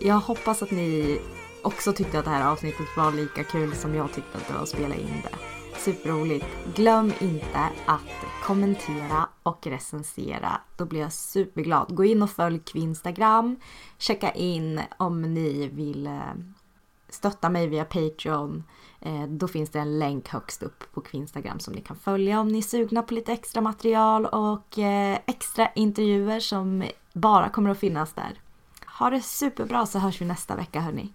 jag 0.01 0.21
hoppas 0.21 0.63
att 0.63 0.71
ni 0.71 1.21
också 1.63 1.93
tyckte 1.93 2.19
att 2.19 2.25
det 2.25 2.31
här 2.31 2.51
avsnittet 2.53 2.97
var 2.97 3.13
lika 3.13 3.45
kul 3.45 3.75
som 3.75 3.95
jag 3.95 4.13
tyckte 4.13 4.39
att 4.39 4.49
det 4.49 4.55
var 4.55 4.63
att 4.63 4.69
spela 4.69 4.95
in 4.95 5.23
det. 5.23 5.37
Superroligt. 5.79 6.47
Glöm 6.75 7.13
inte 7.21 7.69
att 7.87 8.43
kommentera 8.43 9.29
och 9.43 9.67
recensera. 9.67 10.61
Då 10.77 10.85
blir 10.85 11.01
jag 11.01 11.13
superglad. 11.13 11.95
Gå 11.95 12.05
in 12.05 12.23
och 12.23 12.31
följ 12.31 12.59
Kvinstagram. 12.59 13.57
Checka 13.99 14.31
in 14.31 14.81
om 14.97 15.35
ni 15.35 15.69
vill 15.69 16.07
eh, 16.07 16.21
stötta 17.09 17.51
mig 17.51 17.67
via 17.67 17.85
Patreon. 17.85 18.65
Eh, 19.01 19.23
då 19.23 19.49
finns 19.49 19.71
det 19.71 19.79
en 19.79 19.99
länk 19.99 20.29
högst 20.29 20.63
upp 20.63 20.93
på 20.93 21.01
Kvinstagram 21.01 21.61
som 21.61 21.75
ni 21.75 21.81
kan 21.81 21.97
följa 21.97 22.41
om 22.41 22.49
ni 22.49 22.59
är 22.59 22.63
sugna 22.63 23.03
på 23.03 23.15
lite 23.15 23.33
extra 23.33 23.61
material 23.61 24.27
och 24.27 24.79
eh, 24.79 25.19
extra 25.27 25.69
intervjuer 25.75 26.41
som 26.41 26.85
bara 27.13 27.49
kommer 27.49 27.71
att 27.71 27.79
finnas 27.79 28.13
där. 28.13 28.41
Ha 29.01 29.11
det 29.11 29.21
superbra 29.23 29.87
så 29.87 29.99
hörs 29.99 30.21
vi 30.21 30.25
nästa 30.25 30.57
vecka 30.57 30.81
hörni. 30.81 31.13